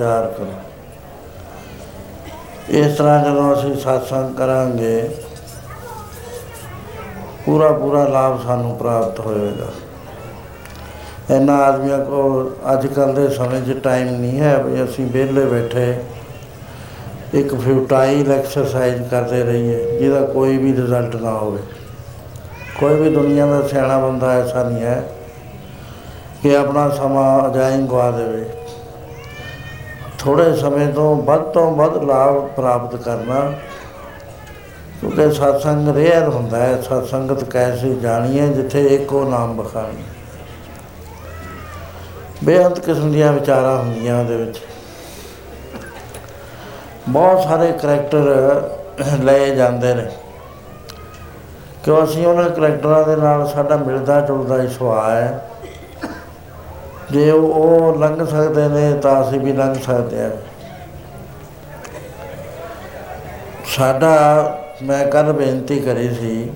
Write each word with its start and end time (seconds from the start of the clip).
ਵਿਚਾਰ 0.00 0.26
ਕਰੋ। 0.26 0.52
ਇਸ 2.68 2.96
ਤਰ੍ਹਾਂ 2.96 3.24
ਜਦੋਂ 3.24 3.52
ਅਸੀਂ 3.54 3.72
satsang 3.72 4.34
ਕਰਾਂਗੇ, 4.34 5.10
ਪੂਰਾ 7.44 7.72
ਪੂਰਾ 7.72 8.04
ਲਾਭ 8.04 8.42
ਸਾਨੂੰ 8.42 8.76
ਪ੍ਰਾਪਤ 8.76 9.20
ਹੋਏਗਾ। 9.20 9.66
ਇਹਨਾਂ 11.30 11.56
ਆਦਮੀਆਂ 11.62 11.98
ਕੋਲ 11.98 12.50
ਅੱਜ 12.72 12.86
ਕੱਲ 12.86 13.14
ਦੇ 13.14 13.28
ਸਮੇਂ 13.28 13.60
'ਚ 13.60 13.78
ਟਾਈਮ 13.78 14.08
ਨਹੀਂ 14.10 14.40
ਹੈ 14.40 14.56
ਵੀ 14.58 14.84
ਅਸੀਂ 14.84 15.06
ਵਿਹਲੇ 15.06 15.44
ਬੈਠੇ 15.44 16.04
ਇੱਕ 17.34 17.54
ਫਿਊਟਾਈਲ 17.54 18.32
ਐਕਸਰਸਾਈਜ਼ 18.32 19.02
ਕਰਦੇ 19.02 19.42
ਰਹੀਏ, 19.44 19.98
ਜਿਹਦਾ 20.00 20.20
ਕੋਈ 20.20 20.56
ਵੀ 20.56 20.72
ਰਿਜ਼ਲਟ 20.72 21.16
ਨਾ 21.16 21.30
ਹੋਵੇ। 21.30 21.62
ਕੋਈ 22.80 22.94
ਵੀ 22.94 23.14
ਦੁਨੀਆ 23.14 23.46
ਦਾ 23.46 23.66
ਸਿਆਣਾ 23.68 23.98
ਬੰਦਾ 23.98 24.32
ਐਸਾ 24.32 24.62
ਨਹੀਂ 24.62 24.82
ਹੈ 24.82 25.02
ਕਿ 26.42 26.56
ਆਪਣਾ 26.56 26.88
ਸਮਾਂ 26.88 27.50
ਅਜਾਈਂ 27.50 27.78
ਗਵਾ 27.78 28.10
ਦੇਵੇ। 28.10 28.29
ਥੋੜੇ 30.20 30.56
ਸਮੇਂ 30.56 30.92
ਤੋਂ 30.92 31.16
ਵੱਧ 31.16 31.40
ਤੋਂ 31.40 31.76
ਵੱਧ 31.76 32.04
ਲਾਭ 32.04 32.48
ਪ੍ਰਾਪਤ 32.48 32.96
ਕਰਨਾ 32.96 33.52
ਕਿਉਂਕਿ 35.00 35.26
satsang 35.26 35.94
ਰੇਅਰ 35.94 36.28
ਹੁੰਦਾ 36.28 36.58
ਹੈ। 36.58 36.80
ਸਤਸੰਗਤ 36.80 37.44
ਕੈਸੀ 37.44 38.00
ਜਾਣੀ 38.00 38.40
ਹੈ 38.40 38.46
ਜਿੱਥੇ 38.46 38.86
ਇੱਕੋ 38.86 39.24
ਨਾਮ 39.24 39.56
ਬਖਾਣੀ 39.56 40.02
ਬੇਅੰਤ 42.44 42.80
ਕਿਸਮ 42.80 43.12
ਦੀਆਂ 43.12 43.32
ਵਿਚਾਰਾਂ 43.32 43.78
ਹੁੰਦੀਆਂ 43.78 44.20
ਉਹਦੇ 44.20 44.36
ਵਿੱਚ। 44.36 44.58
ਬਹੁਤ 47.08 47.44
ਸਾਰੇ 47.44 47.72
ਕਰੈਕਟਰ 47.72 48.22
ਲਏ 49.24 49.54
ਜਾਂਦੇ 49.54 49.94
ਨੇ। 49.94 50.10
ਕਿਉਂ 51.84 52.04
ਅਸੀਂ 52.04 52.26
ਉਹਨਾਂ 52.26 52.50
ਕਰੈਕਟਰਾਂ 52.50 53.04
ਦੇ 53.04 53.16
ਨਾਲ 53.16 53.46
ਸਾਡਾ 53.48 53.76
ਮਿਲਦਾ 53.76 54.20
ਜੁਲਦਾ 54.20 54.62
ਹੀ 54.62 54.68
ਸੁਭਾਅ 54.68 55.10
ਹੈ। 55.10 55.49
ਜੇ 57.12 57.30
ਉਹ 57.30 57.52
ਉਹ 57.52 57.98
ਲੰਘ 57.98 58.26
ਸਕਦੇ 58.26 58.68
ਨੇ 58.68 58.92
ਤਾਂ 59.00 59.22
ਅਸੀਂ 59.22 59.40
ਵੀ 59.40 59.52
ਲੰਘ 59.52 59.74
ਸਕਦੇ 59.74 60.22
ਹਾਂ। 60.22 60.30
ਸਾਡਾ 63.76 64.14
ਮੈਂ 64.82 65.06
ਕੱਲ 65.06 65.32
ਬੇਨਤੀ 65.32 65.80
ਕਰੀ 65.80 66.08
ਸੀ 66.14 66.50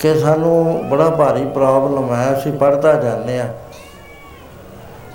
ਕਿ 0.00 0.14
ਸਾਨੂੰ 0.18 0.88
ਬੜਾ 0.88 1.10
ਭਾਰੀ 1.10 1.44
ਪ੍ਰੋਬਲਮ 1.44 2.14
ਹੈ, 2.14 2.38
ਅਸੀਂ 2.38 2.52
ਪੜ੍ਹਦਾ 2.52 2.92
ਜਾਂਦੇ 2.94 3.40
ਆ 3.40 3.48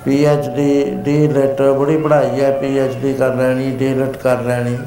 P 0.06 0.26
H 0.26 0.48
D 0.48 0.84
D 0.86 1.28
Lit 1.28 1.62
ਬੜੀ 1.62 1.98
ਪੜ੍ਹਾਈ 1.98 2.42
ਹੈ 2.42 2.52
ਪੀ 2.52 2.78
ਐਚ 2.80 2.94
ਡੀ 2.94 3.14
ਕਰ 3.14 3.34
ਲੈਣੀ 3.34 3.72
ਡੀ 3.72 3.94
ਲਿਟ 3.94 4.18
ਕਰ 4.18 4.42
ਲੈਣੀ। 4.42 4.78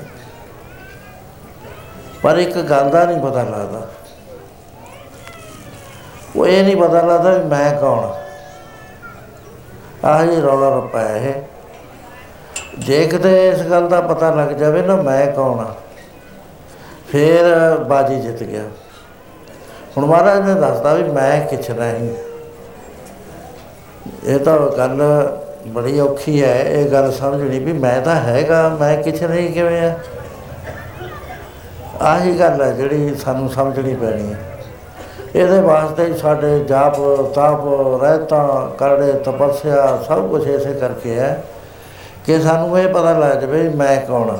ਪਰ 2.22 2.38
ਇੱਕ 2.38 2.58
ਗੱਲ 2.58 2.90
ਦਾ 2.90 3.04
ਨਹੀਂ 3.04 3.20
ਪਤਾ 3.20 3.42
ਲੱਗਦਾ। 3.42 3.86
ਉਹ 6.36 6.46
ਇਹ 6.46 6.64
ਨਹੀਂ 6.64 6.76
ਪਤਾ 6.76 7.00
ਲੱਗਦਾ 7.02 7.30
ਵੀ 7.30 7.44
ਮੈਂ 7.44 7.72
ਕੌਣ 7.72 7.98
ਹਾਂ। 7.98 8.19
ਆਹ 10.04 10.26
ਜੀ 10.26 10.40
ਰੌਲਾ 10.40 10.76
ਰੱਪਾ 10.76 11.00
ਹੈ 11.00 11.16
ਇਹ। 11.16 11.32
ਜੇ 12.78 13.06
ਕਿਤੇ 13.06 13.48
ਇਸ 13.48 13.62
ਗੱਲ 13.62 13.88
ਦਾ 13.88 14.00
ਪਤਾ 14.00 14.34
ਲੱਗ 14.34 14.48
ਜਾਵੇ 14.48 14.82
ਨਾ 14.82 14.96
ਮੈਂ 14.96 15.26
ਕੌਣ 15.26 15.60
ਆ। 15.60 15.74
ਫਿਰ 17.12 17.76
ਬਾਜੀ 17.76 18.20
ਜਿੱਤ 18.20 18.42
ਗਿਆ। 18.42 18.62
ਹੁਣ 19.96 20.06
ਮਹਾਰਾਜ 20.06 20.48
ਨੇ 20.48 20.54
ਦੱਸਦਾ 20.54 20.94
ਵੀ 20.94 21.02
ਮੈਂ 21.02 21.46
ਕਿਛ 21.46 21.70
ਨਹੀਂ 21.70 22.14
ਇਹ 24.24 24.38
ਤਾਂ 24.38 24.58
ਗੱਲ 24.58 25.02
ਬੜੀ 25.68 26.00
ਔਖੀ 26.00 26.44
ਹੈ, 26.44 26.62
ਇਹ 26.62 26.90
ਗੱਲ 26.90 27.12
ਸਮਝਣੀ 27.12 27.58
ਵੀ 27.58 27.72
ਮੈਂ 27.72 28.00
ਤਾਂ 28.00 28.16
ਹੈਗਾ, 28.16 28.68
ਮੈਂ 28.68 29.02
ਕਿਛ 29.02 29.22
ਨਹੀਂ 29.22 29.52
ਕਿਵੇਂ 29.52 29.90
ਆ। 29.90 29.94
ਆਹੀ 32.00 32.38
ਗੱਲ 32.38 32.62
ਹੈ 32.62 32.72
ਜਿਹੜੀ 32.72 33.14
ਸਾਨੂੰ 33.14 33.50
ਸਮਝਣੀ 33.50 33.94
ਪੈਣੀ 33.94 34.32
ਹੈ। 34.32 34.38
ਇਹਦੇ 35.36 35.60
ਵਾਸਤੇ 35.60 36.04
ਹੀ 36.04 36.16
ਸਾਡੇ 36.16 36.64
ਜਾਪ, 36.64 36.96
ਤਪ, 37.34 38.02
ਰਹਿਤਾ, 38.02 38.72
ਕਰੜੇ, 38.78 39.12
ਤਪੱਸਿਆ 39.12 39.98
ਸਭ 40.08 40.28
ਕੁਝ 40.28 40.46
ਇਸੇ 40.46 40.72
ਕਰਕੇ 40.74 41.14
ਹੈ 41.14 41.44
ਕਿ 42.26 42.40
ਸਾਨੂੰ 42.40 42.78
ਇਹ 42.78 42.88
ਪਤਾ 42.88 43.18
ਲੱਗ 43.18 43.38
ਜਾਵੇ 43.38 43.68
ਵੀ 43.68 43.76
ਮੈਂ 43.76 44.00
ਕੌਣ 44.00 44.30
ਹਾਂ 44.30 44.38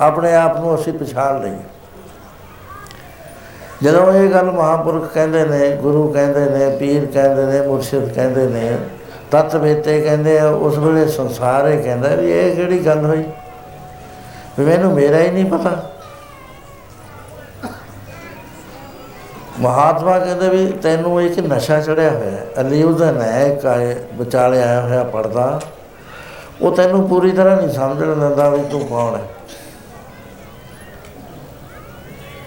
ਆਪਣੇ 0.00 0.34
ਆਪ 0.34 0.60
ਨੂੰ 0.60 0.74
ਅਸੀਂ 0.74 0.92
ਪਛਾਣ 0.92 1.40
ਲਈਏ। 1.40 1.56
ਜਦੋਂ 3.82 4.12
ਇਹ 4.12 4.30
ਗੱਲ 4.30 4.44
ਮਹਾਂਪੁਰਖ 4.44 5.14
ਕਹਿੰਦੇ 5.14 5.44
ਨੇ, 5.44 5.76
ਗੁਰੂ 5.76 6.12
ਕਹਿੰਦੇ 6.12 6.40
ਨੇ, 6.40 6.76
ਪੀਰ 6.76 7.06
ਕਹਿੰਦੇ 7.06 7.44
ਨੇ, 7.46 7.66
ਮੁਰਸ਼ਿਦ 7.66 8.12
ਕਹਿੰਦੇ 8.14 8.46
ਨੇ, 8.46 8.78
ਤਤ 9.30 9.56
ਵੇਤੇ 9.56 10.00
ਕਹਿੰਦੇ 10.00 10.38
ਆ, 10.38 10.48
ਉਸ 10.48 10.78
ਵੇਲੇ 10.78 11.08
ਸੰਸਾਰ 11.08 11.68
ਇਹ 11.68 11.82
ਕਹਿੰਦਾ 11.82 12.08
ਵੀ 12.08 12.30
ਇਹ 12.30 12.56
ਕਿਹੜੀ 12.56 12.86
ਗੱਲ 12.86 13.04
ਹੋਈ? 13.06 13.24
ਵੀ 14.58 14.64
ਮੈਨੂੰ 14.64 14.92
ਮੇਰਾ 14.92 15.18
ਹੀ 15.18 15.30
ਨਹੀਂ 15.30 15.44
ਪਤਾ। 15.44 15.90
ਮਹਾਤਮਾ 19.64 20.18
ਕਹਿੰਦੇ 20.18 20.48
ਵੀ 20.48 20.66
ਤੈਨੂੰ 20.82 21.20
ਇੱਕ 21.22 21.38
ਨਸ਼ਾ 21.42 21.80
ਚੜਿਆ 21.80 22.10
ਹੋਇਆ 22.10 22.30
ਹੈ, 22.30 22.46
ਅਲਿਊਜ਼ਨ 22.60 23.20
ਹੈ, 23.22 23.46
ਇੱਕ 23.46 23.66
ਆਏ 23.66 23.94
ਵਿਚਾਲੇ 24.14 24.62
ਆਇਆ 24.62 24.80
ਹੋਇਆ 24.80 25.04
ਪੜਦਾ 25.04 25.60
ਉਹ 26.62 26.74
ਤੈਨੂੰ 26.76 27.08
ਪੂਰੀ 27.08 27.30
ਤਰ੍ਹਾਂ 27.32 27.56
ਨਹੀਂ 27.56 27.68
ਸਮਝਣ 27.68 28.14
ਦਿੰਦਾ 28.14 28.48
ਵੀ 28.48 28.62
ਤੂੰ 28.70 28.80
ਕੌਣ 28.80 29.14
ਹੈ। 29.14 29.22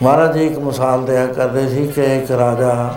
ਮਹਾਰਾਜ 0.03 0.33
ਜੀ 0.33 0.45
ਇੱਕ 0.45 0.57
ਮਿਸਾਲ 0.59 1.05
ਦਿਆ 1.05 1.25
ਕਰਦੇ 1.27 1.67
ਸੀ 1.69 1.87
ਕਿ 1.87 2.03
ਇੱਕ 2.17 2.31
ਰਾਜਾ, 2.31 2.93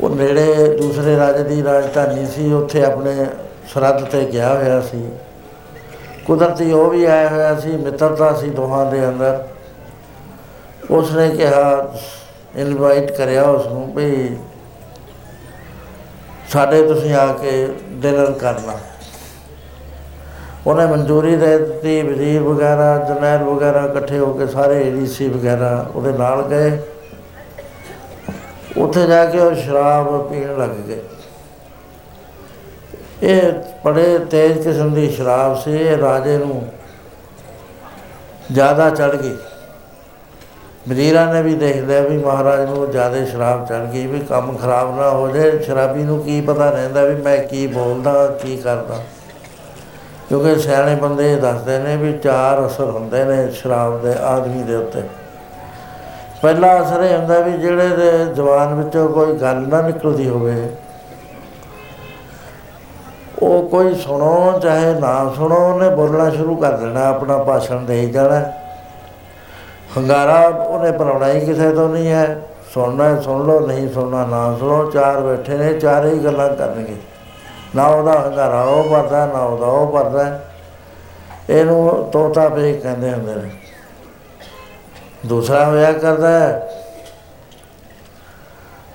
ਉਹ 0.00 0.10
ਨੇੜੇ 0.10 0.76
ਦੂਸਰੇ 0.78 1.16
ਰਾਜੇ 1.16 1.42
ਦੀ 1.44 1.62
ਰਾਜਧਾਨੀ 1.64 2.26
ਸੀ, 2.26 2.52
ਉੱਥੇ 2.52 2.84
ਆਪਣੇ 2.84 3.26
ਸਰਹੱਦ 3.74 4.04
ਤੇ 4.04 4.24
ਗਿਆ 4.32 4.54
ਹੋਇਆ 4.54 4.80
ਸੀ। 4.80 5.08
ਕੁਦਰਤੀ 6.26 6.72
ਉਹ 6.72 6.90
ਵੀ 6.90 7.04
ਆਇਆ 7.04 7.28
ਹੋਇਆ 7.28 7.54
ਸੀ, 7.60 7.76
ਮਿੱਤਰਤਾ 7.76 8.32
ਸੀ 8.32 8.50
ਦੋਹਾਂ 8.50 8.84
ਦੇ 8.86 9.06
ਅੰਦਰ। 9.08 9.46
ਉਸਨੇ 10.90 11.28
ਕਿਹਾ 11.28 11.94
ਇਨਵਾਈਟ 12.56 13.10
ਕਰਿਆ 13.12 13.42
ਉਸ 13.42 13.66
ਨੂੰ 13.66 13.94
ਵੀ 13.94 14.36
ਸਾਡੇ 16.48 16.82
ਤੁਸੀਂ 16.82 17.14
ਆ 17.14 17.26
ਕੇ 17.32 17.68
ਡਿਨਰ 17.90 18.32
ਕਰਨਾ। 18.32 18.78
ਉਹਨੇ 20.66 20.86
ਮਨਜ਼ੂਰੀ 20.86 21.36
ਦੇ 21.36 21.58
ਦਿੱਤੀ, 21.58 22.02
ਵਜ਼ੀਰ 22.02 22.42
ਵਗੈਰਾ 22.42 22.96
ਜਨਰਲ 22.98 23.44
ਵਗੈਰਾ 23.44 23.84
ਇਕੱਠੇ 23.84 24.18
ਹੋ 24.18 24.32
ਕੇ 24.32 24.46
ਸਾਰੇ 24.46 24.88
ਏਡੀਸੀ 24.88 25.28
ਵਗੈਰਾ 25.28 25.90
ਉਹਦੇ 25.94 26.12
ਨਾਲ 26.12 26.42
ਗਏ। 26.42 26.78
ਉੱਥੇ 28.76 29.06
ਜਾ 29.06 29.24
ਕੇ 29.24 29.38
ਉਹ 29.38 29.54
ਸ਼ਰਾਬ 29.54 30.28
ਪੀਣ 30.28 30.58
ਲੱਗ 30.58 30.70
ਗਏ। 30.70 31.02
ਇਹ 33.22 33.52
ਬੜੇ 33.84 34.18
ਤੇਜ਼ 34.18 34.58
ਕਿਸਮ 34.58 34.94
ਦੀ 34.94 35.10
ਸ਼ਰਾਬ 35.10 35.56
ਸੀ, 35.56 35.76
ਇਹ 35.76 35.96
ਰਾਜੇ 35.98 36.38
ਨੂੰ 36.38 36.68
ਜ਼ਿਆਦਾ 38.52 38.90
ਚੜ 38.90 39.16
ਗਈ। 39.16 39.36
ਵਜ਼ੀਰਾਂ 40.88 41.26
ਨੇ 41.34 41.42
ਵੀ 41.42 41.54
ਦੇਖ 41.54 41.76
ਲਿਆ 41.84 42.00
ਵੀ 42.00 42.16
ਮਹਾਰਾਜ 42.16 42.60
ਨੂੰ 42.68 42.90
ਜ਼ਿਆਦਾ 42.90 43.24
ਸ਼ਰਾਬ 43.24 43.64
ਚੜ 43.66 43.80
ਗਈ 43.84 44.06
ਵੀ 44.06 44.18
ਕੰਮ 44.20 44.56
ਖਰਾਬ 44.56 44.94
ਨਾ 44.96 45.08
ਹੋ 45.10 45.28
ਜਾਏ, 45.28 45.58
ਸ਼ਰਾਬੀ 45.58 46.02
ਨੂੰ 46.02 46.18
ਕੀ 46.24 46.40
ਪਤਾ 46.40 46.68
ਰਹਿੰਦਾ 46.70 47.02
ਵੀ 47.04 47.14
ਮੈਂ 47.22 47.36
ਕੀ 47.38 47.66
ਬੋਲਦਾ, 47.66 48.26
ਕੀ 48.42 48.56
ਕਰਦਾ। 48.56 48.98
ਕਿਉਂਕਿ 50.28 50.54
ਸਿਆਣੇ 50.56 50.94
ਬੰਦੇ 50.94 51.34
ਦੱਸਦੇ 51.36 51.78
ਨੇ 51.78 51.96
ਵੀ 51.96 52.12
ਚਾਰ 52.18 52.66
ਅਸਰ 52.66 52.84
ਹੁੰਦੇ 52.84 53.24
ਨੇ 53.24 53.50
ਸ਼ਰਾਬ 53.52 54.00
ਦੇ 54.02 54.14
ਆਦਮੀ 54.22 54.62
ਦੇ 54.62 54.74
ਉੱਤੇ। 54.76 55.02
ਪਹਿਲਾ 56.42 56.72
ਅਸਰ 56.82 57.02
ਇਹ 57.02 57.16
ਹੁੰਦਾ 57.16 57.38
ਵੀ 57.38 57.52
ਜਿਹੜੇ 57.52 57.88
ਦੇ 57.88 58.10
ਜ਼ਬਾਨ 58.34 58.74
ਵਿੱਚੋਂ 58.74 59.08
ਕੋਈ 59.08 59.32
ਗੱਲ 59.34 59.66
ਨਾ 59.68 59.80
ਨਿਕਲਦੀ 59.82 60.28
ਹੋਵੇ, 60.28 60.68
ਉਹ 63.42 63.68
ਕੋਈ 63.68 63.94
ਸੁਣੋ, 63.96 64.58
ਚਾਹੇ 64.62 64.94
ਨਾ 65.00 65.32
ਸੁਣੋ, 65.36 65.56
ਉਹਨੇ 65.64 65.88
ਬੋਲਣਾ 65.96 66.28
ਸ਼ੁਰੂ 66.30 66.56
ਕਰ 66.56 66.76
ਦੇਣਾ, 66.76 67.08
ਆਪਣਾ 67.08 67.38
ਭਾਸ਼ਣ 67.38 67.84
ਦੇ 67.84 68.04
ਜਾਣਾ। 68.06 68.42
ਹੰਗਾਰਾ 69.98 70.48
ਉਹਨੇ 70.48 70.92
ਭਰਾਉਣਾ 70.92 71.28
ਹੀ 71.28 71.46
ਕਿਸੇ 71.46 71.70
ਤੋਂ 71.70 71.88
ਨਹੀਂ 71.88 72.08
ਹੈ। 72.08 72.42
ਸੁਣਨਾ 72.74 73.04
ਹੈ, 73.04 73.20
ਸੁਣ 73.20 73.46
ਲਓ, 73.46 73.66
ਨਹੀਂ 73.66 73.92
ਸੁਣਨਾ, 73.92 74.26
ਨਾ 74.26 74.56
ਸੁਣੋ, 74.60 74.90
ਚਾਰ 74.90 75.20
ਬੈਠੇ 75.20 75.58
ਨੇ, 75.58 75.72
ਚਾਰੇ 75.72 76.10
ਹੀ 76.10 76.24
ਗੱਲਾਂ 76.24 76.48
ਕਰਨਗੇ। 76.48 76.96
ਨਾ 77.76 77.86
ਉਹਦਾ 77.86 78.20
ਹੰਗਾਰਾ 78.20 78.62
ਉਹ 78.62 78.84
ਭਰਦਾ, 78.84 79.26
ਨਾ 79.26 79.38
ਉਹਦਾ 79.38 79.66
ਉਹ 79.66 79.86
ਭਰਦਾ। 79.86 80.44
ਇਹਨੂੰ 81.50 82.10
ਤੋਤਾ 82.12 82.48
ਪੇ 82.48 82.72
ਕਹਿੰਦੇ 82.72 83.12
ਹੁੰਦੇ 83.12 83.34
ਨੇ। 83.34 83.50
ਦੂਸਰਾ 85.26 85.66
ਹੋਇਆ 85.66 85.92
ਕਰਦਾ 85.92 86.28
ਹੈ। 86.28 86.70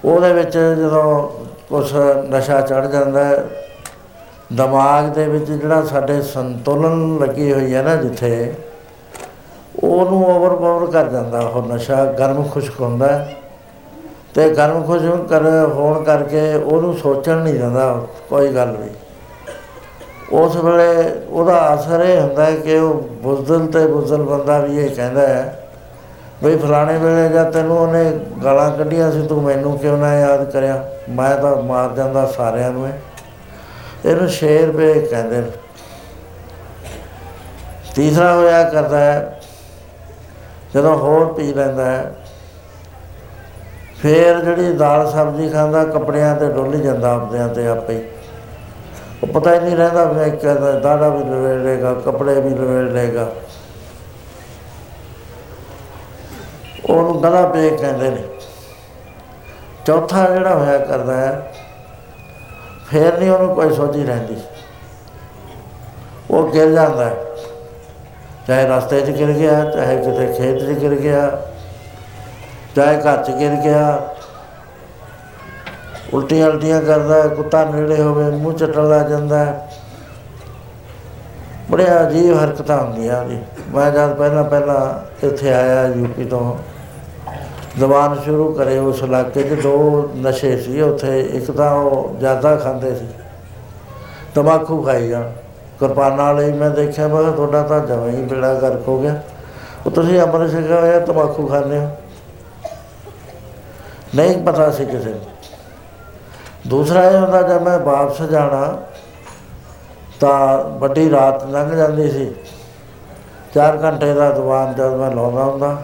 ਉਹਦੇ 0.05 0.33
ਵਿੱਚ 0.33 0.57
ਜਦੋਂ 0.57 1.29
ਕੁਛ 1.69 1.93
ਨਸ਼ਾ 2.29 2.61
ਚੜ 2.61 2.87
ਜਾਂਦਾ 2.87 3.23
ਹੈ, 3.23 3.43
ਦਿਮਾਗ 4.53 5.05
ਦੇ 5.05 5.27
ਵਿੱਚ 5.27 5.51
ਜਿਹੜਾ 5.51 5.81
ਸਾਡੇ 5.81 6.21
ਸੰਤੁਲਨ 6.21 7.19
ਲੱਗੀ 7.21 7.53
ਹੋਈ 7.53 7.73
ਹੈ 7.73 7.81
ਨਾ 7.81 7.95
ਜਿੱਥੇ 7.95 8.55
ਉਹਨੂੰ 9.83 10.25
ਓਵਰ 10.25 10.55
ਪਾਵਰ 10.55 10.91
ਕਰ 10.91 11.09
ਜਾਂਦਾ 11.09 11.39
ਉਹ 11.39 11.67
ਨਸ਼ਾ, 11.67 12.03
ਗਰਮ 12.05 12.43
ਖੁਸ਼ਕ 12.43 12.79
ਹੁੰਦਾ। 12.81 13.07
ਹੈ 13.07 13.35
ਤੇ 14.33 14.49
ਗਰਮ 14.49 14.83
ਖੁਸ਼ਕ 14.83 15.27
ਕਰ, 15.29 15.43
ਹੋਣ 15.73 16.03
ਕਰਕੇ 16.03 16.53
ਉਹਨੂੰ 16.53 16.93
ਸੋਚਣ 16.93 17.37
ਨਹੀਂ 17.37 17.53
ਦਿੰਦਾ, 17.53 18.05
ਕੋਈ 18.29 18.47
ਗੱਲ 18.47 18.75
ਵੀ 18.77 18.89
ਉਸ 20.31 20.55
ਵੇਲੇ 20.55 21.11
ਉਹਦਾ 21.29 21.73
ਅਸਰ 21.73 22.01
ਇਹ 22.01 22.21
ਹੁੰਦਾ 22.21 22.45
ਹੈ 22.45 22.55
ਕਿ 22.55 22.77
ਉਹ 22.77 23.01
ਬੁਜ਼ਦਲ 23.23 23.65
ਤੇ 23.67 23.85
ਬੁਜ਼ਦਲ 23.87 24.23
ਬੰਦਾ 24.23 24.57
ਵੀ 24.59 24.79
ਇਹ 24.79 24.89
ਕਹਿੰਦਾ 24.89 25.27
ਹੈ 25.27 25.59
ਵੀ 26.43 26.55
ਫਲਾਣੇ 26.57 26.97
ਵੇਲੇ 26.97 27.27
ਜਦ 27.29 27.51
ਤੈਨੂੰ 27.51 27.77
ਉਹਨੇ 27.77 28.03
ਗਾਲਾਂ 28.43 28.69
ਕੱਢੀਆਂ 28.71 29.11
ਸੀ, 29.11 29.27
ਤੂੰ 29.27 29.41
ਮੈਨੂੰ 29.43 29.77
ਕਿਉਂ 29.79 29.97
ਨਾ 29.97 30.13
ਯਾਦ 30.15 30.51
ਕਰਿਆ? 30.51 30.83
ਮੈਂ 31.09 31.35
ਤਾਂ 31.37 31.55
ਮਾਰ 31.55 31.93
ਜਾਂਦਾ 31.95 32.25
ਸਾਰਿਆਂ 32.25 32.71
ਨੂੰ 32.71 32.87
ਇਹ। 32.87 34.09
ਇਹਨੂੰ 34.09 34.27
ਸ਼ੇਰ 34.29 34.71
ਵੇ 34.71 34.93
ਕਹਿੰਦੇ 35.01 35.37
ਨੇ। 35.37 35.51
ਤੀਸਰਾ 37.95 38.33
ਹੋਇਆ 38.35 38.63
ਕਰਦਾ 38.63 38.97
ਹੈ 38.97 39.32
ਜਦੋਂ 40.75 40.95
ਹੋਰ 40.97 41.33
ਪੀ 41.33 41.53
ਲੈਂਦਾ 41.53 41.85
ਹੈ, 41.85 42.15
ਫੇਰ 44.01 44.39
ਜਿਹੜੀ 44.39 44.73
ਦਾਲ 44.73 45.11
ਸਬਜ਼ੀ 45.11 45.49
ਖਾਂਦਾ, 45.49 45.83
ਕੱਪੜਿਆਂ 45.83 46.35
ਤੇ 46.35 46.47
ਡੁੱਲ 46.49 46.77
ਜਾਂਦਾ 46.77 47.13
ਆਪਦਿਆਂ 47.13 47.47
ਤੇ 47.49 47.67
ਆਪੇ 47.67 47.93
ਹੀ। 47.93 48.03
ਉਹ 49.23 49.27
ਪਤਾ 49.27 49.53
ਹੀ 49.53 49.59
ਨਹੀਂ 49.59 49.75
ਰਹਿੰਦਾ 49.75 50.05
ਮੈਂ 50.05 50.29
ਕਹਿੰਦਾ, 50.29 50.71
ਦਾੜਾ 50.71 51.09
ਵੀ 51.09 51.23
ਲਵੇੜ 51.23 51.59
ਲੇਗਾ 51.61 51.93
ਕੱਪੜੇ 51.93 52.39
ਵੀ 52.41 52.49
ਲਵੇੜ 52.49 52.91
ਲੇਗਾ 52.91 53.29
ਉਹਨੂੰ 56.85 57.21
ਗਲਾ 57.23 57.45
ਪੇ 57.47 57.69
ਕਹਿੰਦੇ 57.69 58.09
ਨੇ। 58.09 58.23
ਚੌਥਾ 59.85 60.27
ਜਿਹੜਾ 60.29 60.55
ਹੋਇਆ 60.55 60.77
ਕਰਦਾ 60.77 61.15
ਹੈ, 61.17 61.53
ਫੇਰ 62.87 63.17
ਨਹੀਂ 63.17 63.29
ਉਹਨੂੰ 63.31 63.55
ਕੋਈ 63.55 63.73
ਸੋਝੀ 63.73 64.03
ਰਹਿੰਦੀ। 64.03 64.37
ਉਹ 66.31 66.47
ਗਿਰ 66.47 66.71
ਜਾਂਦਾ 66.71 67.05
ਹੈ। 67.05 67.15
ਚਾਹੇ 68.47 68.65
ਰਸਤੇ 68.67 69.01
'ਚ 69.01 69.09
ਗਿਰ 69.09 69.31
ਗਿਆ 69.33 69.63
ਚਾਹੇ 69.65 69.95
ਕਿਤੇ 69.97 70.33
ਖੇਤ 70.33 70.59
'ਚ 70.59 70.79
ਗਿਰ 70.79 70.95
ਗਿਆ 70.95 71.29
ਚਾਹੇ 72.75 72.97
ਘਰ 72.97 73.23
'ਚ 73.23 73.31
ਗਿਰ 73.31 73.55
ਗਿਆ। 73.63 74.09
ਉਲਟੀਆਂ 76.13 76.47
ਉਲਟੀਆਂ 76.47 76.81
ਕਰਦਾ 76.81 77.21
ਹੈ, 77.21 77.27
ਕੁੱਤਾ 77.27 77.63
ਨੇੜੇ 77.65 78.01
ਹੋਵੇ 78.01 78.29
ਮੂੰਹ 78.31 78.53
ਚੱਟਣ 78.53 78.89
ਲੱਗ 78.89 79.09
ਜਾਂਦਾ 79.09 79.45
ਹੈ। 79.45 79.69
ਬੜੇ 81.71 81.85
ਅਜੀਬ 82.01 82.37
ਹਰਕਤਾਂ 82.37 82.77
ਹੁੰਦੀਆਂ 82.77 83.23
ਜੀ 83.25 83.37
ਮੈਂ 83.73 83.89
ਜਦ 83.91 84.13
ਪਹਿਲਾਂ 84.13 84.43
ਪਹਿਲਾਂ 84.43 85.27
ਇੱਥੇ 85.27 85.53
ਆਇਆ 85.53 85.87
ਯੂਪੀ 85.87 86.25
ਤੋਂ 86.25 86.55
ਜ਼ਬਾਨ 87.77 88.19
ਸ਼ੁਰੂ 88.23 88.51
ਕਰੇ 88.53 88.77
ਉਸ 88.79 89.01
ਇਲਾਕੇ 89.03 89.43
'ਚ 89.43 89.61
ਦੋ 89.61 90.11
ਨਸ਼ੇ 90.17 90.55
ਸੀ 90.57 90.81
ਉੱਥੇ 90.81 91.19
ਇੱਕ 91.19 91.51
ਤਾਂ 91.51 91.71
ਉਹ 91.75 92.15
ਜ਼ਿਆਦਾ 92.19 92.55
ਖਾਂਦੇ 92.55 92.93
ਸੀ 92.95 93.07
ਤਮਾਕੂ 94.35 94.81
ਖਾਈ 94.83 95.07
ਜਾਣ। 95.09 95.31
ਕਿਰਪਾਨਾਂ 95.83 96.25
ਵਾਲੇ 96.25 96.45
ਹੀ 96.45 96.51
ਮੈਂ 96.51 96.69
ਦੇਖਿਆ, 96.69 97.07
ਮੈਂ 97.07 97.21
ਕਿਹਾ 97.21 97.31
ਤੁਹਾਡਾ 97.31 97.61
ਤਾਂ 97.61 97.79
ਜਮਾਂ 97.79 98.09
ਹੀ 98.09 98.21
ਬੇੜਾ 98.21 98.53
ਗਰਕ 98.53 98.87
ਹੋ 98.87 98.97
ਗਿਆ। 99.01 99.21
ਉਹ 99.85 99.91
ਤੁਸੀਂ 99.91 100.19
ਅੰਮ੍ਰਿਤ 100.21 100.51
ਛਕਿਆ 100.51 100.79
ਹੋਇਆ 100.79 100.99
ਤਮਾਕੂ 100.99 101.47
ਖਾਂਦੇ 101.47 101.79
ਹੋ? 101.79 101.89
ਨਹੀਂ 104.15 104.37
ਪਤਾ 104.43 104.69
ਸੀ 104.71 104.85
ਕਿਸੇ 104.85 105.09
ਨੂੰ। 105.09 105.19
ਦੂਸਰਾ 106.67 107.03
ਇਹ 107.03 107.17
ਹੁੰਦਾ, 107.17 107.41
ਜਦ 107.41 107.61
ਮੈਂ 107.61 107.79
ਵਾਪਸ 107.79 108.21
ਜਾਣਾ, 108.21 108.77
ਤਾਂ 110.19 110.57
ਵੱਡੀ 110.79 111.09
ਰਾਤ 111.11 111.43
ਲੰਘ 111.45 111.75
ਜਾਂਦੀ 111.75 112.11
ਸੀ। 112.11 112.33
4 113.55 113.77
ਘੰਟੇ 113.83 114.13
ਦਾ 114.13 114.29
ਦੀਵਾਨ 114.29 114.73
ਜਦ 114.73 114.93
ਮੈਂ 114.93 115.11
ਲਾਉਂਦਾ 115.11 115.43
ਹੁੰਦਾ। 115.43 115.81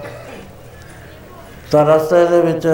ਤਾਂ 1.72 1.86
ਰਸਤੇ 1.86 2.26
ਦੇ 2.28 2.42
ਵਿੱਚ 2.42 2.68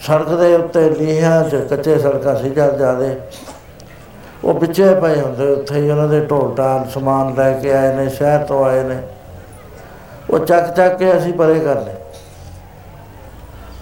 ਸੜਕ 0.00 0.28
ਦੇ 0.28 0.54
ਉੱਤੇ 0.54 0.88
ਲੀਹਾਂ 0.90 1.42
'ਚ 1.44 1.56
ਕੱਚੇ 1.70 1.98
ਸੜਕਾਂ 1.98 2.36
ਸੀ, 2.36 2.50
ਜਦ 2.50 2.76
ਜਾਦੇ 2.76 3.16
ਉਹ 4.44 4.54
ਵਿੱਚੇ 4.54 4.94
ਪਏ 4.94 5.20
ਹੁੰਦੇ, 5.20 5.52
ਉੱਥੇ 5.52 5.74
ਹੀ 5.74 5.90
ਉਹਨਾਂ 5.90 6.08
ਦੇ 6.08 6.20
ਢੋਲ 6.20 6.54
ਢਾਲ 6.54 6.88
ਸਮਾਨ 6.88 7.34
ਲੈ 7.34 7.52
ਕੇ 7.52 7.72
ਆਏ 7.72 7.94
ਨੇ, 7.94 8.08
ਸ਼ਹਿਰ 8.08 8.40
ਤੋਂ 8.40 8.64
ਆਏ 8.64 8.82
ਨੇ। 8.82 9.02
ਉਹ 10.30 10.38
ਚੱਕ 10.38 10.74
ਚੱਕ 10.74 10.96
ਕੇ 10.96 11.18
ਅਸੀਂ 11.18 11.32
ਪਰੇ 11.32 11.60
ਕਰ 11.60 11.80
ਲਏ। 11.80 11.94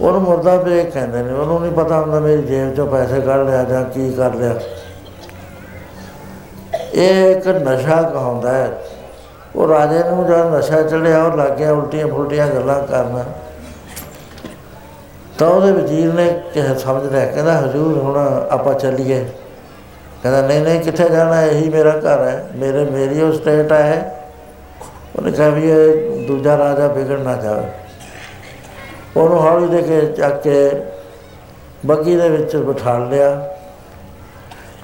ਉਹਨੂੰ 0.01 0.21
ਮੁਰਦਾ 0.21 0.55
ਵੇਖ 0.55 0.93
ਕਹਿੰਦੇ 0.93 1.23
ਨੇ, 1.23 1.33
ਉਹਨੂੰ 1.33 1.61
ਨਹੀਂ 1.61 1.71
ਪਤਾ 1.71 1.99
ਹੁੰਦਾ 1.99 2.19
ਮੇਰੀ 2.19 2.41
ਜੇਬ 2.41 2.75
ਚੋਂ 2.75 2.87
ਪੈਸੇ 2.87 3.21
ਕੱਢ 3.21 3.39
ਲਿਆ 3.39 3.63
ਜਾਂ 3.63 3.83
ਕੀ 3.83 4.13
ਕਰ 4.13 4.33
ਲਿਆ। 4.33 4.55
ਇਹ 6.93 7.35
ਇੱਕ 7.35 7.47
ਨਸ਼ਾ 7.47 8.01
ਕਹਾਉਂਦਾ 8.01 8.53
ਹੈ। 8.53 8.77
ਉਹ 9.55 9.67
ਰਾਜੇ 9.67 9.99
ਨੂੰ 9.99 10.27
ਜਦ 10.27 10.55
ਨਸ਼ਾ 10.55 10.81
ਚੜਿਆ, 10.81 11.23
ਉਹ 11.23 11.37
ਲੱਗ 11.37 11.51
ਗਿਆ 11.51 11.71
ਉਲਟੀਆਂ 11.71 12.07
ਫੁਲਟੀਆਂ 12.07 12.47
ਗੱਲਾਂ 12.47 12.87
ਕਰਨ। 12.87 13.23
ਤਾਂ 15.37 15.47
ਉਹਦੇ 15.47 15.71
ਵਜ਼ੀਰ 15.71 16.13
ਨੇ 16.13 16.41
ਕਿਹਾ, 16.53 16.73
ਸਮਝ 16.73 17.11
ਲਿਆ 17.11 17.25
ਕਹਿੰਦਾ, 17.25 17.59
ਹਜ਼ੂਰ, 17.59 17.97
ਹੁਣ 17.97 18.47
ਆਪਾਂ 18.49 18.73
ਚੱਲੀਏ। 18.73 19.25
ਕਹਿੰਦਾ, 20.29 20.47
ਨਹੀਂ 20.47 20.61
ਨਹੀਂ, 20.61 20.79
ਕਿੱਥੇ 20.81 21.09
ਜਾਣਾ? 21.09 21.41
ਇਹੀ 21.41 21.69
ਮੇਰਾ 21.69 21.91
ਘਰ 21.97 22.21
ਹੈ। 22.21 22.45
ਮੇਰੇ, 22.55 22.83
ਮੇਰੀ 22.85 23.21
ਉਹ 23.21 23.31
ਸਟੇਟ 23.33 23.71
ਹੈ 23.71 24.13
ਉਹਨੇ 25.15 25.31
ਕਿਹਾ 25.31 25.49
ਵੀ 25.49 25.69
ਇਹ 25.71 26.25
ਦੂਜਾ 26.27 26.57
ਰਾਜਾ 26.57 26.87
ਵਿਗੜ 26.87 27.19
ਨਾ 27.19 27.35
ਜਾਵੇ। 27.35 27.69
ਉਹਨੂੰ 29.17 29.39
ਹੌਲੀ 29.39 29.67
ਦੇ 29.67 29.81
ਕੇ 29.81 30.01
ਚੱਕ 30.13 30.41
ਕੇ 30.41 30.69
ਬੱਗੀ 31.85 32.15
ਦੇ 32.15 32.29
ਵਿੱਚ 32.29 32.55
ਬਿਠਾ 32.57 32.97
ਲਿਆ। 32.99 33.29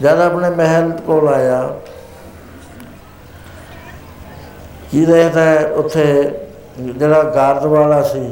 ਜਦ 0.02 0.20
ਆਪਣੇ 0.22 0.50
ਮਹਿਲ 0.52 0.92
ਕੋਲ 1.08 1.28
ਆਇਆ 1.30 1.62
ਕੀ 4.92 5.06
ਦੇਖਦਾ 5.06 5.42
ਹੈ 5.42 5.66
ਉੱਥੇ 5.76 6.06
ਜਿਹੜਾ 6.80 7.22
ਗਾਰਦ 7.26 7.66
ਵਾਲਾ 7.66 8.02
ਸੀ, 8.04 8.32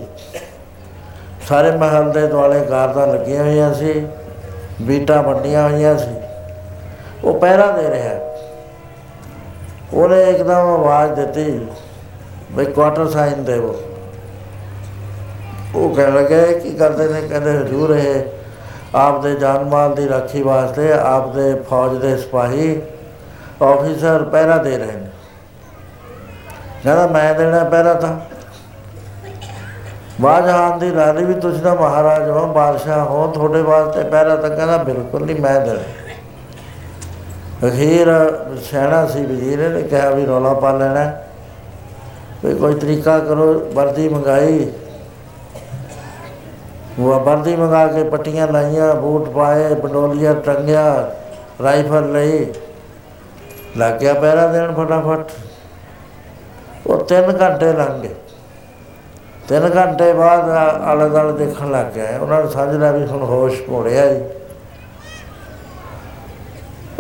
ਸਾਰੇ 1.50 1.72
ਮਹਿਲ 1.74 2.12
ਦੇ 2.12 2.27
ਦੁਆਲੇ 2.27 2.60
ਗਾਰਦਾਂ 2.70 3.08
ਲੱਗੀਆਂ 3.08 3.44
ਹੋਈਆਂ 3.44 3.74
ਸੀ, 3.74 4.08
ਬੀਟਾਂ 4.82 5.22
ਵੱਡੀਆਂ 5.24 5.70
ਹੋਈਆਂ 5.70 5.98
ਸੀ। 5.98 6.20
ਉਹ 7.23 7.39
ਪਹਿਰਾ 7.39 7.71
ਦੇ 7.71 7.89
ਰਿਹਾ 7.89 8.19
ਉਹਨੇ 9.93 10.23
ਇੱਕਦਮ 10.23 10.51
ਆਵਾਜ਼ 10.51 11.11
ਦਿੱਤੀ, 11.11 11.67
ਬਈ 12.51 12.65
ਕੁਆਟਰ 12.65 13.07
ਸਾਈਨ 13.07 13.43
ਦੇਵੋ 13.43 13.75
ਉਹ 15.75 15.95
ਕਹਿਣ 15.95 16.15
ਲੱਗੇ, 16.15 16.59
ਕੀ 16.59 16.73
ਕਰਦੇ 16.73 17.07
ਨੇ? 17.07 17.21
ਕਹਿੰਦੇ, 17.21 17.51
ਹਜ਼ੂਰ 17.51 17.89
ਇਹ 17.89 18.23
ਆਪ 18.95 19.21
ਦੇ 19.21 19.35
ਜਾਨ 19.35 19.63
ਮਾਲ 19.63 19.95
ਦੀ 19.95 20.09
ਰਾਖੀ 20.09 20.41
ਵਾਸਤੇ 20.41 20.91
ਆਪ 20.93 21.33
ਦੇ 21.33 21.53
ਫੌਜ 21.69 21.97
ਦੇ 21.97 22.17
ਸਿਪਾਹੀ 22.17 22.81
ਆਫੀਸਰ 23.61 24.23
ਪਹਿਰਾ 24.23 24.57
ਦੇ 24.57 24.77
ਰਹੇ 24.77 24.91
ਨੇ। 24.91 25.09
ਕਹਿੰਦਾ, 26.83 27.07
ਮੈਂ 27.07 27.33
ਦੇਣਾ 27.33 27.63
ਪਹਿਰਾ 27.63 27.93
ਤਾਂ। 27.93 28.17
ਬਾਜਹਾਨ 30.21 30.79
ਦੀ 30.79 30.95
ਰਾਣੀ 30.95 31.23
ਵੀ 31.25 31.33
ਤੁਸੀਂ 31.33 31.61
ਤਾਂ 31.61 31.75
ਮਹਾਰਾਜ 31.75 32.29
ਹੋ, 32.29 32.45
ਬਾਦਸ਼ਾਹ 32.47 33.05
ਹੋ 33.05 33.27
ਤੁਹਾਡੇ 33.27 33.61
ਵਾਸਤੇ 33.61 34.03
ਪਹਿਰਾ 34.03 34.35
ਤਾਂ 34.35 34.49
ਕਹਿੰਦਾ, 34.49 34.77
ਬਿਲਕੁਲ 34.77 35.25
ਨਹੀਂ, 35.25 35.41
ਮੈਂ 35.41 35.59
ਦੇਣਾ। 35.61 35.79
ਅਖੀਰ 37.68 38.08
ਸੈਣਾ 38.62 39.06
ਸੀ 39.08 39.25
ਵਜ਼ੀਰ 39.25 39.68
ਨੇ 39.70 39.82
ਕਿਹਾ 39.82 40.10
ਵੀ 40.10 40.25
ਰੌਲਾ 40.25 40.53
ਪਾ 40.53 40.72
ਲੈਣਾ। 40.77 41.12
ਵੀ 42.46 42.53
ਕੋਈ 42.56 42.75
ਤਰੀਕਾ 42.75 43.18
ਕਰੋ, 43.20 43.53
ਵਰਦੀ 43.74 44.08
ਮੰਗਾਈ। 44.10 44.72
ਉਹ 47.00 47.20
ਵਰਦੀ 47.20 47.56
ਮੰਗਾ 47.56 47.86
ਕੇ 47.88 48.03
ਪੱਟੀਆਂ 48.03 48.48
ਲਾਈਆਂ, 48.48 48.94
ਬੂਟ 48.96 49.30
ਪਾਏ, 49.30 49.74
ਪੰਡੋਲੀਆ 49.75 50.34
ਟੰਗਿਆ, 50.46 51.12
ਰਾਈਫਲ 51.63 52.12
ਲਈ। 52.12 52.46
ਲੱਗ 53.77 54.00
ਗਿਆ 54.00 54.13
ਪਹਿਰਾ 54.13 54.48
ਦੇਣ 54.48 54.74
ਫਟਾਫਟ। 54.74 55.32
ਉਹ 56.88 57.06
3 57.06 57.32
ਘੰਟੇ 57.41 57.72
ਲੰਘ 57.74 58.01
ਗਏ। 58.01 58.15
3 59.50 59.70
ਘੰਟੇ 59.75 60.12
ਬਾਅਦ 60.13 60.50
ਆਲੇ 60.50 61.10
ਦੁਆਲੇ 61.10 61.46
ਦੇਖਣ 61.46 61.72
ਲੱਗ 61.72 61.86
ਗਏ 61.86 62.18
ਉਹਨਾਂ 62.18 62.44
ਨੇ 62.44 62.50
ਸਮਝ 62.50 62.75
ਲਿਆ 62.75 62.91
ਵੀ 62.91 63.06
ਹੁਣ 63.06 63.24
ਹੋਸ਼ 63.24 63.62
ਭੋੜਿਆ 63.62 64.06
ਜੀ। 64.13 64.22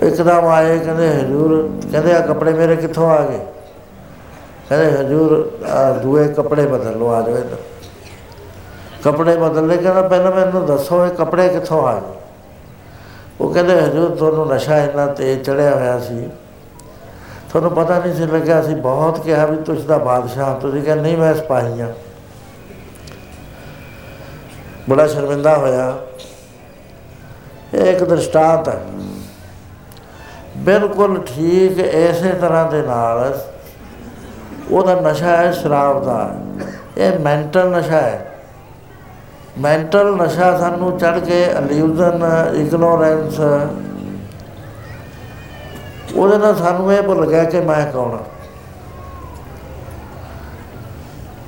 ਇੱਕਦਮ 0.01 0.45
ਆਏ, 0.45 0.79
ਕਹਿੰਦੇ, 0.79 1.09
ਹਜੂਰ, 1.09 1.71
ਕਹਿੰਦੇ 1.91 2.13
ਆ 2.13 2.19
ਕੱਪੜੇ 2.19 2.53
ਮੇਰੇ 2.53 2.75
ਕਿੱਥੋਂ 2.75 3.09
ਆ 3.09 3.25
ਗਏ? 3.25 3.39
ਕਹਿੰਦੇ, 4.69 4.91
ਹਜੂਰ, 4.91 5.51
ਆਹ 5.67 5.93
ਦੂਏ 5.93 6.27
ਕੱਪੜੇ 6.27 6.65
ਬਦਲ 6.65 6.99
ਲਓ, 6.99 7.09
ਆ 7.11 7.21
ਜਾਓ 7.21 7.37
ਇੱਧਰ। 7.37 7.57
ਕੱਪੜੇ 9.03 9.37
ਬਦਲ 9.37 9.67
ਲੈ 9.67 9.75
ਕਹਿੰਦਾ, 9.75 10.01
ਪਹਿਲਾਂ 10.01 10.31
ਮੈਨੂੰ 10.31 10.65
ਦੱਸੋ 10.65 11.05
ਇਹ 11.05 11.11
ਕੱਪੜੇ 11.11 11.49
ਕਿੱਥੋਂ 11.49 11.87
ਆ 11.87 11.99
ਗਏ? 11.99 12.19
ਉਹ 13.41 13.53
ਕਹਿੰਦੇ, 13.53 13.81
ਹਜੂਰ, 13.81 14.15
ਤੁਹਾਨੂੰ 14.15 14.47
ਨਸ਼ਾ 14.47 14.77
ਇੰਨਾ 14.77 15.05
ਤੇਜ਼ 15.05 15.41
ਚੜਿਆ 15.41 15.75
ਹੋਇਆ 15.75 15.99
ਸੀ। 15.99 16.29
ਤੁਹਾਨੂੰ 17.49 17.71
ਪਤਾ 17.71 17.99
ਨਹੀਂ 17.99 18.13
ਸੀ 18.13 18.25
ਲੱਗਿਆ 18.25 18.61
ਸੀ 18.61 18.75
ਬਹੁਤ 18.75 19.19
ਕਿਹਾ 19.19 19.45
ਵੀ 19.45 19.57
ਤੁਸੀਂ 19.57 19.83
ਦਾ 19.83 19.97
ਬਾਦਸ਼ਾਹ, 19.97 20.59
ਤੁਸੀਂ 20.59 20.83
ਕਹਿੰਦੇ 20.83 21.03
ਨਹੀਂ, 21.03 21.17
ਮੈਂ 21.17 21.33
ਸਿਪਾਹੀ 21.33 21.81
ਹਾਂ। 21.81 21.89
ਬੜਾ 24.89 25.07
ਸ਼ਰਮਿੰਦਾ 25.07 25.57
ਹੋਇਆ। 25.57 25.97
ਇਹ 27.73 27.81
ਇੱਕ 27.81 28.03
ਦ੍ਰਿਸ਼ਟਾਂਤ 28.03 28.69
ਹੈ। 28.69 28.81
ਬਿਲਕੁਲ 30.61 31.21
ਠੀਕ 31.25 31.79
ਇਸੇ 31.79 32.29
ਤਰ੍ਹਾਂ 32.29 32.71
ਦੇ 32.71 32.81
ਨਾਲ 32.81 33.39
ਉਹਦਾ 34.71 34.95
ਨਸ਼ਾ 35.01 35.37
ਹੈ, 35.37 35.51
ਸ਼ਰਾਬ 35.51 36.05
ਦਾ। 36.05 36.29
ਇਹ 36.97 37.19
ਮੈਂਟਲ 37.19 37.69
ਨਸ਼ਾ 37.69 37.97
ਹੈ। 37.97 38.27
ਮੈਂਟਲ 39.59 40.15
ਨਸ਼ਾ 40.15 40.57
ਸਾਨੂੰ 40.57 40.97
ਚੜ 40.99 41.19
ਕੇ 41.19 41.59
ਅਲਿਊਜ਼ਨ 41.59 42.23
ਇਗਨੋਰੈਂਸ 42.55 43.39
ਉਹਦੇ 46.15 46.37
ਨਾਲ 46.37 46.55
ਸਾਨੂੰ 46.55 46.93
ਇਹ 46.93 47.01
ਭੁੱਲ 47.01 47.25
ਗਿਆ 47.25 47.43
ਕਿ 47.43 47.59
ਮੈਂ 47.59 47.91
ਕੌਣ 47.91 48.11
ਹਾਂ 48.11 48.19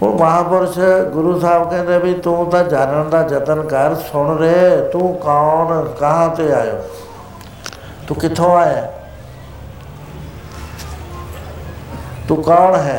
ਉਹ 0.01 0.19
ਮਹਾਪੁਰਸ਼ 0.19 0.79
ਗੁਰੂ 1.13 1.39
ਸਾਹਿਬ 1.39 1.69
ਕਹਿੰਦੇ 1.69 1.97
ਵੀ 1.97 2.13
ਤੂੰ 2.13 2.49
ਤਾਂ 2.49 2.63
ਜਾਣਨ 2.63 3.09
ਦਾ 3.09 3.27
ਯਤਨ 3.31 3.61
ਕਰ, 3.63 3.95
ਸੁਣ 3.95 4.37
ਰੇ, 4.37 4.89
ਤੂੰ 4.91 5.13
ਕੌਣ, 5.15 5.85
ਕਹਾਂ 5.99 6.29
ਤੇ 6.29 6.53
ਆਇਓ? 6.53 6.83
ਤੂੰ 8.07 8.17
ਕਿੱਥੋਂ 8.17 8.57
ਆਇਆ? 8.57 8.91
तू 12.32 12.36
कौन 12.42 12.74
है 12.80 12.98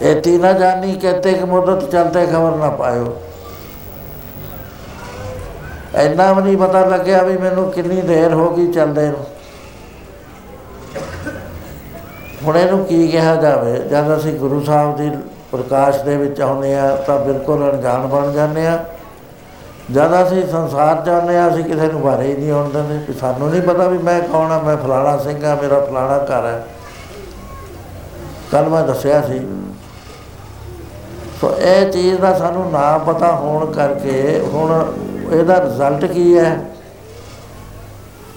ये 0.00 0.14
तीना 0.20 0.52
जानी 0.54 0.94
कहते 0.96 1.32
कि 1.34 1.44
मुद्दत 1.46 1.90
चलते 1.90 2.26
खबर 2.28 2.56
ना 2.58 2.70
पायो 2.76 3.10
ਇੰਨਾ 5.96 6.32
ਵੀ 6.32 6.42
ਨਹੀਂ 6.42 6.56
ਪਤਾ 6.56 6.84
ਲੱਗਿਆ 6.86 7.22
ਵੀ 7.22 7.36
ਮੈਨੂੰ 7.36 7.70
ਕਿੰਨੀ 7.70 8.00
ਦੇਰ 8.02 8.34
ਹੋ 8.34 8.48
ਗਈ 8.50 8.66
ਚੱਲਦੇ 8.66 9.06
ਨੂੰ 9.06 9.24
ਹੁਣ 12.44 12.56
ਇਹਨੂੰ 12.56 12.84
ਕੀ 12.84 13.06
ਕਿਹਾ 13.08 13.34
ਜਾਵੇ 13.36 13.72
ਜਦ 13.80 14.16
ਅਸੀਂ 14.16 14.32
ਗੁਰੂ 14.38 14.60
ਸਾਹਿਬ 14.64 14.96
ਦੀ 14.96 15.10
ਪ੍ਰਕਾਸ਼ 15.52 16.02
ਦੇ 16.04 16.16
ਵਿੱਚ 16.16 16.40
ਆਉਂਦੇ 16.40 16.74
ਆ 16.74 16.94
ਤਾਂ 17.06 17.18
ਬਿਲਕੁਲ 17.18 17.68
ਅਣਜਾਣ 17.70 18.06
ਬਣ 18.06 18.30
ਜਾਂਦੇ 18.32 18.66
ਆ 18.66 18.78
ਜਦ 19.90 20.14
ਅਸੀਂ 20.22 20.46
ਸੰਸਾਰ 20.46 21.02
ਜਾਂਦੇ 21.04 21.36
ਆ 21.38 21.48
ਅਸੀਂ 21.48 21.64
ਕਿਸੇ 21.64 21.86
ਨੂੰ 21.86 22.00
ਬਾਰੇ 22.02 22.26
ਹੀ 22.26 22.36
ਨਹੀਂ 22.36 22.50
ਆਉਣ 22.52 22.70
ਦਿੰਦੇ 22.70 22.98
ਵੀ 23.08 23.14
ਸਾਨੂੰ 23.20 23.50
ਨਹੀਂ 23.50 23.62
ਪਤਾ 23.62 23.88
ਵੀ 23.88 23.98
ਮੈਂ 24.00 24.20
ਕੌਣ 24.22 24.52
ਆ 24.52 24.60
ਮੈਂ 24.62 24.76
ਫਲਾਣਾ 24.76 25.16
ਸਿੰਘ 25.18 25.44
ਆ 25.44 25.54
ਮੇਰਾ 25.62 25.80
ਫਲਾਣਾ 25.80 26.18
ਘਰ 26.20 26.46
ਹੈ 26.46 26.62
ਕੱਲ 28.51 28.69
ਮੈਂ 28.69 28.83
ਦੱਸਿਆ 28.83 29.21
ਸੀ। 29.21 29.47
ਸੋ 31.41 31.55
ਇਹ 31.59 31.91
ਚੀਜ਼ 31.91 32.19
ਦਾ 32.19 32.33
ਸਾਨੂੰ 32.33 32.71
ਨਾ 32.71 32.97
ਪਤਾ 32.97 33.31
ਹੋਣ 33.31 33.65
ਕਰਕੇ 33.73 34.41
ਹੁਣ 34.53 34.93
ਇਹਦਾ 35.33 35.61
ਰਿਜ਼ਲਟ 35.61 36.05
ਕੀ 36.05 36.37
ਹੈ? 36.37 36.59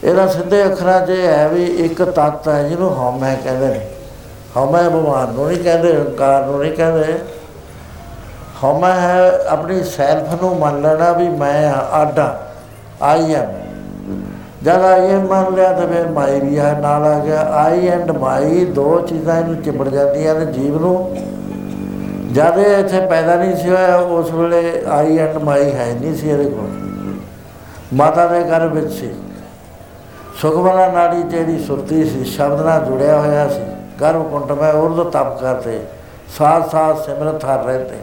ਇਹਦਾ 0.05 0.27
ਸਿੱਧੇ 0.27 0.65
ਅੱਖਰਾਂ 0.65 1.07
'ਚ 1.07 1.11
ਇਹ 1.11 1.29
ਹੈ 1.29 1.49
ਵੀ 1.49 1.65
ਇੱਕ 1.65 2.03
ਤੱਤ 2.03 2.49
ਹੈ 2.49 2.63
ਜਿਹਨੂੰ 2.63 2.97
ਹਉਮੈ 2.97 3.35
ਕਹਿੰਦੇ 3.45 3.67
ਨੇ। 3.67 3.81
ਹਉਮੈ 4.57 4.89
ਬਿਮਾਰ 4.89 5.29
ਨੂੰ 5.29 5.49
ਨਹੀਂ 5.49 5.59
ਕਹਿੰਦੇ, 5.59 5.97
ਹੰਕਾਰ 5.97 6.45
ਨੂੰ 6.45 6.59
ਨਹੀਂ 6.61 6.73
ਕਹਿੰਦੇ। 6.73 7.19
ਹਉਮੈ 8.65 8.93
ਹੈ 8.95 9.47
ਆਪਣੀ 9.49 9.85
ਸੈਲਫ 9.85 10.43
ਨੂੰ 10.43 10.59
ਮੰਨ 10.59 10.83
ਲੈਣਾ 10.83 11.13
ਵੀ 11.13 11.29
ਮੈਂ 11.29 11.73
ਆਡਾ 11.75 12.49
ਆਈ 13.03 13.35
ਐਮ। 13.35 13.68
ਜਦ 14.65 14.83
ਆਈ 14.83 15.11
ਐਮ 15.11 15.27
ਮੰਨ 15.27 15.55
ਲਿਆ 15.55 15.73
ਤਾਂ 15.73 15.87
ਫਿਰ 15.87 16.09
ਮਾਈ 16.09 16.41
ਵੀ 16.41 16.57
ਆ, 16.59 16.79
ਨਾਲ 16.81 17.03
ਆ 17.03 17.19
ਗਿਆ। 17.19 17.41
ਆਈ 17.41 17.89
ਐਂਡ 17.89 18.11
ਮਾਈ, 18.11 18.65
ਦੋ 18.65 19.01
ਚੀਜ਼ਾਂ 19.01 19.39
ਇਹਨੂੰ 19.41 19.57
ਚਿੰਬੜ 19.57 19.89
ਜਾਂਦੀਆਂ 19.89 20.35
ਨੇ 20.35 20.47
ਜੀਵ 20.47 20.81
ਨੂੰ। 20.81 21.17
ਜਦ 22.33 22.59
ਇਹ 22.59 22.77
ਇੱਥੇ 22.77 23.01
ਪੈਦਾ 23.01 23.37
ਨਹੀਂ 23.37 23.57
ਸੀ 23.57 23.71
ਹੋਇਆ, 23.71 23.97
ਉਸ 23.97 24.31
ਵੇਲੇ 24.31 24.83
ਆਈ 24.89 25.19
ਐਂਡ 25.19 25.37
ਮਾਈ 25.37 25.73
ਹੈ 25.73 25.87
ਨਹੀਂ 26.01 26.17
ਸੀ 26.17 26.31
ਇਹਦੇ 26.31 26.45
ਕੋਲ। 26.45 26.69
ਮਾਤਾ 27.93 28.27
ਦੇ 28.27 28.41
ਘਰ 28.45 28.67
ਵਿੱਚ 28.67 28.93
ਸੀ। 28.93 29.11
ਸੁਖਮਨਾ 30.41 30.87
ਨਾੜੀ 30.87 31.23
ਜਿਹੜੀ 31.23 31.59
ਸੁਰਤੀ 31.59 32.05
ਸੀ, 32.05 32.25
ਸ਼ਬਦ 32.25 32.61
ਨਾਲ 32.61 32.85
ਜੁੜਿਆ 32.85 33.21
ਹੋਇਆ 33.21 33.49
ਸੀ। 33.49 33.61
ਗਰਭ 34.01 34.23
ਕੁੰਟ 34.23 34.53
ਮੈਂ 34.53 34.73
ਉਰਦ 34.73 35.11
ਤਪ 35.11 35.41
ਕਰਤੇ 35.41 35.81
ਸਾਥ 36.39 36.71
ਸਾਥ 36.71 37.07
ਸਿਮਰਤ 37.07 37.45
ਹਰ 37.45 37.65
ਰਹਤੇ 37.65 37.97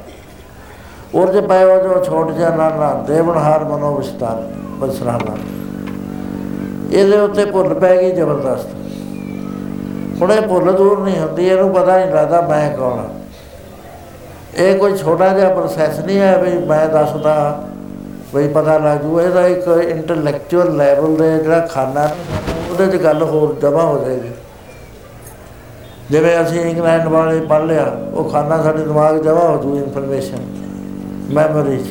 ਉਰਜ 1.15 1.45
ਪਇਓ 1.45 1.83
ਜੋ 1.83 2.03
ਛੋਟ 2.03 2.31
ਜਾ 2.31 2.49
ਨਾ 2.49 2.69
ਨਾ 2.69 2.93
ਦੇਵਨਹਾਰ 3.07 3.63
ਮਨੋ 3.63 3.95
ਵਿਸਤਾਰ 3.95 4.43
ਬਸਰਾਨਾ 4.79 5.35
ਇਹਦੇ 6.91 7.19
ਉੱਤੇ 7.19 7.45
ਭੁੱਲ 7.45 7.73
ਪੈ 7.73 7.97
ਗਈ 7.97 8.11
ਜ਼ਬਰਦਸਤ। 8.11 8.67
ਹੁਣ 10.21 10.31
ਇਹ 10.31 10.41
ਭੁੱਲ 10.41 10.71
ਦੂਰ 10.71 10.99
ਨਹੀਂ 10.99 11.19
ਹੁੰਦੀ, 11.19 11.47
ਇਹਨੂੰ 11.47 11.73
ਪਤਾ 11.73 11.97
ਨਹੀਂ 11.97 12.07
ਲੱਗਦਾ 12.07 12.41
ਮੈਂ 12.41 12.77
ਕੌਣ 12.77 12.97
ਹਾਂ 12.97 13.09
ਇਹ 14.55 14.79
ਕੋਈ 14.79 14.97
ਛੋਟਾ 14.97 15.29
ਜਿਹਾ 15.29 15.53
ਪ੍ਰੋਸੈਸ 15.53 15.99
ਨਹੀਂ 15.99 16.19
ਹੈ 16.19 16.37
ਵੀ 16.37 16.67
ਮੈਂ 16.67 16.89
ਦੱਸਦਾ, 16.89 17.63
ਵੀ 18.35 18.47
ਪਤਾ 18.47 18.77
ਲੱਗ 18.77 18.99
ਜੂ। 18.99 19.19
ਇਹਦਾ 19.19 19.47
ਇੱਕ 19.47 19.67
ਇੰਟੈਲੈਕਚੁਅਲ 19.67 20.77
ਲੈਵਲ 20.77 21.17
ਦੇ 21.17 21.37
ਜਿਹੜਾ 21.37 21.67
ਖਾਨਾ, 21.67 22.09
ਉਹਦੇ 22.71 22.87
'ਚ 22.87 23.03
ਗੱਲ 23.03 23.23
ਹੋਰ 23.23 23.55
ਜਮਾ 23.61 23.83
ਹੋ 23.83 24.05
ਜਾਏਗੀ। 24.05 24.29
ਜਿਵੇਂ 26.11 26.41
ਅਸੀਂ 26.41 26.61
ਇੰਗਲੈਂਡ 26.61 27.07
ਵਾਲੇ 27.07 27.39
ਪੜ੍ਹ 27.39 27.65
ਲਿਆ, 27.65 27.97
ਉਹ 28.13 28.29
ਖਾਨਾ 28.29 28.63
ਸਾਡੇ 28.63 28.83
ਦਿਮਾਗ 28.83 29.23
ਜਮਾ 29.23 29.41
ਹੋ 29.41 29.63
ਜੂ 29.63 29.77
ਇਨਫੋਰਮੇਸ਼ਨ 29.77 30.37
ਮੈਮੋਰੀ 31.29 31.77
'ਚ 31.77 31.87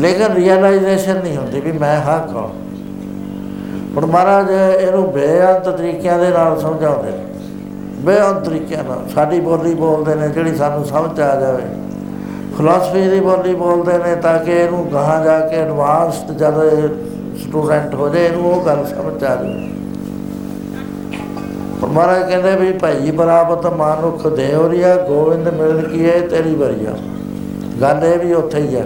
ਲੇਕਿਨ 0.00 0.34
ਰਿਅਲਾਈਜੇਸ਼ਨ 0.34 1.16
ਨਹੀਂ 1.16 1.36
ਹੁੰਦੀ 1.36 1.60
ਵੀ 1.60 1.72
ਮੈਂ 1.72 2.00
ਹਾਂ 2.00 2.28
ਕੌਣ। 2.28 2.65
ਹੁਣ 3.96 4.04
ਮਹਾਰਾਜ, 4.06 4.50
ਇਹਨੂੰ 4.80 5.02
ਬੇਅੰਤ 5.12 5.68
ਤਰੀਕਿਆਂ 5.68 6.18
ਦੇ 6.18 6.28
ਨਾਲ 6.30 6.58
ਸਮਝਾਉਂਦੇ 6.60 7.10
ਨੇ। 7.10 7.24
ਬੇਅੰਤ 8.04 8.44
ਤਰੀਕਿਆਂ 8.44 8.82
ਨਾਲ। 8.84 9.08
ਸਾਡੀ 9.14 9.38
ਬੋਲੀ 9.40 9.74
ਬੋਲਦੇ 9.74 10.14
ਨੇ 10.14 10.28
ਜਿਹੜੀ 10.28 10.54
ਸਾਨੂੰ 10.56 10.84
ਸਮਝ 10.84 11.20
ਆ 11.20 11.34
ਜਾਵੇ। 11.40 11.62
ਫਿਲਾਸਫੀ 12.56 13.08
ਦੀ 13.10 13.20
ਬੋਲੀ 13.20 13.54
ਬੋਲਦੇ 13.54 13.96
ਨੇ 13.98 14.14
ਤਾਂ 14.16 14.38
ਕਿ 14.38 14.52
ਇਹਨੂੰ 14.52 14.86
ਗਾਹਾਂ 14.92 15.24
ਜਾ 15.24 15.38
ਕੇ 15.40 15.56
ਐਡਵਾਂਸਡ 15.56 16.32
ਜਦ 16.32 16.58
ਸਟੂਡੈਂਟ 17.38 17.94
ਹੋ 17.94 18.08
ਜਾਏ, 18.08 18.24
ਇਹਨੂੰ 18.24 18.52
ਉਹ 18.52 18.64
ਗੱਲ 18.66 18.84
ਸਮਝ 18.86 19.14
ਆ 19.14 19.34
ਜਾਵੇ। 19.34 19.54
ਪਰ 21.80 21.88
ਮਹਾਰਾਜ 21.88 22.28
ਕਹਿੰਦੇ 22.28 22.54
ਵੀ 22.56 22.72
ਭਾਈ 22.78 23.10
ਬਰਾਬਤ 23.10 23.66
ਮਾਨੁਖ 23.74 24.26
ਦੇਵਰੀਆ 24.26 24.94
ਗੋਬਿੰਦ 25.08 25.48
ਮਿਲਨ 25.50 25.82
ਕੀ 25.82 26.04
ਹੈ, 26.04 26.20
ਤੇਰੀ 26.20 26.54
ਵਰੀਆ 26.54 26.94
ਗੱਲ 27.80 28.04
ਇਹ 28.04 28.18
ਵੀ 28.18 28.32
ਉੱਥੇ 28.34 28.60
ਹੀ 28.60 28.76
ਹੈ 28.76 28.84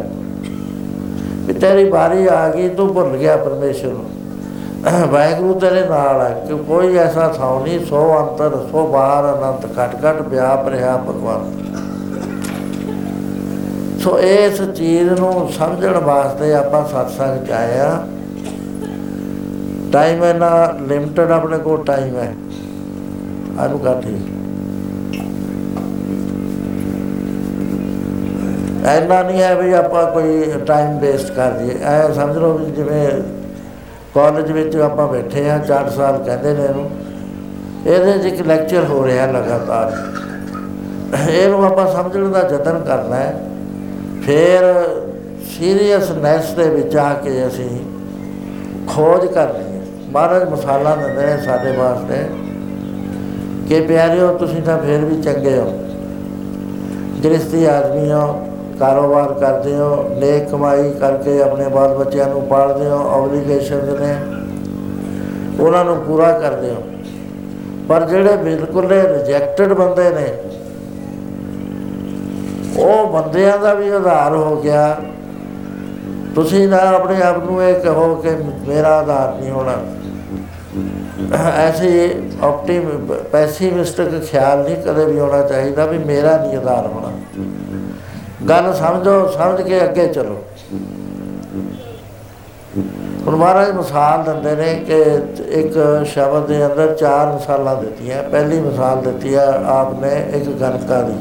ਵੀ 1.47 1.53
ਤੇਰੀ 1.55 1.89
ਵਾਰੀ 1.91 2.27
ਆ 2.29 2.49
ਗਈ, 2.49 2.69
ਤੂੰ 2.69 2.93
ਭੁੱਲ 2.95 3.17
ਗਿਆ 3.17 3.37
ਪਰਮੇਸ਼ਰ 3.37 3.89
ਨੂੰ। 3.89 4.10
ਵਾਹਿਗੁਰੂ 4.85 5.61
ਤੇਰੇ 5.61 5.85
ਨਾਲ 5.85 6.21
ਹੈ 6.21 6.45
ਕਿ 6.49 6.55
ਕੋਈ 6.55 6.97
ਐਸਾ 6.97 7.29
ਥਾਂ 7.29 7.61
ਨਹੀਂ, 7.61 7.87
ਸੋ 7.87 8.19
ਅੰਤਰ, 8.21 8.67
ਸੋ 8.73 8.87
ਬਾਹਰ 8.87 9.25
ਅਨੰਤ, 9.25 9.67
ਘਟ 9.67 9.97
ਘਟ 10.05 10.29
ਵਿਆਪ 10.29 10.69
ਰਿਹਾ 10.69 10.97
ਭਗਵਾਨ। 10.97 11.51
ਸੋ 13.99 14.19
ਇਸ 14.19 14.63
ਚੀਜ਼ 14.63 15.11
ਨੂੰ 15.11 15.53
ਸਮਝਣ 15.59 15.99
ਵਾਸਤੇ 15.99 16.55
ਆਪਾਂ 16.55 16.85
ਸਤਸੰਗ 16.85 17.47
ਚ 17.47 17.51
ਆਏ 17.51 17.79
ਆ। 17.79 18.07
ਟਾਈਮ 19.93 20.25
ਹੈ 20.25 20.33
ਨਾ 20.33 20.75
ਲਿਮਟਡ 20.89 21.31
ਆਪਣੇ 21.31 21.59
ਕੋਲ 21.59 21.85
ਟਾਈਮ 21.85 22.17
ਹੈ। 22.17 22.35
ਆਨੂੰ 23.61 23.79
ਕਾਠੀ 23.79 24.17
ਐਨਾ 28.87 29.23
ਨਹੀਂ 29.23 29.43
ਹੈ 29.43 29.55
ਵੀ 29.55 29.73
ਆਪਾਂ 29.73 30.07
ਕੋਈ 30.07 30.53
ਟਾਈਮ 30.67 30.99
ਵੇਸਟ 30.99 31.33
ਕਰ 31.33 31.51
ਦਈਏ। 31.51 31.79
ਐ 31.83 32.13
ਸਮਝ 32.13 32.37
ਲਓ 32.37 32.53
ਵੀ 32.53 32.71
ਜਿਵੇਂ 32.71 33.11
ਕਾਲਜ 34.15 34.53
ਵਿੱਚ 34.53 34.77
ਆਪਾਂ 34.77 35.09
ਬੈਠੇ 35.09 35.51
ਆ 35.51 35.59
4 35.59 35.91
ਸਾਲ 35.91 36.19
ਕਹਿੰਦੇ 36.19 36.53
ਨੇ 36.53 36.65
ਇਹਨੂੰ। 36.65 36.91
ਇਹਦੇ 37.87 38.13
'ਚ 38.19 38.33
ਇੱਕ 38.33 38.47
ਲੈਕਚਰ 38.47 38.85
ਹੋ 38.85 39.07
ਰਿਹਾ 39.07 39.27
ਲਗਾਤਾਰ। 39.27 39.93
ਇਹਨੂੰ 41.31 41.67
ਆਪਾਂ 41.67 41.87
ਸਮਝਣ 41.93 42.29
ਦਾ 42.29 42.39
ਯਤਨ 42.39 42.79
ਕਰਨਾ 42.79 43.17
ਹੈ। 43.17 43.41
ਫਿਰ 44.23 44.63
ਸੀਰੀਅਸਨੈਸ 45.51 46.51
ਦੇ 46.51 46.69
ਵਿੱਚ 46.69 46.97
ਆ 46.97 47.15
ਕੇ 47.15 47.47
ਅਸੀਂ 47.47 47.81
ਖੋਜ 48.87 49.27
ਕਰਨੀ 49.27 49.77
ਹੈ। 49.77 49.81
ਮਹਾਰਾਜ 50.11 50.49
ਮਸਾਲਾ 50.49 50.97
ਦਿੰਦੇ 50.97 51.27
ਨੇ 51.27 51.43
ਸਾਡੇ 51.43 51.77
ਵਾਸਤੇ 51.77 52.17
ਕਿ 53.69 53.81
ਪਿਆਰਿਓ, 53.81 54.39
ਤੁਸੀਂ 54.39 54.63
ਤਾਂ 54.63 54.79
ਫਿਰ 54.79 54.99
ਵੀ 54.99 55.23
ਚੰਗੇ 55.23 55.59
ਹੋ। 55.59 55.73
ਗ੍ਰਸਤੀ 57.25 57.65
ਆਦਮੀ 57.65 58.13
ਹੋ। 58.13 58.50
ਕਾਰੋਬਾਰ 58.81 59.33
ਕਰਦੇ 59.33 59.75
ਹੋ 59.77 60.05
ਨੇਕ 60.19 60.49
ਕਮਾਈ 60.51 60.91
ਕਰਕੇ 61.01 61.41
ਆਪਣੇ 61.43 61.69
ਬਾਲ 61.69 61.95
ਬੱਚਿਆਂ 61.95 62.29
ਨੂੰ 62.29 62.43
ਪਾਲਦੇ 62.43 62.87
ਹੋ 62.87 62.99
ਆਬਲੀਗੇਸ਼ਨ 63.15 63.85
ਨੇ 64.01 64.15
ਉਹਨਾਂ 65.61 65.85
ਨੂੰ 65.85 65.97
ਪੂਰਾ 65.97 66.31
ਕਰਦੇ 66.41 66.71
ਹੋ। 66.71 66.83
ਪਰ 67.89 68.07
ਜਿਹੜੇ 68.07 68.37
ਬਿਲਕੁਲ 68.37 68.87
ਰਿਜੈਕਟਡ 68.87 69.73
ਬੰਦੇ 69.73 70.11
ਨੇ, 70.11 70.27
ਉਹ 72.79 73.07
ਬੰਦਿਆਂ 73.13 73.59
ਦਾ 73.59 73.75
ਵੀ 73.75 73.89
ਆਧਾਰ 73.89 74.35
ਹੋ 74.35 74.57
ਗਿਆ। 74.57 74.97
ਤੁਸੀਂ 76.35 76.69
ਨਾ 76.69 76.79
ਆਪਣੇ 76.89 77.23
ਆਪ 77.23 77.39
ਨੂੰ 77.45 77.63
ਇਹ 77.63 77.75
ਕਹੋ 77.75 78.15
ਕਿ 78.15 78.31
ਮੇਰਾ 78.69 78.99
ਆਧਾਰ 78.99 79.35
ਨਹੀਂ 79.35 79.51
ਹੋਣਾ। 79.51 79.77
ਐਸੇ 81.59 81.91
ਆਪਟਿਮ 82.43 83.07
ਪੈਸੀਮਿਸਟਿਕ 83.33 84.23
ਖਿਆਲ 84.23 84.63
ਨਹੀਂ 84.63 84.77
ਕਦੇ 84.77 85.05
ਵੀ 85.05 85.19
ਹੋਣਾ 85.19 85.43
ਚਾਹੀਦਾ 85.43 85.87
ਵੀ 85.87 85.99
ਮੇਰਾ 85.99 86.37
ਨਹੀਂ 86.37 86.57
ਆਧਾਰ 86.57 86.87
ਹੋਣਾ। 86.87 87.13
ਗੱਲ 88.49 88.73
ਸਮਝੋ, 88.75 89.27
ਸਮਝ 89.29 89.61
ਕੇ 89.63 89.85
ਅੱਗੇ 89.85 90.07
ਚਲੋ। 90.07 90.37
ਹੁਣ 93.27 93.37
ਮਹਾਰਾਜ 93.37 93.71
ਮਿਸਾਲ 93.71 94.23
ਦਿੰਦੇ 94.25 94.55
ਨੇ 94.57 94.75
ਕਿ 94.75 94.99
ਇੱਕ 95.51 96.07
ਸ਼ਬਦ 96.07 96.47
ਦੇ 96.47 96.67
ਅੰਦਰ 96.67 96.95
ਚਾਰ 96.95 97.33
ਮਿਸਾਲਾਂ 97.33 97.77
ਦਿੱਤੀਆਂ। 97.77 98.23
ਪਹਿਲੀ 98.23 98.61
ਮਿਸਾਲ 98.61 99.03
ਦਿੱਤੀ 99.03 99.35
ਹੈ 99.35 99.47
ਆਪਨੇ 99.67 100.31
ਇੱਕ 100.35 100.49
ਗਨਕਾ 100.51 101.03
ਦੀ। 101.03 101.15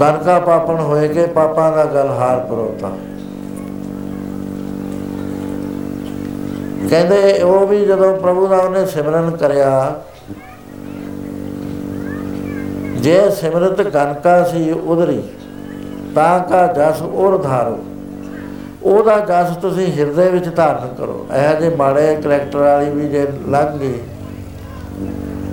ਗਨਕਾ 0.00 0.38
ਪਾਪਣ 0.40 0.80
ਹੋਏ 0.80 1.08
ਕਿ 1.08 1.26
ਪਾਪਾਂ 1.26 1.70
ਦਾ 1.72 1.84
ਗਲ 1.84 2.08
ਹਾਰ 2.08 2.40
ਪਰੋਤਾ। 2.40 2.90
ਕਹਿੰਦੇ 6.90 7.42
ਉਹ 7.42 7.66
ਵੀ 7.66 7.84
ਜਦੋਂ 7.84 8.16
ਪ੍ਰਭੂ 8.16 8.46
ਦਾ 8.46 8.56
ਉਹਨੇ 8.56 8.86
ਸਿਮਰਨ 8.86 9.30
ਕਰਿਆ 9.30 10.00
ਜੇ 13.04 13.18
ਸਿਮਰਤ 13.30 13.80
ਗਨਕਾ 13.84 14.42
ਸੀ 14.42 14.70
ਉਧਰੀ, 14.72 15.22
ਤਾਂ 16.14 16.38
ਕਾ 16.40 16.66
ਜਸ 16.68 17.02
ਔਰ 17.02 17.36
ਧਾਰੋ। 17.38 17.78
ਉਹਦਾ 18.84 19.18
ਜਸ 19.20 19.56
ਤੁਸੀਂ 19.56 19.86
ਹਿਰਦੇ 19.92 20.28
ਵਿੱਚ 20.30 20.48
ਧਾਰਨ 20.56 20.94
ਕਰੋ। 20.94 21.26
ਇਹ 21.34 21.60
ਜੇ 21.60 21.68
ਮਾੜੇ 21.76 22.14
ਕਰੈਕਟਰ 22.16 22.58
ਵਾਲੀ 22.58 22.90
ਵੀ 22.90 23.08
ਜੇ 23.08 23.26
ਲੰਘ 23.48 23.78
ਗਈ, 23.78 23.98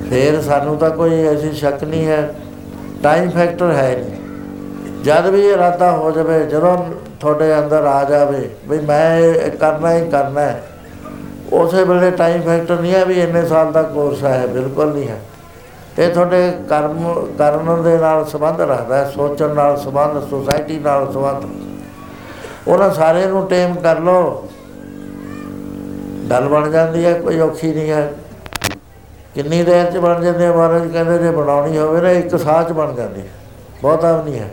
ਫਿਰ 0.09 0.41
ਸਾਨੂੰ 0.41 0.77
ਤਾਂ 0.77 0.89
ਕੋਈ 0.89 1.23
ਐਸੀ 1.25 1.51
ਸ਼ੱਕ 1.53 1.83
ਨਹੀਂ 1.83 2.05
ਹੈ। 2.07 2.33
ਟਾਈਮ 3.03 3.29
ਫੈਕਟਰ 3.29 3.71
ਹੈ 3.71 3.95
ਨਹੀਂ। 3.97 5.03
ਜਦ 5.03 5.27
ਵੀ 5.27 5.47
ਇਰਾਦਾ 5.47 5.91
ਹੋ 5.91 6.11
ਜਾਵੇ, 6.11 6.39
ਜਦੋਂ 6.45 6.77
ਤੁਹਾਡੇ 7.19 7.53
ਅੰਦਰ 7.59 7.85
ਆ 7.85 8.03
ਜਾਵੇ, 8.03 8.49
ਵੀ 8.69 8.79
ਮੈਂ 8.79 9.19
ਇਹ 9.19 9.51
ਕਰਨਾ 9.51 9.93
ਹੀ 9.93 10.09
ਕਰਨਾ 10.09 10.41
ਹੈ, 10.41 10.61
ਉਸੇ 11.53 11.83
ਵੇਲੇ 11.83 12.11
ਟਾਈਮ 12.11 12.41
ਫੈਕਟਰ 12.41 12.79
ਨਹੀਂ 12.79 12.93
ਹੈ 12.93 13.03
ਵੀ 13.05 13.19
ਇੰਨੇ 13.21 13.45
ਸਾਲ 13.45 13.71
ਦਾ 13.71 13.83
ਕੋਰਸ 13.83 14.23
ਹੈ, 14.23 14.45
ਬਿਲਕੁਲ 14.47 14.93
ਨਹੀਂ 14.93 15.07
ਹੈ। 15.07 15.19
ਇਹ 15.99 16.13
ਤੁਹਾਡੇ 16.13 16.53
ਕਰਮ, 16.69 17.27
ਕਰਨ 17.37 17.83
ਦੇ 17.83 17.97
ਨਾਲ 17.97 18.25
ਸੰਬੰਧ 18.25 18.61
ਰੱਖਦਾ 18.61 18.97
ਹੈ, 18.97 19.11
ਸੋਚਣ 19.15 19.53
ਨਾਲ 19.53 19.77
ਸੰਬੰਧ 19.77 20.29
ਸੁਸਾਇਟੀ 20.29 20.79
ਨਾਲ 20.79 21.13
ਸੰਬੰਧ। 21.13 21.43
ਉਹਨਾਂ 22.67 22.89
ਸਾਰੇ 22.89 23.25
ਨੂੰ 23.25 23.47
ਟੇਮ 23.47 23.75
ਕਰ 23.75 23.99
ਲੋ 23.99 24.47
ਗੱਲ 26.29 26.47
ਬਣ 26.47 26.69
ਜਾਂਦੀ 26.69 27.05
ਹੈ, 27.05 27.13
ਕੋਈ 27.13 27.39
ਔਖੀ 27.39 27.73
ਨਹੀਂ 27.73 27.91
ਹੈ। 27.91 28.13
ਕਿੰਨੀ 29.35 29.63
ਦੇਰ 29.63 29.91
ਚ 29.91 29.97
ਬਣ 29.97 30.21
ਜਾਂਦੇ 30.21 30.45
ਆ 30.45 30.51
ਮਹਾਰਾਜ? 30.51 30.87
ਕਹਿੰਦੇ 30.87 31.17
ਜੇ 31.17 31.31
ਬਣਾਉਣੀ 31.31 31.77
ਹੋਵੇ 31.77 32.01
ਨਾ, 32.01 32.09
ਇੱਕ 32.09 32.39
ਸਾਹ 32.39 32.63
ਚ 32.63 32.71
ਬਣ 32.71 32.93
ਜਾਂਦੀ 32.93 33.21
ਬਹੁਤਾ 33.81 34.17
ਵੀ 34.17 34.31
ਨਹੀਂ 34.31 34.41
ਹੈ। 34.41 34.49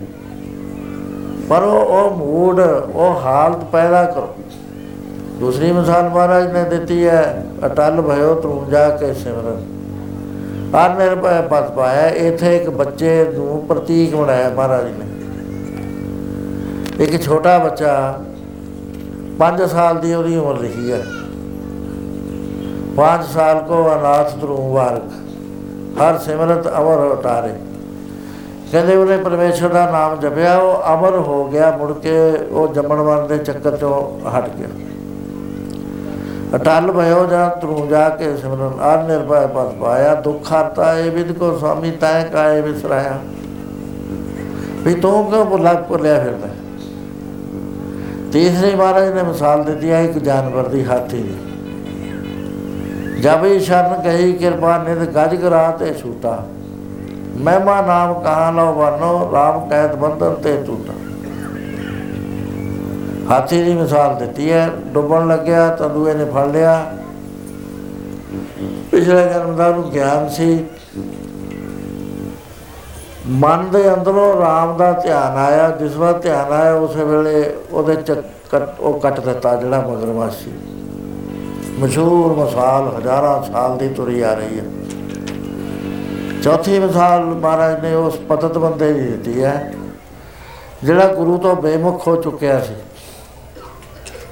ਪਰ 1.48 1.62
ਉਹ 1.62 1.80
ਉਹ 1.80 2.10
ਮੂਡ 2.10 2.60
ਉਹ 2.94 3.20
ਹਾਲਤ 3.20 3.64
ਪੈਦਾ 3.64 4.04
ਕਰੋ। 4.04 4.34
ਦੂਸਰੀ 5.40 5.72
ਮਿਸਾਲ 5.72 6.08
ਮਹਾਰਾਜ 6.08 6.52
ਨੇ 6.52 6.64
ਦਿੱਤੀ 6.64 7.06
ਹੈ, 7.06 7.46
ਅਟਲ 7.66 8.02
ਭਇਓ 8.02 8.34
ਤੂੰ 8.34 8.70
ਜਾ 8.70 8.88
ਕੇ 8.90 9.14
ਸਿਮਰਨ। 9.14 9.77
ਆਰ 10.74 10.94
ਮੇਰੇ 10.94 11.14
ਪਾ 11.14 11.40
ਪਤ 11.40 11.70
ਪਾਇਆ, 11.70 12.08
ਇੱਥੇ 12.08 12.56
ਇੱਕ 12.56 12.70
ਬੱਚੇ 12.70 13.24
ਨੂੰ 13.34 13.66
ਪ੍ਰਤੀਕ 13.68 14.14
ਬਣਾਇਆ 14.14 14.48
ਮਹਾਰਾਜ 14.50 14.84
ਨੇ। 14.84 15.06
ਇੱਕ 17.04 17.22
ਛੋਟਾ 17.22 17.58
ਬੱਚਾ 17.58 17.92
5 19.38 19.66
ਸਾਲ 19.66 20.00
ਦੀ 20.00 20.14
ਉਹਦੀ 20.14 20.36
ਉਮਰ 20.36 20.58
ਲਿਖੀ 20.58 20.92
ਹੈ। 20.92 21.02
5 22.96 23.24
ਸਾਲ 23.24 23.60
ਕੋ 23.60 23.82
ਅਨਾਥ 23.94 24.36
ਧਰੂ 24.40 24.56
ਵਾਰਕ, 24.72 25.08
ਹਰ 26.00 26.18
ਸਿਮਰਤ 26.18 26.68
ਅਮਰ 26.68 26.98
ਉਤਾਰੇ। 26.98 27.52
ਕਹਿੰਦੇ 28.72 28.96
ਉਹਨੇ 28.96 29.16
ਪਰਮੇਸ਼ਰ 29.16 29.68
ਦਾ 29.68 29.90
ਨਾਮ 29.90 30.20
ਜਪਿਆ, 30.20 30.56
ਉਹ 30.56 30.94
ਅਮਰ 30.94 31.16
ਹੋ 31.18 31.44
ਗਿਆ, 31.44 31.70
ਮੁੜ 31.76 31.92
ਕੇ 31.92 32.18
ਉਹ 32.50 32.74
ਜੰਮਣ 32.74 32.96
ਮਰਨ 32.96 33.26
ਦੇ 33.26 33.38
ਚੱਕਰ 33.38 33.76
ਚੋਂ 33.76 34.28
ਹਟ 34.30 34.48
ਗਿਆ। 34.48 34.68
ਅਟਲ 36.54 36.92
ਭਇਓ 36.92 37.26
ਜਾਂ 37.26 37.48
ਤਰੂ 37.50 37.86
ਜਾ 37.86 38.08
ਕੇ 38.08 38.36
ਸਿਮਰਨ 38.36 38.80
ਆਰ 38.80 39.02
ਨਿਰਭੈ 39.02 39.46
ਪਦ 39.46 39.72
ਪਾਇਆ, 39.72 40.14
ਦੁੱਖ 40.14 40.52
ਹਰਤਾ 40.52 40.98
ਇਹ 40.98 41.10
ਵਿਦ 41.10 41.32
ਕੋ 41.32 41.58
ਸੁਆਮੀ 41.58 41.90
ਤੈ 41.90 42.22
ਕਾਏ 42.22 42.60
ਵਿਸਰਾਇਆ। 42.60 43.18
ਵੀ 44.84 44.94
ਤੂੰ 44.94 45.30
ਕਿਉਂ 45.30 45.44
ਭੁੱਲਾ 45.44 45.72
ਭੁੱਲਿਆ 45.74 46.18
ਫਿਰਦਾ? 46.18 46.48
ਤੀਸਰੀ 48.32 48.74
ਮਹਾਰਾਜ 48.74 49.14
ਨੇ 49.14 49.22
ਮਿਸਾਲ 49.22 49.64
ਦਿੱਤੀ 49.64 49.90
ਹੈ 49.90 50.02
ਇੱਕ 50.02 50.18
ਜਾਨਵਰ 50.18 50.68
ਦੀ 50.68 50.84
ਹਾਥੀ 50.84 51.22
ਦੀ। 51.22 51.36
ਜਬ 53.20 53.44
ਇਹ 53.46 53.60
ਸ਼ਰਨ 53.60 54.02
ਕਹੀ, 54.02 54.32
ਕਿਰਪਾ 54.32 54.78
ਨਿਧ 54.78 54.98
ਗਜ 54.98 55.34
ਗਰਾ 55.34 55.70
ਤੇ 55.70 55.94
ਛੂਟਾ। 55.94 56.46
ਮਹਿਮਾ 57.36 57.80
ਨਾਮ 57.80 58.14
ਕਹਾਂ 58.14 58.52
ਲੋ 58.52 58.72
ਵਰਨੋ 58.72 59.30
ਰਾਮ 59.32 59.68
ਕਹਿਤ 59.68 59.94
ਬੰਧਨ 59.94 60.34
ਤੇ 60.34 60.56
ਟੂਟਾ 60.66 60.92
ਹਾਥੀ 63.30 63.62
ਦੀ 63.62 63.74
ਮਿਸਾਲ 63.74 64.16
ਦਿੱਤੀ 64.16 64.52
ਹੈ। 64.52 64.70
ਡੁੱਬਣ 64.86 65.28
ਲੱਗਿਆ 65.28 65.68
ਤਾਂ 65.68 65.88
ਦੂਏ 65.88 66.14
ਨੇ 66.14 66.24
ਫੜ 66.24 66.46
ਲਿਆ। 66.46 66.94
ਪਿਛਲੇ 68.90 69.24
ਜਨਮ 69.24 69.56
ਦਾ 69.56 69.68
ਨੂੰ 69.68 69.90
ਗਿਆਨ 69.90 70.28
ਸੀ। 70.28 70.64
ਮਨ 73.26 73.70
ਦੇ 73.70 73.94
ਅੰਦਰੋਂ 73.94 74.40
ਰਾਮ 74.40 74.76
ਦਾ 74.76 74.92
ਧਿਆਨ 74.92 75.36
ਆਇਆ। 75.36 75.70
ਜਿਸ 75.70 75.96
ਵਾਰ 75.96 76.12
ਧਿਆਨ 76.12 76.52
ਆਇਆ, 76.52 76.74
ਉਸੇ 76.74 77.04
ਵੇਲੇ 77.04 77.54
ਉਹਦੇ 77.70 77.94
ਚ 77.94 78.12
ਕੱਟ- 78.50 78.80
ਉਹ 78.80 79.00
ਕੱਟ 79.00 79.20
ਦਿੱਤਾ 79.20 79.56
ਜਿਹੜਾ 79.56 79.80
ਮਗਰਮੱਛ 79.80 80.32
ਸੀ 80.32 80.52
ਮਸ਼ਹੂਰ 81.78 82.44
ਮਿਸਾਲ 82.44 82.98
ਹਜ਼ਾਰਾਂ 82.98 83.52
ਸਾਲ 83.52 83.78
ਦੀ 83.78 83.88
ਤੁਰੀ 83.88 84.20
ਆ 84.20 84.34
ਰਹੀ 84.34 84.58
ਹੈ। 84.58 84.64
ਚੌਥੀ 86.42 86.78
ਮਿਸਾਲ 86.78 87.24
ਮਹਾਰਾਜ 87.24 87.80
ਨੇ 87.80 87.94
ਉਸ 87.94 88.16
ਪਤਤ 88.16 88.58
ਬੰਦੇ 88.58 88.92
ਦੀ 88.92 89.00
ਦਿੱਤੀ 89.00 89.44
ਹੈ, 89.44 89.74
ਜਿਹੜਾ 90.84 91.14
ਗੁਰੂ 91.14 91.36
ਤੋਂ 91.36 91.56
ਬੇਮੁਖ 91.56 92.08
ਹੋ 92.08 92.16
ਚੁੱਕਿਆ 92.16 92.60
ਸੀ। 92.60 92.74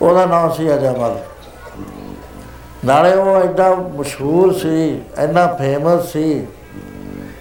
ਉਹਦਾ 0.03 0.27
ਨਾਮ 0.27 0.53
ਸੀ 0.53 0.75
ਅਜਮਲ 0.75 1.17
ਨਾਲੇ 2.85 3.15
ਉਹ 3.15 3.37
ਐਡਾ 3.37 3.75
ਮਸ਼ਹੂਰ 3.75 4.53
ਸੀ, 4.53 5.01
ਇੰਨਾ 5.19 5.47
ਫੇਮਸ 5.47 6.13
ਸੀ 6.13 6.47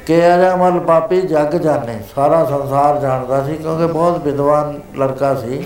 ਕਿ 0.05 0.35
ਅਜਮਲ 0.35 0.79
ਪਾਪੀ 0.79 1.21
ਜੱਗ 1.21 1.47
ਜਾਣੇ, 1.47 1.99
ਸਾਰਾ 2.15 2.45
ਸੰਸਾਰ 2.45 2.99
ਜਾਣਦਾ 2.99 3.43
ਸੀ 3.43 3.55
ਕਿਉਂਕਿ 3.55 3.85
ਬਹੁਤ 3.85 4.17
ਵਿਦਵਾਨ 4.17 4.79
ਲੜਕਾ 4.97 5.35
ਸੀ। 5.35 5.65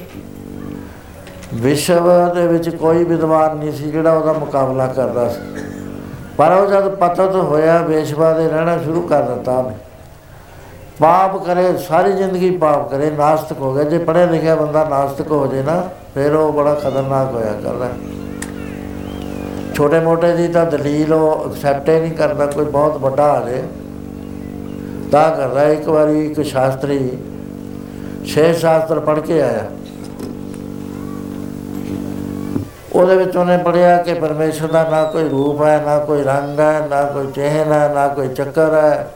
ਵਿਸ਼ਵ 1.53 2.33
ਦੇ 2.33 2.47
ਵਿੱਚ 2.47 2.69
ਕੋਈ 2.75 3.03
ਵਿਦਵਾਨ 3.03 3.57
ਨਹੀਂ 3.57 3.71
ਸੀ 3.71 3.91
ਜਿਹੜਾ 3.91 4.13
ਉਹਦਾ 4.13 4.33
ਮੁਕਾਬਲਾ 4.33 4.87
ਕਰਦਾ 4.87 5.29
ਸੀ। 5.29 5.41
ਪਰ 6.37 6.51
ਉਹ 6.51 6.67
ਜਦ 6.67 6.89
ਪਤਤ 6.95 7.35
ਹੋਇਆ, 7.35 7.81
ਵੇਸ਼ਵਾ 7.81 8.33
ਦੇ 8.33 8.47
ਰਹਿਣਾ 8.47 8.77
ਸ਼ੁਰੂ 8.77 9.01
ਕਰ 9.01 9.21
ਦਿੱਤਾ 9.21 9.51
ਉਹਨੇ। 9.51 9.75
ਪਾਪ 10.99 11.45
ਕਰੇ, 11.45 11.77
ਸਾਰੀ 11.77 12.11
ਜ਼ਿੰਦਗੀ 12.11 12.57
ਪਾਪ 12.57 12.89
ਕਰੇ, 12.89 13.09
ਨਾਸਤਕ 13.09 13.59
ਹੋ 13.59 13.73
ਗਿਆ। 13.73 13.83
ਜੇ 13.83 13.97
ਪੜ੍ਹਿਆ 13.97 14.25
ਲਿਖਿਆ 14.25 14.55
ਬੰਦਾ 14.55 14.89
ਨਾਸਤਕ 14.89 15.31
ਹੋ 15.31 15.47
ਜੇ 15.47 15.63
ਨਾ 15.63 15.83
ਫਿਰ 16.15 16.33
ਉਹ 16.33 16.53
ਬੜਾ 16.53 16.73
ਖਤਰਨਾਕ 16.73 17.31
ਹੋਇਆ 17.31 17.53
ਕਰਦਾ। 17.63 17.89
ਛੋਟੇ 19.75 19.99
ਮੋਟੇ 19.99 20.33
ਦੀ 20.33 20.47
ਤਾਂ 20.47 20.65
ਦਲੀਲ 20.65 21.13
ਉਹ 21.13 21.49
ਐਕਸੈਪਟ 21.49 21.89
ਹੀ 21.89 21.99
ਨਹੀਂ 21.99 22.11
ਕਰਦਾ, 22.11 22.45
ਕੋਈ 22.45 22.65
ਬਹੁਤ 22.65 22.97
ਵੱਡਾ 22.97 23.23
ਆ 23.23 23.49
ਜੇ। 23.49 23.63
ਤਾਂ 25.11 25.35
ਕਰਦਾ, 25.35 25.63
ਇੱਕ 25.63 25.87
ਵਾਰੀ 25.87 26.25
ਇੱਕ 26.25 26.41
ਸ਼ਾਸਤਰੀ 26.41 27.17
ਛੇ 28.25 28.53
ਸ਼ਾਸਤਰ 28.53 28.99
ਪੜ੍ਹ 28.99 29.19
ਕੇ 29.19 29.41
ਆਇਆ। 29.41 29.65
ਉਹਦੇ 32.93 33.15
ਵਿੱਚ 33.15 33.37
ਉਹਨੇ 33.37 33.57
ਪੜਿਆ 33.57 33.97
ਕਿ 33.97 34.13
ਪਰਮੇਸ਼ਰ 34.13 34.67
ਦਾ 34.67 34.89
ਨਾ 34.89 35.03
ਕੋਈ 35.03 35.29
ਰੂਪ 35.29 35.61
ਹੈ, 35.61 35.81
ਨਾ 35.85 35.99
ਕੋਈ 35.99 36.23
ਰੰਗ 36.23 36.59
ਹੈ, 36.59 36.87
ਨਾ 36.89 37.03
ਕੋਈ 37.03 37.27
ਚਿਹਨ 37.31 37.71
ਹੈ, 37.71 37.91
ਨਾ 37.93 38.07
ਕੋਈ 38.07 38.27
ਚੱਕਰ 38.27 38.73
ਹੈ। 38.73 39.11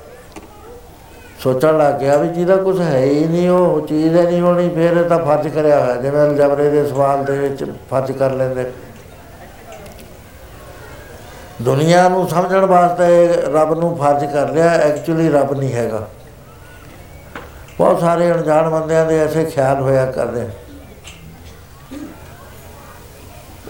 ਸੋਚਣ 1.43 1.77
ਲੱਗ 1.77 1.93
ਗਿਆ 1.99 2.17
ਵੀ 2.17 2.27
ਜਿਹਦਾ 2.27 2.55
ਕੁਝ 2.55 2.79
ਹੈ 2.81 2.97
ਹੀ 2.97 3.25
ਨਹੀਂ, 3.25 3.49
ਉਹ 3.49 3.87
ਚੀਜ਼ 3.87 4.15
ਹੀ 4.15 4.21
ਨਹੀਂ 4.21 4.41
ਹੋਣੀ, 4.41 4.69
ਫਿਰ 4.69 4.97
ਇਹ 4.97 5.09
ਤਾਂ 5.09 5.17
ਫਰਜ਼ 5.19 5.47
ਕਰਿਆ 5.47 5.79
ਹੋਇਆ, 5.79 5.95
ਜਿਵੇਂ 5.95 6.23
ਅਲਜਬਰੇ 6.25 6.69
ਦੇ 6.69 6.85
ਸਵਾਲ 6.87 7.23
ਦੇ 7.25 7.37
ਵਿੱਚ 7.37 7.63
ਫਰਜ਼ 7.89 8.11
ਕਰ 8.11 8.31
ਲੈਂਦੇ। 8.31 8.71
ਦੁਨੀਆ 11.61 12.07
ਨੂੰ 12.09 12.27
ਸਮਝਣ 12.27 12.65
ਵਾਸਤੇ 12.65 13.27
ਰੱਬ 13.53 13.73
ਨੂੰ 13.79 13.95
ਫਰਜ਼ 13.97 14.25
ਕਰ 14.25 14.49
ਲਿਆ 14.49 14.71
ਐਕਚੁਅਲੀ 14.73 15.29
ਰੱਬ 15.29 15.53
ਨਹੀਂ 15.53 15.73
ਹੈਗਾ। 15.73 16.07
ਬਹੁਤ 17.77 17.99
ਸਾਰੇ 17.99 18.31
ਅਣਜਾਣ 18.31 18.69
ਬੰਦਿਆਂ 18.69 19.05
ਦੇ 19.05 19.19
ਐਸੇ 19.19 19.43
ਖਿਆਲ 19.45 19.81
ਹੋਇਆ 19.81 20.05
ਕਰਦੇ 20.11 20.47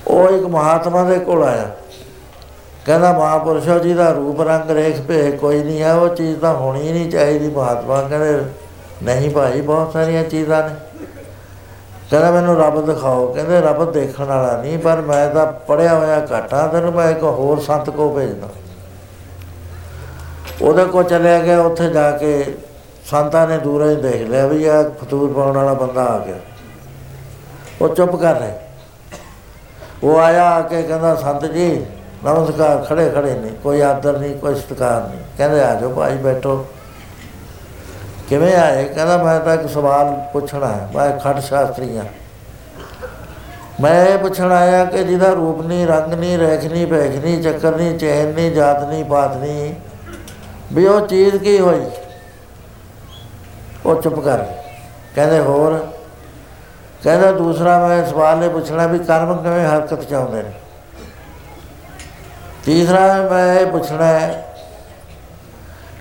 ਉਹ 0.08 0.30
ਇੱਕ 0.30 0.46
ਮਹਾਤਮਾ 0.46 1.04
ਦੇ 1.04 1.20
ਕੋਲ 1.20 1.44
ਆਇਆ। 1.44 1.70
ਕਹਿੰਦਾ 2.86 3.12
ਮਹਾਪੁਰਸ਼ੋ 3.14 3.80
ਜੀ 3.80 3.94
ਦਾ 3.94 4.12
ਰੂਪ 4.12 4.42
ਰੰਗ 4.42 4.72
ਰੇਖ 4.72 5.02
ਭੇ 5.02 5.32
ਕੋਈ 5.32 5.64
ਨਹੀਂ 5.64 5.82
ਹੈ, 5.82 5.94
ਉਹ 5.94 6.16
ਚੀਜ਼ 6.16 6.40
ਤਾਂ 6.40 6.54
ਹੋਣੀ 6.54 6.92
ਨਹੀਂ 6.92 7.12
ਚਾਹੀਦੀ। 7.12 7.50
ਮਹਾਤਮਾ 7.50 8.02
ਕਹਿੰਦੇ, 8.02 8.42
ਨਹੀਂ 9.04 9.30
ਭਾਈ, 9.30 9.62
ਬਹੁਤ 9.62 9.94
ਸਾਰੀਆਂ 9.94 10.24
ਚੀਜ਼ਾਂ 10.24 10.70
ਨੇ। 10.70 10.76
ਕਹਿੰਦਾ 12.12 12.32
ਮੈਨੂੰ 12.32 12.58
ਰੱਬ 12.58 12.86
ਦਿਖਾਓ। 12.86 13.34
ਕਹਿੰਦੇ 13.34 13.62
ਰੱਬ 13.62 13.92
ਦੇਖਣ 13.92 14.24
ਵਾਲਾ 14.24 14.62
ਨਹੀਂ, 14.62 14.78
ਪਰ 14.78 15.02
ਮੈਂ 15.02 15.30
ਤਾਂ 15.30 15.52
ਪੜਿਆ 15.52 15.98
ਹੋਇਆ 15.98 16.28
ਘਾਟਾ 16.32 16.68
ਤੈਨੂੰ 16.68 16.94
ਮੈਂ 16.94 17.12
ਇੱਕ 17.12 17.24
ਹੋਰ 17.24 17.60
ਸੰਤ 17.60 17.90
ਕੋ 17.90 18.16
ਭੇਜਦਾ। 18.16 18.48
ਉਹਦੇ 20.62 20.86
ਕੋ 20.86 21.04
ਚਲਿਆ 21.04 21.40
ਗਿਆ, 21.40 21.62
ਉੱਥੇ 21.62 21.90
ਜਾ 21.90 22.12
ਕੇ 22.12 22.58
ਸੰਤਾਂ 23.06 23.48
ਨੇ 23.48 23.58
ਦੂਰੋਂ 23.58 23.90
ਹੀ 23.90 23.96
ਦੇਖ 23.96 24.28
ਲਿਆ 24.30 24.48
ਵੀ 24.48 24.66
ਆ 24.66 24.84
ਫਤੂਰ 24.84 25.34
ਪਾਉਣ 25.34 25.58
ਵਾਲਾ 25.58 25.74
ਬੰਦਾ 25.74 26.04
ਆ 26.04 26.20
ਗਿਆ। 26.20 26.36
ਉਹ 27.82 27.96
ਚੁੱਪ 27.96 28.16
ਕਰ 28.16 28.36
ਰਹੇ। 28.36 28.54
ਉਹ 30.04 30.20
ਆਇਆ 30.20 30.44
ਆ 30.44 30.62
ਕੇ 30.62 30.84
ਕਹਿੰਦਾ, 30.84 31.16
ਸੰਤ 31.16 31.46
ਜੀ 31.46 31.86
ਨਮਸਕਾਰ 32.26 32.78
ਖੜੇ 32.78 33.10
ਖੜੇ 33.10 33.34
ਨਹੀਂ 33.34 33.52
ਕੋਈ 33.52 33.82
ਆਦਰ 33.82 34.18
ਨਹੀਂ, 34.18 34.40
ਕੋਈ 34.40 34.56
ਸਤਿਕਾਰ 34.56 35.08
ਨਹੀਂ। 35.08 35.20
ਕਹਿੰਦੇ, 35.38 35.64
ਆ 35.64 35.76
ਜਾਓ 35.76 35.90
ਭਾਈ, 35.90 36.18
ਬੈਠੋ। 36.18 36.66
ਕਿਵੇਂ 38.30 38.56
ਆਏ? 38.56 38.86
ਕਹਿੰਦਾ, 38.86 39.24
ਮੈਂ 39.24 39.40
ਤਾਂ 39.40 39.54
ਇੱਕ 39.54 39.70
ਸਵਾਲ 39.70 40.22
ਪੁੱਛਣਾ 40.34 40.68
ਹੈ। 40.68 40.90
ਮੈਂ 40.96 41.20
ਖੱਟ 41.20 41.40
ਸ਼ਾਸਤਰੀ 41.40 41.98
ਹਾਂ। 41.98 42.06
ਮੈਂ 43.82 44.06
ਇਹ 44.06 44.18
ਪੁੱਛਣ 44.18 44.52
ਆਇਆ 44.52 44.86
ਕਿ 44.86 45.04
ਜਿਹਦਾ 45.04 45.30
ਰੂਪ 45.30 45.62
ਨਹੀਂ, 45.62 45.88
ਰੰਗ 45.88 46.14
ਨਹੀਂ, 46.14 46.38
ਰੇਖ 46.38 46.66
ਨਹੀਂ, 46.66 46.88
ਭੇਖ 46.88 47.24
ਨਹੀਂ, 47.24 47.44
ਚੱਕਰ 47.44 47.76
ਨਹੀਂ 47.76 48.00
ਚੈਨ 48.00 48.28
ਨਹੀਂ, 48.28 48.52
ਜਾਤ 48.52 48.84
ਨਹੀਂ, 48.84 49.06
ਪਾਤ 49.06 49.38
ਨਹੀਂ, 49.38 49.76
ਵੀ 50.74 50.88
ਉਹ 50.88 51.08
ਚੀਜ਼ 51.08 51.36
ਕੀ 51.36 51.60
ਹੋਈ? 51.60 51.86
ਉਹ 53.86 54.02
ਚੁੱਪ 54.02 54.20
ਕਰ 54.20 54.38
ਗਏ। 54.38 54.58
ਕਹਿੰਦੇ, 55.16 55.40
ਹੋਰ? 55.40 55.88
ਕਹਿੰਦਾ, 57.04 57.32
ਦੂਸਰਾ 57.32 57.88
ਮੈਂ 57.88 58.06
ਸਵਾਲ 58.06 58.44
ਇਹ 58.44 58.50
ਪੁੱਛਣਾ 58.50 58.88
ਵੀ 58.88 59.00
ਕਰਮ 59.00 59.44
ਕਿਵੇਂ 59.44 59.68
ਹਰਕਤ 59.68 60.02
ਚ 60.02 60.14
ਆਉਂਦੇ 60.14 60.44
ਨੇ? 60.44 60.52
ਤੀਸਰਾ 62.66 63.30
ਮੈਂ 63.32 63.60
ਇਹ 63.60 63.66
ਪੁੱਛਣਾ 63.66 64.06
ਹੈ 64.06 64.56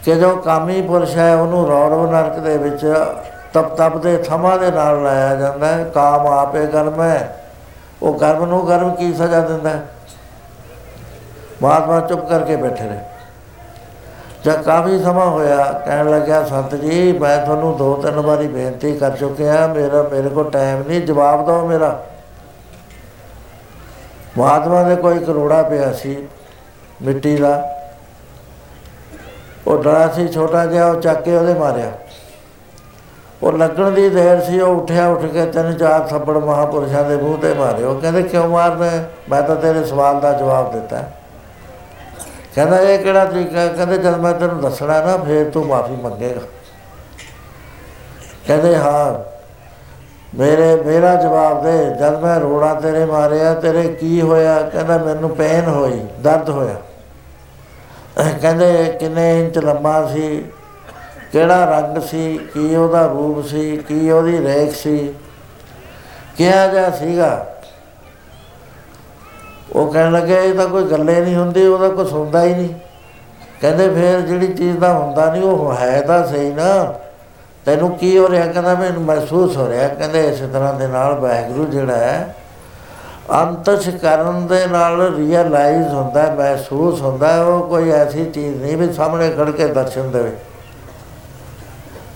ਕਿ 0.04 0.14
ਜੋ 0.14 0.36
ਕਾਮੀ 0.36 0.82
ਪੁਰਸ਼ 0.82 1.16
ਹੈ, 1.16 1.34
ਉਹਨੂੰ 1.36 1.66
ਰੌਰਵ 1.68 2.10
ਨਰਕ 2.10 2.38
ਦੇ 2.38 2.56
ਵਿੱਚ 2.58 2.86
ਤਪ 3.54 3.74
ਤਪ 3.76 3.96
ਦੇ 3.96 4.16
ਥਮਾ 4.16 4.56
ਦੇ 4.56 4.70
ਨਾਲ 4.70 5.02
ਲਾਇਆ 5.02 5.34
ਜਾਂਦਾ 5.36 5.66
ਹੈ, 5.66 5.84
ਕਾਮ 5.84 6.26
ਆਪੇ 6.26 6.66
ਕਰਮ 6.66 7.02
ਹੈ। 7.02 7.44
ਉਹ 8.02 8.18
ਕਰਮ 8.18 8.44
ਨੂੰ 8.44 8.66
ਕਰਮ 8.66 8.94
ਕੀ 8.94 9.12
ਸਜ਼ਾ 9.14 9.40
ਦਿੰਦਾ 9.40 9.70
ਹੈ? 9.70 9.82
ਮਹਾਤਮਾ 11.62 12.00
ਚੁੱਪ 12.00 12.28
ਕਰਕੇ 12.28 12.56
ਬੈਠੇ 12.56 12.88
ਰਹੇ 12.88 13.00
ਜਦ 14.44 14.62
ਕਾਫੀ 14.62 14.98
ਸਮਾਂ 15.02 15.26
ਹੋਇਆ, 15.26 15.82
ਕਹਿਣ 15.86 16.10
ਲੱਗਿਆ, 16.10 16.44
ਸੰਤ 16.44 16.74
ਜੀ, 16.74 17.18
ਮੈਂ 17.18 17.44
ਤੁਹਾਨੂੰ 17.44 17.76
ਦੋ 17.76 17.94
ਤਿੰਨ 17.94 18.20
ਵਾਰੀ 18.20 18.48
ਬੇਨਤੀ 18.48 18.98
ਕਰ 18.98 19.10
ਚੁੱਕਿਆ, 19.10 19.66
ਮੇਰਾ, 19.66 20.02
ਮੇਰੇ 20.02 20.28
ਕੋਲ 20.28 20.50
ਟਾਈਮ 20.50 20.82
ਨਹੀਂ, 20.88 21.00
ਜਵਾਬ 21.00 21.46
ਦਿਓ 21.46 21.66
ਮੇਰਾ। 21.66 22.02
ਮਹਾਤਮਾ 24.38 24.82
ਦੇ 24.82 24.96
ਕੋਈ 24.96 25.18
ਕਰੋੜਾ 25.18 25.62
ਪਿਆ 25.62 25.92
ਸੀ। 25.92 26.28
ਮਿੱਟੀ 27.02 27.36
ਦਾ। 27.36 27.76
ਉਹ 29.66 29.82
ਡਰਾ 29.82 30.08
ਸੀ, 30.08 30.28
ਛੋਟਾ 30.28 30.66
ਜਿਹਾ 30.66 30.86
ਉਹ 30.86 31.00
ਚੱਕ 31.00 31.22
ਕੇ 31.22 31.36
ਉਹਦੇ 31.36 31.54
ਮਾਰਿਆ। 31.54 31.92
ਉਹ 33.42 33.52
ਲੱਗਣ 33.52 33.90
ਦੀ 33.90 34.08
ਦੇਰ 34.08 34.40
ਸੀ, 34.40 34.60
ਉਹ 34.60 34.80
ਉੱਠਿਆ, 34.80 35.08
ਉੱਠ 35.08 35.20
ਕੇ 35.20 35.46
ਤਿੰਨ 35.46 35.74
ਚਾਰ 35.74 36.00
ਥੱਪੜ 36.00 36.36
ਮਹਾਪੁਰਸ਼ਾਂ 36.36 37.04
ਦੇ 37.04 37.16
ਮੂੰਹ 37.16 37.38
ਤੇ 37.38 37.54
ਮਾਰੇ। 37.54 37.84
ਉਹ 37.84 38.00
ਕਹਿੰਦੇ, 38.00 38.22
ਕਿਉਂ 38.22 38.48
ਮਾਰਦਾ 38.48 38.90
ਹੈ? 38.90 39.10
ਮੈਂ 39.30 39.42
ਤਾਂ 39.42 39.56
ਤੇਰੇ 39.56 39.84
ਸਵਾਲ 39.84 40.20
ਦਾ 40.20 40.32
ਜਵਾਬ 40.32 40.72
ਦਿੱਤਾ 40.72 41.10
ਕਹਿੰਦਾ, 42.54 42.78
ਇਹ 42.78 42.98
ਕਿਹੜਾ 42.98 43.24
ਤਰੀਕਾ 43.24 43.60
ਹੈ? 43.60 43.68
ਕਹਿੰਦੇ 43.68 43.98
ਜਦ 43.98 44.16
ਮੈਂ 44.16 44.32
ਤੈਨੂੰ 44.32 44.60
ਦੱਸਣਾ 44.60 45.04
ਨਾ, 45.04 45.16
ਫੇਰ 45.16 45.50
ਤੂੰ 45.50 45.66
ਮਾਫੀ 45.66 45.92
ਮੰਗੇਗਾ। 45.92 46.40
ਕਹਿੰਦੇ, 48.46 48.76
ਹਾਂ, 48.76 49.32
ਮੇਰੇ, 50.38 50.76
ਮੇਰਾ 50.76 51.14
ਜਵਾਬ 51.14 51.62
ਦੇ। 51.62 51.84
ਜਦ 51.84 52.20
ਮੈਂ 52.20 52.40
ਰੋੜਾ 52.40 52.74
ਤੇਰੇ 52.74 53.04
ਮਾਰਿਆ, 53.04 53.54
ਤੇਰੇ 53.54 53.82
ਕੀ 53.82 54.20
ਹੋਇਆ? 54.20 54.62
ਕਹਿੰਦਾ, 54.62 54.98
ਮੈਨੂੰ 54.98 55.30
ਪੇਨ 55.30 55.64
ਹੋਈ, 55.68 56.06
ਦਰਦ 56.20 56.50
ਹੋਇਆ। 56.50 56.74
ਕਹਿੰਦੇ 58.16 58.96
ਕਿੰਨੇ 59.00 59.44
ਇੰਚ 59.44 59.58
ਲੰਬਾ 59.58 60.10
ਸੀ, 60.14 60.44
ਕਿਹੜਾ 61.32 61.64
ਰੰਗ 61.64 62.02
ਸੀ, 62.02 62.38
ਕੀ 62.54 62.76
ਉਹਦਾ 62.76 63.06
ਰੂਪ 63.06 63.46
ਸੀ, 63.46 63.76
ਕੀ 63.76 64.10
ਉਹਦੀ 64.10 64.38
ਰੇਖ 64.38 64.74
ਸੀ। 64.74 65.14
ਕਿਹਾ 66.36 66.66
ਜਿਹਾ 66.66 66.90
ਸੀਗਾ। 66.90 67.46
ਉਹ 69.72 69.92
ਕਹਿਣ 69.92 70.12
ਲੱਗੇ, 70.12 70.34
ਇਹ 70.34 70.54
ਤਾਂ 70.54 70.68
ਕੋਈ 70.68 70.84
ਗੱਲੇ 70.84 71.20
ਨਹੀਂ 71.20 71.36
ਹੁੰਦੀ, 71.36 71.66
ਉਹਦਾ 71.66 71.88
ਕੁਝ 71.88 72.12
ਹੁੰਦਾ 72.12 72.42
ਹੀ 72.42 72.54
ਨਹੀਂ। 72.54 72.68
ਕਹਿੰਦੇ 73.60 73.94
ਫਿਰ 73.94 74.20
ਜਿਹੜੀ 74.20 74.46
ਚੀਜ਼ 74.46 74.78
ਦਾ 74.78 74.92
ਹੁੰਦਾ 74.92 75.32
ਨਹੀਂ, 75.32 75.42
ਉਹ 75.42 75.74
ਹੈ 75.74 76.00
ਤਾਂ 76.00 76.26
ਸਹੀ 76.26 76.50
ਨਾ। 76.50 76.94
ਤੈਨੂੰ 77.64 77.98
ਕੀ 77.98 78.18
ਹੋ 78.18 78.28
ਰਿਹਾ? 78.28 78.46
ਕਹਿੰਦਾ, 78.46 78.74
ਮੈਨੂੰ 78.74 79.02
ਮਹਿਸੂਸ 79.02 79.56
ਹੋ 79.56 79.68
ਰਿਹਾ। 79.68 79.88
ਕਹਿੰਦੇ 79.88 80.28
ਇਸੇ 80.28 80.46
ਤਰ੍ਹਾਂ 80.46 80.74
ਦੇ 80.74 80.86
ਨਾਲ 80.86 81.14
ਵਾਹਿਗੁਰੂ 81.14 81.66
ਜਿਹੜਾ 81.66 81.96
ਹੈ 81.96 82.36
ਅੰਤਸ਼ 83.30 83.88
ਕਰਨ 83.88 84.46
ਦੇ 84.46 84.66
ਨਾਲ 84.66 85.16
ਰੀਅਲਾਈਜ਼ 85.16 85.88
ਹੁੰਦਾ 85.88 86.22
ਹੈ, 86.22 86.34
ਮਹਿਸੂਸ 86.34 87.02
ਹੁੰਦਾ 87.02 87.28
ਹੈ, 87.28 87.42
ਉਹ 87.42 87.68
ਕੋਈ 87.68 87.90
ਐਸੀ 87.90 88.24
ਚੀਜ਼ 88.24 88.62
ਨਹੀਂ 88.62 88.76
ਵੀ 88.76 88.92
ਸਾਹਮਣੇ 88.92 89.30
ਖੜ 89.30 89.50
ਕੇ 89.50 89.66
ਦਰਸ਼ਨ 89.66 90.10
ਦੇਵੇ। 90.10 90.32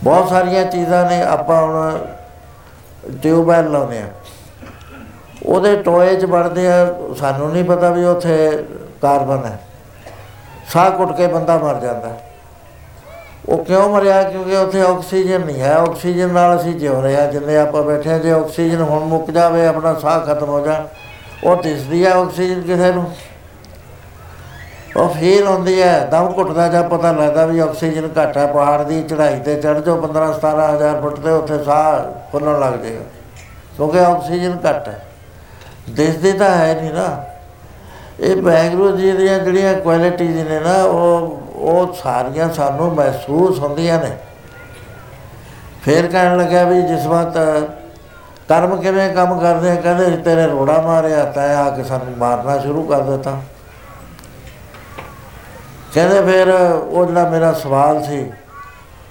ਬਹੁਤ 0.05 0.29
ਸਾਰੀਆਂ 0.29 0.65
ਚੀਜ਼ਾਂ 0.65 1.11
ਨੇ 1.11 1.23
ਆਪਾਂ 1.23 1.63
ਹੁਣ 1.63 1.99
ਟਿਊਬਵੈਲ 3.23 3.71
ਲਾਉਂਦੇ 3.71 3.99
ਆ 3.99 4.07
ਉਹਦੇ 5.47 5.77
ਟੋਏ 5.77 6.17
'ਚ 6.17 6.25
ਵੜਦੇ 6.25 6.73
ਆ 6.73 6.95
ਸਾਨੂੰ 7.19 7.53
ਨਹੀਂ 7.53 7.65
ਪਤਾ 7.65 7.91
ਵੀ 7.91 8.05
ਉੱਥੇ 8.05 8.65
ਕਾਰਬਨ 9.03 9.45
ਹੈ। 9.45 9.61
ਸਾਹ 10.73 10.91
ਘੁੱਟ 10.91 11.17
ਕੇ 11.17 11.27
ਬੰਦਾ 11.27 11.59
ਮਰ 11.59 11.81
ਜਾਂਦਾ। 11.81 12.09
ਹੈ। 12.09 12.26
ਉਹ 13.49 13.65
ਕਿਉਂ 13.65 13.91
ਮਰਿਆ? 13.91 14.23
ਕਿਉਂਕਿ 14.23 14.57
ਉੱਥੇ 14.57 14.81
ਆਕਸੀਜਨ 14.81 15.41
ਨਹੀਂ 15.41 15.61
ਹੈ। 15.61 15.75
ਆਕਸੀਜਨ 15.75 16.29
ਨਾਲ 16.29 16.61
ਅਸੀਂ 16.61 16.75
ਜਿਉ 16.75 17.03
ਰਹੇ 17.03 17.17
ਹਾਂ। 17.17 17.33
ਜਿੰਨੇ 17.33 17.57
ਆਪਾਂ 17.57 17.83
ਬੈਠੇ 17.83 18.11
ਹਾਂ, 18.11 18.19
ਜੇ 18.19 18.31
ਆਕਸੀਜਨ 18.31 18.83
ਹੁਣ 18.83 19.05
ਮੁੱਕ 19.05 19.31
ਜਾਵੇ, 19.31 19.67
ਆਪਣਾ 19.67 19.95
ਸਾਹ 19.95 20.21
ਖਤਮ 20.21 20.49
ਹੋ 20.49 20.61
ਜਾ 20.61 20.89
ਉਹ 21.45 21.57
ਦਿਸਦੀ 21.57 22.07
ਹੈ 22.07 22.13
ਆਕਸੀਜਨ 22.13 22.61
ਕਿਸੇ 22.61 22.93
ਨੂੰ। 22.93 23.13
ਉਹ 24.97 25.09
ਫੀਲ 25.09 25.47
ਹੁੰਦੀ 25.47 25.83
ਹੈ। 25.83 26.09
ਦਮ 26.11 26.35
ਘੁੱਟਦਾ 26.37 26.69
ਜਾਂ 26.69 26.83
ਪਤਾ 26.83 27.13
ਲੱਗਦਾ 27.13 27.47
ਵੀ 27.47 27.59
ਆਕਸੀਜਨ 27.59 28.09
ਘੱਟ 28.23 28.37
ਹੈ। 28.37 28.47
ਪਹਾੜ 28.47 28.83
ਦੀ 28.83 29.03
ਚੜ੍ਹਾਈ 29.03 29.41
ਤੇ 29.41 29.55
ਚੜ੍ਹ 29.55 29.79
ਜਾਓ 29.79 30.01
15 30.01 30.33
17000 30.33 31.01
ਫੁੱਟ 31.01 31.15
ਤੇ 31.15 31.31
ਉੱਥੇ 31.31 31.65
ਸਾਹ 31.65 32.13
ਫੁੱਲਣ 32.33 32.61
ਲੱਗ 32.61 32.75
ਜਾਏਗਾ। 32.75 33.05
ਕਿਉਂਕਿ 33.77 33.99
ਆਕਸੀਜਨ 33.99 34.57
ਘੱਟ 34.71 34.89
ਹੈ। 34.89 35.07
ਦਿਸਦੀ 35.91 36.33
ਤਾਂ 36.33 36.51
ਹੈ 36.51 36.75
ਨਹੀਂ 36.81 36.95
ਨਾ। 36.95 37.25
ਇਹ 38.21 38.43
ਵਾਹਿਗੁਰੂ 38.43 38.97
ਜੀ 38.97 39.13
ਦੀਆਂ 39.13 39.39
ਜਿਹੜੀਆਂ 39.39 39.75
ਕੁਆਲਿਟੀਜ਼ 39.75 40.49
ਨੇ 40.49 40.61
ਨਾ, 40.61 40.85
ਉਹ 40.85 41.46
ਉਹ 41.57 41.93
ਸਾਰੀਆਂ 41.95 42.49
ਸਾਨੂੰ 42.55 42.93
ਮਹਿਸੂਸ 42.95 43.59
ਹੁੰਦੀਆਂ 43.59 43.99
ਨੇ। 43.99 44.11
ਫਿਰ 45.85 46.07
ਕਹਿਣ 46.07 46.37
ਲੱਗਾ 46.37 46.63
ਵੀ 46.65 46.83
ਜਿਸ 46.83 47.07
ਵਕਤ 47.07 47.39
ਕਰਮ 48.49 48.77
ਕਿਵੇਂ 48.77 49.09
ਕੰਮ 49.15 49.39
ਕਰਦੇ 49.41 49.71
ਆ, 49.71 49.75
ਕਹਿੰਦੇ 49.75 50.17
ਤੇਰੇ 50.17 50.47
ਰੋੜਾ 50.47 50.81
ਮਾਰਿਆ, 50.83 51.25
ਤੈਂ 51.25 51.57
ਆ 51.57 51.69
ਕੇ 51.71 51.85
ਸਾਨੂੰ 51.85 52.17
ਮਾਰਨਾ 52.19 52.59
ਸ਼ੁਰੂ 52.59 52.83
ਕਰ 52.83 53.03
ਦਿੱਤਾ। 53.03 53.37
ਕਹਿੰਦੇ 55.95 56.21
ਫਿਰ 56.23 56.51
ਉਹ 56.51 57.07
ਜਿਹੜਾ 57.07 57.29
ਮੇਰਾ 57.29 57.53
ਸਵਾਲ 57.53 58.03
ਸੀ, 58.03 58.25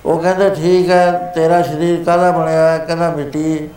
ਉਹ 0.06 0.20
ਕਹਿੰਦੇ 0.20 0.50
ਠੀਕ 0.56 0.90
ਹੈ, 0.90 1.32
ਤੇਰਾ 1.36 1.62
ਸਰੀਰ 1.62 2.04
ਕਾਹਦਾ 2.04 2.32
ਬਣਿਆ 2.32 2.70
ਹੈ? 2.70 2.78
ਕਹਿੰਦਾ 2.78 3.10
ਮਿੱਟੀ, 3.10 3.70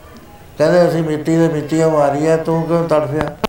ਕਹਿੰਦੇ 0.58 0.88
ਅਸੀਂ 0.88 1.02
ਮਿੱਟੀ 1.02 1.36
ਦੇ 1.36 1.48
ਮਿੱਟੀਆਂ 1.48 1.88
ਮਾਰੀ 1.90 2.26
ਹੈ 2.28 2.36
ਤੂੰ 2.36 2.62
ਕਿਉਂ 2.62 2.88
ਤੜਫਿਆ? 2.88 3.20
ਸੋ 3.20 3.47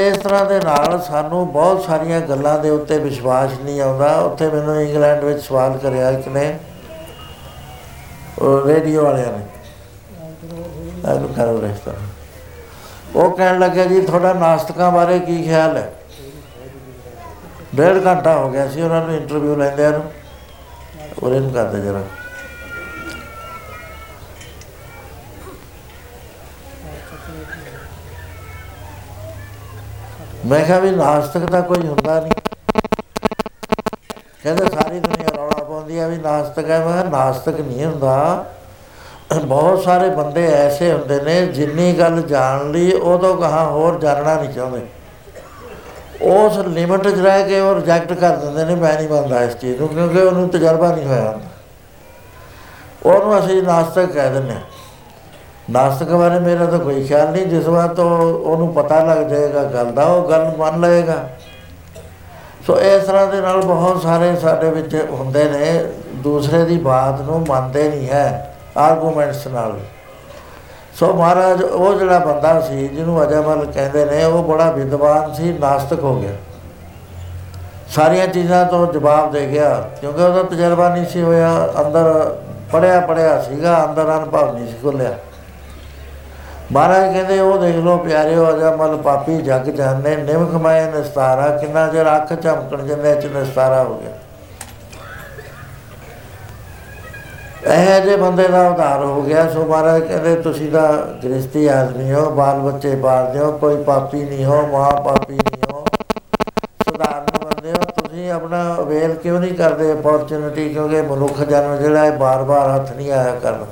ਇਸ 0.00 0.16
ਤਰ੍ਹਾਂ 0.16 0.44
ਦੇ 0.46 0.58
ਨਾਲ 0.60 1.00
ਸਾਨੂੰ 1.02 1.52
ਬਹੁਤ 1.52 1.82
ਸਾਰੀਆਂ 1.82 2.20
ਗੱਲਾਂ 2.20 2.58
ਦੇ 2.58 2.70
ਉੱਤੇ 2.70 2.98
ਵਿਸ਼ਵਾਸ 2.98 3.52
ਨਹੀਂ 3.60 3.80
ਆਉਂਦਾ। 3.80 4.08
ਉੱਥੇ 4.20 4.48
ਮੈਨੂੰ 4.48 4.80
ਇੰਗਲੈਂਡ 4.82 5.24
ਵਿੱਚ 5.24 5.42
ਸਵਾਲ 5.42 5.78
ਕਰਿਆ 5.78 6.10
ਇੱਕ 6.10 6.28
ਨੇ, 6.28 6.58
ਉਹ 8.38 8.66
ਰੇਡੀਓ 8.66 9.04
ਵਾਲਿਆਂ 9.04 9.32
ਨੇ। 9.32 9.44
ਇਹਨੂੰ 11.08 11.28
ਕਰੋ 11.28 11.60
ਰਿਸ਼ਤਾ 11.62 11.92
ਉਹ 13.16 13.30
ਕਹਿਣ 13.30 13.58
ਲੱਗਾ 13.58 13.84
ਜੀ, 13.84 14.00
ਤੁਹਾਡਾ 14.00 14.32
ਨਾਸਤਕਾਂ 14.32 14.90
ਬਾਰੇ 14.92 15.18
ਕੀ 15.18 15.42
ਖਿਆਲ 15.42 15.76
ਹੈ? 15.76 15.92
ਡੇਢ 17.74 18.04
ਘੰਟਾ 18.06 18.36
ਹੋ 18.36 18.50
ਗਿਆ 18.50 18.68
ਸੀ 18.68 18.82
ਉਹਨਾਂ 18.82 19.04
ਨੂੰ 19.06 19.16
ਇੰਟਰਵਿਊ 19.16 19.56
ਲੈਂਦਿਆਂ 19.56 19.90
ਨੂੰ। 19.90 20.02
ਉਹ 21.22 21.34
ਇਹਨੂੰ 21.34 21.52
ਕਰਦੇ 21.52 21.80
ਜਰਾ। 21.80 22.02
ਮੈਂ 30.46 30.64
ਕਿਹਾ 30.64 30.78
ਵੀ 30.78 30.90
ਨਾਸਤਕ 30.90 31.46
ਤਾਂ 31.46 31.62
ਕੋਈ 31.62 31.86
ਹੁੰਦਾ 31.86 32.20
ਨਹੀਂ। 32.20 32.32
ਕਹਿੰਦੇ 34.42 34.66
ਸਾਰੀ 34.66 35.00
ਦੁਨੀਆ 35.00 35.28
ਰੌਲਾ 35.36 35.64
ਪਾਉਂਦੀ 35.64 35.98
ਆ 35.98 36.06
ਵੀ 36.06 36.16
ਨਾਸਤਕ 36.16 36.70
ਹੈ। 36.70 36.84
ਮੈਂ 36.84 36.92
ਕਿਹਾ 36.92 37.02
ਨਾਸਤਕ 37.02 37.60
ਨਹੀਂ 37.60 37.84
ਹੁੰਦਾ। 37.84 38.46
ਬਹੁਤ 39.44 39.82
ਸਾਰੇ 39.82 40.10
ਬੰਦੇ 40.10 40.46
ਐਸੇ 40.46 40.92
ਹੁੰਦੇ 40.92 41.20
ਨੇ 41.20 41.46
ਜਿੰਨੀ 41.46 41.92
ਗੱਲ 41.98 42.22
ਜਾਣ 42.22 42.70
ਲਈ 42.70 42.92
ਉਹ 42.92 43.18
ਤੋਂ 43.18 43.36
ਕਹਾ 43.36 43.64
ਹੋਰ 43.64 43.98
ਜਾਣਨਾ 43.98 44.34
ਨਹੀਂ 44.34 44.54
ਚਾਹੁੰਦੇ। 44.54 44.86
ਉਸ 46.22 46.58
ਲਿਮਟ 46.58 47.08
'ਚ 47.08 47.18
ਰਹਿ 47.18 47.44
ਕੇ 47.44 47.60
ਉਹ 47.60 47.74
ਰਿਜੈਕਟ 47.74 48.12
ਕਰ 48.12 48.36
ਦਿੰਦੇ 48.36 48.64
ਨੇ, 48.64 48.74
ਮੈਂ 48.74 48.94
ਨਹੀਂ 48.94 49.08
ਮੰਨਦਾ 49.08 49.42
ਇਸ 49.42 49.56
ਚੀਜ਼ 49.56 49.78
ਨੂੰ 49.78 49.88
ਕਿਉਂਕਿ 49.88 50.18
ਉਹਨੂੰ 50.18 50.48
ਤਜਰਬਾ 50.48 50.94
ਨਹੀਂ 50.94 51.06
ਹੋਇਆ। 51.06 51.30
ਹੁੰਦਾ 51.30 51.48
ਉਹਨੂੰ 53.06 53.38
ਅਸੀਂ 53.38 53.62
ਨਾਸਤਕ 53.62 54.06
ਕਹਿ 54.06 54.30
ਦਿੰਦੇ 54.30 54.54
ਹਾਂ। 54.54 54.60
ਨਾਸਤਕ 55.70 56.08
ਬਾਰੇ 56.08 56.38
ਮੇਰਾ 56.38 56.66
ਤਾਂ 56.66 56.78
ਕੋਈ 56.78 57.04
ਖਿਆਲ 57.04 57.30
ਨਹੀਂ, 57.30 57.46
ਜਿਸ 57.46 57.66
ਵਾਰ 57.66 57.88
ਤੋਂ 57.88 58.10
ਉਹਨੂੰ 58.32 58.72
ਪਤਾ 58.74 59.04
ਲੱਗ 59.04 59.26
ਜਾਏਗਾ 59.26 59.62
ਗੱਲ 59.64 59.92
ਦਾ, 59.92 60.04
ਉਹ 60.04 60.30
ਗੱਲ 60.30 60.56
ਮੰਨ 60.58 60.80
ਲਏਗਾ। 60.80 61.28
ਸੋ 62.66 62.80
ਇਸ 62.80 63.02
ਤਰ੍ਹਾਂ 63.02 63.26
ਦੇ 63.26 63.40
ਨਾਲ 63.40 63.60
ਬਹੁਤ 63.60 64.02
ਸਾਰੇ 64.02 64.36
ਸਾਡੇ 64.36 64.70
ਵਿੱਚ 64.70 65.06
ਹੁੰਦੇ 65.10 65.44
ਨੇ, 65.44 65.84
ਦੂਸਰੇ 66.14 66.64
ਦੀ 66.64 66.76
ਬਾਤ 66.76 67.20
ਨੂੰ 67.20 67.46
ਮੰਨਦੇ 67.48 67.88
ਨਹੀਂ 67.88 68.08
ਹੈ 68.08 68.56
ਆਰਗੂਮੈਂਟਸ 68.76 69.46
ਨਾਲ। 69.46 69.78
ਸੋ 70.98 71.12
ਮਹਾਰਾਜ, 71.14 71.62
ਉਹ 71.62 71.94
ਜਿਹੜਾ 71.94 72.18
ਬੰਦਾ 72.18 72.60
ਸੀ, 72.60 72.88
ਜਿਹਨੂੰ 72.88 73.22
ਅਜਮਲ 73.22 73.64
ਕਹਿੰਦੇ 73.64 74.04
ਨੇ, 74.04 74.24
ਉਹ 74.24 74.44
ਬੜਾ 74.44 74.70
ਵਿਦਵਾਨ 74.70 75.34
ਸੀ, 75.34 75.52
ਨਾਸਤਕ 75.52 76.00
ਹੋ 76.00 76.14
ਗਿਆ। 76.20 76.32
ਸਾਰੀਆਂ 77.94 78.26
ਚੀਜ਼ਾਂ 78.26 78.64
ਤੋਂ 78.64 78.92
ਜਵਾਬ 78.92 79.32
ਦੇ 79.32 79.46
ਗਿਆ, 79.46 79.88
ਕਿਉਂਕਿ 80.00 80.22
ਉਹਦਾ 80.22 80.42
ਤਜਰਬਾ 80.42 80.88
ਨਹੀਂ 80.88 81.06
ਸੀ 81.06 81.22
ਹੋਇਆ, 81.22 81.68
ਅੰਦਰ 81.80 82.36
ਪੜਿਆ 82.72 83.00
ਪੜਿਆ 83.00 83.42
ਸੀਗਾ, 83.42 83.84
ਅੰਦਰ 83.84 84.02
ਅਨੁਭਵ 84.02 84.54
ਨਹੀਂ 84.54 84.66
ਸੀ 84.66 84.74
ਖੁੱਲਿਆ। 84.82 85.10
ਮਹਾਰਾਜ 86.72 87.12
ਕਹਿੰਦੇ, 87.12 87.38
ਉਹ 87.40 87.58
ਦੇਖ 87.58 87.76
ਲਓ 87.76 87.96
ਪਿਆਰਿਓ 87.98 88.48
ਅਜਮਲ 88.50 88.96
ਪਾਪੀ 88.96 89.36
ਜਗ 89.36 89.70
ਜਾਣੇ 89.70 90.16
ਨਿਮਕ 90.16 90.54
ਮਾਇਆ 90.54 90.90
ਨਸਤਾਰਾ, 90.90 91.48
ਕਿੰਨਾ 91.56 91.86
ਚਿਰ 91.88 92.16
ਅੱਖ 92.16 92.32
ਝਮਕਣ 92.42 92.86
ਜਿੰਨੇ 92.86 93.14
ਚ 93.14 93.26
ਨਸਤਾਰਾ 93.26 93.82
ਹੋ 93.84 93.94
ਗਿਆ। 93.94 94.10
ਇਹ 97.66 98.00
ਜੇ 98.00 98.16
ਬੰਦੇ 98.16 98.46
ਦਾ 98.48 98.68
ਉਧਾਰ 98.68 99.02
ਹੋ 99.04 99.22
ਗਿਆ। 99.22 99.48
ਸੋ 99.50 99.64
ਮਹਾਰਾਜ 99.64 100.02
ਕਹਿੰਦੇ, 100.02 100.34
ਤੁਸੀਂ 100.34 100.70
ਤਾਂ 100.72 100.92
ਗ੍ਰਸਤੀ 101.24 101.66
ਆਦਮੀ 101.68 102.12
ਹੋ, 102.12 102.30
ਬਾਲ 102.30 102.60
ਬੱਚੇ 102.60 102.94
ਪਾਲਦੇ 102.94 103.38
ਹੋ, 103.38 103.50
ਕੋਈ 103.52 103.82
ਪਾਪੀ 103.84 104.22
ਨਹੀਂ 104.24 104.44
ਹੋ 104.44 104.66
ਮਾਂ 104.66 104.90
ਪਾਪੀ 105.02 105.34
ਨਹੀਂ 105.34 105.62
ਹੋ। 105.72 105.84
ਸੁਧਾਰਨ 106.84 107.44
ਬੰਦੇ 107.44 107.70
ਹੋ, 107.70 107.82
ਤੁਸੀਂ 107.98 108.30
ਆਪਣਾ 108.30 108.62
ਅਵੇਲ 108.80 109.14
ਕਿਉਂ 109.14 109.40
ਨਹੀਂ 109.40 109.54
ਕਰਦੇ 109.54 109.92
ਅਪੋਰਚੁਨਿਟੀ 109.92 110.68
ਕਿਉਂਕਿ 110.68 111.02
ਮਨੁੱਖ 111.02 111.42
ਜਨਮ 111.42 111.76
ਜਿਹੜਾ 111.76 112.04
ਹੈ 112.04 112.10
ਬਾਰ-ਬਾਰ 112.10 112.70
ਹੱਥ 112.70 112.92
ਨਹੀਂ 112.92 113.12
ਆਇਆ 113.12 113.34
ਕਰਨਾ। 113.34 113.66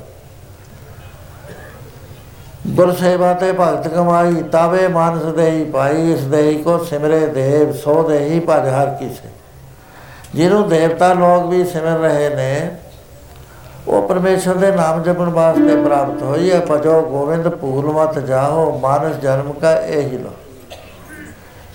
ਗੁਰ 2.69 2.93
ਸੇਵਾ 2.93 3.33
ਤੇ 3.33 3.51
ਭਗਤ 3.51 3.87
ਕਮਾਈ, 3.87 4.33
ਤਾਵੇ 4.33 4.87
ਮਾਨਸ 4.87 5.23
ਦੇਈ 5.23 5.63
ਭਾਈ, 5.63 6.11
ਇਸ 6.11 6.23
ਦੇਈ 6.23 6.63
ਕੋ 6.63 6.77
ਸਿਮਰੇ 6.77 7.27
ਦੇਵ, 7.27 7.73
ਸੋ 7.73 8.03
ਦੇਈ 8.03 8.39
ਭਜ 8.39 8.69
ਹਰ 8.69 8.95
ਕਿਸੇ। 8.99 9.29
ਜਿਹਨੂੰ 10.35 10.69
ਦੇਵਤਾ 10.69 11.13
ਲੋਕ 11.13 11.47
ਵੀ 11.47 11.65
ਸਿਮਰ 11.65 11.97
ਰਹੇ 11.97 12.35
ਨੇ, 12.35 12.77
ਉਹ 13.87 14.07
ਪਰਮੇਸ਼ਰ 14.07 14.53
ਦੇ 14.53 14.71
ਨਾਮ 14.71 15.03
ਜਪਣ 15.03 15.29
ਵਾਸਤੇ 15.29 15.83
ਪ੍ਰਾਪਤ 15.83 16.23
ਹੋਈ 16.23 16.51
ਹੈ। 16.51 16.61
ਭਜੋ 16.71 17.01
ਗੋਬਿੰਦ 17.01 17.49
ਭੂਲ 17.49 17.85
ਮਤ 17.85 18.19
ਜਾਹੋ, 18.19 18.79
ਮਾਨਸ 18.79 19.15
ਜਨਮ 19.15 19.53
ਕਾ 19.53 19.73
ਇਹੀ 19.73 20.17
ਲੋ। 20.17 20.29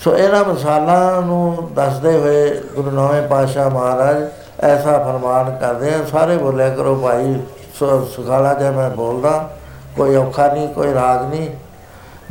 ਸੋ 0.04 0.18
ਇਹਨਾਂ 0.18 0.44
ਮਿਸਾਲਾਂ 0.44 1.22
ਨੂੰ 1.22 1.70
ਦੱਸਦੇ 1.74 2.18
ਹੋਏ 2.18 2.60
ਗੁਰੂ 2.76 2.90
ਨੌਵੇਂ 2.90 3.28
ਪਾਤਸ਼ਾਹ 3.28 3.70
ਮਹਾਰਾਜ 3.70 4.28
ਐਸਾ 4.60 4.98
ਫਰਮਾਨ 4.98 5.56
ਕਰਦੇ 5.60 5.94
ਆ, 5.94 5.98
ਸਾਰੇ 6.12 6.36
ਬੋਲਿਆ 6.36 6.68
ਕਰੋ 6.68 6.96
ਭਾਈ, 6.96 7.40
ਸੁ- 7.78 8.04
ਸੁਖਾਲਾ 8.04 8.54
ਜੇ 8.54 8.70
ਮੈਂ 8.70 8.90
ਬੋਲਦਾ। 8.90 9.56
ਕੋਈ 9.96 10.14
ਔਖਾ 10.16 10.46
ਨਹੀਂ, 10.54 10.68
ਕੋਈ 10.68 10.94
ਰਾਗ 10.94 11.28
ਨਹੀਂ। 11.30 11.48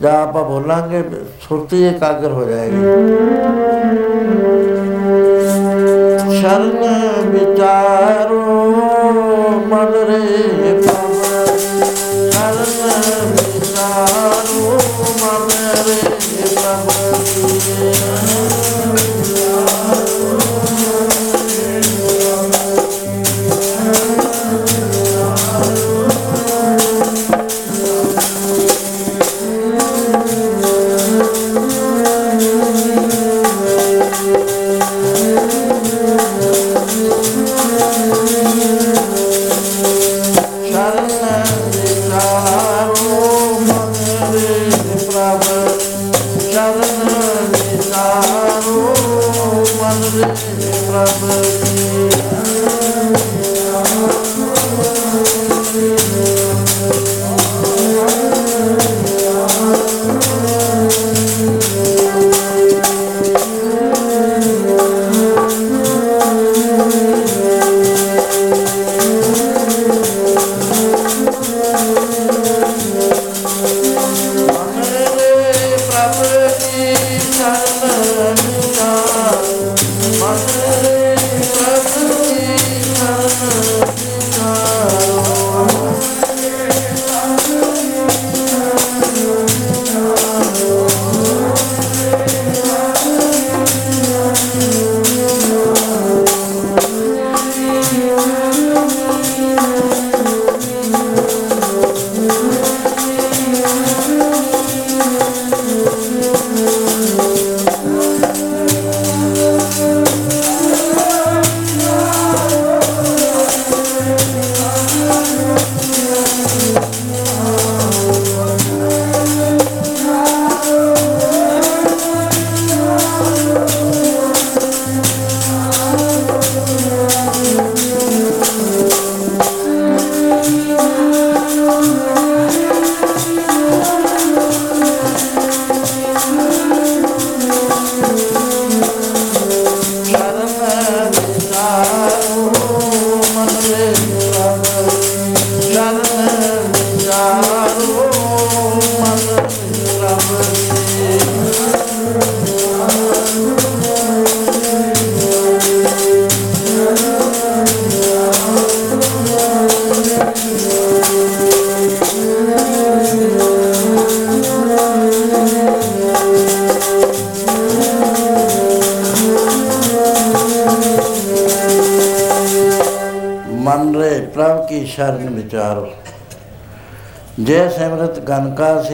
ਜਾਂ 0.02 0.14
ਆਪਾਂ 0.24 0.44
ਬੋਲਾਂਗੇ, 0.44 1.04
ਸੁਰਤੀ 1.42 1.88
ਇਕਾਗਰ 1.88 2.32
ਹੋ 2.32 2.44
ਜਾਏਗੀ। 2.44 2.82
ਸ਼ਰਨ 6.40 6.82
ਵਿਚਾਰੋ 7.26 8.42
ਮਨ 9.68 9.94
ਰੇ 10.10 10.82
ਪਵ 10.82 11.24
ਸ਼ਰਨ 12.32 12.72
ਵਿਚਾਰੋ 13.32 14.43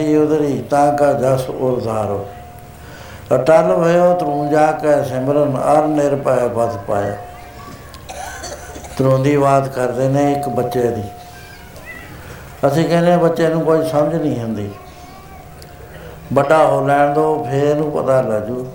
ਗਨਕਾ 0.00 0.06
ਸੀ 0.06 0.16
ਉਦਰੀ 0.16 0.62
ਤਾਂ 0.70 0.92
ਕਾ 0.92 1.12
ਜਸ 1.12 1.48
ਉਰਧਾਰੋ 1.50 2.26
ਅਟਲ 3.34 3.74
ਭਇਓ 3.76 4.12
ਤਰੂ 4.14 4.46
ਜਾ 4.50 4.70
ਕੇ 4.72 5.02
ਸਿਮਰਨ, 5.04 5.56
ਅਰ 5.72 5.86
ਨਿਰਭੈ 5.86 6.46
ਬਸ 6.48 6.76
ਪਾਇਆ 6.88 7.16
ਤਰੋਂ 8.98 9.18
ਦੀ 9.18 9.36
ਬਾਤ 9.36 9.68
ਕਰਦੇ 9.68 10.08
ਨੇ 10.08 10.32
ਇੱਕ 10.32 10.48
ਬੱਚੇ 10.48 10.82
ਦੀ। 10.82 11.02
ਅਸੀਂ 12.66 12.88
ਕਹਿੰਦੇ 12.88 13.12
ਹਾਂ 13.12 13.18
ਬੱਚੇ 13.18 13.48
ਨੂੰ 13.48 13.60
ਕੋਈ 13.60 13.88
ਸਮਝ 13.88 14.14
ਨਹੀਂ 14.14 14.40
ਹੁੰਦੀ 14.40 14.70
ਵੱਡਾ 16.32 16.66
ਹੋ 16.66 16.86
ਲੈਣ 16.86 17.12
ਦੋ, 17.14 17.44
ਫੇਰ 17.44 17.66
ਇਹਨੂੰ 17.66 17.90
ਪਤਾ 17.92 18.20
ਲੱਗੂ 18.20 18.66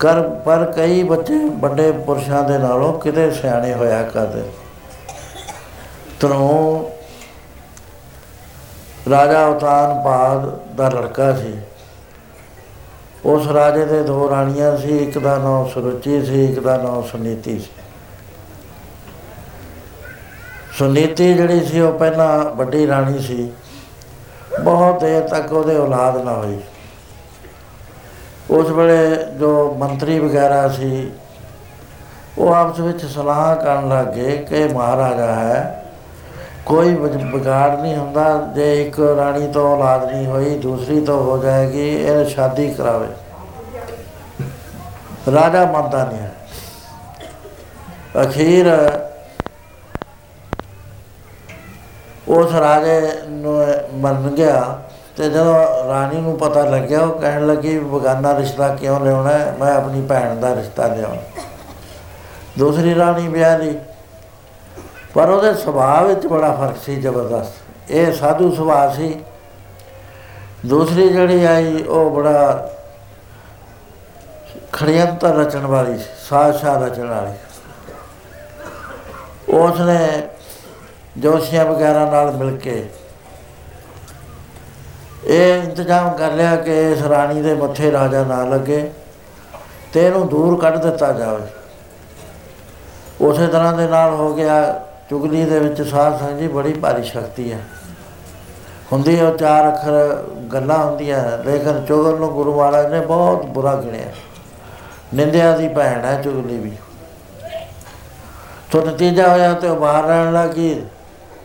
ਕਰ, 0.00 0.20
ਪਰ 0.46 0.64
ਕਈ 0.76 1.02
ਬੱਚੇ 1.02 1.38
ਵੱਡੇ 1.60 1.90
ਪੁਰਸ਼ਾਂ 2.06 2.42
ਦੇ 2.42 2.58
ਨਾਲੋਂ 2.58 2.92
ਕਿਤੇ 3.00 3.30
ਸਿਆਣੇ 3.30 3.72
ਹੋਇਆ 3.74 4.02
ਕਰਦੇ। 4.02 4.42
ਤਰੋਂ 6.20 6.63
ਰਾਜਾ 9.10 9.46
ਉਤਾਨ 9.46 10.02
ਪਾਦ 10.04 10.58
ਦਾ 10.76 10.88
ਲੜਕਾ 10.88 11.36
ਸੀ। 11.36 11.54
ਉਸ 13.24 13.48
ਰਾਜੇ 13.48 13.84
ਦੇ 13.84 14.02
ਦੋ 14.02 14.30
ਰਾਣੀਆਂ 14.30 14.76
ਸੀ, 14.76 14.96
ਇੱਕ 14.98 15.18
ਦਾ 15.18 15.38
ਨਾਮ 15.38 15.68
ਸੁਰੁਚੀ 15.68 16.22
ਸੀ, 16.22 16.44
ਇੱਕ 16.44 16.60
ਦਾ 16.60 16.76
ਨਾਮ 16.76 17.02
ਸੁਨੀਤੀ 17.02 17.58
ਸੀ। 17.58 17.70
ਸੁਨੀਤੀ 20.72 21.34
ਜਿਹੜੀ 21.34 21.64
ਸੀ, 21.64 21.80
ਉਹ 21.80 21.98
ਪਹਿਲਾਂ 21.98 22.44
ਵੱਡੀ 22.44 22.86
ਰਾਣੀ 22.86 23.18
ਸੀ। 23.18 23.52
ਬਹੁਤ 24.62 25.00
ਦੇਰ 25.00 25.28
ਤੱਕ 25.28 25.52
ਉਹਦੇ 25.52 25.76
ਔਲਾਦ 25.76 26.16
ਨਾ 26.16 26.32
ਹੋਈ। 26.32 26.60
ਉਸ 28.50 28.70
ਵੇਲੇ 28.70 29.16
ਜੋ 29.38 29.74
ਮੰਤਰੀ 29.78 30.18
ਵਗੈਰਾ 30.18 30.68
ਸੀ, 30.68 31.12
ਉਹ 32.38 32.54
ਆਪਸ 32.54 32.80
ਵਿੱਚ 32.80 33.06
ਸਲਾਹ 33.06 33.56
ਕਰਨ 33.56 33.88
ਲੱਗੇ 33.88 34.46
ਕਿ 34.48 34.68
ਮਹਾਰਾਜਾ 34.68 35.34
ਹੈ 35.34 35.83
ਕੋਈ 36.66 36.94
ਵਿਗ- 36.94 37.34
ਵਿਗਾੜ 37.34 37.80
ਨਹੀਂ 37.80 37.96
ਹੁੰਦਾ, 37.96 38.48
ਜੇ 38.54 38.86
ਇੱਕ 38.86 39.00
ਰਾਣੀ 39.00 39.52
ਤੋਂ 39.52 39.76
ਔਲਾਦ 39.76 40.04
ਨਹੀਂ 40.04 40.26
ਹੋਈ, 40.26 40.58
ਦੂਸਰੀ 40.58 41.00
ਤੋਂ 41.00 41.22
ਹੋ 41.22 41.38
ਜਾਏਗੀ, 41.38 41.96
ਇਹ 41.96 42.24
ਸ਼ਾਦੀ 42.24 42.74
ਕਰਾਵੇ। 42.74 43.08
ਰਾਜਾ 45.34 45.64
ਮੰਨਦਾ 45.64 46.04
ਨਹੀਂ 46.04 46.18
ਹੈ। 46.18 46.34
ਅਖੀਰ 48.22 48.92
ਉਸ 52.28 52.54
ਰਾਜੇ 52.54 53.12
ਨੂੰ 53.28 53.66
ਮੰਨ 53.94 54.30
ਗਿਆ 54.30 54.82
ਤੇ 55.16 55.30
ਜਦੋਂ 55.30 55.54
ਰਾਣੀ 55.88 56.20
ਨੂੰ 56.20 56.38
ਪਤਾ 56.38 56.64
ਲੱਗਿਆ, 56.64 57.00
ਉਹ 57.00 57.18
ਕਹਿਣ 57.18 57.46
ਲੱਗੀ 57.46 57.68
ਵੀ 57.68 57.84
ਬਗਾਨਾ 57.84 58.38
ਰਿਸ਼ਤਾ 58.38 58.68
ਕਿਉਂ 58.68 59.00
ਲਿਆਉਣਾ 59.00 59.30
ਹੈ? 59.30 59.56
ਮੈਂ 59.60 59.74
ਆਪਣੀ 59.74 60.02
ਭੈਣ 60.02 60.36
ਦਾ 60.36 60.54
ਰਿਸ਼ਤਾ 60.54 60.86
ਲਿਆਉਣਾ 60.86 61.42
ਦੂਸਰੀ 62.58 62.94
ਰਾਣੀ 62.94 63.28
ਵਿਆਹ 63.28 63.58
ਲਈ 63.58 63.78
ਪਰ 65.14 65.28
ਉਹਦੇ 65.28 65.54
ਸੁਭਾਅ 65.54 66.04
ਵਿੱਚ 66.04 66.26
ਬੜਾ 66.26 66.52
ਫ਼ਰਕ 66.52 66.76
ਸੀ 66.84 66.96
ਜ਼ਬਰਦਸਤ। 66.96 67.90
ਇਹ 67.90 68.12
ਸਾਧੂ 68.12 68.54
ਸੁਭਾਅ 68.54 68.94
ਸੀ। 68.94 69.20
ਦੂਸਰੀ 70.66 71.08
ਜਿਹੜੀ 71.08 71.44
ਆਈ, 71.44 71.82
ਉਹ 71.82 72.10
ਬੜਾ 72.10 72.70
ਖੜਿਅੰਤਰ 74.72 75.34
ਰਚਣ 75.34 75.66
ਵਾਲੀ 75.66 75.98
ਸੀ, 75.98 76.04
ਸਾਜ਼ਸ਼ਾਂ 76.28 76.80
ਰਚਣ 76.80 77.06
ਵਾਲੀ। 77.06 77.32
ਉਸ 79.48 79.80
ਨੇ 79.80 80.28
ਜੋਸ਼ੀਆਂ 81.18 81.64
ਵਗੈਰਾ 81.64 82.10
ਨਾਲ 82.10 82.30
ਮਿਲ 82.32 82.56
ਕੇ 82.56 82.88
ਇਹ 85.24 85.62
ਇੰਤਜ਼ਾਮ 85.62 86.10
ਕਰ 86.16 86.32
ਲਿਆ 86.32 86.56
ਕਿ 86.56 86.92
ਇਸ 86.92 87.02
ਰਾਣੀ 87.02 87.42
ਦੇ 87.42 87.54
ਮੱਥੇ 87.54 87.92
ਰਾਜਾ 87.92 88.24
ਨਾ 88.24 88.44
ਲੱਗੇ 88.44 88.90
ਤੇ 89.92 90.06
ਇਹਨੂੰ 90.06 90.28
ਦੂਰ 90.28 90.60
ਕੱਢ 90.60 90.76
ਦਿੱਤਾ 90.76 91.12
ਜਾਵੇ। 91.12 91.46
ਉਸੇ 93.20 93.46
ਤਰ੍ਹਾਂ 93.46 93.72
ਦੇ 93.72 93.86
ਨਾਲ 93.88 94.14
ਹੋ 94.14 94.34
ਗਿਆ 94.34 94.83
ਚੁਗਲੀ 95.10 95.44
ਦੇ 95.44 95.58
ਵਿੱਚ 95.58 95.82
ਸਾਧ 95.82 96.18
ਸੰਗਤ 96.18 96.38
ਜੀ 96.38 96.48
ਬੜੀ 96.48 96.72
ਭਾਰੀ 96.72 97.02
ਸ਼ਕਤੀ 97.02 97.52
ਹੈ 97.52 97.58
ਹੁੰਦੀ 98.92 99.20
ਉਹ 99.20 99.36
ਚਾਰ 99.36 99.68
ਅੱਖਰ 99.68 100.24
ਗੱਲਾਂ 100.52 100.78
ਹੁੰਦੀਆਂ, 100.78 101.38
ਲੇਕਿਨ 101.44 101.84
ਚੁਗਲ 101.84 102.18
ਨੂੰ 102.18 102.28
ਗੁਰੂ 102.28 102.54
ਮਹਾਰਾਜ 102.58 102.92
ਨੇ 102.92 103.00
ਬਹੁਤ 103.00 103.46
ਬੁਰਾ 103.46 103.74
ਗਿਣਿਆ। 103.76 104.06
ਨਿੰਦਿਆ 105.14 105.56
ਦੀ 105.56 105.68
ਭੈਣ 105.68 106.04
ਹੈ 106.04 106.20
ਚੁਗਲੀ 106.22 106.58
ਵੀ। 106.58 106.72
ਤੋਂ 108.72 108.86
ਨਤੀਜਾ 108.86 109.28
ਹੋਇਆ 109.28 109.52
ਤੇ 109.52 109.68
ਉਹ 109.68 109.76
ਬਾਹਰ 109.76 110.04
ਰਹਿਣ 110.04 110.32
ਲੱਗੀ 110.32 110.82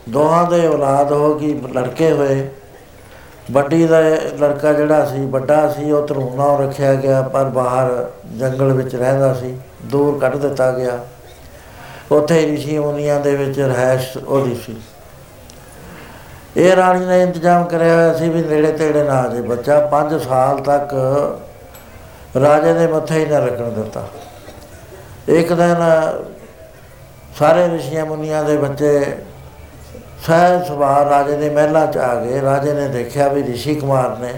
ਦੋਹਾਂ 0.09 0.43
ਦੇ 0.51 0.67
ਔਲਾਦ 0.67 1.11
ਹੋ 1.11 1.33
ਗਈ, 1.35 1.53
ਲੜਕੇ 1.73 2.11
ਹੋਏ। 2.11 2.49
ਵੱਡੀ 3.51 3.85
ਦਾ 3.87 3.99
ਲੜਕਾ 4.39 4.73
ਜਿਹੜਾ 4.73 5.05
ਸੀ, 5.05 5.25
ਵੱਡਾ 5.25 5.67
ਸੀ, 5.69 5.91
ਉਹ 5.91 6.07
ਤਰੂਣਾ 6.07 6.55
ਰੱਖਿਆ 6.57 6.93
ਗਿਆ, 6.95 7.21
ਪਰ 7.21 7.43
ਬਾਹਰ 7.43 8.09
ਜੰਗਲ 8.37 8.73
ਵਿੱਚ 8.73 8.95
ਰਹਿੰਦਾ 8.95 9.33
ਸੀ, 9.33 9.57
ਦੂਰ 9.85 10.19
ਕੱਢ 10.19 10.35
ਦਿੱਤਾ 10.35 10.71
ਗਿਆ। 10.71 10.99
ਉੱਥੇ 12.11 12.45
ਰਿਸ਼ੀ 12.45 12.77
ਮੁਨੀਆਂ 12.79 13.19
ਦੇ 13.19 13.35
ਵਿੱਚ 13.35 13.59
ਰਹਿਸ਼ 13.59 14.17
ਉਹਦੀ 14.17 14.55
ਸੀ। 14.55 14.75
ਇਹ 16.57 16.75
ਰਾਣੀ 16.75 17.05
ਨੇ 17.05 17.21
ਇੰਤਜ਼ਾਮ 17.21 17.63
ਕਰਿਆ 17.63 17.95
ਹੋਇਆ 17.95 18.13
ਸੀ 18.13 18.29
ਵੀ 18.29 18.41
ਨੇੜੇ 18.41 18.71
ਤੇੜੇ 18.71 19.03
ਨਾ 19.03 19.13
ਆ 19.13 19.27
ਜੇ 19.27 19.41
ਬੱਚਾ 19.41 19.79
5 19.91 20.17
ਸਾਲ 20.19 20.59
ਤੱਕ 20.59 20.93
ਰਾਜੇ 22.41 22.73
ਦੇ 22.73 22.87
ਮੱਥੇ 22.87 23.19
ਹੀ 23.19 23.25
ਨਾ 23.25 23.39
ਲੱਗਣ 23.39 23.69
ਦਿੱਤਾ। 23.71 24.07
ਇੱਕ 25.27 25.53
ਦਿਨ 25.53 25.83
ਸਾਰੇ 27.39 27.67
ਰਿਸ਼ੀਆਂ 27.69 28.05
ਮੁਨੀਆਂ 28.05 28.43
ਦੇ 28.43 28.57
ਬੱਚੇ 28.57 29.17
ਸਹਿ 30.27 30.63
ਸੁਭਾਅ 30.67 31.03
ਰਾਜੇ 31.09 31.35
ਦੇ 31.37 31.49
ਮਹਿਲਾਂ 31.49 31.85
ਚ 31.87 31.97
ਆ 31.97 32.15
ਗਏ। 32.15 32.41
ਰਾਜੇ 32.41 32.73
ਨੇ 32.73 32.87
ਦੇਖਿਆ 32.87 33.27
ਵੀ 33.27 33.43
ਰਿਸ਼ੀ 33.43 33.75
ਕੁਮਾਰ 33.75 34.17
ਨੇ 34.17 34.33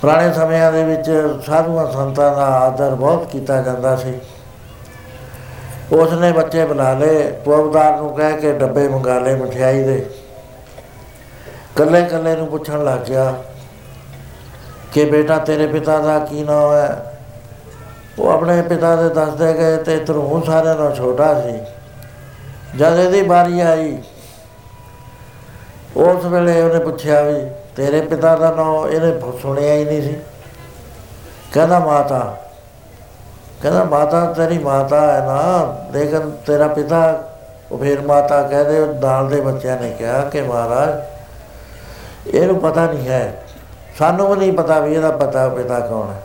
ਪੁਰਾਣੇ 0.00 0.32
ਸਮਿਆਂ 0.32 0.72
ਦੇ 0.72 0.84
ਵਿੱਚ 0.84 1.10
ਸਾਧੂਆਂ 1.46 1.90
ਸੰਤਾਂ 1.92 2.36
ਦਾ 2.36 2.46
ਆਦਰ 2.58 2.94
ਬਹੁਤ 2.94 3.26
ਕੀਤਾ 3.30 3.62
ਜਾਂਦਾ 3.62 3.96
ਸੀ। 3.96 4.12
ਉਸ 5.92 6.12
ਨੇ 6.12 6.32
ਬੱਚੇ 6.32 6.64
ਬੁਲਾ 6.64 6.92
ਲਏ 6.94 7.30
ਪੁਆਬਦਾਰ 7.44 7.96
ਨੂੰ 7.96 8.14
ਕਹਿ 8.14 8.36
ਕੇ 8.36 8.52
ਡੱਬੇ 8.52 8.86
ਮੰਗਾ 8.88 9.18
ਲਏ 9.18 9.34
ਮਠਿਆਈ 9.34 9.82
ਦੇ। 9.82 10.04
ਕੱਲੇ 11.76 12.02
ਕੱਲੇ 12.02 12.34
ਨੂੰ 12.36 12.46
ਪੁੱਛਣ 12.46 12.84
ਲੱਗ 12.84 13.00
ਗਿਆ 13.00 13.32
ਕਿ 14.92 15.04
ਬੇਟਾ 15.04 15.38
ਤੇਰੇ 15.38 15.66
ਪਿਤਾ 15.66 15.98
ਦਾ 15.98 16.18
ਕੀ 16.18 16.42
ਨਾਮ 16.42 16.72
ਹੈ? 16.72 17.18
ਉਹ 18.18 18.30
ਆਪਣੇ 18.30 18.60
ਪਿਤਾ 18.62 18.94
ਦੇ 18.96 19.08
ਦੱਸਦੇ 19.08 19.52
ਗਏ 19.54 19.76
ਤੇ 19.76 19.98
ਤਰੂ 19.98 20.42
ਸਾਰਿਆਂ 20.46 20.74
ਨਾਲੋਂ 20.74 20.94
ਛੋਟਾ 20.94 21.34
ਸੀ। 21.42 21.58
ਜਦ 22.78 22.98
ਇਹਦੀ 22.98 23.22
ਵਾਰੀ 23.22 23.60
ਆਈ, 23.60 23.96
ਉਸ 25.96 26.24
ਵੇਲੇ 26.24 26.60
ਉਹਨੇ 26.62 26.78
ਪੁੱਛਿਆ 26.78 27.22
ਵੀ 27.22 27.40
ਤੇਰੇ 27.76 28.00
ਪਿਤਾ 28.00 28.34
ਦਾ 28.36 28.50
ਨਾਮ 28.50 28.88
ਇਹਨੇ 28.88 29.38
ਸੁਣਿਆ 29.42 29.74
ਹੀ 29.74 29.84
ਨਹੀਂ 29.84 30.02
ਸੀ। 30.02 30.16
ਕਹਿੰਦਾ, 31.52 31.78
ਮਾਤਾ 31.78 32.36
ਕਹਿੰਦਾ, 33.62 33.84
ਮਾਤਾ 33.84 34.24
ਤੇਰੀ 34.32 34.58
ਮਾਤਾ 34.58 35.00
ਹੈ 35.12 35.26
ਨਾ, 35.26 35.76
ਲੇਕਿਨ 35.92 36.30
ਤੇਰਾ 36.46 36.68
ਪਿਤਾ 36.68 37.22
ਉਹ 37.72 37.78
ਫਿਰ 37.78 38.00
ਮਾਤਾ 38.00 38.42
ਕਹਦੇ, 38.42 38.78
ਉਹ 38.80 38.94
ਨਾਲ 38.94 39.28
ਦੇ 39.28 39.40
ਬੱਚਿਆਂ 39.40 39.76
ਨੇ 39.76 39.90
ਕਿਹਾ 39.90 40.20
ਕਿ 40.20 40.42
ਮਹਾਰਾਜ, 40.42 41.00
ਇਹਨੂੰ 42.34 42.60
ਪਤਾ 42.60 42.86
ਨਹੀਂ 42.86 43.08
ਹੈ। 43.08 43.42
ਸਾਨੂੰ 43.98 44.28
ਵੀ 44.28 44.36
ਨਹੀਂ 44.36 44.52
ਪਤਾ 44.52 44.78
ਵੀ 44.80 44.94
ਇਹਦਾ 44.94 45.10
ਪਤਾ, 45.10 45.48
ਪਿਤਾ 45.48 45.80
ਕੌਣ 45.80 46.10
ਹੈ। 46.10 46.22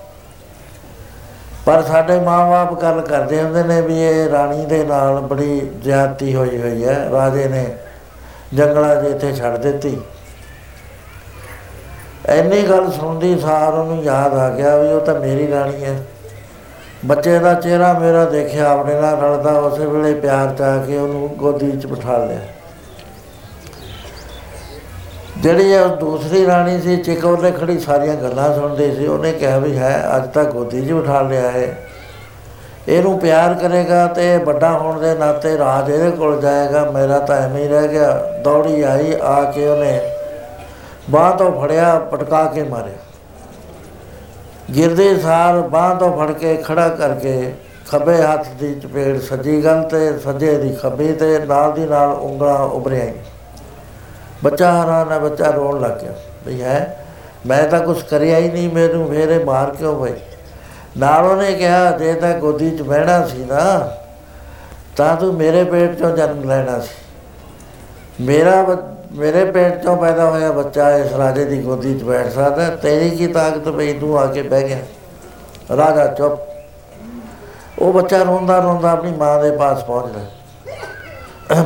ਪਰ 1.66 1.84
ਸਾਡੇ 1.84 2.20
ਮਾਂ-ਬਾਪ 2.20 2.82
ਗੱਲ 2.82 3.02
ਕਰਦੇ 3.02 3.44
ਹੁੰਦੇ 3.44 3.64
ਨੇ 3.64 3.82
ਵੀ 3.82 4.02
ਇਹ 4.02 4.30
ਰਾਣੀ 4.30 4.66
ਦੇ 4.66 4.84
ਨਾਲ 4.84 5.20
ਬੜੀ 5.20 5.72
ਜ਼ਿਆਦਤੀ 5.82 6.36
ਹੋਈ 6.36 6.62
ਹੋਈ 6.62 6.86
ਹੈ। 6.86 7.10
ਰਾਜੇ 7.12 7.48
ਨੇ 7.48 7.78
ਜੰਗਲਾਂ 8.54 9.04
'ਚ 9.04 9.06
ਇੱਥੇ 9.06 9.34
ਛੱਡ 9.34 9.58
ਦਿੱਤੀ। 9.58 10.02
ਐਨੀ 12.26 12.62
ਗੱਲ 12.62 12.92
ਸੁਣਦੀ 12.92 13.40
ਸਾਰ 13.40 13.74
ਉਹਨੂੰ 13.74 14.04
ਯਾਦ 14.04 14.34
ਆ 14.34 14.50
ਗਿਆ 14.50 14.78
ਵੀ 14.78 14.88
ਉਹ 14.88 15.02
ਤਾਂ 15.02 15.16
ਮੇਰੀ 15.16 15.52
ਰਾਣੀ 15.52 15.84
ਹੈ। 15.86 16.04
ਬੱਚੇ 17.06 17.40
ਦਾ 17.40 17.54
ਚਿਹਰਾ 17.54 17.94
ਮੇਰਾ 17.94 18.26
ਦੇਖਿਆ, 18.26 18.70
ਆਪਣੇ 18.70 18.94
ਨਾਲ 19.02 19.20
ਰਲਦਾ, 19.20 19.52
ਉਸੇ 19.52 19.86
ਵੇਲੇ 19.86 20.14
ਪਿਆਰ 20.14 20.54
ਚ 20.56 20.62
ਆ 20.62 20.78
ਕੇ 20.78 20.98
ਉਹਨੂੰ 20.98 21.30
ਗੋਦੀ 21.38 21.72
'ਚ 21.72 21.86
ਬਿਠਾ 21.86 22.18
ਲਿਆ। 22.18 22.40
ਜਿਹੜੀ 25.38 25.72
ਇਹ 25.72 25.86
ਦੂਸਰੀ 25.86 26.46
ਰਾਣੀ 26.46 26.82
ਸੀ 26.82 26.98
ਚਿਕੋਰ 26.98 27.42
ਨੇ 27.42 27.52
ਖੜੀ 27.52 27.80
ਸਾਰੀਆਂ 27.80 28.16
ਗੱਲਾਂ 28.16 28.54
ਸੁਣਦੀ 28.56 28.96
ਸੀ। 28.96 29.08
ਉਹਨੇ 29.08 29.32
ਕਿਹਾ 29.32 29.58
ਵੀ 29.58 29.78
ਹੈ, 29.78 30.12
ਅੱਜ 30.16 30.28
ਤੱਕ 30.34 30.52
ਗੋਦੀ 30.52 30.86
'ਚ 30.86 30.92
ਬਿਠਾ 30.92 31.22
ਲਿਆ 31.22 31.52
ਹੈ 31.52 31.78
ਇਹਨੂੰ 32.88 33.20
ਪਿਆਰ 33.20 33.54
ਕਰੇਗਾ 33.54 34.06
ਤੇ 34.08 34.36
ਇਹ 34.36 34.40
ਵੱਡਾ 34.40 34.72
ਹੋਣ 34.72 35.00
ਦੇ 35.00 35.14
ਨਾਤੇ 35.16 35.58
ਰਾਜ 35.58 35.90
ਇਹਦੇ 35.90 36.12
ਕੋਲ 36.12 36.40
ਜਾਏਗਾ। 36.42 36.84
ਮੇਰਾ 36.92 37.20
ਤਾਂ 37.20 37.36
ਐਵੇਂ 37.36 37.64
ਹੀ 37.64 37.68
ਰਹਿ 37.68 37.88
ਗਿਆ। 37.88 38.12
ਦੌੜੀ 38.44 38.82
ਆਈ, 38.82 39.16
ਆ 39.24 39.52
ਕੇ 39.52 39.68
ਉਹਨੇ 39.68 40.00
ਬਾਹ 41.10 41.36
ਤੋਂ 41.38 41.62
ਫੜਿਆ, 41.62 42.00
ਪਟਕਾ 42.00 42.46
ਕੇ 42.46 42.64
ਮਾਰਿਆ। 42.64 43.07
ਗਿਰਦੇ 44.76 45.20
ਸਾਰ 45.20 45.62
ਬਾਹ 45.62 45.96
ਤੋਂ 45.96 46.18
ਫੜ 46.18 46.32
ਕੇ 46.32 46.58
ਖੜਾ 46.58 46.90
ਕਰਕੇ 46.90 47.54
ਖੱਬੇ 47.92 48.22
ਹੱਥ 48.22 48.48
ਦੀ 48.50 48.76
ਚਪੇੜ 48.76 49.22
ਸੱਜੀ 49.22 49.64
ਗਲ 49.64 49.84
ਤੇ 49.84 50.20
ਸੱਜੇ 50.20 50.58
ਦੀ 50.58 50.74
ਖੱਬੀ 50.74 51.14
ਤੇ 51.14 51.40
ਨਾਲ 51.40 51.74
ਦੀ 51.74 51.86
ਨਾਲ 51.86 52.10
ਉਂਗਲਾਂ 52.10 52.60
ਉਭਰਿਆ 52.60 53.12
ਬੱਚਾ 54.44 54.82
ਹੈਰਾਨ 54.82 55.12
ਹੈ, 55.12 55.20
ਬੱਚਾ 55.20 55.50
ਰੋਣ 55.50 55.82
ਲੱਗ 55.82 55.92
ਗਿਆ। 55.92 56.12
ਵੀ 56.46 56.62
ਹੈ, 56.62 57.06
ਮੈਂ 57.46 57.64
ਤਾਂ 57.64 57.80
ਕੁਝ 57.80 58.02
ਕਰਿਆ 58.02 58.38
ਹੀ 58.38 58.50
ਨਹੀਂ, 58.50 58.70
ਮੈਨੂੰ 58.70 59.10
ਫੇਰੇ 59.10 59.44
ਮਾਰ 59.44 59.70
ਕਿਉਂ 59.70 60.00
ਬਈ 60.00 60.14
ਨਾਲ 60.98 61.26
ਉਹਨੇ 61.26 61.54
ਕਿਹਾ, 61.54 61.92
ਜੇ 61.92 62.14
ਤਾਂ 62.14 62.34
ਗੋਦੀ 62.34 62.78
'ਚ 62.78 62.82
ਬਹਿਣਾ 62.82 63.28
ਸੀ 63.28 63.38
ਨਾ, 63.38 63.92
ਤਾਂ 64.98 65.16
ਤੂੰ 65.16 65.34
ਮੇਰੇ 65.34 65.64
ਪੇਟ 65.64 65.92
'ਚੋਂ 65.92 66.18
ਜਨਮ 66.18 66.50
ਲੈਣਾ 66.50 66.80
ਸੀ। 66.80 66.90
ਮੇਰਾ 68.22 68.64
ਬ- 68.64 68.97
ਮੇਰੇ 69.12 69.46
ਪੇਟ 69.46 69.80
'ਚੋਂ 69.80 69.98
ਪੈਦਾ 69.98 70.30
ਹੋਇਆ 70.30 70.52
ਬੱਚਾ 70.52 70.98
ਇਸ 70.98 71.14
ਰਾਜੇ 71.14 71.46
ਦੀ 71.46 71.62
ਗੋਦੀ 71.62 72.00
'ਚ 72.00 72.04
ਬੈਠ 72.04 72.28
ਸਕਦਾ 72.28 72.70
ਤੇਰੀ 72.70 73.10
ਕੀ 73.10 73.28
ਤਾਕਤ 73.28 73.70
ਪਈ? 73.70 73.94
ਤੂੰ 73.94 74.20
ਆ 74.20 74.26
ਕੇ 74.26 74.42
ਬਹਿ 74.42 74.68
ਗਿਆ। 74.68 74.78
ਰਾਜਾ 75.78 76.08
ਚੁੱਪ। 76.08 76.40
ਉਹ 77.80 77.94
ਬੱਚਾ 77.94 78.18
ਰੋਂਦਾ 78.18 78.58
ਰੋਂਦਾ 78.60 78.92
ਆਪਣੀ 78.92 79.12
ਮਾਂ 79.12 79.44
ਦੇ 79.44 79.52
ਪਾਸ 79.52 79.84
ਪਹੁੰਚਦਾ 79.84 80.20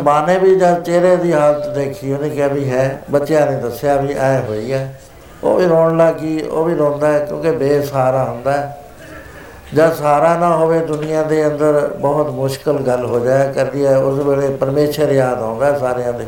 ਮਾਂ 0.03 0.27
ਨੇ 0.27 0.37
ਵੀ 0.37 0.55
ਜਦ 0.55 0.83
ਚਿਹਰੇ 0.83 1.15
ਦੀ 1.15 1.33
ਹਾਲਤ 1.33 1.69
ਦੇਖੀ, 1.69 2.13
ਉਹਨੇ 2.13 2.29
ਕਿਹਾ 2.29 2.47
ਵੀ 2.47 2.69
ਹੈ। 2.69 3.01
ਬੱਚਿਆਂ 3.11 3.51
ਨੇ 3.51 3.57
ਦੱਸਿਆ 3.57 3.95
ਵੀ 3.95 4.13
ਐ 4.13 4.39
ਹੋਈ 4.41 4.73
ਹੈ। 4.73 5.01
ਉਹ 5.43 5.57
ਵੀ 5.57 5.65
ਰੋਣ 5.65 5.97
ਲੱਗੀ, 5.97 6.41
ਉਹ 6.41 6.65
ਵੀ 6.65 6.75
ਰੋਂਦਾ 6.75 7.07
ਹੈ 7.07 7.19
ਕਿਉਂਕਿ 7.19 7.51
ਬੇਸਹਾਰਾ 7.51 8.23
ਹੁੰਦਾ 8.23 8.51
ਹੈ। 8.51 8.77
ਜਦ 9.73 9.93
ਸਹਾਰਾ 9.93 10.37
ਨਾ 10.37 10.55
ਹੋਵੇ, 10.55 10.79
ਦੁਨੀਆ 10.79 11.23
ਦੇ 11.23 11.47
ਅੰਦਰ 11.47 11.97
ਬਹੁਤ 11.99 12.29
ਮੁਸ਼ਕਲ 12.29 12.73
ਗੱਲ 12.73 13.05
ਹੋ 13.05 13.19
ਜਾਇਆ 13.19 13.51
ਕਰਦੀ 13.51 13.85
ਹੈ। 13.85 13.97
ਉਸ 13.97 14.19
ਵੇਲੇ 14.19 14.49
ਪਰਮੇਸ਼ਰ 14.49 15.11
ਯਾਦ 15.11 15.41
ਆਉਂਦਾ 15.41 15.79
ਸਾਰਿਆਂ 15.79 16.13
ਦੇ। 16.13 16.25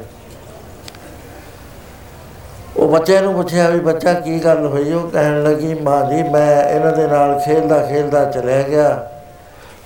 ਉਹ 2.83 2.87
ਬੱਚੇ 2.87 3.19
ਨੂੰ 3.21 3.33
ਪੁੱਛਿਆ 3.33 3.69
ਵੀ 3.69 3.79
ਬੱਚਾ 3.79 4.13
ਕੀ 4.13 4.39
ਗੱਲ 4.39 4.65
ਹੋਈ? 4.65 4.93
ਉਹ 4.93 5.09
ਕਹਿਣ 5.09 5.43
ਲੱਗੀ, 5.43 5.73
ਮਾਂ 5.73 6.11
ਜੀ, 6.11 6.23
ਮੈਂ 6.23 6.69
ਇਹਨਾਂ 6.69 6.91
ਦੇ 6.91 7.07
ਨਾਲ 7.07 7.39
ਖੇਲਦਾ 7.39 7.77
ਖੇਲਦਾ 7.79 8.23
ਚਲਿਆ 8.25 8.61
ਗਿਆ। 8.61 9.09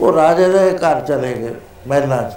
ਉਹ 0.01 0.13
ਰਾਜੇ 0.13 0.47
ਦੇ 0.49 0.71
ਘਰ 0.71 1.01
ਚਲੇ 1.01 1.33
ਗਏ 1.33 1.53
ਮਹਿਲਾਂ 1.87 2.23
'ਚ। 2.23 2.33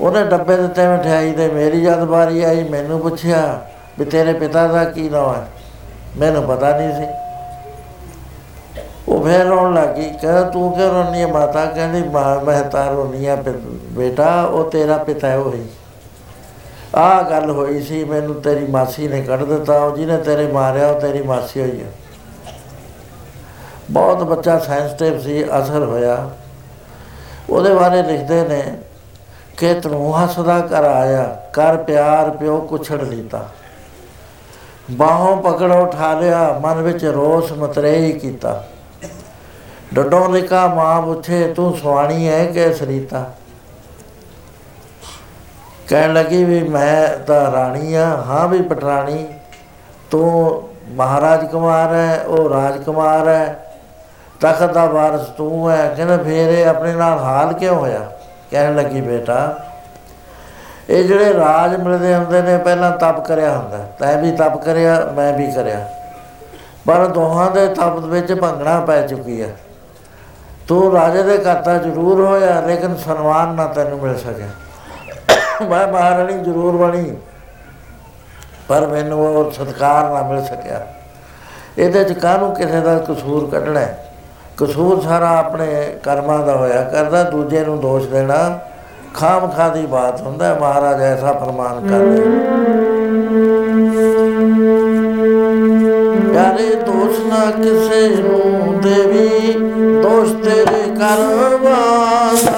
ਉਹਨੇ 0.00 0.24
ਡੱਬੇ 0.24 0.56
ਦਿੱਤੇ 0.56 0.86
ਮਠਿਆਈ 0.88 1.32
ਦੇ, 1.32 1.48
ਮੇਰੀ 1.48 1.80
ਜਦ 1.80 1.98
ਵਾਰੀ 1.98 2.42
ਆਈ, 2.42 2.68
ਮੈਨੂੰ 2.68 3.00
ਪੁੱਛਿਆ 3.00 3.60
ਵੀ 3.98 4.04
ਤੇਰੇ 4.04 4.32
ਪਿਤਾ 4.32 4.66
ਦਾ 4.66 4.84
ਕੀ 4.84 5.08
ਨਾਮ 5.08 5.34
ਹੈ? 5.34 5.46
ਮੈਨੂੰ 6.16 6.42
ਪਤਾ 6.42 6.78
ਨਹੀਂ 6.78 6.92
ਸੀ। 6.92 7.06
ਉਹ 9.08 9.24
ਫੇਰ 9.24 9.44
ਰੋਣ 9.46 9.74
ਲੱਗੀ, 9.74 10.10
ਕਹਿੰਦਾ, 10.22 10.42
ਤੂੰ 10.42 10.72
ਕਿਉਂ 10.72 10.90
ਰੋਣੀ 10.90 11.20
ਹੈ 11.20 11.26
ਮਾਤਾ? 11.26 11.66
ਕਹਿੰਦੀ, 11.66 12.08
ਮਾਂ, 12.08 12.44
ਮੈਂ 12.44 12.62
ਤਾਂ 12.62 12.92
ਰੋਣੀ 12.92 13.26
ਆ 13.26 13.36
ਬੇਟਾ, 13.92 14.42
ਉਹ 14.42 14.70
ਤੇਰਾ 14.70 14.96
ਪਿਤਾ 14.96 15.28
ਹੈ 15.28 15.38
ਉਹੀ 16.94 17.00
ਆਹ 17.00 17.22
ਗੱਲ 17.22 17.50
ਹੋਈ 17.50 17.82
ਸੀ, 17.82 18.04
ਮੈਨੂੰ 18.04 18.40
ਤੇਰੀ 18.42 18.66
ਮਾਸੀ 18.66 19.08
ਨੇ 19.08 19.22
ਕੱਢ 19.22 19.42
ਦਿੱਤਾ 19.42 19.78
ਉਹ 19.78 19.96
ਜਿਹਨੇ 19.96 20.16
ਤੇਰੇ 20.16 20.46
ਮਾਰਿਆ, 20.46 20.88
ਉਹ 20.88 21.00
ਤੇਰੀ 21.00 21.22
ਮਾਸੀ 21.22 21.60
ਹੋਈ 21.60 21.80
ਹੈ 21.80 21.92
ਬਹੁਤ 23.90 24.22
ਬੱਚਾ 24.22 24.58
ਸੈਂਸਿਟਿਵ 24.58 25.20
ਸੀ, 25.20 25.44
ਅਸਰ 25.44 25.84
ਹੋਇਆ। 25.84 26.30
ਉਹਦੇ 27.50 27.74
ਬਾਰੇ 27.74 28.02
ਲਿਖਦੇ 28.02 28.42
ਨੇ 28.48 28.62
ਕਿ 29.58 29.74
ਤੂੰ 29.74 30.24
ਹੱਸਦਾ 30.24 30.60
ਕਰ 30.60 30.84
ਆਇਆ 30.84 31.24
ਕਰ 31.52 31.76
ਪਿਆਰ 31.76 32.30
ਪਿਓ 32.30 32.60
ਕੁਛੜ 32.60 33.02
ਲੀਤਾ 33.02 33.48
ਬਾਹੋਂ 34.90 35.36
ਪਕੜ 35.42 35.70
ਉਠਾ 35.72 36.12
ਲਿਆ 36.20 36.60
ਮਨ 36.62 36.82
ਵਿੱਚ 36.82 37.04
ਰੋਸ 37.04 37.52
ਮਤਰੇਈ 37.52 38.12
ਕੀਤਾ। 38.12 38.64
ਡੱਡੋਂ 39.94 40.28
ਲਿਕਾ 40.28 40.66
ਮਾਂ 40.66 41.02
ਪੁੱਛੇ, 41.02 41.52
ਤੂੰ 41.52 41.76
ਸੁਆਣੀ 41.76 42.28
ਹੈ 42.28 42.44
ਕਿ 42.44 42.72
ਸਰੀਤਾ 42.74 43.32
ਕਹਿਣ 45.92 46.12
ਲੱਗੀ 46.12 46.44
ਵੀ 46.44 46.60
ਮੈਂ 46.68 47.08
ਤਾਂ 47.26 47.50
ਰਾਣੀ 47.52 47.94
ਆ, 47.94 48.04
ਹਾਂ 48.26 48.46
ਵੀ 48.48 48.60
ਪਟਰਾਣੀ, 48.62 49.26
ਤੂੰ 50.10 50.62
ਮਹਾਰਾਜ 50.90 51.44
ਕੁਮਾਰ 51.46 51.92
ਹੈ 51.94 52.22
ਉਹ 52.26 52.48
ਰਾਜਕੁਮਾਰ 52.50 53.28
ਹੈ 53.28 53.58
ਤਖਤ 54.40 54.72
ਦਾ 54.72 54.84
ਵਾਰਸ 54.86 55.26
ਤੂੰ 55.28 55.70
ਹੈ 55.70 55.86
ਕਹਿੰਦਾ 55.96 56.16
ਫੇਰ 56.16 56.50
ਇਹ 56.50 56.66
ਆਪਣੇ 56.66 56.92
ਨਾਲ 56.92 57.18
ਹਾਲ 57.18 57.52
ਕਿਉਂ 57.52 57.76
ਹੋਇਆ? 57.76 58.00
ਕਹਿਣ 58.50 58.76
ਲੱਗੀ, 58.76 59.00
ਬੇਟਾ, 59.00 59.36
ਇਹ 60.90 61.04
ਜਿਹੜੇ 61.04 61.34
ਰਾਜ 61.34 61.76
ਮਿਲਦੇ 61.76 62.14
ਹੁੰਦੇ 62.14 62.42
ਨੇ, 62.42 62.56
ਪਹਿਲਾਂ 62.58 62.90
ਤਪ 62.98 63.20
ਕਰਿਆ 63.26 63.52
ਹੁੰਦਾ, 63.58 63.84
ਤੈਂ 63.98 64.16
ਵੀ 64.18 64.32
ਤਪ 64.32 64.56
ਕਰਿਆ, 64.64 64.98
ਮੈਂ 65.16 65.32
ਵੀ 65.32 65.50
ਕਰਿਆ। 65.52 65.86
ਪਰ 66.86 67.06
ਦੋਹਾਂ 67.08 67.50
ਦੇ 67.50 67.66
ਤਪ 67.74 67.98
ਵਿੱਚ 68.06 68.32
ਭੰਗਣਾ 68.32 68.80
ਪੈ 68.80 69.00
ਚੁੱਕੀ 69.06 69.40
ਹੈ 69.42 69.54
ਤੂੰ 70.68 70.92
ਰਾਜੇ 70.92 71.22
ਦੇ 71.22 71.38
ਕਰਤਾ 71.38 71.78
ਜ਼ਰੂਰ 71.78 72.24
ਹੋਇਆ 72.26 72.60
ਲੇਕਿਨ 72.60 72.96
ਸਨਮਾਨ 72.96 73.54
ਨਾ 73.54 73.66
ਤੈਨੂੰ 73.66 73.98
ਮਿਲ 73.98 74.16
ਸਕਿਆ। 74.18 74.48
ਮੈਂ 75.62 75.86
ਮਹਾਰਾਣੀ 75.88 76.38
ਜ਼ਰੂਰ 76.38 76.76
ਬਣੀ। 76.76 77.16
ਪਰ 78.68 78.86
ਮੈਨੂੰ 78.86 79.26
ਉਹ 79.26 79.50
ਸਤਕਾਰ 79.50 80.10
ਨਾ 80.10 80.22
ਮਿਲ 80.22 80.44
ਸਕਿਆ। 80.44 80.86
ਇਹਦੇ 81.78 82.04
ਚ 82.04 82.12
ਕਾਹਨੂੰ 82.12 82.54
ਕਿਸੇ 82.54 82.80
ਦਾ 82.80 82.98
ਕਸੂਰ 82.98 83.48
ਕੱਢਣਾ 83.50 83.80
ਹੈ? 83.80 84.12
ਕਸੂਰ 84.56 85.00
ਸਾਰਾ 85.02 85.28
ਆਪਣੇ 85.38 85.66
ਕਰਮਾਂ 86.02 86.38
ਦਾ 86.38 86.56
ਹੋਇਆ 86.56 86.82
ਕਰਦਾ 86.84 87.22
ਦੂਜੇ 87.22 87.64
ਨੂੰ 87.64 87.80
ਦੋਸ਼ 87.80 88.06
ਦੇਣਾ। 88.08 88.58
ਖਾਮ 89.14 89.50
ਖਾਦੀ 89.50 89.86
ਬਾਤ 89.86 90.20
ਹੁੰਦਾ 90.20 90.46
ਹੈ, 90.46 90.58
ਮਹਾਰਾਜ 90.60 91.00
ਐਸਾ 91.00 91.32
ਫਰਮਾਨ 91.32 91.88
ਕਰਦੇ 91.88 92.20
ਪਿਆਰੇ 96.32 96.74
ਦੋਸ਼ 96.76 97.20
ਨਾ 97.20 97.50
ਕਿਸੇ 97.50 98.08
ਨੂੰ 98.16 98.80
ਦੇਵੀ 98.80 99.52
ਦੋਸ਼ 100.02 100.32
ਤੇਰੇ 100.34 100.82
ਕਰਮਾਂ 100.96 102.51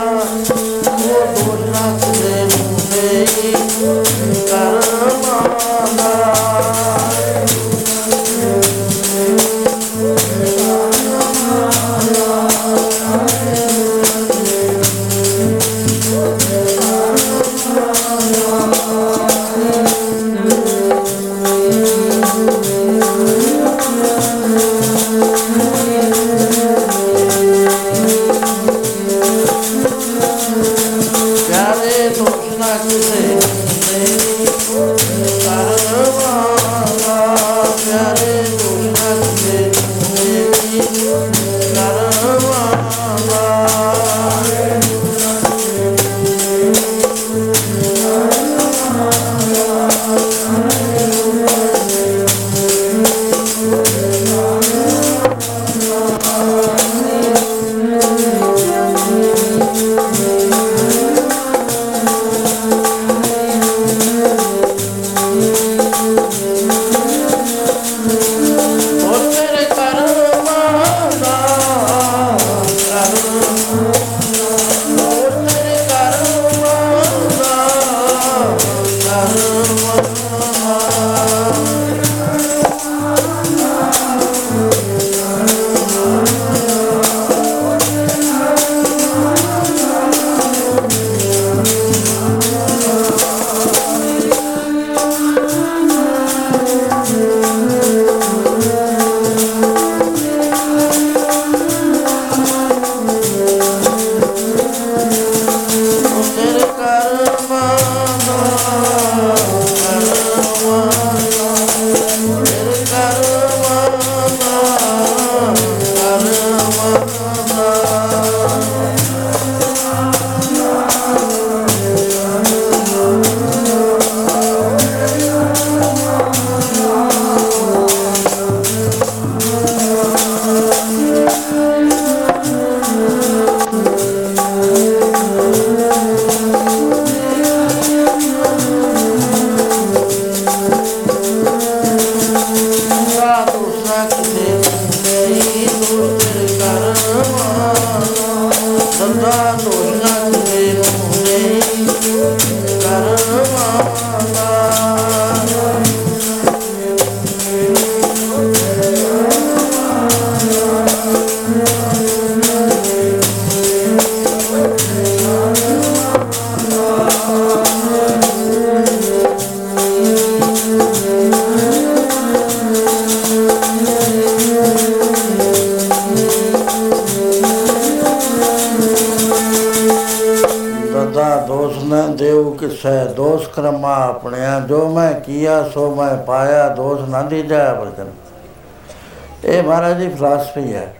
ਫਲਸਫੀ 190.15 190.75
ਹੈ। 190.75 190.95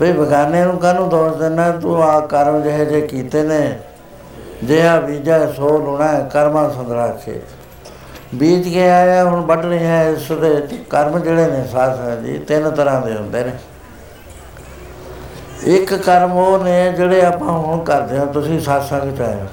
ਵੀ 0.00 0.12
ਬਗਾਨੇ 0.12 0.64
ਨੂੰ 0.64 0.78
ਕਾਹਨੂੰ 0.78 1.08
ਦੋਸ਼ 1.08 1.34
ਦੇਣਾ? 1.34 1.70
ਤੂੰ 1.70 2.02
ਆ 2.02 2.20
ਕਰਮ 2.20 2.62
ਜਿਹੇ 2.62 2.84
ਜੇ 2.84 3.00
ਕੀਤੇ 3.00 3.42
ਨੇ 3.42 3.78
ਜਿਹਾ 4.64 5.00
ਬੀਜਾ 5.00 5.52
ਸੋ 5.52 5.78
ਲੁਣਾ 5.78 6.08
ਹੈ, 6.08 6.28
ਕਰਮਾਂ 6.32 6.70
ਸੰਦਰਾਖੇ 6.70 7.40
ਬੀਜ 8.34 8.68
ਕੇ 8.68 8.90
ਆਇਆ 8.90 9.24
ਹੁਣ 9.24 9.40
ਵੱਢ 9.40 9.64
ਰਿਹਾ 9.64 9.96
ਹੈ 9.96 10.10
ਇਸ 10.10 10.32
ਦੇ 10.32 10.76
ਕਰਮ 10.90 11.18
ਜਿਹੜੇ 11.18 11.46
ਨੇ 11.46 11.66
ਸਾਧ 11.72 12.00
ਹੈ 12.00 12.16
ਜੀ 12.16 12.38
ਤਿੰਨ 12.38 12.70
ਤਰ੍ਹਾਂ 12.70 13.00
ਦੇ 13.02 13.14
ਹੁੰਦੇ 13.14 13.44
ਨੇ। 13.44 13.52
ਇੱਕ 15.64 15.94
ਕਰਮ 15.94 16.32
ਉਹ 16.32 16.64
ਨੇ 16.64 16.92
ਜਿਹੜੇ 16.92 17.24
ਆਪਾਂ 17.24 17.48
ਹੁਣ 17.48 17.84
ਕਰਦੇ 17.84 18.18
ਹਾਂ 18.18 18.26
ਤੁਸੀਂ 18.26 18.58
satsang 18.58 19.16
ਚ 19.16 19.20
ਆਏ 19.20 19.34
ਹੋ। 19.34 19.46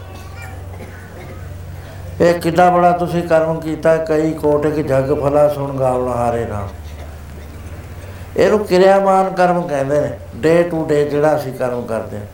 ਇਹ 2.22 2.34
ਕਿੰਨਾ 2.34 2.70
ਬੜਾ 2.70 2.92
ਤੁਸੀਂ 2.92 3.24
ਕਰਮ 3.24 3.60
ਕੀਤਾ 3.60 3.98
ਕਈ 3.98 4.34
ਕੋਟਿਕ 4.34 4.88
ਜਗ 4.88 5.22
ਫਲਾ 5.22 5.48
ਸੁਣ 5.48 5.78
ਗਾਵਣ 5.78 6.08
ਹਾਰੇ 6.08 6.46
ਨਾਮ 6.46 6.68
ਇਹਨੂੰ 8.38 8.60
ਕਿਰਿਆਮਾਨ 8.60 9.30
ਕਰਮ 9.34 9.62
ਕਹਿੰਦੇ 9.68 10.00
ਨੇ 10.02 10.10
ਡੇ 10.36 10.64
ਟੂ 10.64 10.86
ਡੇ 10.86 11.04
ਜਿਹੜਾ 11.06 11.36
ਅਸੀਂ 11.36 11.54
ਕਰਮ 11.54 11.86
ਕਰਦੇ 11.86 12.18
ਹਾਂ। 12.18 12.26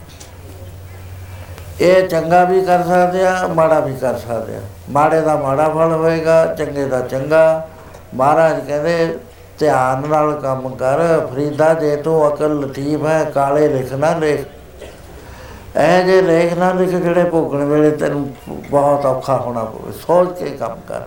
ਇਹ 1.81 2.07
ਚੰਗਾ 2.07 2.43
ਵੀ 2.43 2.61
ਕਰ 2.61 2.83
ਸਕਦੇ 2.83 3.25
ਆ 3.27 3.47
ਮਾੜਾ 3.47 3.79
ਵੀ 3.79 3.93
ਕਰ 3.95 4.17
ਸਕਦੇ 4.17 4.55
ਆ 4.55 4.61
ਮਾੜੇ 4.89 5.21
ਦਾ 5.21 5.35
ਮਾੜਾ 5.35 5.67
ਫਲ 5.69 5.91
ਹੋਏਗਾ, 5.91 6.45
ਚੰਗੇ 6.45 6.85
ਦਾ 6.85 6.99
ਚੰਗਾ। 7.01 7.67
ਮਹਾਰਾਜ 8.15 8.59
ਕਹਿੰਦੇ, 8.67 9.17
ਧਿਆਨ 9.59 10.07
ਨਾਲ 10.07 10.31
ਕੰਮ 10.41 10.67
ਕਰ, 10.75 10.99
ਫਰੀਦਾ 11.31 11.73
ਜੇ 11.73 11.95
ਤੂੰ 11.95 12.27
ਅਕਲ 12.27 12.59
ਲਤੀਫ 12.59 13.05
ਹੈ, 13.05 13.23
ਕਾਲੇ 13.23 13.67
ਲਿਖਣਾ 13.67 14.13
ਲਿਖ। 14.17 14.45
ਇਹ 15.77 16.03
ਜੇ 16.03 16.21
ਲੇਖ 16.21 16.53
ਨਾ 16.53 16.71
ਲਿਖ, 16.73 16.89
ਜਿਹੜੇ 16.89 17.23
ਭੋਗਣ 17.23 17.63
ਵੇਲੇ 17.65 17.91
ਤੈਨੂੰ 17.91 18.27
ਬਹੁਤ 18.69 19.05
ਔਖਾ 19.05 19.37
ਹੋਣਾ 19.37 19.63
ਪਵੇ, 19.63 19.91
ਸੋਚ 20.07 20.37
ਕੇ 20.39 20.49
ਕੰਮ 20.49 20.79
ਕਰ। 20.87 21.01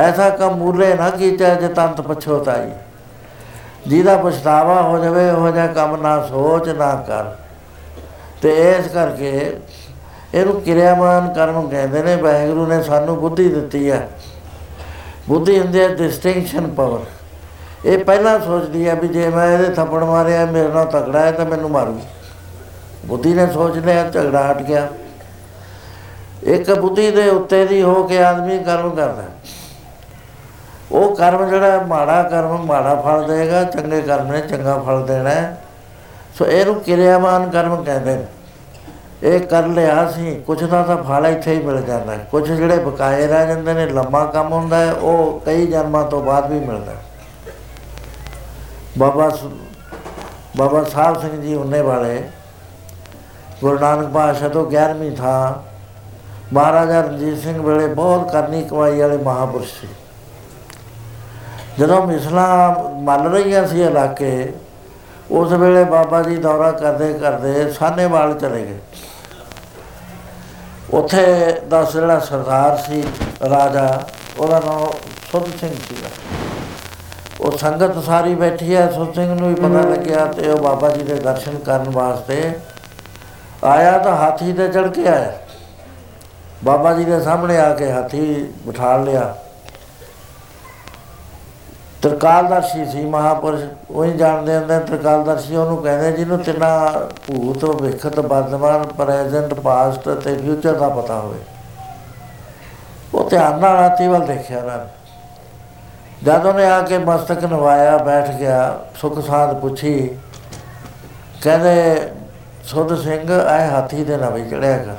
ਐਸਾ 0.00 0.28
ਕੰਮ 0.30 0.56
ਮੂਲੇ 0.56 0.94
ਨਾ 0.94 1.10
ਕੀਤਾ, 1.10 1.54
ਜੇ 1.54 1.68
ਤੰਤ 1.68 2.00
ਪਛੋਤਾਈ 2.00 2.70
ਜਿਹਦਾ 3.92 4.16
ਪਛਤਾਵਾ 4.16 4.80
ਹੋ 4.82 4.98
ਜਾਵੇ 4.98 5.28
ਉਹ 5.30 5.50
ਜਿਹਾ 5.50 5.66
ਕੰਮ 5.66 5.96
ਨਾ 6.02 6.20
ਸੋਚ, 6.26 6.68
ਨਾ 6.68 6.94
ਕਰ। 7.06 7.24
ਤੇ 8.42 8.50
ਇਸ 8.70 8.86
ਕਰਕੇ 8.86 9.56
ਇਹਨੂੰ 10.34 10.60
ਕਿਰਿਆਮਾਨ 10.60 11.32
ਕਰਮ 11.34 11.68
ਕਹਿੰਦੇ 11.68 12.02
ਨੇ, 12.02 12.14
ਵਾਹਿਗੁਰੂ 12.16 12.66
ਨੇ 12.66 12.82
ਸਾਨੂੰ 12.82 13.16
ਬੁੱਧੀ 13.16 13.48
ਦਿੱਤੀ 13.48 13.90
ਹੈ 13.90 14.08
ਬੁੱਧੀ 15.28 15.58
ਹੁੰਦੀ 15.58 15.80
ਹੈ 15.80 15.88
ਡਿਸਟਿੰਕਸ਼ਨ 15.88 16.66
ਪਾਵਰ 16.68 17.04
ਇਹ 17.84 18.04
ਪਹਿਲਾਂ 18.04 18.38
ਸੋਚਦੀ 18.40 18.88
ਹੈ 18.88 18.94
ਵੀ 18.94 19.08
ਜੇ 19.08 19.28
ਮੈਂ 19.28 19.46
ਇਹਦੇ 19.52 19.72
ਥੱਪੜ 19.74 20.02
ਮਾਰਿਆ, 20.04 20.44
ਮੇਰੇ 20.46 20.68
ਨਾਲ 20.68 20.86
ਤਗੜਾ 20.86 21.20
ਹੈ 21.20 21.32
ਤਾਂ 21.32 21.46
ਮੈਨੂੰ 21.46 21.70
ਮਾਰੂ। 21.70 22.00
ਬੁੱਧੀ 23.06 23.34
ਨੇ 23.34 23.46
ਸੋਚ 23.46 23.76
ਲਿਆ, 23.78 24.10
ਝਗੜਾ 24.10 24.50
ਹਟ 24.50 24.62
ਗਿਆ। 24.62 24.88
ਇੱਕ 26.44 26.70
ਬੁੱਧੀ 26.72 27.10
ਦੇ 27.10 27.28
ਉੱਤੇ 27.28 27.64
ਦੀ 27.66 27.82
ਹੋ 27.82 28.02
ਕੇ 28.02 28.22
ਆਦਮੀ 28.24 28.58
ਕਰਮ 28.58 28.90
ਕਰਦਾ। 28.90 29.24
ਉਹ 30.92 31.16
ਕਰਮ 31.16 31.48
ਜਿਹੜਾ 31.48 31.80
ਮਾੜਾ 31.86 32.22
ਕਰਮ, 32.22 32.64
ਮਾੜਾ 32.64 32.94
ਫਲ 32.94 33.28
ਦੇਗਾ, 33.28 33.64
ਚੰਗੇ 33.64 34.02
ਕਰਮ 34.02 34.32
ਨੇ 34.32 34.40
ਚੰਗਾ 34.40 34.78
ਫਲ 34.78 35.06
ਦੇਣਾ 35.06 35.30
ਹੈ। 35.30 35.62
ਸੋ 36.38 36.46
ਇਹਨੂੰ 36.46 36.74
ਕਿਰਿਆਮਾਨ 36.74 37.50
ਕਰਮ 37.50 37.84
ਕਹਿੰਦੇ 37.84 38.16
ਨੇ 38.16 38.26
ਇਹ 39.22 39.40
ਕਰ 39.40 39.66
ਲਿਆ 39.66 40.10
ਸੀ, 40.10 40.34
ਕੁਛ 40.46 40.64
ਦਾ 40.64 40.82
ਤਾਂ 40.82 40.96
ਫਲ 40.96 41.26
ਇੱਥੇ 41.26 41.54
ਹੀ 41.54 41.62
ਮਿਲ 41.62 41.82
ਜਾਂਦਾ 41.82 42.12
ਹੈ 42.12 42.28
ਕੁਛ 42.30 42.50
ਜਿਹੜੇ 42.50 42.78
ਬਕਾਏ 42.78 43.26
ਰਹਿ 43.26 43.46
ਜਾਂਦੇ 43.46 43.74
ਨੇ, 43.74 43.86
ਲੰਮਾ 43.86 44.24
ਕੰਮ 44.24 44.52
ਹੁੰਦਾ 44.52 44.76
ਹੈ, 44.76 44.92
ਉਹ 44.92 45.42
ਕਈ 45.46 45.66
ਜਨਮਾਂ 45.66 46.04
ਤੋਂ 46.04 46.22
ਬਾਅਦ 46.22 46.52
ਵੀ 46.52 46.60
ਮਿਲਦਾ 46.60 46.92
ਹੈ। 46.92 47.02
ਬਾਬਾ 48.98 49.30
ਸ- 49.30 49.44
ਬਾਬਾ 50.56 50.84
ਸਾਹਿਬ 50.84 51.20
ਸਿੰਘ 51.20 51.40
ਜੀ 51.40 51.54
ਉਹਨੇ 51.54 51.80
ਵਾਲੇ, 51.80 52.28
ਗੁਰੂ 53.60 53.78
ਨਾਨਕ 53.78 54.08
ਪਾਤਸ਼ਾਹ 54.12 54.48
ਤੋਂ 54.48 54.66
11ਵੀਂ 54.66 55.16
ਥਾਂ, 55.16 55.68
ਮਹਾਰਾਜਾ 56.54 57.00
ਰਣਜੀਤ 57.00 57.38
ਸਿੰਘ 57.38 57.62
ਵੇਲੇ 57.62 57.86
ਬਹੁਤ 57.86 58.32
ਕਰਨੀ 58.32 58.62
ਕਮਾਈ 58.62 59.00
ਵਾਲੇ 59.00 59.16
ਮਹਾਪੁਰਸ਼ 59.16 59.80
ਸੀ 59.80 59.88
ਜਦੋਂ 61.78 62.06
ਮਿਸਲਾਂ 62.06 62.74
ਮੱਲ 63.02 63.28
ਰਹੀਆਂ 63.28 63.66
ਸੀ 63.66 63.82
ਇਲਾਕੇ, 63.82 64.52
ਉਸ 65.30 65.52
ਵੇਲੇ 65.52 65.84
ਬਾਬਾ 65.84 66.22
ਜੀ 66.22 66.36
ਦੌਰਾ 66.36 66.70
ਕਰਦੇ 66.70 67.12
ਕਰਦੇ 67.14 67.72
ਸਾਹਨੇਵਾਲ 67.72 68.34
ਚਲੇ 68.34 68.62
ਗਏ। 68.62 68.78
ਉੱਥੇ 70.92 71.60
ਦਾ 71.68 71.82
ਜਿਹੜਾ 71.82 72.18
ਸਰਦਾਰ 72.18 72.76
ਸੀ, 72.76 73.04
ਰਾਜਾ, 73.50 74.02
ਉਹਦਾ 74.38 74.60
ਨਾਮ 74.66 74.86
ਸੁੱਧ 75.32 75.46
ਸਿੰਘ 75.60 75.74
ਸੀਗਾ। 75.88 76.08
ਉਹ 77.40 77.58
ਸੰਗਤ 77.58 78.04
ਸਾਰੀ 78.04 78.34
ਬੈਠੀ 78.34 78.74
ਹੈ, 78.76 78.90
ਸੁੱਧ 78.90 79.14
ਸਿੰਘ 79.14 79.34
ਨੂੰ 79.34 79.48
ਵੀ 79.48 79.54
ਪਤਾ 79.54 79.80
ਲੱਗਿਆ 79.90 80.26
ਤੇ 80.26 80.50
ਉਹ 80.50 80.58
ਬਾਬਾ 80.58 80.88
ਜੀ 80.88 81.02
ਦੇ 81.02 81.14
ਦਰਸ਼ਨ 81.14 81.58
ਕਰਨ 81.58 81.90
ਵਾਸਤੇ 81.90 82.52
ਆਇਆ 83.64 83.98
ਤਾਂ 83.98 84.16
ਹਾਥੀ 84.16 84.52
ਤੇ 84.52 84.68
ਚੜ 84.68 84.86
ਕੇ 84.88 85.08
ਆਇਆ। 85.08 85.32
ਬਾਬਾ 86.64 86.92
ਜੀ 86.92 87.04
ਦੇ 87.04 87.20
ਸਾਹਮਣੇ 87.20 87.58
ਆ 87.58 87.74
ਕੇ 87.74 87.92
ਹਾਥੀ 87.92 88.52
ਬਿਠਾ 88.66 88.96
ਲਿਆ। 88.96 89.34
ਤਰਕਾਲਦਰਸ਼ੀ 92.02 92.84
ਸੀ 92.84 93.04
ਮਹਾਪੁਰਸ਼ 93.04 93.62
ਉਹੀ 93.90 94.12
ਜਾਣਦੇ 94.12 94.56
ਹੁੰਦੇ 94.56 94.78
ਤਰਕਾਲਦਰਸ਼ੀ 94.80 95.56
ਉਹਨੂੰ 95.56 95.82
ਕਹਿੰਦੇ 95.82 96.12
ਜਿਹਨੂੰ 96.12 96.38
ਤਿੰਨਾ 96.38 96.68
ਭੂਤ 97.26 97.64
ਵੇਖਤ 97.82 98.18
ਵਰਤਮਾਨ 98.18 98.86
ਪ੍ਰੈਜ਼ੈਂਟ 98.86 99.54
ਪਾਸਟ 99.54 100.08
ਤੇ 100.08 100.34
ਫਿਊਚਰ 100.34 100.74
ਦਾ 100.74 100.88
ਪਤਾ 100.88 101.20
ਹੋਵੇ। 101.20 101.38
ਉਹ 103.14 103.30
ਧਿਆਨ 103.30 103.58
ਨਾਲ 103.58 103.76
ਹਾਥੀ 103.76 104.08
ਵੱਲ 104.08 104.26
ਦੇਖਿਆ 104.26 104.62
ਨਾ। 104.62 104.78
ਜਦ 106.22 106.46
ਉਹਨੇ 106.46 106.66
ਆ 106.66 106.80
ਕੇ 106.80 106.98
ਮਸਤਕ 106.98 107.44
ਨਵਾਇਆ 107.44 107.96
ਬੈਠ 107.98 108.30
ਗਿਆ 108.30 108.78
ਸੁਖ 108.96 109.18
ਸਾਧ 109.26 109.54
ਪੁੱਛੀ 109.60 109.94
ਕਹਿੰਦੇ 111.42 112.10
ਸੁਧ 112.64 112.94
ਸਿੰਘ 113.02 113.40
ਆਏ 113.40 113.68
ਹਾਥੀ 113.68 114.04
ਦੇ 114.04 114.16
ਨਾਲ 114.16 114.32
ਵੀ 114.32 114.48
ਚੜਿਆ 114.50 114.76
ਕਰ। 114.78 114.94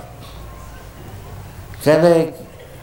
ਕਹਿੰਦੇ 1.84 2.34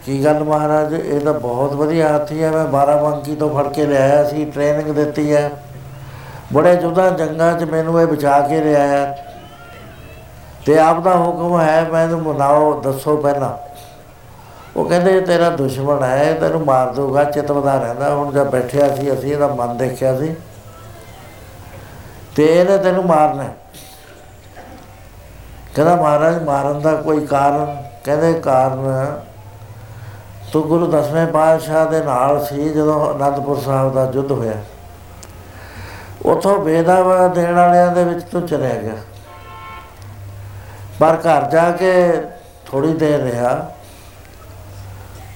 ਕੀ 0.04 0.24
ਗੱਲ 0.24 0.44
ਮਹਾਰਾਜ? 0.44 0.94
ਇਹ 0.94 1.20
ਤਾਂ 1.20 1.34
ਬਹੁਤ 1.34 1.72
ਵਧੀਆ 1.72 2.08
ਹਾਥੀ 2.08 2.42
ਹੈ। 2.42 2.50
ਮੈਂ 2.50 2.64
12 2.64 2.96
ਬੰਕੀ 2.96 3.34
ਤੋਂ 3.34 3.50
ਫੜ 3.50 3.68
ਕੇ 3.68 3.86
ਲਿਆਇਆ 3.86 4.24
ਸੀ 4.24 4.44
ਟ੍ਰੇਨਿੰਗ 4.44 4.94
ਦਿੱਤੀ 4.94 5.34
ਹੈ। 5.34 5.50
ਬੜੇ 6.52 6.76
ਜੁਦਾ 6.76 7.10
ਜੰਗਾਂ 7.10 7.58
'ਚ 7.58 7.64
ਮੈਨੂੰ 7.64 8.00
ਇਹ 8.00 8.06
ਬਚਾ 8.06 8.40
ਕੇ 8.40 8.60
ਲਿਆਇਆ। 8.60 9.16
ਤੇ 10.66 10.78
ਆਪ 10.78 11.00
ਦਾ 11.00 11.16
ਹੁਕਮ 11.16 11.60
ਹੈ, 11.60 11.88
ਮੈਨੂੰ 11.92 12.22
ਮਨਾਓ, 12.22 12.80
ਦੱਸੋ 12.80 13.16
ਪਹਿਲਾਂ। 13.16 13.70
ਉਹ 14.76 14.84
ਕਹਿੰਦੇ, 14.84 15.16
ਇਹ 15.16 15.22
ਤੇਰਾ 15.22 15.50
ਦੁਸ਼ਮਣ 15.50 16.02
ਹੈ, 16.02 16.30
ਇਹ 16.30 16.40
ਤੈਨੂੰ 16.40 16.64
ਮਾਰ 16.64 16.88
ਦੂਗਾ 16.88 17.24
ਚਿਤਵਦਾ 17.24 17.78
ਰਹਿੰਦਾ 17.78 18.14
ਹੁਣ 18.14 18.32
ਜਦ 18.32 18.50
ਬੈਠਿਆ 18.50 18.96
ਸੀ, 18.96 19.12
ਅਸੀਂ 19.12 19.32
ਇਹਦਾ 19.32 19.46
ਮਨ 19.46 19.76
ਦੇਖਿਆ 19.76 20.18
ਸੀ। 20.18 20.34
ਤੇ 22.36 22.60
ਇਹਨੇ 22.60 22.78
ਤੈਨੂੰ 22.78 23.06
ਮਾਰਨਾ 23.06 23.42
ਹੈ। 23.42 23.56
ਕਹਿੰਦਾ, 25.74 25.96
ਮਹਾਰਾਜ, 25.96 26.42
ਮਾਰਨ 26.42 26.80
ਦਾ 26.80 26.94
ਕੋਈ 26.94 27.26
ਕਾਰਨ? 27.26 27.82
ਕਹਿੰਦੇ, 28.04 28.32
ਕਾਰਨ 28.32 28.86
ਤੂੰ 30.52 30.62
ਗੁਰੂ 30.62 30.86
ਦਸਵੇਂ 30.86 31.26
ਪਾਤਸ਼ਾਹ 31.26 31.86
ਦੇ 31.86 32.02
ਨਾਲ 32.02 32.44
ਸੀ 32.44 32.68
ਜਦੋਂ 32.68 33.14
ਅਨੰਦਪੁਰ 33.14 33.60
ਸਾਹਿਬ 33.60 33.94
ਦਾ 33.94 34.12
ਯੁੱਧ 34.14 34.32
ਹੋਇਆ। 34.32 34.54
ਉਥੋਂ 36.26 36.58
ਬੇਦਾਵਾ 36.58 37.28
ਦੇਣ 37.28 37.54
ਵਾਲਿਆਂ 37.54 37.92
ਦੇ 37.92 38.04
ਵਿੱਚ 38.04 38.22
ਤੂੰ 38.22 38.46
ਚਲਿਆ 38.46 38.74
ਗਿਆ। 38.74 38.94
ਪਰ 41.00 41.16
ਘਰ 41.16 41.50
ਜਾ 41.50 41.70
ਕੇ 41.70 42.12
ਥੋੜੀ 42.66 42.94
ਦੇਰ 42.94 43.20
ਰਿਹਾ। 43.20 43.70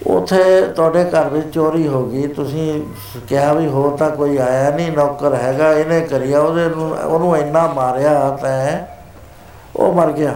ਉਥੇ 0.07 0.61
ਤੁਹਾਡੇ 0.63 1.05
ਘਰ 1.05 1.29
ਵਿੱਚ 1.29 1.55
ਚੋਰੀ 1.55 1.89
ਹੋ 1.89 2.07
ਗਈ। 2.07 2.27
ਤੁਸੀਂ 2.27 2.83
ਕਿਹਾ 3.29 3.53
ਵੀ 3.53 3.69
ਹੋਰ 3.69 3.97
ਤਾਂ 3.97 4.11
ਕੋਈ 4.11 4.37
ਆਇਆ 4.37 4.71
ਨਹੀਂ, 4.71 4.93
ਨੌਕਰ 4.93 5.35
ਹੈਗਾ, 5.35 5.73
ਇਹਨੇ 5.73 6.01
ਕਰਿਆ 6.01 6.41
ਉਹਦੇ 6.41 6.69
ਨੂੰ, 6.69 6.91
ਉਹਨੂੰ 6.91 7.37
ਇੰਨਾ 7.37 7.67
ਮਾਰਿਆ 7.67 8.31
ਤੈਂ, 8.31 8.87
ਉਹ 9.77 9.93
ਮਰ 9.93 10.13
ਗਿਆ। 10.13 10.35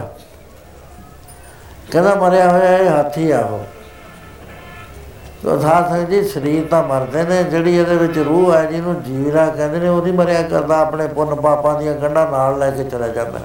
ਕਹਿੰਦਾ 1.91 2.15
ਮਰਿਆ 2.15 2.51
ਹੋਇਆ 2.51 2.77
ਇਹ 2.77 2.89
ਹਾਥੀ 2.89 3.31
ਆ 3.31 3.39
ਉਹ। 3.39 3.78
ਤੋ 5.43 5.59
ਸਾਧ 5.59 5.89
ਸੰਗਤ 5.89 6.09
ਜੀ, 6.09 6.21
ਸਰੀਰ 6.23 6.67
ਤਾਂ 6.67 6.83
ਮਰਦੇ 6.83 7.23
ਨੇ, 7.23 7.43
ਜਿਹੜੀ 7.43 7.77
ਇਹਦੇ 7.77 7.95
ਵਿੱਚ 7.95 8.17
ਰੂਹ 8.17 8.53
ਹੈ, 8.53 8.65
ਜਿਹਨੂੰ 8.65 9.03
ਜੀਵਰਾ 9.03 9.45
ਕਹਿੰਦੇ 9.45 9.79
ਨੇ, 9.79 9.87
ਉਹਦੀ 9.87 10.11
ਮਰਿਆ 10.11 10.41
ਕਰਦਾ, 10.41 10.79
ਆਪਣੇ 10.79 11.07
ਪੁੰਨ 11.07 11.35
ਪਾਪਾਂ 11.35 11.79
ਦੀਆਂ 11.79 11.93
ਗੰਢਾਂ 11.93 12.31
ਨਾਲ 12.31 12.59
ਲੈ 12.59 12.71
ਕੇ 12.71 12.83
ਚਲਾ 12.83 13.07
ਜਾਂਦਾ। 13.07 13.39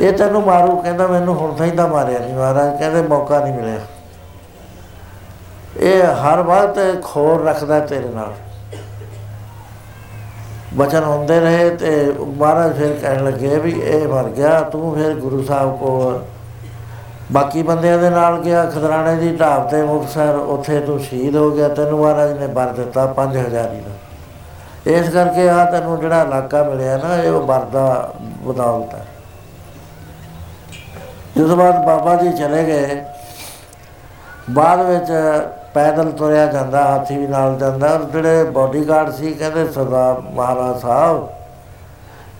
ਇਹ 0.00 0.12
ਤੈਨੂੰ 0.12 0.42
ਮਾਰੂ 0.42 0.76
ਕਹਿੰਦਾ, 0.76 1.06
ਮੈਨੂੰ 1.06 1.36
ਹੁਣ 1.36 1.54
ਤਾਈਂ 1.54 1.72
ਤਾਂ 1.72 1.88
ਮਾਰਿਆ 1.88 2.18
ਨਹੀਂ 2.18 2.34
ਮਹਾਰਾਜ, 2.34 2.78
ਕਹਿੰਦੇ 2.78 3.02
ਮੌਕਾ 3.02 3.38
ਨਹੀਂ 3.40 3.54
ਮਿਲਿਆ। 3.54 3.80
ਇਹ 5.76 6.02
ਹਰ 6.02 6.42
ਵਕਤ 6.42 7.02
ਖੋਰ 7.04 7.44
ਰੱਖਦਾ 7.44 7.80
ਤੇਰੇ 7.80 8.08
ਨਾਲ। 8.08 8.34
ਬਚਨ 10.74 11.04
ਹੁੰਦੇ 11.04 11.40
ਰਹੇ 11.40 11.68
ਤੇ 11.70 12.14
ਮਹਾਰਾਜ 12.20 12.76
ਫਿਰ 12.78 12.96
ਕਹਿਣ 13.02 13.24
ਲੱਗੇ 13.24 13.58
ਵੀ 13.58 13.80
ਇਹ 13.80 14.08
ਮਰ 14.08 14.28
ਗਿਆ, 14.28 14.60
ਤੂੰ 14.60 14.94
ਫਿਰ 14.94 15.14
ਗੁਰੂ 15.14 15.44
ਸਾਹਿਬ 15.44 15.76
ਕੋਲ 15.76 16.24
ਬਾਕੀ 17.32 17.62
ਬੰਦਿਆਂ 17.62 17.98
ਦੇ 17.98 18.10
ਨਾਲ 18.10 18.40
ਗਿਆ, 18.40 18.64
ਖਦਰਾਣੇ 18.64 19.16
ਦੀ 19.16 19.36
ਢਾਬ 19.36 19.68
ਤੇ 19.68 19.82
ਮੁਕਤਸਰ, 19.82 20.34
ਉੱਥੇ 20.34 20.80
ਤੂੰ 20.80 21.00
ਸ਼ਹੀਦ 21.00 21.36
ਹੋ 21.36 21.50
ਗਿਆ, 21.50 21.68
ਤੈਨੂੰ 21.68 21.98
ਮਹਾਰਾਜ 21.98 22.32
ਨੇ 22.32 22.46
ਵਰ 22.46 22.66
ਦਿੱਤਾ 22.66 23.06
5000 23.06 23.68
ਦਾ। 23.68 23.90
ਇਸ 24.90 25.08
ਕਰਕੇ 25.08 25.48
ਆ 25.48 25.64
ਤੈਨੂੰ 25.64 26.00
ਜਿਹੜਾ 26.00 26.22
ਇਲਾਕਾ 26.22 26.62
ਮਿਲਿਆ 26.62 26.96
ਨਾ, 26.96 27.16
ਇਹ 27.16 27.30
ਉਹ 27.30 27.42
ਵਰਦਾ 27.42 28.12
ਬਦੌਲਤ 28.42 28.94
ਹੈ। 28.94 29.06
ਜਿਸ 31.36 31.48
ਤੋਂ 31.48 31.56
ਬਾਅਦ 31.56 31.84
ਬਾਬਾ 31.84 32.14
ਜੀ 32.14 32.32
ਚਲੇ 32.32 32.64
ਗਏ। 32.64 33.04
ਬਾਅਦ 34.50 34.80
ਵਿੱਚ 34.80 35.12
ਪੈਦਲ 35.74 36.10
ਤੁਰਿਆ 36.10 36.46
ਜਾਂਦਾ, 36.46 36.84
ਹਾਥੀ 36.84 37.16
ਵੀ 37.16 37.26
ਨਾਲ 37.26 37.58
ਜਾਂਦਾ, 37.58 37.94
ਔਰ 37.94 38.04
ਜਿਹੜੇ 38.04 38.44
ਬਾਡੀਗਾਰਡ 38.44 39.10
ਸੀ, 39.10 39.32
ਕਹਿੰਦੇ 39.32 39.72
ਸਰਦਾਰ 39.72 40.20
ਮਹਾਰਾਜ 40.20 40.80
ਸਾਹਿਬ, 40.80 41.28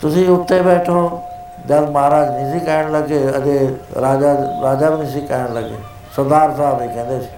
ਤੁਸੀਂ 0.01 0.29
ਉੱਤੇ 0.29 0.63
ਬੈਠੋ। 0.63 1.23
ਜਦ 1.69 1.91
ਮਹਾਰਾਜ 1.91 2.31
ਨਹੀਂ 2.31 2.53
ਸੀ 2.53 2.67
ਕਹਿਣ 2.67 2.93
ਲੱਗੇ, 2.93 3.33
ਅਜੇ 3.37 3.77
ਰਾਜਾ 4.01 4.35
ਰਾਜਾ 4.63 4.91
ਵੀ 4.91 5.03
ਨਹੀਂ 5.03 5.13
ਸੀ 5.13 5.21
ਕਹਿਣ 5.21 5.55
ਲੱਗੇ। 5.55 5.75
ਸਰਦਾਰ 6.17 6.55
ਸਾਹਿਬ 6.57 6.83
ਹੀ 6.83 6.89
ਕਹਿੰਦੇ 6.89 7.21
ਸੀ, 7.21 7.29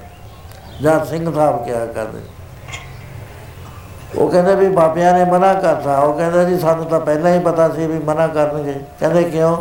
ਜਾਂ 0.83 1.05
ਸਿੰਘ 1.05 1.35
ਸਾਹਿਬ 1.35 1.65
ਕਿਹਾ 1.65 1.87
ਕਰਦੇ। 1.87 2.19
ਉਹ 4.19 4.29
ਕਹਿੰਦੇ 4.29 4.55
ਵੀ 4.55 4.69
ਬਾਬਿਆਂ 4.69 5.19
ਨੇ 5.19 5.25
ਮਨਾ 5.25 5.55
ਕਰਤਾ। 5.55 5.99
ਉਹ 5.99 6.15
ਕਹਿੰਦਾ 6.15 6.45
ਜੀ, 6.45 6.59
ਸਾਨੂੰ 6.59 6.87
ਤਾਂ 6.87 7.01
ਪਹਿਲਾਂ 7.01 7.35
ਹੀ 7.35 7.39
ਪਤਾ 7.39 7.69
ਸੀ 7.69 7.87
ਵੀ 7.87 7.99
ਮਨਾ 7.99 8.27
ਕਰਨਗੇ। 8.27 8.81
ਕਹਿੰਦੇ 9.01 9.25
ਕਿਉਂ? 9.25 9.57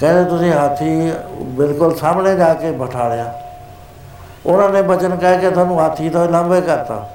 ਕਹਿੰਦੇ 0.00 0.24
ਤੁਸੀਂ 0.24 0.52
ਹਾਥੀ 0.52 1.12
ਬਿਲਕੁਲ 1.40 1.96
ਸਾਹਮਣੇ 1.96 2.36
ਜਾ 2.36 2.54
ਕੇ 2.54 2.70
ਬਿਠਾ 2.70 3.08
ਲਿਆ। 3.08 3.40
ਉਹਨਾਂ 4.46 4.68
ਨੇ 4.68 4.82
ਬਚਨ 4.82 5.16
ਕਹਿ 5.16 5.38
ਕੇ 5.38 5.50
ਤੁਹਾਨੂੰ 5.50 5.80
ਹਾਥੀ 5.80 6.08
ਤੋਂ 6.08 6.28
ਲੰਬੇ 6.28 6.60
ਕਰਤਾ। 6.60 7.10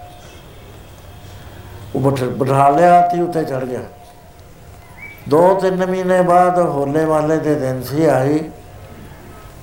ਉਹ 1.96 2.00
ਬਿਠ- 2.00 2.26
ਬਿਠਾ 2.26 2.70
ਲਿਆ, 2.70 3.02
ਹਾਥੀ 3.02 3.22
ਉੱਤੇ 3.22 3.44
ਚੜ 3.44 3.64
ਗਿਆ। 3.66 3.80
ਦੋ 5.30 5.54
ਤਿੰਨ 5.54 5.86
ਮਹੀਨੇ 5.86 6.22
ਬਾਅਦ 6.22 6.60
ਹੋਲੇ 6.60 7.06
ਵਾਲੇ 7.06 7.38
ਦੇ 7.38 7.56
ਦਿਨ 7.56 7.82
ਸੀ 7.84 8.06
ਆਈ। 8.06 8.40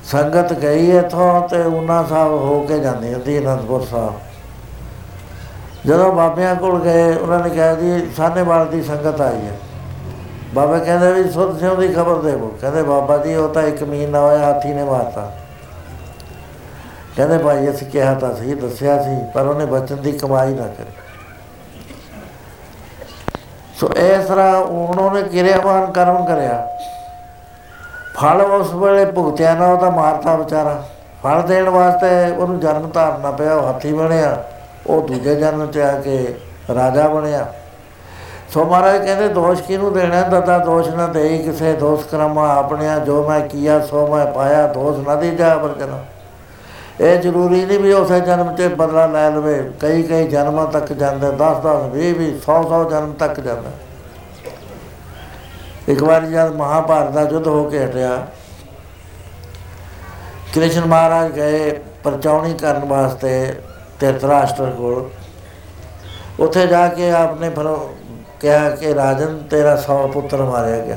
ਸੰਗਤ 0.05 0.53
ਗਈ 0.53 0.97
ਇੱਥੋਂ 0.97 1.49
ਤੇ 1.49 1.63
ਉਹਨਾਂ 1.63 2.05
ਸਾਹਿਬ 2.05 2.33
ਹੋ 2.33 2.61
ਕੇ 2.61 2.79
ਜਾਂਦੀ 2.79 3.15
ਹੁੰਦੀ 3.15 3.39
ਅਨੰਦਪੁਰ 3.39 3.87
ਸਾਹਿਬ। 3.91 4.13
ਜਦੋਂ 5.87 6.13
ਬਾਬਿਆਂ 6.13 6.57
ਕੋਲ 6.57 6.81
ਗਏ 6.81 7.15
ਉਹਨਾਂ 7.15 7.39
ਨੇ 7.41 7.51
ਕਿਹਾ 7.51 7.75
ਜੀ 7.75 8.11
ਸਾਹਨੇਵਾਲ 8.17 8.67
ਦੀ 8.67 8.83
ਸੰਗਤ 8.83 9.21
ਆਈ 9.21 9.37
ਹੈ। 9.37 9.59
ਬਾਬਾ 10.55 10.79
ਕਹਿੰਦੇ 10.79 11.13
ਵੀ, 11.13 11.31
ਸੁਧ 11.31 11.61
ਸਿੰਘ 11.61 11.75
ਦੀ 11.75 11.89
ਖਬਰ 11.89 12.23
ਦੇਵੋ। 12.23 12.53
ਕਹਿੰਦੇ, 12.61 12.83
ਬਾਬਾ 12.83 13.17
ਜੀ, 13.19 13.35
ਉਹ 13.35 13.49
ਤਾਂ 13.49 13.63
ਇੱਕ 13.63 13.83
ਮਹੀਨਾ 13.83 14.21
ਹੋਇਆ, 14.21 14.39
ਹਾਥੀ 14.39 14.69
ਨੇ 14.69 14.85
ਮਾਰਤਾ। 14.85 15.33
ਕਹਿੰਦੇ, 17.17 17.39
ਭਾਈ, 17.39 17.71
ਅਸੀਂ 17.71 17.87
ਕਿਹਾ 17.87 18.15
ਤਾਂ 18.15 18.35
ਸੀ, 18.35 18.55
ਦੱਸਿਆ 18.55 19.03
ਸੀ, 19.03 19.17
ਪਰ 19.35 19.47
ਉਹਨੇ 19.47 19.65
ਬਚਨ 19.65 19.97
ਦੀ 19.97 20.13
ਕਮਾਈ 20.13 20.55
ਨਾ 20.55 20.67
ਕਰੀ। 20.67 21.06
ਸੋ 23.81 23.89
ਇਸ 23.97 24.25
ਤਰ੍ਹਾਂ 24.25 24.55
ਉਹਨਾਂ 24.55 25.15
ਨੇ 25.15 25.23
ਕਿਰਿਆਵਾਨ 25.23 25.93
ਕਰਮ 25.93 26.25
ਕਰਿਆ। 26.25 26.69
ਫਲ 28.15 28.41
ਉਸ 28.41 28.73
ਵੇਲੇ 28.75 29.05
ਭੁਗਤਿਆ 29.05 29.55
ਨਾ, 29.55 29.67
ਉਹ 29.67 29.79
ਤਾਂ 29.79 29.91
ਮਾਰਤਾ 29.91 30.35
ਵਿਚਾਰਾ। 30.37 30.83
ਫਲ 31.25 31.43
ਦੇਣ 31.43 31.69
ਵਾਸਤੇ 31.69 32.31
ਉਹਨੂੰ 32.31 32.61
ਜਨਮ 32.61 32.91
ਧਾਰਨਾ 32.91 33.31
ਪਿਆ, 33.31 33.55
ਉਹ 33.55 33.67
ਹਾਥੀ 33.67 33.93
ਬਣਿਆ। 33.93 34.45
ਉਹ 34.87 35.09
ਦੂਜੇ 35.09 35.35
ਜਨਮ 35.35 35.71
ਚ 35.71 35.79
ਆ 35.79 36.01
ਕੇ 36.01 36.35
ਰਾਜਾ 36.75 37.09
ਬਣਿਆ। 37.09 37.47
ਸੋ 38.55 38.65
ਮਹਾਰਾਜ 38.65 39.05
ਕਹਿੰਦੇ, 39.05 39.29
ਦੋਸ਼ 39.29 39.63
ਕਿਹਨੂੰ 39.63 39.93
ਦੇਣਾ? 39.93 40.21
ਦਦਾ 40.23 40.59
ਦੋਸ਼ 40.59 40.89
ਨਾ 40.89 41.07
ਦੇਈ 41.07 41.39
ਕਿਸੇ 41.39 41.73
ਦੋਸ਼ 41.73 42.07
ਕਰਮਾ 42.07 42.57
ਆਪਣਿਆ, 42.57 42.99
ਜੋ 42.99 43.29
ਮੈਂ 43.29 43.41
ਕੀਆ 43.41 43.81
ਸੋ 43.81 44.07
ਮੈਂ 44.07 44.27
ਪਾਇਆ, 44.27 44.67
ਦੋਸ਼ 44.67 45.09
ਨਾ 45.09 45.15
ਦੀ 45.15 45.31
ਜਾ 45.31 45.55
ਵਰਜਨਾ। 45.55 45.99
ਇਹ 47.01 47.19
ਜ਼ਰੂਰੀ 47.19 47.65
ਨਹੀਂ 47.65 47.79
ਵੀ 47.79 47.93
ਉਸੇ 47.93 48.21
ਜਨਮ 48.21 48.55
'ਚ 48.57 48.63
ਬਦਲਾ 48.63 49.07
ਲੈ 49.07 49.31
ਲਵੇ। 49.31 49.73
ਕਈ 49.81 50.03
ਕਈ 50.03 50.29
ਜਨਮਾਂ 50.29 50.67
ਤੱਕ 50.67 50.93
ਜਾਂਦੇ 50.93 51.31
10 51.33 51.61
10 51.65 51.83
20 51.91 52.13
20 52.13 52.31
100 52.37 52.63
100 52.63 52.85
ਜਨਮ 52.91 53.13
ਤੱਕ 53.13 53.41
ਜਾਂਦਾ। 53.41 53.71
ਇੱਕ 55.89 56.03
ਵਾਰ 56.03 56.25
ਜਦ 56.27 56.55
ਮਹਾਭਾਰਤ 56.55 57.11
ਦਾ 57.11 57.23
ਯੁੱਧ 57.23 57.47
ਹੋ 57.47 57.65
ਕੇ 57.65 57.85
ਹਟਿਆ, 57.85 58.27
ਕ੍ਰਿਸ਼ਨ 60.55 60.85
ਮਹਾਰਾਜ 60.85 61.31
ਗਏ 61.33 61.71
ਪਰਚਾਉਣੀ 62.05 62.55
ਕਰਨ 62.55 62.85
ਵਾਸਤੇ 62.85 63.55
ਧਿਰਤਰਾਸ਼ਟਰ 64.01 64.71
ਕੋਲ। 64.71 65.11
ਉੱਥੇ 66.41 66.67
ਜਾ 66.67 66.87
ਕੇ 66.89 67.11
ਆਪਨੇ 67.11 67.51
ਫਿਰ 67.51 67.77
ਕਿਹਾ 68.41 68.69
ਕਿ, 68.71 68.95
ਰਾਜਨ, 68.95 69.39
ਤੇਰਾ 69.51 69.77
ਸੌ 69.77 70.07
ਪੁੱਤਰ 70.09 70.43
ਮਾਰਿਆ 70.43 70.79
ਗਿਆ। 70.79 70.97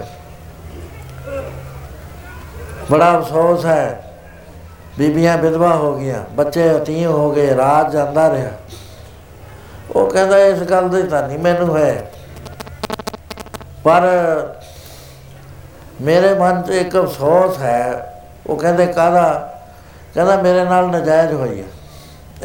ਬੜਾ 2.92 3.18
ਅਫਸੋਸ 3.18 3.66
ਹੈ। 3.66 4.09
ਬੀਬੀਆਂ 5.00 5.38
ਵਿਧਵਾ 5.38 5.76
ਹੋ 5.76 5.96
ਗਈਆਂ, 5.96 6.24
ਬੱਚੇ 6.36 6.78
ਅਤੀਮ 6.78 7.12
ਹੋ 7.12 7.32
ਗਏ, 7.32 7.56
ਰਾਜ 7.56 7.94
ਜਾਂਦਾ 7.94 8.34
ਰਿਹਾ। 8.34 8.52
ਉਹ 9.96 10.10
ਕਹਿੰਦਾ, 10.10 10.38
ਇਸ 10.38 10.60
ਗੱਲ 10.60 10.90
ਦੀ 10.90 11.04
ਤਾਂ 11.04 11.28
ਨਹੀਂ 11.28 11.40
ਮੈਨੂੰ 11.40 11.78
ਹੈ। 11.78 12.12
ਪਰ 13.84 14.02
ਮੇਰੇ 16.02 16.34
ਮਨ 16.34 16.62
'ਚ 16.62 16.70
ਇੱਕ 16.70 16.98
ਅਫਸੋਸ 16.98 17.58
ਹੈ। 17.58 18.06
ਉਹ 18.48 18.58
ਕਹਿੰਦੇ, 18.58 18.86
ਕਾਹਦਾ? 18.86 19.54
ਕਹਿੰਦਾ, 20.14 20.42
ਮੇਰੇ 20.42 20.64
ਨਾਲ 20.64 20.88
ਨਜਾਇਜ਼ 20.88 21.34
ਹੋਈ 21.34 21.60
ਹੈ 21.60 21.66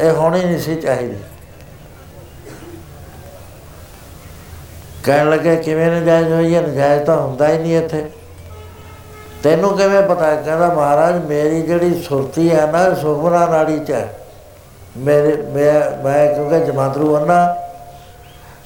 ਇਹ 0.07 0.11
ਹੋਣੀ 0.11 0.43
ਨਹੀਂ 0.43 0.59
ਸੀ 0.59 0.75
ਚਾਹੀਦੀ। 0.75 1.17
ਕਹਿਣ 5.03 5.29
ਲੱਗੇ, 5.29 5.55
ਕਿਵੇਂ 5.55 6.01
ਨਜਾਇਜ਼ 6.01 6.33
ਹੋਈ 6.33 6.55
ਹੈ 6.55 6.61
ਨਜਾਇਜ਼ 6.61 7.03
ਤਾਂ 7.03 7.17
ਹੁੰਦਾ 7.17 7.47
ਹੀ 7.47 7.57
ਨਹੀਂ 7.57 7.77
ਇੱਥੇ। 7.77 8.09
ਤੈਨੂੰ 9.43 9.77
ਕਿਵੇਂ 9.77 10.01
ਪਤਾ 10.01 10.25
ਹੈ? 10.25 10.35
ਕਹਿੰਦਾ, 10.35 10.67
ਮਹਾਰਾਜ, 10.67 11.25
ਮੇਰੀ 11.25 11.61
ਜਿਹੜੀ 11.61 12.01
ਸੁਰਤੀ 12.03 12.55
ਹੈ 12.55 12.65
ਨਾ 12.65 12.93
ਸੁਖਮਨਾ 12.93 13.45
ਨਾੜੀ 13.45 13.79
ਚ 13.79 13.91
ਹੈ 13.91 14.07
ਮੇਰੇ, 14.97 15.35
ਮੈਂ 15.53 16.03
ਮੈਂ 16.03 16.33
ਕਿਉਂਕਿ 16.35 16.59
ਜਮਾਤਰੂ 16.59 17.15
ਅੰਨਾ 17.17 17.55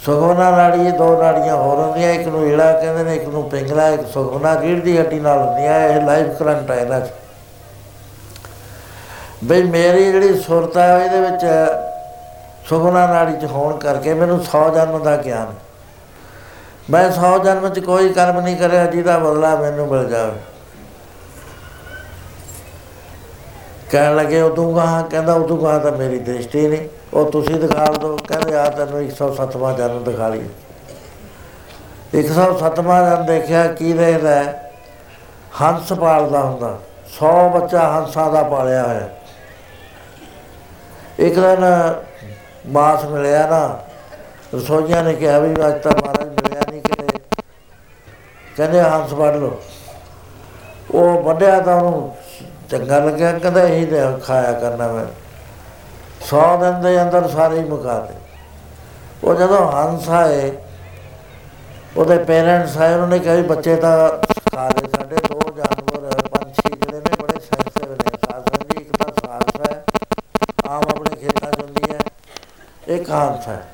ਸੁਖਮਨਾ 0.06 0.50
ਨਾੜੀ 0.52 0.88
ਇਹ 0.88 0.92
ਦੋ 0.92 1.22
ਨਾੜੀਆਂ 1.22 1.56
ਹੋਰ 1.56 1.80
ਹੁੰਦੀਆਂ, 1.80 2.12
ਇੱਕ 2.14 2.28
ਨੂੰ 2.28 2.46
ਈੜਾ 2.48 2.72
ਕਹਿੰਦੇ 2.74 3.04
ਨੇ, 3.04 3.16
ਇੱਕ 3.16 3.28
ਨੂੰ 3.28 3.50
ਪਿੰਗਲਾ, 3.50 3.88
ਇੱਕ 3.90 4.08
ਸੁਖਮਨਾ 4.08 4.62
ਰੀੜ 4.62 4.80
ਦੀ 4.84 4.98
ਹੱਡੀ 4.98 5.20
ਨਾਲ 5.20 5.40
ਹੁੰਦੀ 5.40 5.62
ਹੈ 5.62 5.88
ਇਹ 5.88 6.02
ਲਾਈਫ 6.02 6.38
ਕਰੰਟ 6.40 6.72
ਹੈ 6.72 6.76
ਇਹਨਾਂ 6.76 7.02
'ਚ 7.02 7.10
ਬਈ, 9.44 9.64
ਮੇਰੀ 9.64 10.12
ਜਿਹੜੀ 10.12 10.40
ਸੁਰਤ 10.42 10.78
ਹੈ 10.78 11.06
ਇਹਦੇ 11.06 11.20
ਵਿੱਚ 11.22 11.46
ਸੁਖਮਨਾ 12.70 13.06
ਨਾੜੀ 13.08 13.34
ਚ 13.34 13.46
ਹੋਣ 13.46 13.78
ਕਰਕੇ 13.78 14.14
ਮੈਨੂੰ 14.14 14.40
100 14.40 14.70
ਜਨਮ 14.70 15.04
ਦਾ 15.04 15.16
ਗਿਆਨ 15.18 15.48
ਹੈ। 15.48 15.68
ਮੈਂ 16.90 17.10
100 17.10 17.38
ਜਨਮ 17.44 17.70
ਚ 17.70 17.80
ਕੋਈ 17.80 18.10
ਕਰਮ 18.10 18.40
ਨਹੀਂ 18.40 18.58
ਕਰਿਆ, 18.58 18.86
ਜਿਹਦਾ 18.86 19.18
ਬਦਲਾ 19.18 19.56
ਮੈਨੂੰ 19.56 19.88
ਮਿਲ 19.88 20.10
ਜਾਵੇ 20.10 20.40
ਕਹਿਣ 23.92 24.16
ਲੱਗੇ 24.16 24.42
ਉਦੋਂ 24.42 24.76
ਕਹਾ? 24.76 25.02
ਕਹਿੰਦਾ 25.02 25.34
ਉਦੋਂ 25.34 25.58
ਕਹਾ 25.58 25.80
ਤਾਂ 25.80 25.92
ਮੇਰੀ 25.92 26.20
ਦ੍ਰਿਸ਼ਟੀ 26.20 26.68
ਨਹੀਂ। 26.68 26.90
ਉਹ 27.14 27.32
ਤੁਸੀਂ 27.32 27.56
ਦਿਖਾ 27.56 27.86
ਦਿਓ 27.86 28.18
ਕਹਿੰਦੇ 28.28 28.58
ਆ 28.58 28.70
ਤੈਨੂੰ 28.70 29.02
107ਵਾਂ 29.02 29.74
ਜਨਮ 29.74 30.04
ਦਿਖਾ 30.04 30.28
ਲਈ। 30.28 30.50
107ਵਾਂ 32.14 33.10
ਜਨਮ 33.10 33.26
ਦੇਖਿਆ 33.26 33.68
ਕੀ 33.68 33.94
ਦੇਖਦਾ 33.94 34.36
ਹੈ? 34.36 34.72
ਹੰਸ 35.62 35.94
ਪਾਲਦਾ 35.94 36.42
ਹੁੰਦਾ। 36.42 36.80
100 37.06 37.50
ਬੱਚਾ 37.50 37.90
ਹੰਸਾਂ 37.90 38.32
ਦਾ 38.32 38.44
ਪਾਲਿਆ 38.44 38.88
ਹੋਇਆ। 38.88 39.10
ਇੱਕ 41.20 41.36
ਦਿਨ 41.36 41.94
ਮਾਸ 42.68 43.06
ਮਿਲਿਆ 43.06 43.48
ਨਾ। 43.48 43.80
ਰਸੋਈਆਂ 44.56 45.04
ਨੇ 45.04 45.14
ਕਿਹਾ 45.14 45.40
ਵੀ 45.40 45.52
ਅੱਜ 45.68 45.82
ਤਾਂ 45.84 45.92
ਮਹਾਰਾਜ 45.92 46.28
ਮਿਲਿਆ 46.28 46.62
ਨਹੀਂ 46.72 46.82
ਕਿਤੇ। 46.82 47.20
ਕਹਿੰਦੇ, 48.58 48.82
ਹੰਸ 48.82 49.14
ਵੱਢ 49.14 49.36
ਲਓ। 49.36 49.62
ਉਹ 50.92 51.24
ਵੱਢਿਆ 51.24 51.60
ਤਾਂ 51.60 51.76
ਉਹਨੂੰ 51.76 52.16
ਚੰਗਾ 52.72 53.00
ਲੱਗਿਆ, 53.00 53.40
ਕਹਿੰਦਾ 53.40 53.62
ਇਹੀ 53.62 53.86
ਦੇ 53.86 53.98
ਖਾਇਆ 54.24 54.52
ਕਰਨਾ 54.52 54.88
ਮੈਂ। 54.88 55.06
100 56.22 56.58
ਦਿਨ 56.58 56.82
ਦੇ 56.82 57.02
ਅੰਦਰ 57.02 57.28
ਸਾਰੇ 57.28 57.60
ਹੀ 57.60 57.64
ਮੁਕਾ 57.64 58.00
ਦੇ। 58.00 58.14
ਉਹ 59.24 59.36
ਜਦੋਂ 59.36 59.72
ਹੰਸ 59.72 60.10
ਆਏ, 60.10 60.52
ਉਹਦੇ 61.98 62.18
ਪੇਰੈਂਟਸ 62.18 62.78
ਆਏ, 62.78 62.94
ਉਹਨਾਂ 62.94 63.08
ਨੇ 63.08 63.20
ਕਿਹਾ 63.20 63.36
ਵੀ 63.36 63.42
ਬੱਚੇ 63.42 63.76
ਤਾਂ 63.76 64.10
ਖਾ 64.56 64.68
ਲਏ, 64.68 64.88
ਸਾਡੇ 64.88 65.16
ਦੋ 65.16 65.40
ਜਾਨਵਰ 65.58 66.28
ਪੰਛੀ 66.28 66.76
ਜਿਹੜੇ 66.76 66.98
ਨੇ, 66.98 67.24
ਬੜੇ 67.24 67.40
ਸੈਂਸਿਟਿਵ 67.40 67.92
ਨੇ। 67.92 68.18
ਸਾਸਨ 68.26 68.68
ਜੀ 68.70 68.82
ਇੱਕ 68.82 68.98
ਤਾਂ 68.98 69.14
ਸਾਸ 69.14 69.72
ਹੈ, 69.72 69.84
ਆਮ 70.68 70.82
ਆਪਣੇ 70.82 71.16
ਖੇਤਾਂ 71.16 71.52
'ਚ 71.52 71.60
ਹੁੰਦੀ 71.60 71.94
ਹੈ, 71.94 72.00
ਇੱਕ 72.88 73.12
ਹੰਸ 73.12 73.48
ਹੈ। 73.48 73.68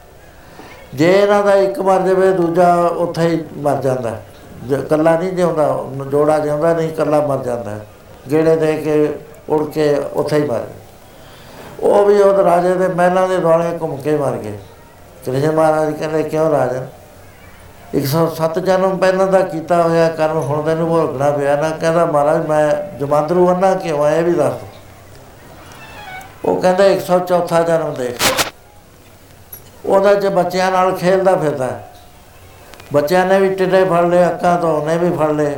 ਜੇ 0.94 1.24
ਇਹਨਾਂ 1.24 1.44
ਦਾ 1.44 1.54
ਇੱਕ 1.54 1.80
ਮਰ 1.80 2.02
ਜਾਵੇ, 2.02 2.32
ਦੂਜਾ 2.32 2.76
ਉੱਥੇ 2.76 3.22
ਹੀ 3.22 3.44
ਮਰ 3.58 3.82
ਜਾਂਦਾ। 3.82 4.10
ਹੈ। 4.10 4.26
ਜੇ 4.64 4.76
ਇਕੱਲਾ 4.76 5.20
ਨਹੀਂ 5.20 5.32
ਜਿਉਂਦਾ, 5.32 5.86
ਜੋੜਾ 6.12 6.40
ਜਿਉਂਦਾ, 6.40 6.74
ਨਹੀਂ 6.74 6.90
ਇਕੱਲਾ 6.90 7.28
ਮਰ 7.28 7.44
ਜਾਂਦਾ। 7.44 7.80
ਹੈ। 8.26 8.32
ਗੇੜੇ 8.32 8.56
ਦੇ 8.56 8.76
ਕੇ 8.76 9.14
ਉੜ 9.50 9.64
ਕੇ 9.70 9.96
ਉੱਥੇ 10.14 10.38
ਹੀ 10.38 10.44
ਮਰ 10.44 10.60
ਗਿਆ 10.60 10.84
ਉਹ 11.80 12.06
ਵੀ 12.06 12.22
ਉਹ 12.22 12.44
ਰਾਜੇ 12.44 12.74
ਦੇ 12.76 12.88
ਮਹਿਲਾਂ 12.88 13.28
ਦੇ 13.28 13.38
ਦੁਆਲੇ 13.38 13.78
ਘੁੰਮ 13.82 13.96
ਕੇ 13.98 14.16
ਮਰ 14.18 14.32
ਗਏ 14.32 14.58
ਕ੍ਰਿਸ਼ਨ 15.26 15.52
ਮਹਾਰਾਜ 15.52 15.94
ਕਹਿੰਦੇ, 15.94 16.24
ਕਿਉਂ 16.24 16.52
ਰਾਜਨ 16.52 16.88
107 17.96 18.60
ਜਨਮ 18.60 18.98
ਪਹਿਲਾਂ 18.98 19.28
ਦਾ 19.28 19.40
ਕੀਤਾ 19.40 19.82
ਹੋਇਆ 19.84 20.10
ਕਰਮ 20.10 20.38
ਹੁਣ 20.38 20.62
ਤੈਨੂੰ 20.62 20.88
ਭੋਗਣਾ 20.90 21.30
ਪਿਆ 21.32 21.56
ਨਾ 21.56 21.70
ਕਹਿੰਦਾ, 21.70 22.06
ਮਹਾਰਾਜ, 22.06 22.46
ਮੈਂ 22.48 22.98
ਜਮਾਂਦਰੂ 22.98 23.48
ਅੰਨਾ 23.54 23.74
ਕਿਉਂ 23.74 24.04
ਆਇਆ 24.04 24.18
ਇਹ 24.18 24.24
ਵੀ 24.24 24.34
ਦੱਸ 24.34 24.54
ਦਿਓ। 24.54 24.68
ਉਹ 26.46 26.62
ਕਹਿੰਦਾ 26.62 26.86
104 26.86 27.64
ਜਨਮ 27.64 27.94
ਦੇਖ 27.94 28.16
ਉਹਦੇ 29.86 30.16
ਚ 30.16 30.26
ਬੱਚਿਆਂ 30.26 30.72
ਨਾਲ 30.72 30.92
ਖੇਲਦਾ 30.92 31.36
ਫਿਰਦਾ 31.36 31.66
ਹੈ। 31.66 31.92
ਬੱਚਿਆਂ 32.94 33.26
ਨੇ 33.26 33.40
ਵੀ 33.40 33.56
ਟਿੱਡੇ 33.56 33.84
ਫੜ 33.86 34.04
ਲਏ, 34.06 34.26
ਅੱਖਾਂ 34.28 34.58
ਤੋਂ 34.58 34.82
ਉਹਨੇ 34.82 34.98
ਵੀ 34.98 35.18
ਫੜ 35.18 35.32
ਲਏ 35.32 35.56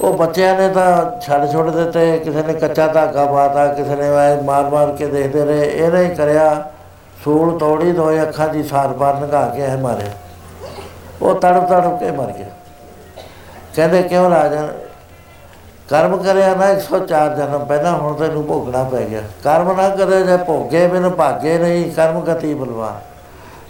ਉਹ 0.00 0.12
ਬੱਚਿਆਂ 0.12 0.58
ਨੇ 0.58 0.68
ਤਾਂ 0.68 1.20
ਛੱਡ 1.20 1.52
ਛੁੱਟ 1.52 1.68
ਦਿੱਤੇ, 1.68 2.18
ਕਿਸੇ 2.18 2.42
ਨੇ 2.42 2.54
ਕੱਚਾ 2.54 2.86
ਧਾਗਾ 2.86 3.24
ਪਾਤਾ, 3.24 3.66
ਕਿਸੇ 3.66 3.96
ਨੇ 3.96 4.08
ਐਂ 4.16 4.42
ਮਾਰ 4.42 4.64
ਮਾਰ 4.70 4.96
ਕੇ 4.96 5.06
ਦੇਖਦੇ 5.06 5.44
ਰਹੇ, 5.44 5.64
ਇਹਨੇ 5.64 6.04
ਹੀ 6.04 6.14
ਕਰਿਆ, 6.14 6.70
ਸੂਲ 7.24 7.58
ਤੋੜੀ 7.58 7.92
ਦੋਏ 7.92 8.22
ਅੱਖਾਂ 8.22 8.48
ਦੀ 8.48 8.62
ਸਾਰ 8.62 8.88
ਪਾਰ 8.88 9.14
ਨਗਾ 9.14 9.46
ਕੇ 9.48 9.62
ਐ 9.62 9.76
ਮਾਰਿਆ। 9.76 10.10
ਉਹ 11.22 11.34
ਤੜਪ 11.34 11.68
ਤੜਪ 11.68 11.98
ਕੇ 12.00 12.10
ਮਰ 12.10 12.26
ਗਿਆ। 12.26 12.46
ਕਹਿੰਦੇ 13.76 14.02
ਕਿਉਂ 14.02 14.30
ਰਾਜਨ 14.30 14.68
ਕਰਮ 15.88 16.16
ਕਰਿਆ 16.16 16.54
ਨਾ 16.54 16.68
104 16.68 17.34
ਜਨਮ, 17.34 17.64
ਪਹਿਲਾਂ 17.64 17.92
ਹੁਣ 17.92 18.14
ਤੈਨੂੰ 18.14 18.46
ਭੋਗਣਾ 18.46 18.84
ਪੈ 18.84 19.00
ਗਿਆ। 19.00 19.22
ਕਰਮ 19.44 19.76
ਨਾ 19.76 19.88
ਕਰੇ 19.88 20.22
ਜੇ 20.22 20.36
ਭੋਗੇ, 20.36 20.86
ਮੈਨੂੰ 20.86 21.10
ਭਾਗੇ 21.10 21.58
ਨਹੀਂ, 21.58 21.90
ਕਰਮ 21.90 22.20
ਗਤੀ 22.20 22.54
ਬਲਵਾ। 22.54 23.00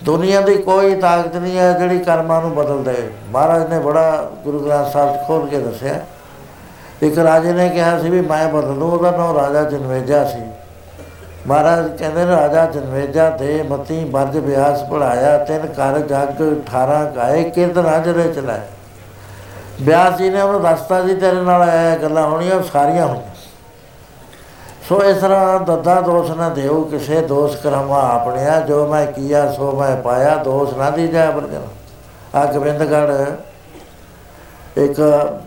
ਦੁਨੀਆ 0.04 0.40
ਦੀ 0.40 0.54
ਕੋਈ 0.54 0.94
ਤਾਕਤ 0.94 1.36
ਨਹੀਂ 1.36 1.58
ਹੈ 1.58 1.72
ਜਿਹੜੀ 1.72 1.98
ਕਰਮਾਂ 1.98 2.40
ਨੂੰ 2.40 2.54
ਬਦਲ 2.54 2.82
ਦੇ। 2.82 3.10
ਮਹਾਰਾਜ 3.30 3.68
ਨੇ 3.68 3.78
ਬੜਾ 3.78 4.30
ਗੁਰੂ 4.44 4.58
ਗ੍ਰੰਥ 4.58 4.92
ਸਾਹਿਬ 4.92 5.16
'ਚ 5.16 5.26
ਖੋਲ 5.26 5.48
ਕੇ 5.48 5.58
ਦੱਸਿਆ। 5.58 6.00
ਇੱਕ 7.02 7.18
ਰਾਜੇ 7.18 7.52
ਨੇ 7.52 7.68
ਕਿਹਾ 7.68 7.98
ਸੀ 7.98 8.10
ਵੀ 8.10 8.20
ਮੈਂ 8.20 8.48
ਬਦਲ 8.48 8.74
ਦੂੰ 8.74 8.90
ਉਹਦਾ 8.92 9.10
ਨਾਮ 9.10 9.36
ਰਾਜਾ 9.38 9.62
ਜਨਵੇਜਾ 9.62 10.24
ਸੀ। 10.24 10.42
ਮਹਾਰਾਜ 11.46 11.88
ਕਹਿੰਦੇ 11.98 12.24
ਨੇ, 12.24 12.30
ਰਾਜਾ 12.32 12.64
ਜਨਵੇਜਾ 12.66 13.28
ਦੇ 13.30 13.62
ਮਤੀ 13.62 14.04
ਬਰਜ 14.04 14.36
ਵਿਆਸ 14.36 14.82
ਪੜਾਇਆ 14.82 15.36
ਤਿੰਨ 15.38 15.66
ਕਰ 15.66 15.98
ਜਗ 15.98 16.42
18 16.42 17.04
ਗਾਏ 17.16 17.42
ਕਿਰਤ 17.50 17.78
ਰਾਜਰੇ 17.78 18.32
ਚਲਾਏ 18.32 18.60
ਵਿਆਸ 19.80 20.16
ਜੀ 20.18 20.30
ਨੇ 20.30 20.40
ਉਹਨੂੰ 20.40 20.62
ਦੱਸਤਾ 20.62 21.02
ਸੀ 21.06 21.14
ਤੇਰੇ 21.14 21.40
ਨਾਲ 21.40 21.68
ਇਹ 21.68 21.96
ਗੱਲਾਂ 21.98 22.26
ਹੋਣੀਆਂ 22.28 22.56
ਉਹ 22.56 22.62
ਸਾਰੀਆਂ 22.62 23.06
ਹੋਈਆਂ 23.06 23.32
ਸੋ 24.88 25.02
ਇਸ 25.02 25.16
ਤਰ੍ਹਾਂ 25.16 25.60
ਦੱਦਾ 25.60 26.00
ਦੋਸ਼ 26.00 26.30
ਨਾ 26.30 26.48
ਦੇਉ 26.48 26.82
ਕਿਸੇ 26.84 27.20
ਦੋਸ਼ 27.20 27.56
ਕਰਮਾ 27.56 28.00
ਆਪਣਿਆ, 28.00 28.60
ਜੋ 28.60 28.86
ਮੈਂ 28.86 29.06
ਕੀਆ, 29.06 29.52
ਸੋ 29.52 29.72
ਮੈਂ 29.72 29.96
ਪਾਇਆ, 29.96 30.34
ਦੋਸ਼ 30.36 30.74
ਨਾ 30.74 30.90
ਦੀ 30.90 31.08
ਜਾ 31.08 31.30
ਬਰਜਨ 31.30 31.66
ਆ 32.34 32.44
ਗੋਬਿੰਦਗੜ੍ਹ 32.44 33.12
ਇੱਕ 34.76 35.00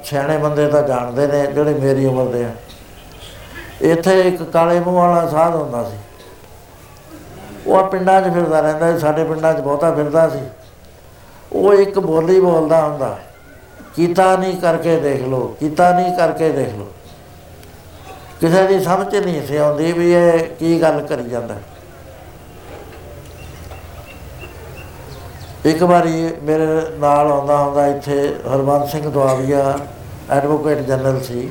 ਸਿਆਣੇ 0.03 0.37
ਬੰਦੇ 0.37 0.67
ਤਾਂ 0.67 0.81
ਜਾਣਦੇ 0.83 1.27
ਨੇ 1.27 1.45
ਜਿਹੜੇ 1.47 1.73
ਮੇਰੀ 1.73 2.05
ਉਮਰ 2.05 2.25
ਦੇ 2.25 2.43
ਆ। 2.45 2.49
ਇੱਥੇ 3.81 4.19
ਇੱਕ 4.21 4.43
ਕਾਲੇ 4.43 4.79
ਮੂੰਹ 4.79 4.95
ਵਾਲਾ 4.95 5.27
ਸਾਧ 5.29 5.55
ਹੁੰਦਾ 5.55 5.83
ਸੀ। 5.83 5.97
ਉਹ 7.67 7.83
ਪਿੰਡਾਂ 7.83 8.21
'ਚ 8.21 8.33
ਫਿਰਦਾ 8.33 8.59
ਰਹਿੰਦਾ 8.59 8.91
ਸੀ, 8.91 8.99
ਸਾਡੇ 8.99 9.23
ਪਿੰਡਾਂ 9.23 9.53
'ਚ 9.53 9.59
ਬਹੁਤਾ 9.59 9.91
ਫਿਰਦਾ 9.91 10.27
ਸੀ। 10.29 10.39
ਉਹ 11.51 11.73
ਇੱਕ 11.73 11.99
ਬੋਲੀ 11.99 12.39
ਬੋਲਦਾ 12.39 12.81
ਹੁੰਦਾ, 12.81 13.17
ਕੀਤਾ 13.95 14.35
ਨਹੀਂ 14.35 14.57
ਕਰਕੇ 14.61 14.99
ਦੇਖ 14.99 15.21
ਲਓ, 15.21 15.55
ਕੀਤਾ 15.59 15.91
ਨਹੀਂ 15.99 16.15
ਕਰਕੇ 16.17 16.49
ਦੇਖ 16.49 16.75
ਲਓ। 16.75 16.87
ਕਿਸੇ 18.41 18.67
ਦੀ 18.67 18.79
ਸਮਝ 18.79 19.15
ਨਹੀਂ 19.15 19.47
ਸੀ 19.47 19.57
ਆਉਂਦੀ 19.57 19.91
ਵੀ 19.91 20.11
ਇਹ 20.13 20.39
ਕੀ 20.59 20.81
ਗੱਲ 20.81 21.01
ਕਰੀ 21.01 21.29
ਜਾਂਦਾ। 21.29 21.55
ਇੱਕ 25.67 25.83
ਵਾਰੀ 25.83 26.29
ਮੇਰੇ 26.43 26.65
ਨਾਲ 26.97 27.31
ਆਉਂਦਾ 27.31 27.57
ਹੁੰਦਾ 27.57 27.85
ਇੱਥੇ 27.87 28.35
ਹਰਵੰਤ 28.47 28.89
ਸਿੰਘ 28.89 29.09
ਦੁਆਬੀਆ 29.09 29.77
ਐਡਵੋਕੇਟ 30.31 30.77
ਜਨਰਲ 30.77 31.19
ਸੀ। 31.21 31.49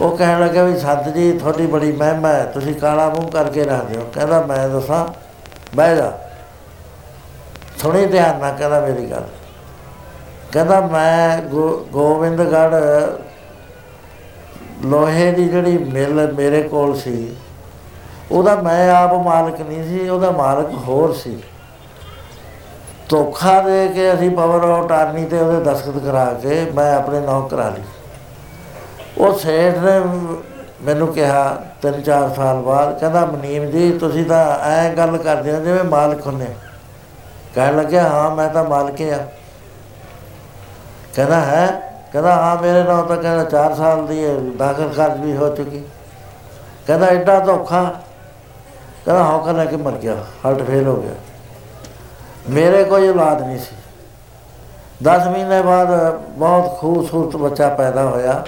ਉਹ 0.00 0.16
ਕਹਿਣ 0.16 0.40
ਲੱਗਾ 0.40 0.62
ਵੀ 0.62 0.78
ਸੰਤ 0.78 1.08
ਜੀ, 1.08 1.32
ਤੁਹਾਡੀ 1.38 1.66
ਬੜੀ 1.66 1.92
ਮਹਿਮਾ 1.92 2.28
ਹੈ, 2.28 2.44
ਤੁਸੀਂ 2.44 2.74
ਕਾਲਾ 2.74 3.08
ਮੂੰਹ 3.08 3.30
ਕਰਕੇ 3.30 3.64
ਰੱਖਦੇ 3.64 3.96
ਹੋ। 3.96 4.06
ਕਹਿੰਦਾ, 4.14 4.40
ਮੈਂ 4.42 4.68
ਦੱਸਾਂ, 4.68 5.06
ਬਹਿ 5.76 5.96
ਜਾ। 5.96 6.12
ਸੁਣੀ 7.78 8.06
ਧਿਆਨ 8.06 8.38
ਨਾਲ, 8.38 8.54
ਕਹਿੰਦਾ, 8.58 8.80
ਮੇਰੀ 8.80 9.10
ਗੱਲ। 9.10 9.26
ਕਹਿੰਦਾ, 10.52 10.80
ਮੈਂ 10.80 11.42
ਗੋਬਿੰਦਗੜ੍ਹ 11.92 12.76
ਲੋਹੇ 14.86 15.30
ਦੀ 15.32 15.48
ਜਿਹੜੀ 15.48 15.78
ਮਿਲ 15.78 16.32
ਮੇਰੇ 16.32 16.62
ਕੋਲ 16.62 16.96
ਸੀ, 16.96 17.36
ਉਹਦਾ 18.30 18.54
ਮੈਂ 18.56 18.90
ਆਪ 18.90 19.14
ਮਾਲਕ 19.14 19.60
ਨਹੀਂ 19.60 19.84
ਸੀ, 19.84 20.08
ਉਹਦਾ 20.08 20.30
ਮਾਲਕ 20.30 20.74
ਹੋਰ 20.88 21.12
ਸੀ। 21.14 21.38
ਧੋਖਾ 23.10 23.60
ਦੇ 23.60 23.88
ਕੇ 23.88 24.14
ਅਸੀਂ 24.14 24.30
ਪਾਵਰ 24.30 24.70
ਆਫ 24.70 24.84
ਅਟਾਰਨੀ 24.84 25.24
ਤੇ 25.24 25.38
ਉਹਦੇ 25.38 25.70
ਦਸਖਤ 25.70 25.98
ਕਰਾ 25.98 26.24
ਕੇ 26.42 26.70
ਮੈਂ 26.74 26.96
ਆਪਣੇ 26.96 27.20
ਨਾਮ 27.20 27.48
ਕਰਾ 27.48 27.68
ਲਈ। 27.68 27.82
ਉਹ 29.18 29.38
ਸੇਠ 29.38 29.78
ਨੇ 29.78 30.00
ਮੈਨੂੰ 30.82 31.08
ਕਿਹਾ 31.08 31.62
ਤਿੰਨ 31.82 32.02
ਚਾਰ 32.02 32.34
ਸਾਲ 32.34 32.56
ਬਾਅਦ, 32.56 32.98
ਕਹਿੰਦਾ, 32.98 33.26
ਮਨੀਮ 33.26 33.70
ਜੀ, 33.70 33.98
ਤੁਸੀਂ 33.98 34.24
ਤਾਂ 34.24 34.58
ਐ 34.68 34.94
ਗੱਲ 34.94 35.16
ਕਰਦੇ 35.16 35.54
ਹੋ 35.54 35.60
ਜਿਵੇਂ 35.60 35.84
ਮਾਲਕ 35.84 36.26
ਹੁੰਨੇ 36.26 36.46
ਕਹਿਣ 37.54 37.76
ਲੱਗਿਆ, 37.76 38.08
ਹਾਂ, 38.08 38.36
ਮੈਂ 38.36 38.48
ਤਾਂ 38.48 38.64
ਮਾਲਕ 38.64 39.02
ਆ 39.02 39.18
ਕਹਿੰਦਾ, 41.14 41.40
ਹੈ? 41.40 41.66
ਕਹਿੰਦਾ, 42.12 42.34
ਹਾਂ, 42.34 42.62
ਮੇਰੇ 42.62 42.82
ਨਾਲ 42.82 43.02
ਤਾਂ 43.02 43.16
ਕਹਿੰਦਾ 43.16 43.44
4 43.44 43.74
ਸਾਲ 43.74 44.06
ਦੀ 44.06 44.26
ਦਾਖਲ 44.58 44.88
ਖਰਚ 44.88 45.16
ਵੀ 45.16 45.36
ਹੋ 45.36 45.48
ਚੁੱਕੀ। 45.48 45.84
ਕਹਿੰਦਾ, 46.86 47.06
ਐਡਾ 47.06 47.38
ਧੋਖਾ? 47.38 47.82
ਕਹਿੰਦਾ 49.04 49.24
ਹੌਕਰ 49.24 49.52
ਲੈ 49.52 49.64
ਕੇ 49.64 49.76
ਮਰ 49.76 49.92
ਗਿਆ 49.92 50.16
ਹਾਰਟ 50.44 50.62
ਫੇਲ 50.62 50.86
ਹੋ 50.86 50.96
ਗਿਆ। 50.96 51.12
ਮੇਰੇ 52.48 52.84
ਕੋਈ 52.84 53.08
ਔਲਾਦ 53.08 53.42
ਨਹੀਂ 53.42 53.58
ਸੀ। 53.58 53.76
10 55.02 55.26
ਮਹੀਨੇ 55.26 55.62
ਬਾਅਦ 55.62 56.14
ਬਹੁਤ 56.14 56.78
ਖੂਬਸੂਰਤ 56.78 57.36
ਬੱਚਾ 57.36 57.68
ਪੈਦਾ 57.68 58.02
ਹੋਇਆ। 58.02 58.44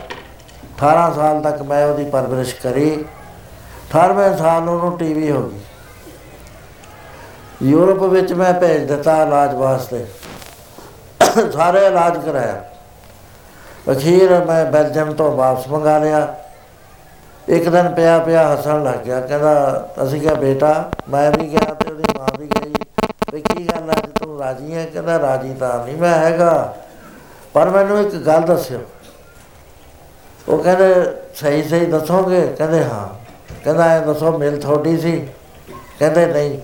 18 0.78 1.12
ਸਾਲ 1.14 1.42
ਤੱਕ 1.42 1.62
ਮੈਂ 1.62 1.86
ਉਹਦੀ 1.86 2.04
ਪਰਵਰਿਸ਼ 2.04 2.54
ਕਰੀ। 2.54 3.04
18ਵੇਂ 3.90 4.36
ਸਾਲ 4.36 4.68
ਉਹਨੂੰ 4.68 4.98
ਟੀਵੀ 4.98 5.30
ਹੋ 5.30 5.48
ਗਈ। 5.48 5.58
ਯੂਰਪ 7.62 8.02
ਵਿੱਚ 8.02 8.32
ਮੈਂ 8.32 8.54
ਭੇਜ 8.54 8.92
ਦਿੱਤਾ 8.92 9.22
ਇਲਾਜ 9.22 9.54
ਵਾਸਤੇ। 9.54 10.06
ਸਾਰੇ 11.52 11.86
ਇਲਾਜ 11.86 12.24
ਕਰਾਇਆ। 12.24 12.64
ਅਖੀਰ 13.92 14.44
ਮੈਂ 14.44 14.64
ਬੈਲਜੀਅਮ 14.64 15.12
ਤੋਂ 15.12 15.36
ਵਾਪਸ 15.36 15.68
ਮੰਗਾ 15.68 15.98
ਲਿਆ। 15.98 16.36
ਇੱਕ 17.48 17.68
ਦਿਨ 17.68 17.94
ਪਿਆ 17.94 18.18
ਪਿਆ 18.18 18.52
ਹੱਸਣ 18.52 18.84
ਲੱਗ 18.84 18.94
ਗਿਆ। 18.94 19.20
ਕਹਿੰਦਾ, 19.20 19.88
ਅਸੀਂ 20.04 20.20
ਕਿਹਾ, 20.20 20.34
ਬੇਟਾ, 20.34 20.90
ਮੈਂ 21.08 21.30
ਵੀ 21.30 21.52
ਗਿਆ। 21.52 21.60
ਤੇ 21.60 21.60
ਉਹਦੀ 21.60 21.70
ਮਾਂ 21.70 21.70
ਵੀ 21.70 21.70
ਗਈ 21.70 21.71
ਵੀ 23.32 23.40
ਕੀ 23.40 23.68
ਗੱਲ 23.68 23.92
ਅੱਜ 23.92 24.10
ਤੂੰ 24.10 24.38
ਰਾਜੀ 24.38 24.74
ਹੈ 24.74 24.86
ਕਹਿੰਦਾ 24.86 25.18
ਰਾਜੀ 25.18 25.54
ਤਾਂ 25.54 25.86
ਨਹੀਂ 25.86 25.96
ਮੈਂ 25.96 26.14
ਹੈਗਾ। 26.14 26.76
ਪਰ 27.52 27.70
ਮੈਨੂੰ 27.70 28.00
ਇੱਕ 28.00 28.14
ਗੱਲ 28.14 28.42
ਦੱਸਿਓ। 28.42 28.80
ਉਹ 30.48 30.58
ਕਹਿੰਦੇ, 30.58 30.94
ਸਹੀ 31.34 31.62
ਸਹੀ 31.62 31.86
ਦੱਸੋਗੇ? 31.86 32.54
ਕਹਿੰਦੇ, 32.58 32.84
ਹਾਂ। 32.84 33.08
ਕਹਿੰਦਾ, 33.64 33.96
ਇਹ 33.96 34.00
ਦੱਸੋ, 34.00 34.38
ਮਿਲ 34.38 34.60
ਥੋੜੀ 34.60 34.98
ਸੀ? 34.98 35.28
ਕਹਿੰਦੇ, 35.98 36.26
ਨਹੀਂ। 36.26 36.58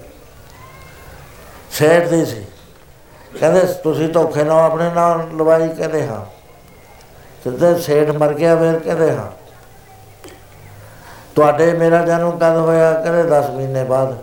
ਸ਼ੇਰ 1.70 2.08
ਦੀ 2.08 2.26
ਸੀ। 2.26 2.46
ਕਹਿੰਦੇ, 3.40 3.60
ਤੁਸੀਂ 3.60 4.08
ਧੋਖੇ 4.08 4.44
ਨਾਲ 4.44 4.64
ਆਪਣੇ 4.64 4.90
ਨਾਲ 4.90 5.28
ਲਵਾਈ? 5.36 5.68
ਕਹਿੰਦੇ, 5.68 6.06
ਹਾਂ। 6.06 6.26
ਕਿਤੇ 7.44 7.78
ਸੇਠ 7.78 8.10
ਮਰ 8.10 8.34
ਗਿਆ, 8.34 8.56
ਫਿਰ 8.56 8.78
ਕਹਿੰਦੇ, 8.78 9.16
ਹਾਂ। 9.16 9.30
ਤੁਹਾਡੇ 11.36 11.72
ਮੇਰਾ 11.72 12.06
ਜਨਮ 12.06 12.30
ਕਦ 12.30 12.56
ਹੋਇਆ? 12.56 12.92
ਕਹਿੰਦੇ 12.92 13.22
10 13.22 13.50
ਮਹੀਨੇ 13.50 13.84
ਬਾਅਦ। 13.84 14.18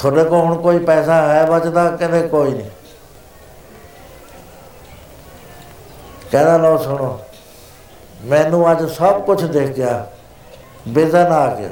ਤੁਹਾਡੇ 0.00 0.22
ਕੋਲ 0.24 0.40
ਹੁਣ 0.40 0.56
ਕੋਈ 0.56 0.78
ਪੈਸਾ 0.78 1.14
ਹੈ 1.22 1.44
ਬਚਦਾ? 1.46 1.88
ਕਹਿੰਦੇ 1.90 2.20
ਕੋਈ 2.28 2.50
ਨਹੀਂ। 2.50 2.70
ਕਹਿੰਦਾ 6.30 6.56
ਲੋ 6.56 6.76
ਸੁਣੋ, 6.78 7.18
ਮੈਨੂੰ 8.22 8.70
ਅੱਜ 8.72 8.84
ਸਭ 8.90 9.20
ਕੁਝ 9.22 9.44
ਦੇਖ 9.44 9.68
ਗਿਆ 9.68 10.06
ਬੇਜ਼ਨ 10.88 11.32
ਆ 11.32 11.46
ਗਿਆ। 11.54 11.68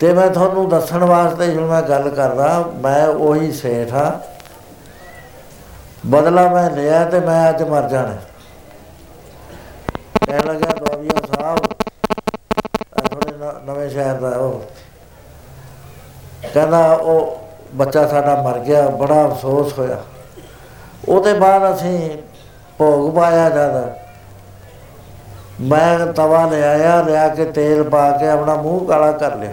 ਤੇ 0.00 0.12
ਮੈਂ 0.12 0.28
ਤੁਹਾਨੂੰ 0.30 0.68
ਦੱਸਣ 0.68 1.04
ਵਾਸਤੇ 1.04 1.54
ਹੁਣ 1.54 1.66
ਮੈਂ 1.66 1.82
ਗੱਲ 1.82 2.08
ਕਰਦਾ, 2.10 2.58
ਮੈਂ 2.76 3.06
ਉਹੀ 3.06 3.52
ਸੇਠ 3.52 3.92
ਆ 3.94 4.20
ਬਦਲਾ 6.06 6.48
ਮੈਂ 6.48 6.70
ਲਿਆ 6.70 7.04
ਤੇ 7.04 7.20
ਮੈਂ 7.20 7.48
ਅੱਜ 7.48 7.62
ਮਰ 7.62 7.88
ਜਾਣਾ। 7.88 8.16
ਕਹਿ 10.26 10.42
ਲੱਗਾ 10.46 10.72
ਦੋਵੀਆ 10.76 11.20
ਸਾਹਿਬ 11.26 11.66
ਥੋੜੇ 13.08 13.32
ਨਵੇਂ 13.64 13.88
ਸ਼ਹਿਰ 13.90 14.14
ਦਾ 14.14 14.28
ਉਹ। 14.28 14.62
ਕਹਿੰਦਾ 16.44 16.92
ਉਹ 16.92 17.38
ਬੱਚਾ 17.74 18.06
ਸਾਡਾ 18.06 18.42
ਮਰ 18.42 18.58
ਗਿਆ, 18.58 18.88
ਬੜਾ 18.88 19.24
ਅਫਸੋਸ 19.26 19.78
ਹੋਇਆ। 19.78 19.96
ਉਹਦੇ 21.08 21.34
ਬਾਅਦ 21.34 21.74
ਅਸੀਂ 21.74 22.10
ਭੋਗ 22.78 23.14
ਪਾਇਆ 23.14 23.48
ਜਦ 23.50 23.92
ਮੈਂ 25.60 26.06
ਤਵਾ 26.06 26.44
ਲਿਆਇਆ 26.46 27.02
ਲਿਆ 27.02 27.28
ਕੇ 27.28 27.44
ਤੇਲ 27.44 27.82
ਪਾ 27.82 28.10
ਕੇ 28.10 28.28
ਆਪਣਾ 28.28 28.54
ਮੂੰਹ 28.54 28.86
ਕਾਲਾ 28.86 29.12
ਕਰ 29.12 29.36
ਲਿਆ। 29.36 29.52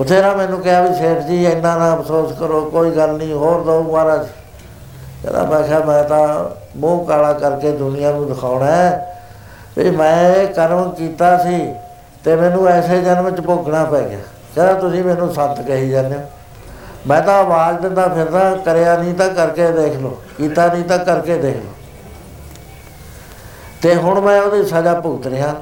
ਬਥੇਰਾ 0.00 0.32
ਮੈਨੂੰ 0.34 0.60
ਕਿਹਾ 0.60 0.80
ਵੀ 0.82 0.94
ਸੇਠ 0.94 1.18
ਜੀ, 1.18 1.44
ਇੰਨਾ 1.46 1.76
ਨਾ 1.76 1.94
ਅਫਸੋਸ 1.94 2.32
ਕਰੋ, 2.38 2.60
ਕੋਈ 2.64 2.90
ਗੱਲ 2.90 3.12
ਨਹੀਂ, 3.12 3.32
ਹੋਰ 3.32 3.60
ਦੋ 3.60 3.82
ਮਹਾਰਾਜ। 3.82 4.26
ਕਹਿੰਦਾ 5.22 5.42
ਮੈਂ 5.42 5.62
ਕਿਹਾ, 5.62 5.78
ਮੈਂ 5.78 6.04
ਤਾਂ 6.04 6.44
ਮੂੰਹ 6.76 7.06
ਕਾਲਾ 7.06 7.32
ਕਰਕੇ 7.32 7.70
ਦੁਨੀਆ 7.72 8.12
ਨੂੰ 8.12 8.28
ਦਿਖਾਉਣਾ 8.28 8.66
ਹੈ 8.66 9.16
ਵੀ 9.78 9.90
ਮੈਂ 9.90 10.46
ਕਰਮ 10.46 10.90
ਕੀਤਾ 10.90 11.36
ਸੀ 11.38 11.74
ਤੇ 12.24 12.36
ਮੈਨੂੰ 12.36 12.66
ਐਸੇ 12.68 13.00
ਜਨਮ 13.00 13.30
ਚ 13.30 13.40
ਭੋਗਣਾ 13.40 13.84
ਪੈ 13.84 14.00
ਗਿਆ। 14.00 14.18
ਕਹਿੰਦਾ 14.54 14.72
ਤੁਸੀਂ 14.74 15.04
ਮੈਨੂੰ 15.04 15.32
ਸੰਤ 15.34 15.60
ਕਹੀ 15.66 15.88
ਜਾਂਦੇ 15.90 16.16
ਹੋ। 16.16 16.22
ਮੈਂ 17.06 17.22
ਤਾਂ 17.22 17.34
ਆਵਾਜ਼ 17.34 17.78
ਦਿੰਦਾ 17.78 18.06
ਫਿਰਦਾ, 18.08 18.54
ਕਰਿਆ 18.56 18.96
ਨਹੀਂ 18.96 19.14
ਤਾਂ 19.14 19.28
ਕਰਕੇ 19.28 19.70
ਦੇਖ 19.72 19.96
ਲਓ, 19.96 20.16
ਕੀਤਾ 20.36 20.66
ਨਹੀਂ 20.66 20.84
ਤਾਂ 20.84 20.98
ਕਰਕੇ 20.98 21.36
ਦੇਖ 21.36 21.56
ਲਓ। 21.56 21.72
ਤੇ 23.82 23.94
ਹੁਣ 23.94 24.20
ਮੈਂ 24.20 24.40
ਉਹਦੀ 24.42 24.64
ਸਜ਼ਾ 24.64 24.94
ਭੁਗਤ 25.00 25.26
ਰਿਹਾ। 25.26 25.54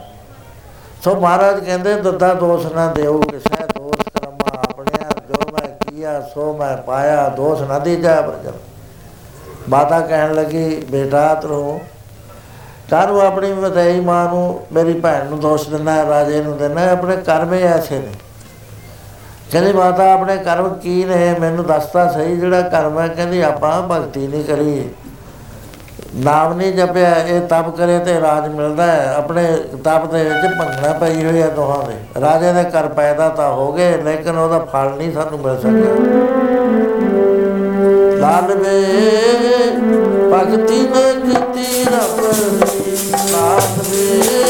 ਸੋ 1.04 1.14
ਮਹਾਰਾਜ 1.14 1.64
ਕਹਿੰਦੇ 1.64 1.94
ਦੱਦਾ 1.94 2.34
ਦੋਸ਼ 2.34 2.66
ਨਾ 2.66 2.86
ਦਿਓ, 2.86 3.18
ਕਿਸੇ 3.20 3.66
ਦੋਸ਼ 3.66 4.08
ਕਰਮਾ 4.08 4.58
ਆਪਣੇ 4.58 5.04
ਜੋ 5.28 5.50
ਮੈਂ 5.52 5.68
ਕੀਆ, 5.68 6.20
ਸੋ 6.34 6.56
ਮੈਂ 6.56 6.76
ਪਾਇਆ, 6.76 7.28
ਦੋਸ਼ 7.28 7.62
ਨਾ 7.62 7.78
ਦੀ 7.78 7.96
ਜਾ 7.96 8.20
ਬਰਜਨ 8.20 8.58
ਮਾਤਾ 9.68 10.00
ਕਹਿਣ 10.00 10.34
ਲੱਗੀ, 10.34 10.84
ਬੇਟਾ 10.90 11.34
ਤੂੰ 11.34 11.80
ਕਾਹਨੂੰ 12.90 13.20
ਆਪਣੀ 13.20 13.52
ਮਤਈ 13.52 14.00
ਮਾਂ 14.00 14.24
ਨੂੰ 14.28 14.60
ਮੇਰੀ 14.72 15.00
ਭੈਣ 15.00 15.26
ਨੂੰ 15.26 15.40
ਦੋਸ਼ 15.40 15.68
ਦਿੰਦਾ, 15.70 16.08
ਰਾਜੇ 16.08 16.42
ਨੂੰ 16.42 16.58
ਦਿੰਦਾ, 16.58 16.90
ਆਪਣੇ 16.90 17.16
ਕਰਮ 17.16 17.52
ਹੀ 17.52 17.62
ਐਸੇ 17.62 17.98
ਨੇ। 17.98 18.12
ਕਹਿੰਦੀ, 19.52 19.72
ਮਾਤਾ, 19.72 20.12
ਆਪਣੇ 20.12 20.36
ਕਰਮ 20.36 20.74
ਕੀ 20.74 21.04
ਨੇ 21.04 21.34
ਮੈਨੂੰ 21.40 21.66
ਦੱਸਤਾ 21.66 22.12
ਸਹੀ 22.12 22.36
ਜਿਹੜਾ 22.36 22.60
ਕਰਮ 22.60 22.98
ਹੈ। 22.98 23.08
ਕਹਿੰਦੀ, 23.08 23.40
ਆਪਾਂ 23.40 23.82
ਭਗਤੀ 23.82 24.26
ਨਹੀਂ 24.26 24.44
ਕਰੀ। 24.44 24.88
ਨਾਮ 26.14 26.52
ਨਹੀਂ 26.52 26.72
ਜਪਿਆ। 26.72 27.16
ਇਹ 27.16 27.40
ਤਪ 27.40 27.76
ਕਰੇ 27.76 27.98
ਤੇ 27.98 28.20
ਰਾਜ 28.20 28.48
ਮਿਲਦਾ 28.48 28.86
ਹੈ। 28.86 29.14
ਆਪਣੇ 29.16 29.56
ਤਪ 29.84 30.12
ਦੇ 30.12 30.24
ਵਿੱਚ 30.24 30.54
ਭੰਗਣਾ 30.58 30.92
ਪਈ 30.92 31.24
ਹੋਈ 31.24 31.42
ਹੈ 31.42 31.48
ਦੋਹਾਂ 31.48 31.88
ਦੇ। 31.88 32.20
ਰਾਜੇ 32.20 32.52
ਦੇ 32.52 32.64
ਕਰ 32.64 32.88
ਪੈਦਾ 32.88 33.28
ਤਾਂ 33.28 33.50
ਹੋ 33.52 33.72
ਗਏ, 33.72 34.02
ਲੇਕਿਨ 34.02 34.38
ਉਹਦਾ 34.38 34.58
ਫਲ 34.58 34.90
ਨਹੀਂ 34.90 35.12
ਸਾਨੂੰ 35.12 35.38
ਮਿਲ 35.38 35.58
ਸਕਿਆ। 35.58 35.94
ਲਾਲ 38.18 38.54
ਵੇ 38.54 38.84
ਭਗਤੀ 40.32 40.80
ਨੇ 40.80 41.12
ਕੀਤੀ 41.12 41.84
ਰੱਬ 41.84 42.20
ਲਾਲ 43.32 43.60
ਵੇ 43.90 44.20
ਭਗਤੀ 44.20 44.49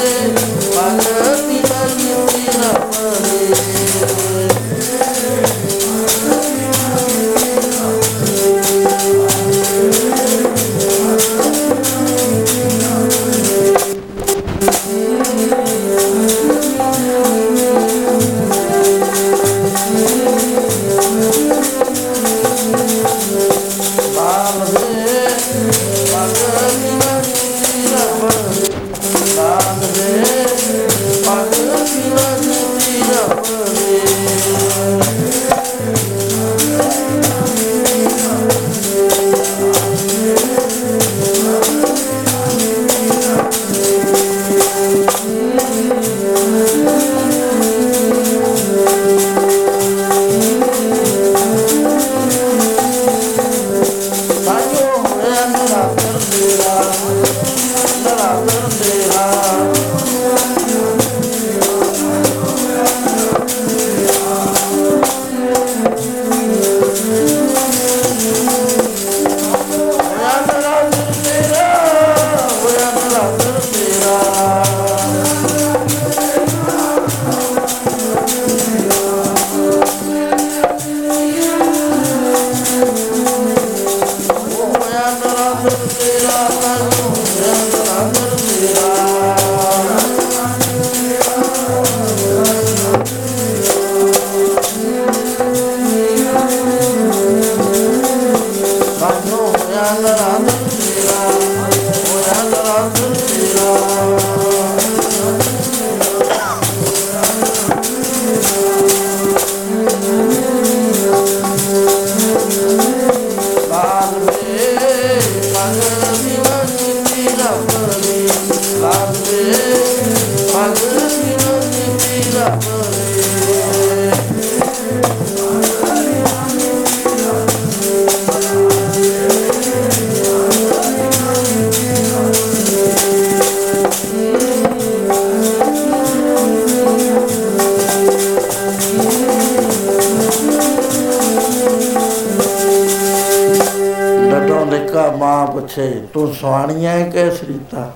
ਮਾਂ 145.81 145.91
ਪੁੱਛੇ 145.91 146.07
ਤੂੰ 146.12 146.35
ਸੁਆਣੀਆਂ 146.35 146.93
ਹੈ 146.93 147.11
ਕਿ 147.11 147.31
ਸਰੀਤਾ 147.31 147.91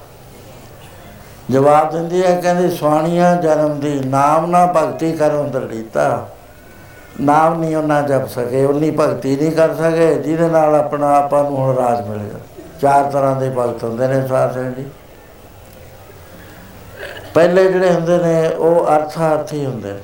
ਜਵਾਬ 1.50 1.90
ਦਿੰਦੀ 1.90 2.24
ਹੈ 2.24 2.40
ਕਹਿੰਦੀ 2.40 2.76
ਸੁਆਣੀਆਂ 2.76 3.36
ਜਨਮ 3.36 3.80
ਦੀ 3.80 4.00
ਨਾਮ 4.04 4.50
ਨਾ 4.50 4.66
ਭਗਤੀ 4.66 5.12
ਕਰਉ 5.12 5.44
ਦਰੜੀਤਾ 5.44 6.28
ਨਾਮ 7.20 7.60
ਨਹੀਂ 7.60 7.76
ਉਹਨਾਂ 7.76 8.02
ਜਪ 8.02 8.28
ਸਕੇ 8.28 8.64
ਉਨੀ 8.64 8.90
ਭਗਤੀ 8.90 9.36
ਨਹੀਂ 9.36 9.52
ਕਰ 9.52 9.74
ਸਕੇ 9.74 10.14
ਜਿਹਦੇ 10.14 10.48
ਨਾਲ 10.48 10.74
ਆਪਣਾ 10.74 11.16
ਆਪਾਂ 11.16 11.44
ਨੂੰ 11.44 11.56
ਹੁਣ 11.56 11.76
ਰਾਜ 11.76 12.08
ਮਿਲੇਗਾ 12.08 12.38
ਚਾਰ 12.80 13.10
ਤਰ੍ਹਾਂ 13.10 13.36
ਦੇ 13.36 13.50
ਭਗਤ 13.50 13.84
ਹੁੰਦੇ 13.84 14.08
ਨੇ 14.08 14.26
ਸਾਧ 14.26 14.54
ਸਿੰਘ 14.54 14.74
ਜੀ। 14.74 14.84
ਪਹਿਲੇ 17.34 17.72
ਜਿਹੜੇ 17.72 17.92
ਹੁੰਦੇ 17.92 18.18
ਨੇ 18.18 18.48
ਉਹ 18.48 18.96
ਅਰਥਾਰਥੀ 18.96 19.66
ਹੁੰਦੇ 19.66 19.92
ਨੇ। 19.92 20.00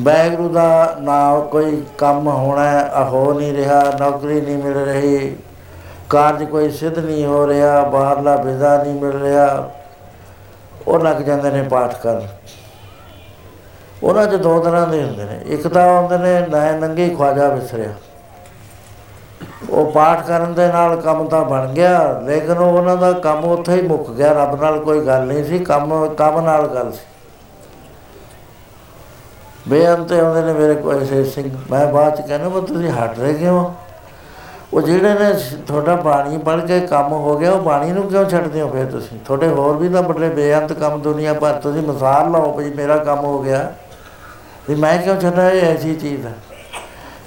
ਵਾਹਿਗੁਰੂ 0.00 0.48
ਦਾ 0.48 0.96
ਨਾਮ 1.00 1.40
ਕੋਈ 1.40 1.84
ਕੰਮ 1.98 2.28
ਹੋਣਾ 2.28 2.64
ਹੈ, 2.64 2.90
ਆ 2.90 3.04
ਹੋ 3.04 3.32
ਨਹੀਂ 3.32 3.52
ਰਿਹਾ 3.52 3.92
ਨੌਕਰੀ 4.00 4.40
ਨਹੀਂ 4.40 4.58
ਮਿਲ 4.58 4.74
ਰਹੀ 4.74 5.36
ਕਾਰਜ 6.10 6.44
ਕੋਈ 6.44 6.70
ਸਿੱਧ 6.70 6.98
ਨਹੀਂ 6.98 7.26
ਹੋ 7.26 7.46
ਰਿਹਾ, 7.46 7.82
ਬਾਹਰਲਾ 7.82 8.36
ਵਿਜ਼ਾ 8.36 8.82
ਨਹੀਂ 8.82 8.94
ਮਿਲ 8.94 9.20
ਰਿਹਾ। 9.20 9.70
ਉਹ 10.88 10.98
ਲੱਗ 10.98 11.16
ਜਾਂਦੇ 11.16 11.50
ਨੇ 11.50 11.62
ਪਾਠ 11.62 11.94
ਕਰਨ। 12.02 12.28
ਉਹਨਾਂ 14.02 14.26
'ਚ 14.26 14.34
ਦੋ 14.34 14.60
ਤਰ੍ਹਾਂ 14.60 14.86
ਦੇ 14.86 15.02
ਹੁੰਦੇ 15.02 15.24
ਨੇ। 15.24 15.40
ਇੱਕ 15.46 15.68
ਤਾਂ 15.68 16.00
ਹੁੰਦੇ 16.00 16.18
ਨੇ 16.18 16.46
ਨੈ 16.46 16.72
ਨੰਗੇ 16.72 17.08
ਖਵਾਜਾ 17.08 17.48
ਵਿਸਰਿਆ। 17.48 17.88
ਉਹ 19.70 19.92
ਪਾਠ 19.92 20.26
ਕਰਨ 20.26 20.54
ਦੇ 20.54 20.68
ਨਾਲ 20.68 21.00
ਕੰਮ 21.00 21.28
ਤਾਂ 21.28 21.44
ਬਣ 21.44 21.68
ਗਿਆ, 21.68 22.20
ਲੇਕਿਨ 22.20 22.58
ਉਹ 22.58 22.78
ਉਹਨਾਂ 22.78 22.96
ਦਾ 22.96 23.12
ਕੰਮ 23.12 23.44
ਉੱਥੇ 23.44 23.72
ਹੀ 23.72 23.82
ਮੁੱਕ 23.82 24.10
ਗਿਆ। 24.10 24.32
ਰੱਬ 24.32 24.62
ਨਾਲ 24.62 24.80
ਕੋਈ 24.80 25.06
ਗੱਲ 25.06 25.26
ਨਹੀਂ 25.26 25.44
ਸੀ, 25.44 25.58
ਕੰਮ 25.58 26.14
ਕੰਮ 26.14 26.40
ਨਾਲ 26.40 26.66
ਗੱਲ 26.66 26.92
ਸੀ। 26.92 27.06
ਬੇਅੰਤ 29.68 30.12
ਆਉਂਦੇ 30.12 30.42
ਨੇ 30.42 30.52
ਮੇਰੇ 30.52 30.74
ਕੋਲ 30.74 31.02
ਐਸੇ 31.02 31.24
ਸਿੰਘ। 31.24 31.50
ਮੈਂ 31.70 31.86
ਬਾਅਦ 31.86 32.22
ਚ 32.22 32.28
ਕਹਿੰਦਾ, 32.28 32.48
ਮੈਂ 32.48 32.62
ਤੁਸੀਂ 32.62 32.90
ਹਟ 32.90 33.18
ਰਹੇ 33.18 33.34
ਕਿਉਂ? 33.34 33.85
ਉਹ 34.74 34.82
ਜਿਹੜੇ 34.82 35.14
ਨੇ 35.14 35.38
ਸ- 35.38 35.54
ਤੁਹਾਡਾ 35.66 35.96
ਬਾਣੀ 35.96 36.38
ਪੜ੍ਹ 36.38 36.62
ਕੇ 36.62 36.80
ਕੰਮ 36.80 37.12
ਹੋ 37.12 37.38
ਗਿਆ, 37.38 37.52
ਉਹ 37.52 37.62
ਬਾਣੀ 37.62 37.92
ਨੂੰ 37.92 38.08
ਕਿਉਂ 38.08 38.30
ਛੱਡਦੇ 38.30 38.60
ਹੋ 38.60 38.68
ਫਿਰ 38.68 38.86
ਤੁਸੀਂ? 38.86 39.18
ਤੁਹਾਡੇ 39.24 39.48
ਹੋਰ 39.48 39.76
ਵੀ 39.76 39.88
ਤਾਂ 39.88 40.02
ਬੜੇ 40.02 40.28
ਬੇਅੰਤ 40.28 40.72
ਕੰਮ 40.72 41.02
ਦੁਨੀਆ 41.02 41.34
ਭਰ 41.34 41.52
ਤੁਸੀਂ 41.52 41.82
ਮਿਸਾਲ 41.82 42.30
ਲਓ 42.30 42.52
ਵੀ 42.54 42.74
ਮੇਰਾ 42.74 42.96
ਕੰਮ 42.96 43.18
ਹੋ 43.18 43.42
ਗਿਆ। 43.42 43.72
ਵੀ 44.68 44.74
ਮੈਂ 44.74 45.02
ਕਿਉਂ 45.02 45.20
ਛੱਡਾਂ? 45.20 45.50
ਇਹ 45.50 45.76
ਐਸੀ 45.76 45.94
ਚੀਜ਼ 45.94 46.26
ਹੈ। 46.26 46.32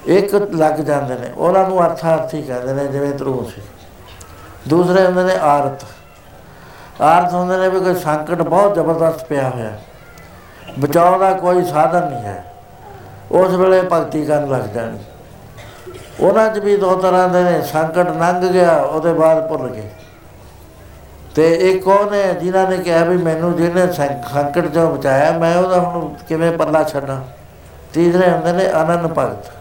ਇੱਕ 0.05 0.35
ਲੱਗ 0.35 0.73
ਜਾਂਦੇ 0.73 1.15
ਨੇ। 1.15 1.27
ਉਹਨਾਂ 1.37 1.69
ਨੂੰ 1.69 1.85
ਅਰਥਾਰਥੀ 1.85 2.41
ਕਹਿੰਦੇ 2.41 2.73
ਨੇ, 2.73 2.87
ਜਿਵੇਂ 2.87 3.11
ਧਰੂ 3.11 3.51
ਸੀ 3.55 3.61
ਦੂਸਰੇ 4.67 5.05
ਹੁੰਦੇ 5.05 5.23
ਨੇ 5.23 5.35
ਆਰਤ। 5.41 5.85
ਆਰਤ 7.01 7.33
ਹੁੰਦੇ 7.33 7.57
ਨੇ 7.57 7.69
ਵੀ 7.69 7.79
ਕੋਈ 7.79 7.95
ਸੰਕਟ 7.95 8.41
ਬਹੁਤ 8.41 8.75
ਜ਼ਬਰਦਸਤ 8.75 9.25
ਪਿਆ 9.25 9.49
ਹੋਇਆ। 9.49 9.71
ਬਚਾਉਣ 10.79 11.19
ਦਾ 11.19 11.33
ਕੋਈ 11.33 11.63
ਸਾਧਨ 11.63 12.09
ਨਹੀਂ 12.09 12.23
ਹੈ। 12.23 12.53
ਉਸ 13.31 13.53
ਵੇਲੇ 13.53 13.81
ਭਗਤੀ 13.93 14.25
ਕਰਨ 14.25 14.49
ਲੱਗ 14.49 14.61
ਜਾਣੀ। 14.61 14.99
ਉਹਨਾਂ 16.21 16.49
'ਚ 16.49 16.59
ਵੀ 16.59 16.77
ਦੋ 16.77 16.95
ਤਰ੍ਹਾਂ 16.95 17.29
ਦੇ 17.29 17.43
ਨੇ, 17.43 17.61
ਸੰਕਟ 17.61 18.07
ਲੰਘ 18.09 18.49
ਗਿਆ, 18.49 18.75
ਉਹਦੇ 18.75 19.13
ਬਾਅਦ 19.13 19.47
ਭੁੱਲ 19.47 19.67
ਗਏ। 19.67 19.89
ਤੇ 21.35 21.55
ਇੱਕ 21.55 21.87
ਉਹ 21.87 22.11
ਨੇ 22.11 22.33
ਜਿਨ੍ਹਾਂ 22.33 22.69
ਨੇ 22.69 22.77
ਕਿਹਾ 22.77 23.03
ਵੀ 23.03 23.17
ਮੈਨੂੰ 23.17 23.55
ਜਿਹਨੇ 23.55 23.91
ਸੰ- 23.91 24.29
ਸੰਕਟ 24.33 24.67
ਚੋਂ 24.67 24.97
ਬਚਾਇਆ, 24.97 25.31
ਮੈਂ 25.31 25.57
ਉਹਦਾ 25.57 25.79
ਹੁਣ 25.79 26.13
ਕਿਵੇਂ 26.27 26.51
ਪੱਲਾ 26.51 26.83
ਛੱਡਾਂ? 26.83 27.21
ਤੀਸਰੇ 27.93 28.31
ਹੁੰਦੇ 28.31 28.51
ਨੇ 28.51 28.65
ਅਨੰਨ 28.65 29.07
ਭਗਤ। 29.07 29.51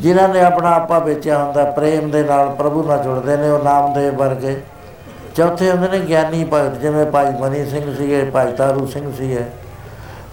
ਜਿਨ੍ਹਾਂ 0.00 0.28
ਨੇ 0.28 0.40
ਆਪਣਾ 0.40 0.70
ਆਪਾ 0.70 0.98
ਵੇਚਿਆ 0.98 1.44
ਹੁੰਦਾ, 1.44 1.64
ਪ੍ਰੇਮ 1.64 2.10
ਦੇ 2.10 2.22
ਨਾਲ 2.22 2.50
ਪ੍ਰਭੂ 2.50 2.82
ਨਾਲ 2.82 2.98
ਜੁੜਦੇ 2.98 3.36
ਨੇ, 3.36 3.50
ਉਹ 3.50 3.64
ਨਾਮਦੇਵ 3.64 4.16
ਵਰਗੇ। 4.16 4.62
ਚੌਥੇ 5.36 5.70
ਹੁੰਦੇ 5.70 5.88
ਨੇ 5.88 6.00
ਗਿਆਨੀ 6.00 6.44
ਭਗਤ, 6.44 6.74
ਜਿਵੇਂ 6.74 7.06
ਭਾਈ 7.06 7.26
ਮਨੀ 7.26 7.66
ਸਿੰਘ 7.66 7.96
ਸੀਗੇ, 7.96 8.24
ਭਾਈ 8.24 8.52
ਤਾਰੂ 8.52 8.86
ਸਿੰਘ 8.86 9.12
ਸੀਗੇ। 9.14 9.44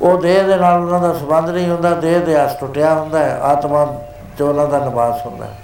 ਉਹ 0.02 0.22
ਦੇਹ 0.22 0.44
ਦੇ 0.44 0.56
ਨਾਲ 0.56 0.82
ਉਹਨਾਂ 0.82 1.00
ਦਾ 1.00 1.14
ਸੰਬੰਧ 1.14 1.50
ਨਹੀਂ 1.50 1.70
ਹੁੰਦਾ, 1.70 1.92
ਦੇਹ 1.92 2.20
ਦੇ 2.20 2.36
ਆਸ 2.38 2.56
ਟੁੱਟਿਆ 2.60 2.94
ਹੁੰਦਾ 2.94 3.20
ਹੈ, 3.20 3.40
ਆਤਮਾ 3.42 4.02
'ਚ 4.38 4.42
ਉਹਨਾਂ 4.42 4.68
ਦਾ 4.68 4.80
ਨਿਵਾਸ 4.80 5.26
ਹੁੰਦਾ 5.26 5.46
ਹੈ। 5.46 5.60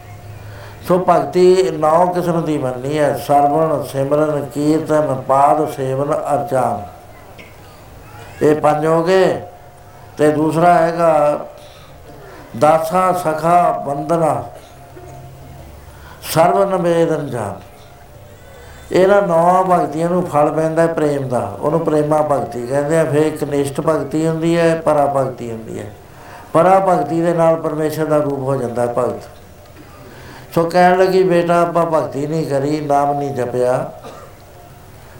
ਸੋ 0.87 1.05
ਭਗਤੀ 1.09 1.71
ਨੌ 1.71 2.05
ਕਿਸਮ 2.05 2.41
ਦੀ 2.41 2.57
ਮੰਨੀ 2.57 2.99
ਹੈ। 2.99 3.13
ਸਰਵਣ, 3.17 3.83
ਸਿਮਰਨ, 3.83 4.45
ਕੀਰਤਨ, 4.45 5.23
ਪਾਦ, 5.27 5.71
ਸੇਵਨ, 5.71 6.13
ਅਰਚਾਨ। 6.13 6.83
ਇਹ 8.41 8.55
ਪੰਜ 8.55 8.85
ਹੋ 8.85 9.03
ਗਏ। 9.03 9.41
ਤੇ 10.17 10.31
ਦੂਸਰਾ 10.31 10.73
ਹੈਗਾ, 10.73 11.39
ਦਾਸਾ, 12.59 13.11
ਸਖਾ 13.11 13.71
ਬੰਦਨਾ 13.87 14.43
ਸਰਵ 16.33 16.81
ਨਿਵੇਦਨ 16.81 17.29
ਜਾਨ 17.29 17.59
ਇਹਨਾਂ 18.91 19.21
ਨੌਂ 19.21 19.63
ਭਗਤੀਆਂ 19.63 20.09
ਨੂੰ 20.09 20.23
ਫਲ 20.27 20.51
ਪੈਂਦਾ 20.51 20.81
ਹੈ 20.81 20.87
ਪ੍ਰੇਮ 20.87 21.27
ਦਾ। 21.27 21.57
ਉਹਨੂੰ 21.59 21.79
ਪ੍ਰੇਮਾ 21.79 22.21
ਭਗਤੀ 22.21 22.67
ਕਹਿੰਦੇ 22.67 22.99
ਆ। 22.99 23.05
ਫਿਰ 23.05 23.25
ਇੱਕ 23.25 23.43
ਨਿਸ਼ਟ 23.43 23.81
ਭਗਤੀ 23.81 24.27
ਹੁੰਦੀ 24.27 24.57
ਹੈ, 24.57 24.75
ਪਰਾ 24.75 25.05
ਭਗਤੀ 25.05 25.51
ਹੁੰਦੀ 25.51 25.79
ਹੈ। 25.79 25.85
ਪਰਾ 26.53 26.79
ਭਗਤੀ 26.79 27.21
ਦੇ 27.21 27.33
ਨਾਲ 27.33 27.55
ਪਰਮੇਸ਼ਰ 27.55 28.05
ਦਾ 28.05 28.17
ਰੂਪ 28.17 28.39
ਹੋ 28.39 28.55
ਜਾਂਦਾ 28.55 28.81
ਹੈ 28.81 28.93
ਭਗਤ। 28.97 29.21
ਸੋ 30.55 30.69
ਕਹਿਣ 30.69 30.97
ਲੱਗੀ, 30.97 31.23
ਬੇਟਾ, 31.23 31.61
ਆਪਾਂ 31.61 31.85
ਭਗਤੀ 31.85 32.27
ਨਹੀਂ 32.27 32.47
ਕਰੀ, 32.47 32.81
ਨਾਮ 32.81 33.17
ਨਹੀਂ 33.17 33.35
ਜਪਿਆ। 33.35 33.91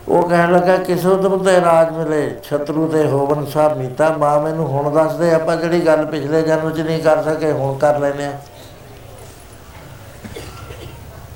ਉਹ 0.08 0.30
ਕਹਿਣ 0.30 0.52
ਲੱਗਾ, 0.52 0.78
ਕਿਸ 0.78 1.06
ਉਦਮ 1.06 1.44
ਤੇ 1.44 1.62
ਰਾਜ 1.62 1.92
ਮਿਲੇ 1.92 2.36
ਛਤਰੂ 2.44 2.88
ਤੇ 2.88 3.08
ਹੋਵਨ 3.08 3.46
ਸਾਹਿਬ 3.46 3.78
ਮੀਤਾ, 3.78 4.18
ਮਾਂ 4.18 4.40
ਮੈਨੂੰ 4.42 4.68
ਹੁਣ 4.68 4.94
ਦੱਸਦੇ, 4.94 5.34
ਆਪਾਂ 5.34 5.56
ਜਿਹੜੀ 5.56 5.86
ਗੱਲ 5.86 6.06
ਪਿਛਲੇ 6.06 6.42
ਜਨਮ 6.42 6.72
'ਚ 6.72 6.80
ਨਹੀਂ 6.80 7.04
ਕਰ 7.04 7.24
ਸਕੇ, 7.24 7.52
ਹੁਣ 7.52 7.78
ਕਰ 7.78 8.00
ਲੈਨੇ 8.00 8.26
ਆ 8.26 8.34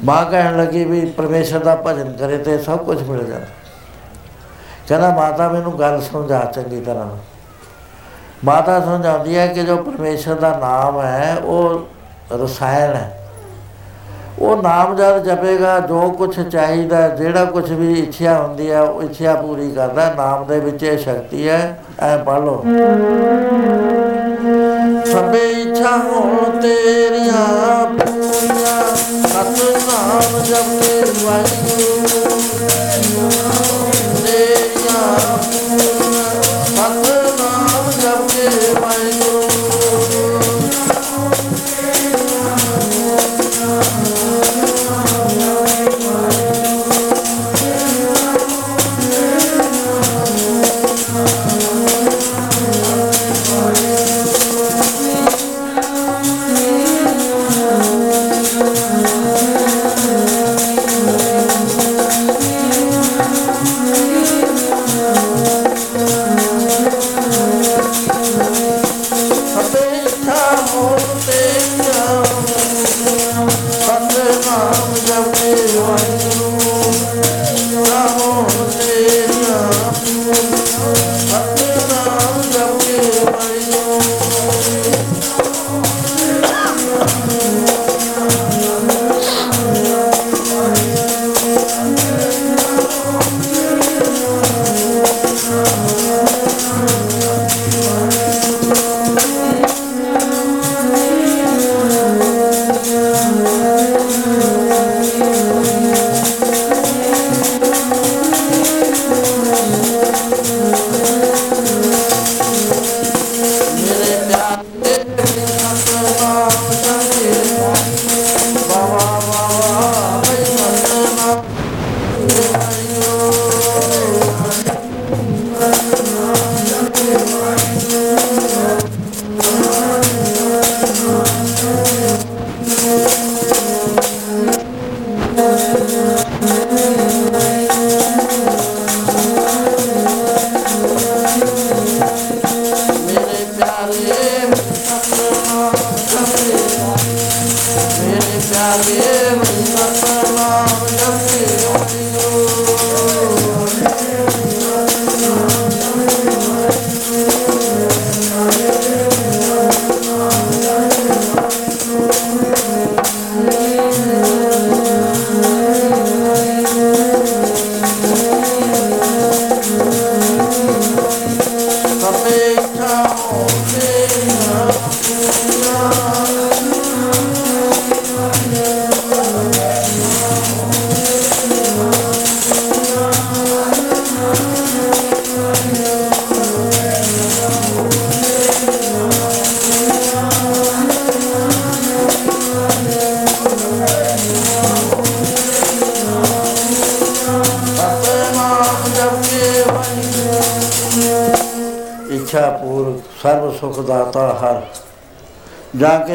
ਮਾਂ 0.03 0.25
ਕਹਿਣ 0.25 0.57
ਲੱਗੀ 0.57 0.85
ਵੀ, 0.85 1.05
ਪਰਮੇਸ਼ਰ 1.05 1.59
ਦਾ 1.59 1.75
ਭਜਨ 1.75 2.13
ਕਰੇ 2.13 2.37
ਤੇ 2.37 2.57
ਸਭ 2.57 2.77
ਕੁਝ 2.77 3.09
ਮਿਲ 3.09 3.25
ਜਾਂਦਾ। 3.25 3.45
ਕਹਿੰਦਾ, 4.87 5.09
ਮਾਤਾ, 5.09 5.49
ਮੈਨੂੰ 5.49 5.79
ਗੱਲ 5.79 6.01
ਸਮਝਾ 6.01 6.45
ਚੰਗੀ 6.45 6.81
ਤਰ੍ਹਾਂ। 6.81 7.05
ਨਾਲ। 7.05 7.17
ਮਾਤਾ 8.45 8.79
ਸਮਝਾਉਂਦੀ 8.79 9.37
ਹੈ 9.37 9.47
ਕਿ 9.47 9.63
ਜੋ 9.63 9.77
ਪਰਮੇਸ਼ਰ 9.77 10.35
ਦਾ 10.35 10.57
ਨਾਮ 10.57 11.01
ਹੈ, 11.01 11.37
ਉਹ 11.43 11.87
ਰਸਾਇਣ 12.43 12.93
ਹੈ। 12.93 13.13
ਉਹ 14.39 14.63
ਨਾਮ 14.63 14.95
ਜਦ 14.95 15.23
ਜਪੇਗਾ, 15.23 15.79
ਜੋ 15.79 16.09
ਕੁਝ 16.11 16.41
ਚਾਹੀਦਾ, 16.41 17.07
ਜਿਹੜਾ 17.07 17.45
ਕੁਝ 17.45 17.71
ਵੀ 17.71 17.93
ਇੱਛਾ 17.93 18.37
ਹੁੰਦੀ 18.37 18.71
ਹੈ, 18.71 18.81
ਉਹ 18.81 19.03
ਇੱਛਾ 19.03 19.33
ਪੂਰੀ 19.33 19.71
ਕਰਦਾ 19.71 20.13
ਨਾਮ 20.17 20.45
ਦੇ 20.45 20.59
ਵਿੱਚ 20.59 20.83
ਇਹ 20.83 20.97
ਸ਼ਕਤੀ 20.97 21.49
ਹੈ, 21.49 21.79
ਐ 21.99 22.17
ਪੜ੍ਹ 22.17 22.39
ਲਓ। 22.39 22.63
ਸਭੇ 25.05 25.49
ਇੱਛਾ 25.49 25.97
ਹੋਣ 25.97 26.61
ਤੇਰੀਆਂ, 26.61 27.85
ਪੂਰੀਆਂ। 27.85 28.95
ਸਤ 29.27 29.61
ਨਾਮ 29.87 30.39
ਜਪੇ 30.43 31.03
ਵਾਹਿਗੁਰੂ। 31.25 32.26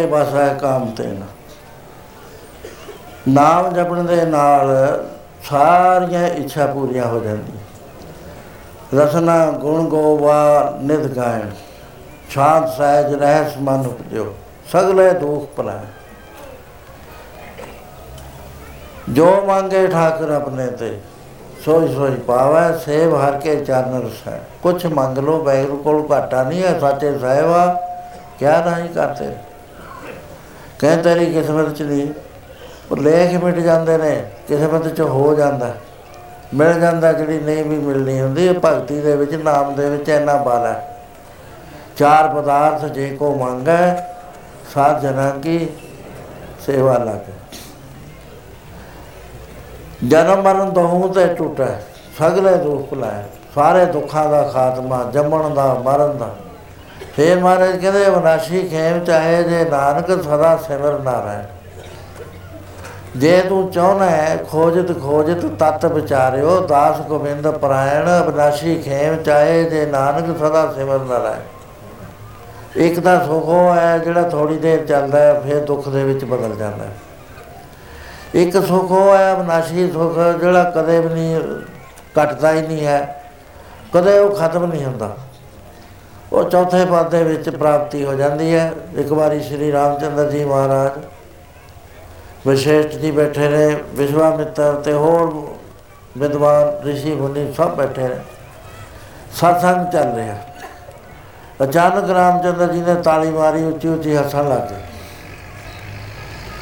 ਜਾ 0.03 0.09
ਕੇ 0.09 0.25
ਬਸੈ 0.25 0.55
ਕਾਮ 0.55 0.91
ਤੇਨ 0.91 1.23
ਨਾਮ 3.29 3.75
ਜਪਣ 3.75 4.03
ਦੇ 4.03 4.25
ਨਾਲ 4.25 4.69
ਸਾਰੀਆਂ 5.51 6.27
ਇੱਛਾ 6.27 6.67
ਪੂਰੀਆਂ 6.67 7.07
ਹੋ 7.07 7.21
ਜਾਂਦੀਆਂ। 7.21 7.61
ਰਸਨਾ, 8.95 9.51
ਗੁਣ 9.51 9.85
ਗੋਵਾ 9.85 10.79
ਨਿਤ 10.83 11.01
ਗਾਇਣ। 11.01 11.51
ਸ਼ਾਂਤ, 12.31 12.69
ਸਹਿਜ, 12.69 13.15
ਰਹਿਸ, 13.15 13.57
ਮਨ 13.59 13.87
ਉਪਜੋ। 13.87 14.35
ਸਗਲੇ 14.73 15.11
ਦੁਖ 15.11 15.57
ਭਲਾਏ 15.57 15.87
ਜੋ 19.09 19.45
ਮੰਗੇ 19.47 19.87
ਠਾਕਰ 19.87 20.31
ਆਪਣੇ 20.31 20.67
ਤੇ, 20.67 21.01
ਸੋਈ 21.65 21.95
ਸੋਈ 21.95 22.15
ਪਾਵੈ, 22.17 22.79
ਸੇਵ 22.79 23.17
ਹਰ 23.17 23.41
ਕੇ 23.41 23.65
ਚਰਨ 23.65 24.03
ਰਸੈ। 24.07 24.39
ਕੁਛ 24.63 24.87
ਮੰਗ 24.87 25.19
ਲੋ 25.19 25.43
ਬੈਗਰੂ 25.43 25.77
ਕੋਲ 25.77 26.07
ਘਾਟਾ 26.13 26.43
ਨਹੀਂ 26.43 26.63
ਹੈ, 26.63 26.79
ਸਾਚੇ 26.81 27.19
ਸਾਹਿਬਾ 27.19 27.83
ਕਿਆ 28.39 28.65
ਨਹੀਂ 28.65 28.89
ਕਰਤੇ 28.89 29.52
ਕਹਿ 30.83 30.97
ਤੇਰੀ 30.97 31.33
ਕਿਸਮਤ 31.33 31.77
ਚ 31.77 31.83
ਨਹੀਂ। 31.83 32.09
ਉਹ 32.91 32.97
ਲੇਖ 32.97 33.45
ਮਿਟ 33.45 33.55
ਜਾਂਦੇ 33.55 33.99
ਨੇ, 33.99 34.31
ਕਿਸਮਤ 34.49 34.89
ਚ 34.89 35.01
ਹੋ 35.01 35.35
ਜਾਂਦਾ। 35.35 35.75
ਮਿਲ 36.55 36.81
ਜਾਂਦਾ 36.81 37.13
ਜਿਹੜੀ 37.13 37.41
ਨਹੀਂ 37.41 37.65
ਵੀ 37.65 37.77
ਮਿਲਣੀ 37.77 38.21
ਹੁੰਦੀ 38.21 38.47
ਇਹ 38.47 38.55
ਭਗਤੀ 38.65 39.01
ਦੇ 39.01 39.17
ਵਿੱਚ, 39.17 39.35
ਨਾਮ 39.35 39.75
ਦੇ 39.75 39.91
ਵਿੱਚ 39.91 40.09
ਇੰਨਾ 40.09 40.37
ਬਲ 40.37 40.67
ਹੈ। 40.67 40.97
ਚਾਰ 41.97 42.29
ਪਦਾਰਥ 42.29 42.85
ਜੇ 42.85 43.17
ਕੋ 43.17 43.35
ਮੰਗੈ, 43.35 44.07
ਸਾਧ 44.75 45.01
ਜਨਾਂ 45.01 45.31
ਕੀ 45.31 45.69
ਸੇਵਾ 46.67 46.99
ਲਾਗੇ। 46.99 47.33
ਜਨਮ 50.09 50.43
ਮਰਨ 50.43 50.71
ਦੋਹੂ 50.71 51.13
ਤੇ 51.13 51.27
ਟੁੱਟੈ, 51.27 51.81
ਸਗਲੇ 52.19 52.57
ਦੁੱਖ 52.57 52.91
ਭੁਲਾਏ 52.91 53.23
ਸਾਰੇ 53.55 53.85
ਦੁੱਖਾਂ 53.87 54.29
ਦਾ 54.29 54.43
ਖਾਤਮਾ, 54.43 55.11
ਜੰਮਣ 55.13 55.55
ਦਾ, 55.55 55.75
ਮਰਨ 55.75 56.19
ਦਾ। 56.19 56.31
ਫੇਰ 57.23 57.39
ਮਹਾਰਾਜ 57.39 57.77
ਕਹਿੰਦੇ, 57.77 58.11
ਵਿਨਾਸ਼ੀ 58.11 58.69
ਖੇਮ 58.69 59.05
ਚਾਹੇ 59.05 59.43
ਜੇ 59.43 59.65
ਨਾਨਕ, 59.65 60.07
ਸਦਾ 60.23 60.57
ਸਿਮਰ 60.57 60.99
ਨਾਰਾਇਣ 60.99 61.43
ਜੇ 63.17 63.41
ਤੂੰ 63.41 63.71
ਚਾਹਨਾ 63.71 64.07
ਹੈ, 64.11 64.37
ਖੋਜਤ 64.51 65.01
ਖੋਜਤ 65.03 65.47
ਤਤ 65.59 65.85
ਵਿਚਾਰਿਓ, 65.85 66.61
ਦਾਸ 66.61 67.01
ਗੋਬਿੰਦ 67.01 67.51
ਪਰਾਇਣ, 67.51 68.23
ਵਿਨਾਸ਼ੀ 68.23 68.83
ਖੇਮ 68.83 69.23
ਚਾਹੇ 69.23 69.65
ਜੇ 69.65 69.87
ਨਾਨਕ, 69.87 70.39
ਸਦਾ 70.39 70.73
ਸਿਮਰ 70.73 70.99
ਨਾਰਾਇਣ 70.99 71.41
ਇੱਕ 72.77 73.01
ਤਾਂ 73.01 73.19
ਸੁਖ 73.21 73.45
ਉਹ 73.45 73.75
ਹੈ 73.75 73.99
ਜਿਹੜਾ 73.99 74.23
ਥੋੜੀ 74.23 74.59
ਦੇਰ 74.59 74.87
ਚੱਲਦਾ 74.87 75.19
ਹੈ, 75.19 75.41
ਫਿਰ 75.41 75.65
ਦੁੱਖ 75.65 75.89
ਦੇ 75.89 76.05
ਵਿੱਚ 76.05 76.25
ਬਦਲ 76.25 76.57
ਜਾਂਦਾ 76.57 76.85
ਹੈ। 76.85 76.93
ਇੱਕ 78.35 78.67
ਸੁਖ 78.67 78.91
ਉਹ 78.91 79.17
ਹੈ 79.17 79.33
ਅਬਨਾਸ਼ੀ 79.33 79.91
ਸੁਖ, 79.91 80.19
ਜਿਹੜਾ 80.41 80.63
ਕਦੇ 80.77 81.01
ਵੀ 81.01 81.09
ਨਹੀਂ, 81.09 81.41
ਘਟਦਾ 82.23 82.53
ਹੀ 82.53 82.67
ਨਹੀਂ 82.67 82.87
ਹੈ। 82.87 83.25
ਕਦੇ 83.95 84.19
ਉਹ 84.19 84.31
ਖਤਮ 84.31 84.65
ਨਹੀਂ 84.65 84.85
ਹੁੰਦਾ। 84.85 85.07
ਉਹ 85.07 85.32
ਚੌਥੇ 86.52 86.84
ਪਦ 86.86 87.10
ਦੇ 87.10 87.24
ਵਿੱਚ 87.24 87.50
ਪ੍ਰਾਪਤੀ 87.50 88.04
ਹੋ 88.06 88.14
ਜਾਂਦੀ 88.14 88.54
ਹੈ 88.56 88.72
ਇੱਕ 88.98 89.12
ਵਾਰੀ 89.12 89.42
ਸ੍ਰੀ 89.44 89.72
ਰਾਮਚੰਦਰ 89.72 90.30
ਜੀ 90.32 90.44
ਮਹਾਰਾਜ 90.46 91.00
ਵਿਸ਼ੇਸ਼ 92.48 92.98
ਜੀ 92.98 93.12
ਬੈਠੇ 93.12 93.48
ਨੇ 93.50 93.76
ਵਿਸ਼ਵਾਮਿੱਤਰ 93.94 94.74
ਤੇ 94.76 94.94
ਹੋਰ 94.94 95.32
ਵਿਦਵਾਨ 96.18 96.72
ઋષਿ 96.84 97.16
ਮੁਨੀ 97.16 97.52
ਸਭ 97.54 97.76
ਬੈਠੇ 97.76 98.08
ਨੇ 98.08 98.20
ਸਤਸੰਗ 99.34 99.92
ਚੱਲ 99.92 100.14
ਰਿਹਾ 100.16 100.36
ਅਚਾਨਕ 101.64 102.10
ਰਾਮਚੰਦਰ 102.10 102.72
ਜੀ 102.74 102.82
ਨੇ 102.82 102.96
ਤਾਲੀ 103.02 103.30
ਮਾਰੀ 103.32 103.64
ਉੱਚੀ 103.64 103.88
ਉੱਚੀ 103.88 104.16
ਹੱਸਣ 104.16 104.50
ਲੱਗ 104.50 104.70
ਗਏ 104.70 104.82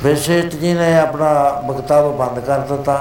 ਵਿਸ਼ੇਸ਼ 0.03 0.55
ਜੀ 0.55 0.73
ਨੇ 0.73 0.97
ਆਪਣਾ 0.99 1.33
ਬਖਤਾਬ 1.65 2.11
ਬੰਦ 2.17 2.39
ਕਰ 2.39 2.59
ਦਿੱਤਾ 2.67 2.95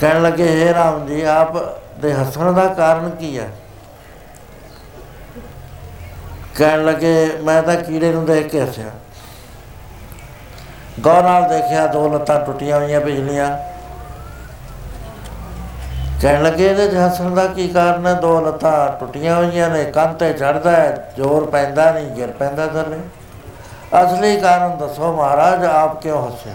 ਕਹਿਣ 0.00 0.22
ਲੱਗੇ 0.22 0.46
हे 0.50 0.74
ਰਾਮ 0.74 1.06
ਜੀ 1.06 1.22
ਆਪ 1.30 1.56
ਦੇ 2.00 2.12
ਹੱਸਣ 2.12 2.52
ਦਾ 2.52 2.66
ਕਾਰਨ 2.66 3.10
ਕੀ 3.10 3.36
ਹੈ 3.38 3.50
ਕਹਿਣ 6.57 6.83
ਲੱਗੇ, 6.85 7.31
ਮੈਂ 7.43 7.61
ਤਾਂ 7.63 7.75
ਕੀੜੇ 7.75 8.11
ਨੂੰ 8.11 8.25
ਦੇਖ 8.25 8.47
ਕੇ 8.47 8.61
ਹੱਸਿਆ। 8.61 8.91
ਗੌਰ 10.99 11.23
ਨਾਲ 11.23 11.47
ਦੇਖਿਆ, 11.49 11.85
ਦੋ 11.87 12.07
ਲੱਤਾਂ 12.09 12.39
ਟੁੱਟੀਆਂ 12.45 12.79
ਹੋਈਆਂ 12.79 13.01
ਪਿਛਲੀਆਂ 13.01 13.49
ਕਹਿਣ 16.21 16.43
ਲੱਗੇ, 16.43 16.65
ਇਹਦੇ 16.65 16.87
'ਚ 16.87 16.95
ਹੱਸਣ 16.95 17.35
ਦਾ 17.35 17.45
ਕੀ 17.47 17.67
ਕਾਰਨ 17.67 18.05
ਹੈ? 18.07 18.13
ਦੋ 18.13 18.39
ਲੱਤਾਂ 18.41 18.89
ਟੁੱਟੀਆਂ 18.99 19.35
ਹੋਈਆਂ 19.35 19.69
ਨੇ, 19.69 19.83
ਕੰਨ 19.85 20.13
ਤੇ 20.13 20.31
ਚੜਦਾ 20.33 20.71
ਹੈ, 20.71 21.11
ਜ਼ੋਰ 21.17 21.45
ਪੈਂਦਾ 21.45 21.91
ਨਹੀਂ, 21.91 22.09
ਗਿਰ 22.09 22.31
ਪੈਂਦਾ 22.31 22.67
ਥੱਲੇ। 22.67 22.99
ਅਸਲੀ 24.03 24.39
ਕਾਰਨ 24.39 24.77
ਦੱਸੋ 24.77 25.11
ਮਹਾਰਾਜ, 25.13 25.65
ਆਪ 25.65 26.01
ਕਿਉਂ 26.01 26.25
ਹੱਸੇ 26.27 26.51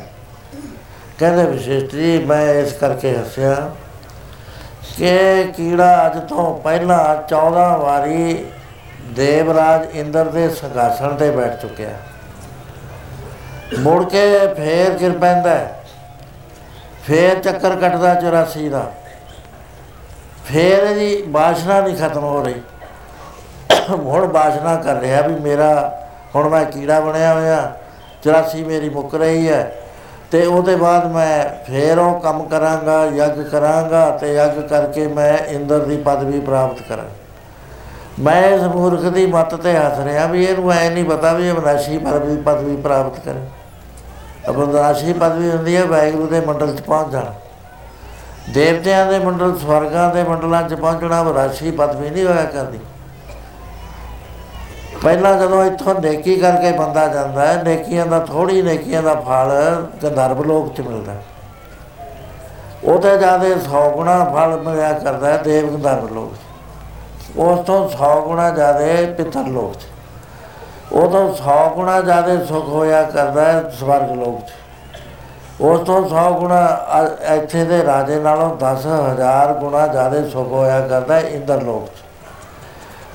ਕਹਿੰਦੇ 1.19 1.45
ਵਿਸ਼ੇਸ਼ 1.45 1.85
ਜੀ 1.85 2.19
ਮੈਂ 2.25 2.43
ਇਸ 2.55 2.73
ਕਰਕੇ 2.73 3.17
ਹੱਸਿਆ 3.17 3.55
ਕਿ 4.97 5.45
ਕੀੜਾ 5.57 6.07
ਅੱਜ 6.07 6.19
ਤੋਂ 6.29 6.59
ਪਹਿਲਾਂ 6.61 7.17
14 7.29 7.77
ਵਾਰੀ 7.77 8.45
ਦੇਵਰਾਜ 9.11 9.97
ਇੰਦਰ 9.97 10.25
ਦੇ 10.25 10.49
ਸੰਗਾਸਣ 10.49 11.15
ਤੇ 11.15 11.31
ਬੈਠ 11.31 11.61
ਚੁੱਕਿਆ। 11.61 11.91
ਮੁੜ 13.79 14.05
ਕੇ 14.05 14.39
ਫੇਰ 14.55 14.91
ਗਿਰ 14.91 15.19
ਪੈਂਦਾ 15.19 15.51
ਹੈ। 15.51 15.85
ਫੇਰ 17.05 17.39
ਚੱਕਰ 17.39 17.77
ਕੱਟਦਾ 17.77 18.15
84 18.15 18.69
ਦਾ। 18.69 18.93
ਫੇਰ 20.47 20.83
ਇਹਦੀ 20.83 21.23
ਬਾਸ਼ਨਾ 21.23 21.81
ਨਹੀਂ 21.81 21.97
ਖਤਮ 21.97 22.25
ਹੋ 22.25 22.45
ਰਹੀ। 22.45 22.63
ਹੁਣ 23.91 24.27
ਬਾਸ਼ਨਾ 24.27 24.77
ਕਰ 24.77 24.95
ਰਿਹਾ 24.95 25.21
ਵੀ 25.21 25.35
ਮੇਰਾ 25.35 26.01
ਹੁਣ 26.35 26.49
ਮੈਂ 26.49 26.65
ਕੀੜਾ 26.65 27.01
ਬਣਿਆ 27.01 27.35
ਹੋਇਆ 27.35 27.77
84 28.23 28.65
ਮੇਰੀ 28.65 28.89
ਮੁੱਕ 28.89 29.15
ਰਹੀ 29.15 29.49
ਹੈ 29.49 29.73
ਤੇ 30.31 30.47
ਉਹਦੇ 30.47 30.77
ਬਾਅਦ 30.77 31.07
ਮੈਂ 31.07 31.65
ਫੇਰ 31.65 31.99
ਉਹ 31.99 32.21
ਕੰਮ 32.21 32.43
ਕਰਾਂਗਾ, 32.43 33.05
ਯੱਗ 33.05 33.43
ਕਰਾਂਗਾ 33.43 34.11
ਤੇ 34.11 34.35
ਯੱਗ 34.35 34.61
ਕਰਕੇ 34.61 35.07
ਮੈਂ 35.07 35.39
ਇੰਦਰ 35.39 35.79
ਦੀ 35.79 35.97
ਪਦਵੀ 35.97 36.41
ਪ੍ਰਾਪਤ 36.41 36.83
ਕਰਾਂ। 36.89 37.20
ਮੈਂ 38.19 38.43
ਇਸ 38.49 38.63
ਮੂਰਖ 38.63 39.01
ਦੀ 39.01 39.27
ਮੱਤ 39.27 39.55
ਤੇ 39.55 39.77
ਹੱਸ 39.77 39.99
ਰਿਹਾ 39.99 40.27
ਵੀ 40.27 40.45
ਇਹਨੂੰ 40.45 40.73
ਐ 40.73 40.91
ਨਹੀਂ 40.91 41.05
ਪਤਾ 41.05 41.33
ਵੀ 41.33 41.49
ਇਹ 41.49 41.55
ਵਿਨਾਸ਼ੀ 41.55 41.99
ਪਦਵੀ 41.99 42.37
ਪਦਵੀ 42.37 42.77
ਪ੍ਰਾਪਤ 42.77 43.19
ਕਰੇ 43.19 43.41
ਅਬਨਾਸ਼ੀ 44.51 45.13
ਪਦਵੀ 45.13 45.51
ਹੁੰਦੀ 45.51 45.77
ਹੈ 45.77 45.85
ਵਾਹਿਗੁਰੂ 45.85 46.27
ਦੇ 46.27 46.41
ਮੰਡਲ 46.41 46.75
'ਚ 46.77 46.81
ਪਹੁੰਚ 46.81 47.13
ਜਾਣਾ 47.13 47.33
ਦੇਵਤਿਆਂ 48.51 49.07
ਦੇ 49.07 49.19
ਮੰਡਲ, 49.19 49.57
ਸਵਰਗਾਂ 49.59 50.15
ਦੇ 50.15 50.23
ਮੰਡਲਾਂ 50.23 50.69
'ਚ 50.69 50.75
ਪਹੁੰਚਣਾ 50.75 51.23
ਵਿਨਾਸ਼ੀ 51.23 51.71
ਪਦਵੀ 51.71 52.11
ਨਹੀਂ 52.11 52.27
ਹੋਇਆ 52.27 52.45
ਕਰਦੀ 52.45 52.79
ਪਹਿਲਾਂ 55.03 55.39
ਜਦੋਂ 55.39 55.65
ਇੱਥੋਂ 55.65 55.95
ਨੇਕੀ 56.01 56.37
ਕਰਕੇ 56.37 56.73
ਬੰਦਾ 56.73 57.07
ਜਾਂਦਾ 57.09 57.47
ਹੈ, 57.47 57.63
ਨੇਕੀਆਂ 57.63 58.07
ਦਾ 58.07 58.19
ਥੋੜੀ 58.19 58.63
ਨੇਕੀਆਂ 58.63 59.03
ਦਾ 59.03 59.15
ਫਲ 59.15 59.51
ਗੰਧਰਵ 60.03 60.43
ਲੋਕ 60.45 60.75
'ਚ 60.75 60.81
ਮਿਲਦਾ 60.81 61.13
ਹੈ। 61.13 61.23
ਉਹ 62.85 62.99
ਤੇ 62.99 63.17
ਜਿਆਦੇ 63.19 63.55
100 63.55 63.91
ਗੁਣਾ 63.91 64.25
ਫਲ 64.25 64.61
ਮਿਲਿਆ 64.61 64.93
ਕਰਦਾ 64.93 65.33
ਹੈ 65.33 65.37
ਦੇਵ 65.37 65.71
ਗੰਧਰਵ 65.71 66.15
ਲੋਕ 66.15 66.35
'ਚ। 66.35 66.50
ਉਸ 67.37 67.59
ਤੋਂ 67.67 67.79
100 67.89 68.21
ਗੁਣਾ 68.21 68.51
ਜਿਆਦੇ 68.51 69.05
ਪਿਤਰ 69.19 69.47
ਲੋਕ 69.47 69.75
'ਚ 69.75 69.87
ਉਹ 70.93 71.11
ਤੋਂ 71.11 71.29
100 71.29 71.59
ਗੁਣਾ 71.75 72.01
ਜਿਆਦੇ 72.01 72.45
ਸੁਖ 72.47 72.69
ਹੋਇਆ 72.69 73.03
ਕਰਦਾ 73.03 73.45
ਹੈ 73.45 73.71
ਸਵਰਗ 73.81 74.11
ਲੋਕ 74.15 74.41
'ਚ 74.41 74.53
ਉਸ 75.61 75.81
ਤੋਂ 75.81 76.01
100 76.05 76.31
ਗੁਣਾ 76.33 76.61
ਅ- 77.01 77.35
ਇੱਥੇ 77.35 77.65
ਦੇ 77.65 77.83
ਰਾਜੇ 77.85 78.19
ਨਾਲੋਂ 78.21 78.51
10000 78.57 79.53
ਗੁਣਾ 79.55 79.87
ਜਿਆਦੇ 79.87 80.29
ਸੁਖ 80.31 80.49
ਹੋਇਆ 80.49 80.81
ਕਰਦਾ 80.81 81.15
ਹੈ 81.15 81.21
ਇੰਦਰ 81.29 81.63
ਲੋਕ 81.63 81.87
'ਚ 81.87 82.03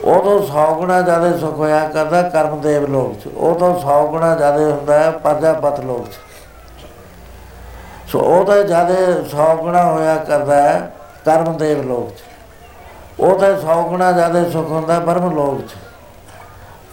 ਉਦੋਂ 0.03 0.39
100 0.41 0.65
ਗੁਣਾ 0.75 1.01
ਜ਼ਿਆਦਾ 1.01 1.37
ਸੁਖ 1.37 1.53
ਹੋਇਆ 1.53 1.79
ਕਰਦਾ 1.89 2.21
ਕਰਮਦੇਵ 2.21 2.85
ਲੋਕ 2.85 3.13
'ਚ 3.19 3.27
ਉਦੋਂ 3.27 3.73
100 3.81 4.05
ਗੁਣਾ 4.07 4.35
ਜ਼ਿਆਦਾ 4.35 4.69
ਹੁੰਦਾ 4.71 4.99
ਹੈ 4.99 5.09
ਪ੍ਰਜਾਪਤ 5.11 5.79
ਲੋਕ 5.79 6.07
'ਚ 6.07 6.17
ਸੋ 8.11 8.19
ਉਹਦਾ 8.19 8.61
ਜ਼ਿਆਦਾ 8.63 8.93
100 9.29 9.55
ਗੁਣਾ 9.57 9.83
ਹੋਇਆ 9.83 10.15
ਕਰਦਾ 10.17 10.61
ਹੈ 10.61 10.91
ਕਰਮਦੇਵ 11.25 11.81
ਲੋਕ 11.87 12.09
'ਚ 12.09 12.21
ਉਹਦਾ 13.19 13.47
100 13.47 13.83
ਗੁਣਾ 13.89 14.11
ਜ਼ਿਆਦਾ 14.11 14.49
ਸੁਖ 14.49 14.69
ਹੁੰਦਾ 14.69 14.93
ਹੈ 14.93 14.99
ਬ੍ਰਹਮ 14.99 15.35
ਲੋਕ 15.35 15.61
'ਚ। 15.61 15.71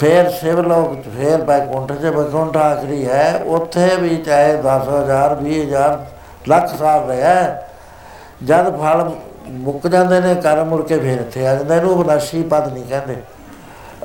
ਫਿਰ 0.00 0.30
ਸ਼ਿਵ 0.30 0.60
ਲੋਕ 0.60 0.94
'ਚ, 0.94 1.08
ਫਿਰ 1.08 1.42
ਬੈਕੁੰਠ 1.42 1.92
'ਚ। 1.92 2.06
ਬੈਕੁੰਠ 2.06 2.56
ਆਖਰੀ 2.56 3.08
ਹੈ, 3.08 3.42
ਉੱਥੇ 3.46 3.96
ਵੀ 3.96 4.16
ਚਾਹੇ 4.16 4.56
10000 4.56 5.34
20000 5.34 5.98
ਲੱਖ 6.48 6.76
ਸਾਲ 6.78 7.06
ਰਿਹਾ 7.08 7.56
ਜਦ 8.42 8.76
ਫਲ 8.76 9.10
ਮੁੱਕ 9.48 9.86
ਜਾਂਦੇ 9.86 10.20
ਨੇ 10.20 10.34
ਕਰਮ 10.34 10.68
ਮੁੜ 10.68 10.82
ਕੇ 10.82 10.98
ਫੇਰ 10.98 11.20
ਇੱਥੇ 11.20 11.46
ਆ 11.46 11.54
ਜਾਂਦਾ 11.54 11.76
ਇਹਨੂੰ 11.76 11.94
ਅਵਨਾਸ਼ੀ 11.94 12.42
ਪਦ 12.42 12.72
ਨਹੀਂ 12.72 12.84
ਕਹਿੰਦੇ। 12.84 13.16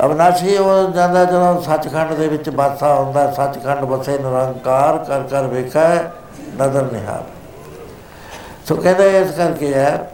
ਅਵਨਾਸ਼ੀ 0.06 0.58
ਉਹ 0.58 0.92
ਜਾਂਦਾ 0.92 1.26
ਜਦੋਂ 1.26 1.62
ਸੱਚਖੰਡ 1.62 2.14
ਦੇ 2.14 2.28
ਵਿੱਚ 2.28 2.50
ਬਾਸਾ 2.50 2.94
ਹੁੰਦਾ, 2.96 3.32
ਸੱਚਖੰਡ 3.32 3.80
ਬਸੇ 3.80 4.18
ਨਿਰੰਕਾਰ 4.18 4.98
ਕਰ 4.98 5.24
ਕਰ 5.24 5.44
ਵੇਖਾ, 5.44 5.90
ਨਦਰ 6.62 6.84
ਨਿਹਾਲ। 6.92 7.24
ਸੋ 8.68 8.76
ਕਹਿੰਦੇ 8.76 9.22
ਇਸ 9.22 9.32
ਕਰਕੇ 9.32 9.74
ਹੈ 9.74 10.12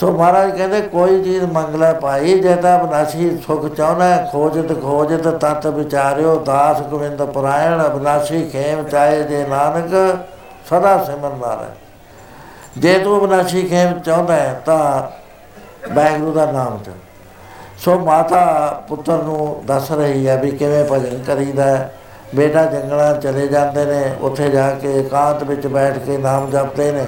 ਸੋ 0.00 0.10
ਮਹਾਰਾਜ 0.12 0.50
ਕਹਿੰਦੇ 0.56 0.80
ਕੋਈ 0.82 1.22
ਚੀਜ਼ 1.22 1.44
ਮੰਗ 1.44 1.74
ਲੈ 1.74 1.92
ਭਾਈ 1.92 2.38
ਜੇ 2.40 2.54
ਤਾਂ 2.56 2.78
ਅਵਨਾਸ਼ੀ 2.80 3.36
ਸੁਖ 3.46 3.66
ਚਾਹਣਾ 3.74 4.04
ਹੈ, 4.04 4.28
ਖੋਜਤ 4.32 4.72
ਖੋਜਤ 4.82 5.28
ਤਤ 5.28 5.66
ਵਿਚਾਰਿਓ 5.66 6.36
ਦਾਸ 6.44 6.80
ਗੋਬਿੰਦ 6.80 7.22
ਪੁਰਾਇਣ 7.22 7.82
ਅਵਨਾਸ਼ੀ 7.82 8.42
ਖੇਮ 8.50 8.82
ਚਾਹੇ 8.84 9.22
ਜੇ 9.22 9.44
ਨਾਨਕ 9.46 9.94
ਸਦਾ 10.70 10.96
ਸਿਮਰਨ 11.04 11.38
ਨਾਰਾਇਣ 11.38 12.80
ਜੇ 12.80 12.98
ਤੂੰ 12.98 13.18
ਅਵਨਾਸ਼ੀ 13.18 13.62
ਖੇਮ 13.62 13.98
ਚਾਹੁੰਦਾ 13.98 14.34
ਹੈ 14.34 14.62
ਤਾਂ 14.66 15.02
ਵਾਹਿਗੁਰੂ 15.94 16.32
ਦਾ 16.32 16.52
ਨਾਮ 16.52 16.78
ਚ 16.84 16.90
ਸੋ 17.78 17.98
ਮਾਤਾ 17.98 18.44
ਪੁੱਤਰ 18.88 19.22
ਨੂੰ 19.22 19.62
ਦੱਸ 19.66 19.90
ਰਹੀ 19.92 20.26
ਹੈ 20.28 20.36
ਵੀ 20.36 20.50
ਕਿਵੇਂ 20.50 20.84
ਭਜਨ 20.84 21.22
ਕਰੀਦਾ 21.22 21.64
ਹੈ। 21.64 21.92
ਬੇਟਾ 22.34 22.64
ਜੰਗਲਾਂ 22.64 23.14
ਚਲੇ 23.14 23.46
ਜਾਂਦੇ 23.48 23.84
ਨੇ 23.84 24.14
ਉੱਥੇ 24.20 24.48
ਜਾ 24.48 24.70
ਕੇ 24.70 24.98
ਇਕਾਂਤ 25.00 25.42
ਵਿੱਚ 25.42 25.66
ਬੈਠ 25.66 25.98
ਕੇ 25.98 26.16
ਨਾਮ 26.18 26.50
ਜਪਦੇ 26.50 26.92
ਨੇ। 26.92 27.04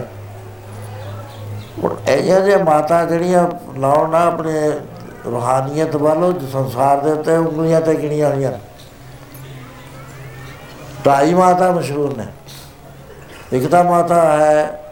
ਹੁਣ 1.84 1.96
ਇਹ 2.08 2.42
ਜੇ 2.42 2.56
ਮਾਤਾ 2.56 3.04
ਜਿਹੜੀਆਂ 3.04 3.48
ਲਾਉਣ 3.78 4.10
ਨਾ 4.10 4.26
ਆਪਣੇ 4.26 4.70
ਰੂਹਾਨੀਅਤ 5.26 5.96
ਵੱਲੋਂ, 5.96 6.34
ਸੰਸਾਰ 6.52 7.00
ਦੇ 7.00 7.12
ਉੱਤੇ 7.12 7.36
ਉਂਗਲੀਆਂ 7.36 7.80
ਤੇ 7.80 7.94
ਗਿਣੀਆਂ 7.94 8.34
ਹੋਈਆਂ। 8.34 8.52
ਨੇ। 8.52 8.58
ਢਾਈ 11.06 11.34
ਮਾਤਾ 11.34 11.70
ਮਸ਼ਹੂਰ 11.70 12.16
ਨੇ। 12.16 12.26
ਇੱਕ 13.52 13.70
ਤਾਂ 13.70 13.84
ਮਾਤਾ 13.84 14.36
ਹੈ 14.36 14.82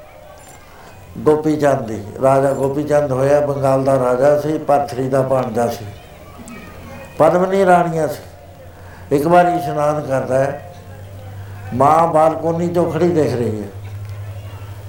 ਗੋਪੀ 1.19 1.56
ਚੰਦ 1.56 1.81
ਦੀ। 1.81 2.05
ਰਾਜਾ 2.23 2.52
ਗੋਪੀ 2.52 2.82
ਚੰਦ 2.82 3.12
ਹੋਇਆ, 3.12 3.40
ਬੰਗਾਲ 3.40 3.85
ਦਾ 3.85 3.98
ਰਾਜਾ 3.98 4.40
ਸੀ 4.40 4.59
ਪਰਥਰੀ 4.59 5.09
ਦਾ 5.09 5.23
ਭਾਣਜਾ 5.23 5.66
ਸੀ। 5.66 5.86
ਪਦਮਨੀ 7.19 7.66
ਰਾਣੀਆਂ 7.66 8.09
ਸੀ। 8.09 8.23
ਇੱਕ 9.16 9.27
ਵਾਰੀ 9.27 9.56
ਇਸ਼ਨਾਨ 9.56 10.01
ਕਰਦਾ 10.01 10.39
ਹੈ। 10.39 10.74
ਮਾਂ 11.74 12.09
ਬਾਲਕੋਨੀ 12.09 12.69
ਤੋਂ 12.69 12.93
ਖੜੀ 12.93 13.09
ਦੇਖ 13.09 13.35
ਰਹੀ 13.35 13.62
ਹੈ। 13.62 13.69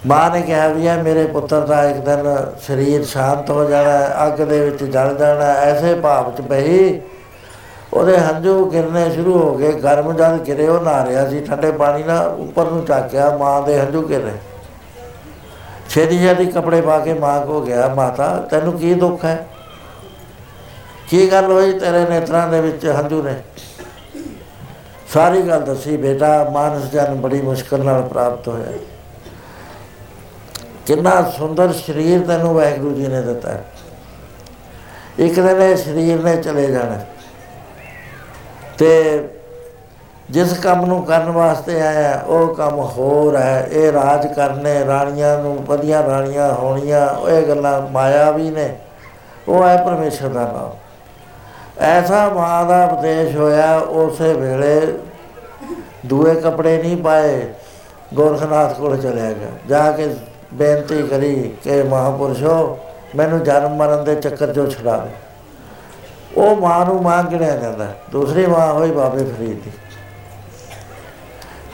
ਮਾਂ 0.05 0.29
ਨੇ 0.31 0.41
ਕਿਹਾ 0.41 0.67
ਵੀ 0.67 0.85
ਇਹ 0.87 1.03
ਮੇਰੇ 1.03 1.25
ਪੁੱਤਰ 1.25 1.61
ਦਾ 1.61 1.83
ਇੱਕ 1.83 1.97
ਦਿਨ 1.97 2.35
ਸਰੀਰ 2.67 3.03
ਸ਼ਾਂਤ 3.05 3.49
ਹੋ 3.49 3.63
ਜਾਣਾ 3.65 3.91
ਹੈ, 3.91 4.27
ਅੱਗ 4.27 4.41
ਦੇ 4.41 4.59
ਵਿੱਚ 4.59 4.83
ਜਲ 4.83 5.15
ਜਾਣਾ 5.17 5.45
ਹੈ। 5.45 5.55
ਐਸੇ 5.55 5.93
ਭਾਵ 5.95 6.31
ਚ 6.31 6.41
ਬਹੀ 6.41 7.01
ਉਹਦੇ 7.93 8.17
ਹੰਝੂ 8.17 8.65
ਗਿਰਨੇ 8.69 9.09
ਸ਼ੁਰੂ 9.11 9.37
ਹੋ 9.39 9.55
ਗਏ 9.55 9.71
ਗਰਮ 9.71 10.13
ਜਦ 10.13 10.37
ਗਿਰੇ 10.47 10.67
ਉਹ 10.67 10.81
ਨਹਾ 10.81 11.05
ਰਿਹਾ 11.05 11.29
ਸੀ 11.29 11.39
ਠੰਡੇ 11.41 11.71
ਪਾਣੀ 11.71 12.03
ਨਾਲ 12.03 12.27
ਉੱਪਰ 12.27 12.65
ਨੂੰ 12.65 12.85
ਝਾਕਿਆ 12.85 13.37
ਮਾਂ 13.37 13.61
ਦੇ 13.61 13.79
ਹੰਝੂ 13.79 14.01
ਗਿਰ 14.01 14.21
ਰਹੇ 14.21 14.37
ਛੇਤੀ 15.89 16.19
ਛੇਤੀ 16.19 16.45
ਕੱਪੜੇ 16.45 16.81
ਪਾ 16.81 16.99
ਕੇ 16.99 17.13
ਮਾਂ 17.13 17.41
ਕੋ 17.41 17.61
ਗਿਆ 17.61 17.87
ਮਾਤਾ 17.87 18.47
ਤੈਨੂੰ 18.49 18.73
ਕੀ 18.73 18.93
ਦੁੱਖ 18.93 19.25
ਹੈ? 19.25 19.47
ਕੀ 21.09 21.31
ਗੱਲ 21.31 21.51
ਹੋਈ 21.51 21.79
ਤੇਰੇ 21.79 22.05
ਨੇਤਰਾਂ 22.09 22.47
ਦੇ 22.47 22.61
ਵਿੱਚ 22.61 22.85
ਹੰਝੂ 22.85 23.23
ਨੇ? 23.23 23.35
ਸਾਰੀ 25.13 25.41
ਗੱਲ 25.41 25.61
ਦੱਸੀ 25.61 25.97
ਬੇਟਾ 25.97 26.49
ਮਾਨਸ 26.53 26.91
ਜਨ 26.91 27.15
ਬੜੀ 27.15 27.41
ਮੁਸ਼ਕਲ 27.41 27.83
ਨਾਲ 27.83 28.01
ਪ੍ਰਾਪਤ 28.01 28.47
ਹੋਇਆ। 28.47 28.94
ਕਿੰਨਾ 30.85 31.31
ਸੁੰਦਰ 31.37 31.73
ਸਰੀਰ 31.73 32.27
ਤੈਨੂੰ 32.27 32.53
ਵਾਹਿਗੁਰੂ 32.53 32.95
ਜੀ 32.95 33.07
ਨੇ 33.07 33.21
ਦਿੱਤਾ। 33.21 33.51
ਹੈ। 33.51 33.65
ਇੱਕ 35.19 35.39
ਦਿਨ 35.39 35.61
ਇਹ 35.61 35.75
ਸਰੀਰ 35.75 36.23
ਨੇ 36.23 36.37
ਚਲੇ 36.37 36.67
ਜਾਣਾ। 36.67 36.99
ਤੇ 38.77 39.23
ਜਿਸ 40.29 40.53
ਕੰਮ 40.53 40.85
ਨੂੰ 40.85 41.05
ਕਰਨ 41.05 41.29
ਵਾਸਤੇ 41.29 41.81
ਆਇਆ, 41.81 42.23
ਉਹ 42.27 42.55
ਕੰਮ 42.55 42.79
ਹੋਰ 42.79 43.35
ਹੈ। 43.35 43.67
ਇਹ 43.71 43.91
ਰਾਜ 43.91 44.33
ਕਰਨੇ, 44.33 44.85
ਰਾਣੀਆਂ 44.85 45.39
ਨੂੰ 45.39 45.55
ਵਧੀਆ 45.55 46.03
ਰਾਣੀਆਂ 46.07 46.53
ਹੋਣੀਆਂ 46.53 47.07
ਉਹ 47.07 47.29
ਇਹ 47.29 47.47
ਗੱਲਾਂ 47.47 47.81
ਮਾਇਆ 47.81 48.31
ਵੀ 48.31 48.49
ਨੇ। 48.49 48.79
ਉਹ 49.47 49.67
ਹੈ 49.67 49.77
ਪਰਮੇਸ਼ਰ 49.77 50.27
ਦਾ 50.27 50.41
ਨਾਮ। 50.41 50.71
ਐਸਾ 51.79 52.29
ਮਾਂ 52.29 52.65
ਦਾ 52.65 52.85
ਉਪਦੇਸ਼ 52.85 53.35
ਹੋਇਆ, 53.35 53.75
ਉਸੇ 53.75 54.33
ਵੇਲੇ 54.33 54.93
ਦੂਏ 56.05 56.35
ਕੱਪੜੇ 56.35 56.77
ਨਹੀਂ 56.77 56.97
ਪਾਏ, 56.97 57.53
ਗੋਰਖਨਾਥ 58.13 58.77
ਕੋਲ 58.77 58.97
ਚਲਿਆ 58.97 59.31
ਗਿਆ। 59.31 59.49
ਜਾ 59.69 59.91
ਕੇ 59.91 60.15
ਬੇਨਤੀ 60.55 61.01
ਕਰੀ 61.07 61.55
ਕਿ 61.63 61.83
ਮਹਾਪੁਰਸ਼ੋ, 61.83 62.79
ਮੈਨੂੰ 63.15 63.43
ਜਨਮ 63.43 63.75
ਮਰਨ 63.75 64.03
ਦੇ 64.03 64.15
ਚੱਕਰ 64.15 64.53
ਚੋਂ 64.53 64.67
ਛੁਡਾ 64.67 64.97
ਦੇ। 64.97 65.09
ਉਹ 66.37 66.55
ਮਾਂ 66.55 66.85
ਨੂੰ 66.85 67.01
ਮਾਂ 67.03 67.23
ਗਿਣਿਆ 67.23 67.55
ਜਾਂਦਾ 67.55 67.87
ਦੂਸਰੀ 68.11 68.45
ਮਾਂ 68.45 68.73
ਹੋਈ 68.73 68.91
ਬਾਬੇ 68.91 69.23
ਫਰੀਦ 69.23 69.61
ਦੀ। 69.63 69.71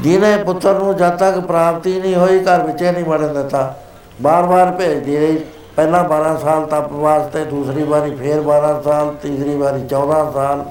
ਜਿਹਨੇ 0.02 0.44
ਪੁੱਤਰ 0.44 0.74
ਨੂੰ 0.74 0.95
ਜਦ 0.98 1.18
ਤੱਕ 1.18 1.40
ਪ੍ਰਾਪਤੀ 1.40 2.02
ਨਹੀਂ 2.02 2.16
ਹੋਈ, 2.16 2.40
ਘਰ 2.40 2.64
ਵਿੱਚੇ 2.64 2.91
ਨਹੀਂ 2.91 3.06
ਵੜਨ 3.06 3.34
ਦਿੱਤਾ। 3.34 3.76
ਬਾਰ-ਬਾਰ 4.22 4.72
ਭੇਜਦੀ 4.72 5.18
ਰਹੀ। 5.18 5.38
ਪਹਿਲਾਂ 5.76 6.03
12 6.03 6.38
ਸਾਲ 6.38 6.66
ਤਪ 6.66 6.91
ਵਾਸਤੇ, 6.91 7.45
ਦੂਸਰੀ 7.45 7.84
ਵਾਰੀ 7.84 8.16
ਫੇਰ 8.16 8.41
12 8.41 8.82
ਸਾਲ, 8.82 9.14
ਤੀਸਰੀ 9.22 9.56
ਵਾਰੀ 9.56 9.88
14 9.88 10.32
ਸਾਲ। 10.32 10.66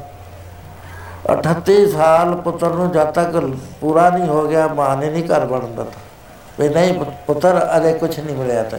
38 1.30 1.86
ਸਾਲ 1.86 2.34
ਪੁੱਤਰ 2.34 2.70
ਨੂੰ 2.70 2.92
ਜਦ 2.92 3.10
ਤੱਕ 3.10 3.50
ਪੂਰਾ 3.80 4.10
ਨਹੀਂ 4.10 4.28
ਹੋ 4.28 4.48
ਗਿਆ, 4.48 4.66
ਮਾਂ 4.66 4.96
ਨੇ 4.96 5.10
ਨਹੀਂ 5.10 5.24
ਘਰ 5.24 5.44
ਬਣਨ 5.46 5.66
ਦਿੱਤਾ। 5.66 6.09
ਵੀ 6.58 6.68
ਨਹੀਂ 6.68 6.94
ਪੁ- 6.94 7.12
ਪੁੱਤਰ, 7.26 7.68
ਅਜੇ 7.76 7.92
ਕੁਝ 7.92 8.20
ਨਹੀਂ 8.20 8.36
ਮਿਲਿਆ 8.36 8.62
ਤਾਂ 8.62 8.78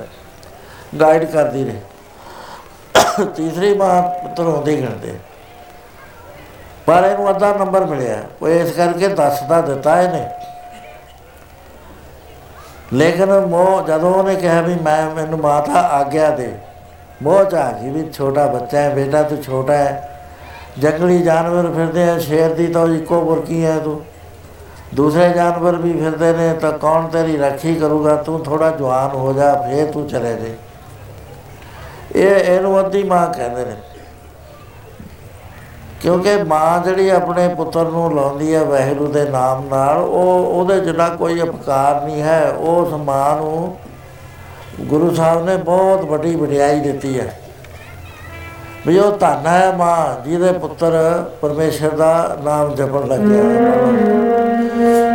ਗਾਈਡ 1.01 1.25
ਕਰਦੀ 1.25 1.65
ਰਹੇ। 1.65 1.81
ਤੀਸਰੀ 3.35 3.77
ਮਾਂ 3.77 4.03
ਪੁੱਤਰ 4.03 4.43
ਹੁੰਦੇ 4.43 4.75
ਹੀ 4.75 4.81
ਗਿਣਦੇ। 4.81 5.19
ਪਰ 6.85 7.09
ਇਹਨੂੰ 7.11 7.29
ਅੱਧਾ 7.29 7.53
ਨੰਬਰ 7.53 7.85
ਮਿਲਿਆ। 7.85 8.17
ਉਹ 8.41 8.47
ਇਸ 8.47 8.71
ਕਰਕੇ 8.71 9.07
ਦੱਸਦਾ 9.07 9.61
ਦਿੱਤਾ 9.61 10.01
ਇਹਨੇ। 10.01 10.29
ਲੇਕਿਨ 12.93 13.39
ਮੋਹ, 13.39 13.87
ਜਦੋਂ 13.87 14.13
ਉਹਨੇ 14.13 14.35
ਕਿਹਾ 14.35 14.61
ਵੀ 14.61 14.75
ਮੈਂ, 14.75 15.11
ਮੈਨੂੰ 15.11 15.39
ਮਾਤਾ 15.39 15.71
ਆਗਿਆ 15.71 16.29
ਦੇ, 16.29 16.55
ਮੋਹ 17.23 17.43
ਚ 17.43 17.55
ਆ 17.55 17.71
ਗਈ 17.71 17.89
ਵੀ 17.89 18.11
ਛੋਟਾ 18.11 18.45
ਬੱਚਾ 18.45 18.79
ਹੈ, 18.79 18.89
ਬੇਟਾ 18.89 19.23
ਤੂੰ 19.23 19.43
ਛੋਟਾ 19.43 19.73
ਹੈ। 19.73 20.07
ਜੰਗਲੀ 20.79 21.23
ਜਾਨਵਰ 21.23 21.73
ਫਿਰਦੇ 21.73 22.09
ਆ, 22.09 22.17
ਸ਼ੇਰ 22.17 22.53
ਦੀ 22.53 22.67
ਤਾਂ 22.67 22.87
ਇੱਕੋ 22.87 23.21
ਬੁਰਕੀ 23.21 23.65
ਹੈ 23.65 23.79
ਤੂੰ। 23.79 24.05
ਦੂਸਰੇ 24.95 25.29
ਜਾਨਵਰ 25.29 25.75
ਵੀ 25.75 25.99
ਫਿਰਦੇ 25.99 26.33
ਨੇ, 26.33 26.53
ਤਾਂ 26.53 26.71
ਕੌਣ 26.71 27.07
ਤੇਰੀ 27.07 27.37
ਰੱਖੀ 27.37 27.75
ਕਰੂਗਾ? 27.75 28.15
ਤੂੰ 28.15 28.43
ਥੋੜਾ 28.43 28.71
ਜਵਾਨ 28.71 29.11
ਹੋ 29.15 29.33
ਜਾ, 29.33 29.53
ਫੇਰ 29.55 29.91
ਤੂੰ 29.91 30.07
ਚਲੇ 30.07 30.33
ਜੇ। 30.33 30.55
ਇਹ, 32.15 32.35
ਇਹਨੂੰ 32.35 32.79
ਅੱਧੀ 32.79 33.03
ਮਾਂ 33.03 33.33
ਕਹਿੰਦੇ 33.33 33.65
ਨੇ। 33.65 33.75
ਕਿਉਂਕਿ 36.01 36.43
ਮਾਂ 36.43 36.79
ਜਿਹੜੀ 36.83 37.09
ਆਪਣੇ 37.09 37.55
ਪੁੱਤਰ 37.55 37.85
ਨੂੰ 37.85 38.15
ਲਾਉਂਦੀ 38.15 38.55
ਹੈ 38.55 38.63
ਵਾਹਿਗੁਰੂ 38.63 39.11
ਦੇ 39.11 39.29
ਨਾਮ 39.29 39.65
ਨਾਲ, 39.65 39.97
ਉਹ, 39.97 40.45
ਉਹਦੇ 40.45 40.79
ਜਿਹੜਾ 40.79 41.09
ਕੋਈ 41.09 41.41
ਅਪਕਾਰ 41.41 42.01
ਨਹੀਂ 42.01 42.21
ਹੈ, 42.21 42.51
ਉਸ 42.51 42.93
ਮਾਂ 42.93 43.35
ਨੂੰ 43.35 43.77
ਗੁਰੂ 44.81 45.15
ਸਾਹਿਬ 45.15 45.45
ਨੇ 45.45 45.57
ਬਹੁਤ 45.57 46.01
ਵੱਡੀ 46.01 46.35
ਵਡਿਆਈ 46.35 46.79
ਦਿੱਤੀ 46.79 47.19
ਹੈ 47.19 47.40
ਵੀ 48.85 48.97
ਉਹ 48.99 49.17
ਧੰਨ 49.17 49.45
ਹੈ 49.47 49.71
ਮਾਂ, 49.77 50.05
ਜਿਹਦੇ 50.25 50.51
ਪੁੱਤਰ 50.51 50.93
ਪਰਮੇਸ਼ਰ 51.41 51.89
ਦਾ 51.97 52.37
ਨਾਮ 52.43 52.73
ਜਪਣ 52.75 53.07
ਲੱਗਿਆ 53.07 53.43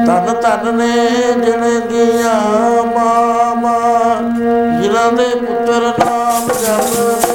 ਧੰਨ 0.06 0.34
ਧੰਨ 0.43 0.74
ਨੇ 0.74 0.93
ਜਣੇ 1.36 1.78
ਦੀਆਂ 1.88 2.34
ਮਾਂ 2.86 4.16
ਜਿਨ੍ਹਾਂ 4.82 5.10
ਦੇ 5.12 5.28
ਪੁੱਤਰ 5.36 5.93
ਨਾਮ 5.98 6.48
ਜਪਦੇ 6.48 7.25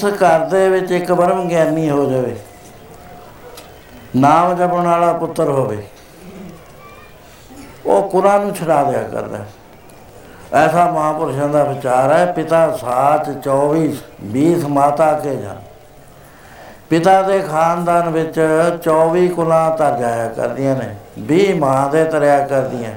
ਜਿਸ 0.00 0.12
ਘਰ 0.12 0.38
ਦੇ 0.38 0.68
ਵਿੱਚ 0.68 0.92
ਇੱਕ 0.92 1.12
ਬਰਮ 1.12 1.48
ਗਿਆਨੀ 1.48 1.90
ਹੋ 1.90 2.10
ਜਾਵੇ। 2.10 2.36
ਨਾਮ 4.16 4.54
ਜਪਣ 4.54 4.82
ਵਾਲਾ 4.82 5.12
ਪੁੱਤਰ 5.12 5.44
ਹੋਵੇ। 5.44 5.86
ਉਹ 7.86 8.08
ਕੁਰਾਨ 8.08 8.40
ਨੂੰ 8.40 8.54
ਛਡਾ 8.54 8.84
ਦਿਆ 8.84 9.02
ਕਰਦਾ 9.02 9.36
ਹੈ। 9.36 9.46
ਐਸਾ 10.52 10.90
ਮਹਾਪੁਰਸ਼ਾਂ 10.90 11.48
ਦਾ 11.48 11.64
ਵਿਚਾਰ 11.64 12.12
ਹੈ, 12.12 12.32
ਪਿਤਾ 12.32 12.76
ਸਾਚ 12.76 13.30
24 13.44 14.02
20 14.24 14.64
ਮਾਤਾ 14.68 15.12
ਕੇ 15.12 15.36
ਜਾਨ 15.36 15.56
ਪਿਤਾ 16.90 17.22
ਦੇ 17.22 17.40
ਖਾਨਦਾਨ 17.40 18.08
ਵਿੱਚ 18.08 18.40
24 18.82 19.28
ਕੁਲਾਂ 19.28 19.76
ਤਰ 19.76 19.96
ਜਾਇਆ 19.96 20.28
ਕਰਦੀਆਂ 20.28 20.76
ਨੇ 20.76 20.94
20 21.18 21.54
ਮਾਂ 21.54 21.90
ਦੇ 21.90 22.04
ਤਰਿਆ 22.04 22.46
ਕਰਦੀਆਂ। 22.46 22.90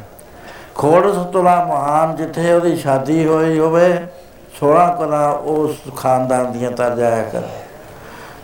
ਖੋੜ 0.76 1.14
ਸਤੁਲਾ 1.14 1.66
ਮਹਾਨ 1.66 2.16
ਜਿੱਥੇ 2.16 2.54
ਉਹਦੀ 2.54 2.76
ਸ਼ਾਦੀ 2.76 3.26
ਹੋਈ 3.26 3.60
ਹੋਵੇ 3.60 4.08
16 5.04 5.06
ਕੁਲਾਂ 5.06 5.32
ਉਸ 5.32 5.76
ਖਾਨਦਾਨ 5.96 6.52
ਦੀਆਂ 6.52 6.72
ਤਰ 6.72 6.96
ਜਾਇਆ 6.96 7.24
ਕਰ। 7.24 7.42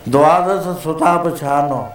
ਦੁਆਦਸ 0.08 0.82
ਸੁਤਾ 0.82 1.16
ਪਛਾਨੋ 1.16 1.88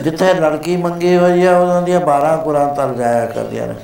ਜਿੱਥੇ 0.00 0.34
ਲੜਕੀ 0.34 0.76
ਮੰਗੀ 0.76 1.16
ਹੋਈ 1.16 1.46
ਹੈ 1.46 1.58
ਉਹਨਾਂ 1.58 1.82
ਦੀਆਂ 1.82 2.00
12 2.00 2.36
ਕੁਲਾਂ 2.36 2.74
ਤਰ 2.74 2.94
ਜਾਇਆ 2.94 3.26
ਕਰਦੀਆਂ 3.26 3.66
ਨੇ। 3.66 3.74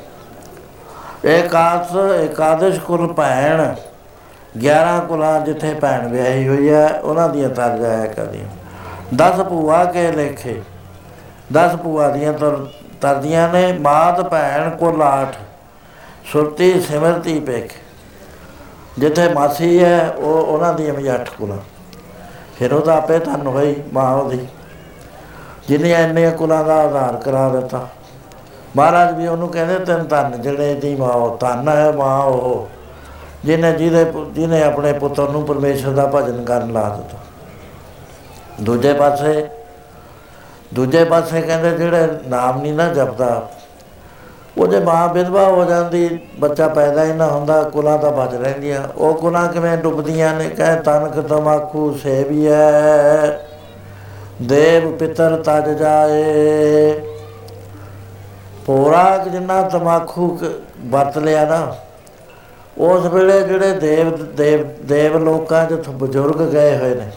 ਏਕਾਸ 1.26 1.96
ਏਕਾਦਸ਼ 2.24 2.80
ਕੁਲ 2.80 3.12
ਭੈਣ 3.12 3.74
11 4.58 5.00
ਕੁਲਾਂ 5.00 5.40
ਜਿੱਥੇ 5.40 5.74
ਭੈਣ 5.74 6.08
ਵਿਆਹੀ 6.08 6.48
ਹੋਈ 6.48 6.70
ਹੈ 6.70 7.00
ਉਹਨਾਂ 7.04 7.28
ਦੀਆਂ 7.28 7.48
ਤਰ 7.48 7.78
ਜਾਇਆ 7.78 8.06
ਕਰਦੀਆਂ। 8.06 8.46
10 9.14 9.42
ਭੂਆ 9.42 9.84
ਕੇ 9.84 10.12
ਲੇਖੇ। 10.12 10.62
10 11.52 11.76
ਭੂਆ 11.76 12.08
ਦੀਆਂ 12.08 12.32
ਤਰ, 12.32 12.66
ਤਰਦੀਆਂ 13.00 13.48
ਨੇ, 13.48 13.72
ਮਾਤ 13.72 14.20
ਭੈਣ 14.20 14.70
ਕੁਲ 14.70 15.02
8 15.02 15.34
ਸੁਰਤੀ 16.32 16.80
ਸਿਮਰਤੀ 16.80 17.40
ਪੇਖ। 17.40 17.72
ਜਿੱਥੇ 18.98 19.28
ਮਾਸੀ 19.28 19.84
ਹੈ, 19.84 20.10
ਉਹ 20.10 20.46
ਉਹਨਾਂ 20.46 20.74
ਦੀਆਂ 20.74 20.94
ਵੀ 20.94 21.14
ਅੱਠ 21.14 21.30
ਕੁਲਾਂ। 21.30 21.58
ਫਿਰ 22.58 22.72
ਉਹਦਾ 22.72 22.96
ਆਪੇ 22.96 23.18
ਧੰਨ 23.18 23.46
ਹੋਈ 23.46 23.82
ਮਾਂ 23.92 24.14
ਉਹਦੀ। 24.14 24.46
ਜਿਹਨੇ 25.68 25.92
ਇੰਨੇ 25.92 26.30
ਕੁਲਾਂ 26.30 26.64
ਦਾ 26.64 26.74
ਆਧਾਰ 26.74 27.16
ਕਰਾ 27.16 27.48
ਦਿੱਤਾ। 27.48 27.88
ਮਹਾਰਾਜ 28.76 29.16
ਵੀ 29.16 29.26
ਉਹਨੂੰ 29.26 29.48
ਕਹਿੰਦੇ, 29.48 29.78
ਤਿੰਨ 29.78 30.06
ਧੰਨ 30.06 30.42
ਜਿਹੜੇ 30.42 30.74
ਦੀ 30.74 30.96
ਮਾਂ 30.96 31.12
ਉਹ, 31.12 31.38
ਧੰਨ 31.38 31.68
ਹੈ 31.68 31.92
ਮਾਂ 31.92 32.22
ਉਹ। 32.22 32.68
ਜਿਹਨੇ 33.44 33.72
ਜਿਹਦੇ 33.72 34.04
ਪੁ- 34.04 34.34
ਜਿਹਨੇ 34.34 34.62
ਆਪਣੇ 34.62 34.92
ਪੁੱਤਰ 34.92 35.28
ਨੂੰ 35.28 35.42
ਪਰਮੇਸ਼ਰ 35.42 35.90
ਦਾ 35.90 36.10
ਭਜਨ 36.14 36.44
ਕਰਨ 36.44 36.72
ਲਾ 36.72 36.88
ਦਿੱਤਾ। 36.88 37.18
ਦੂਜੇ 38.60 38.92
ਪਾਸੇ 38.92 39.48
ਦੂਜੇ 40.74 41.04
ਪਾਸੇ 41.04 41.42
ਕਹਿੰਦੇ, 41.42 41.70
ਜਿਹੜੇ 41.70 42.28
ਨਾਮ 42.28 42.60
ਨਹੀਂ 42.60 42.74
ਨਾ 42.74 42.88
ਜਪਦਾ 42.88 43.50
ਉਹ 44.58 44.66
ਜੇ 44.66 44.80
ਮਾਂ 44.80 45.14
ਵਿਧਵਾ 45.14 45.44
ਹੋ 45.44 45.64
ਜਾਂਦੀ 45.64 46.20
ਬੱਚਾ 46.38 46.68
ਪੈਦਾ 46.68 47.04
ਹੀ 47.04 47.12
ਨਾ 47.12 47.26
ਹੁੰਦਾ, 47.26 47.62
ਕੁਲਾਂ 47.62 47.98
ਤਾਂ 47.98 48.12
ਬਚ 48.12 48.34
ਰਹਿੰਦੀਆਂ। 48.34 48.82
ਉਹ 48.96 49.14
ਕੁਲਾਂ 49.14 49.48
ਕਿਵੇਂ 49.48 49.78
ਡੁੱਬਦੀਆਂ 49.78 50.34
ਨੇ? 50.34 50.48
ਕਹੇ 50.48 50.76
ਤਨਕ 50.76 51.26
ਤਮਾਕੂ 51.28 51.92
ਸੇਵੀਐ 52.02 52.50
ਦੇਵ 54.42 54.96
ਪਿਤਰ 54.96 55.42
ਤਜ 55.44 55.70
ਜਾਏ। 55.70 57.02
ਪੋਰਾਕ 58.66 59.28
ਜਿੰਨਾ 59.28 59.62
ਤਮਾਕੂ 59.62 60.38
ਕ- 60.42 60.60
ਵਰਤ 60.84 61.18
ਲਿਆ 61.18 61.44
ਨਾ, 61.44 61.74
ਉਸ 62.78 63.06
ਵੇਲੇ 63.06 63.42
ਜਿਹੜੇ 63.42 63.72
ਦੇਵ 63.72 64.34
ਦੇਵ 64.34 64.86
ਦੇਵ 64.86 65.18
ਲੋਕਾਂ 65.18 65.66
ਚ 65.66 65.88
ਬਜ਼ੁਰਗ 65.88 66.50
ਗਏ 66.50 66.76
ਹੋਏ 66.76 66.94
ਨੇ। 66.94 67.10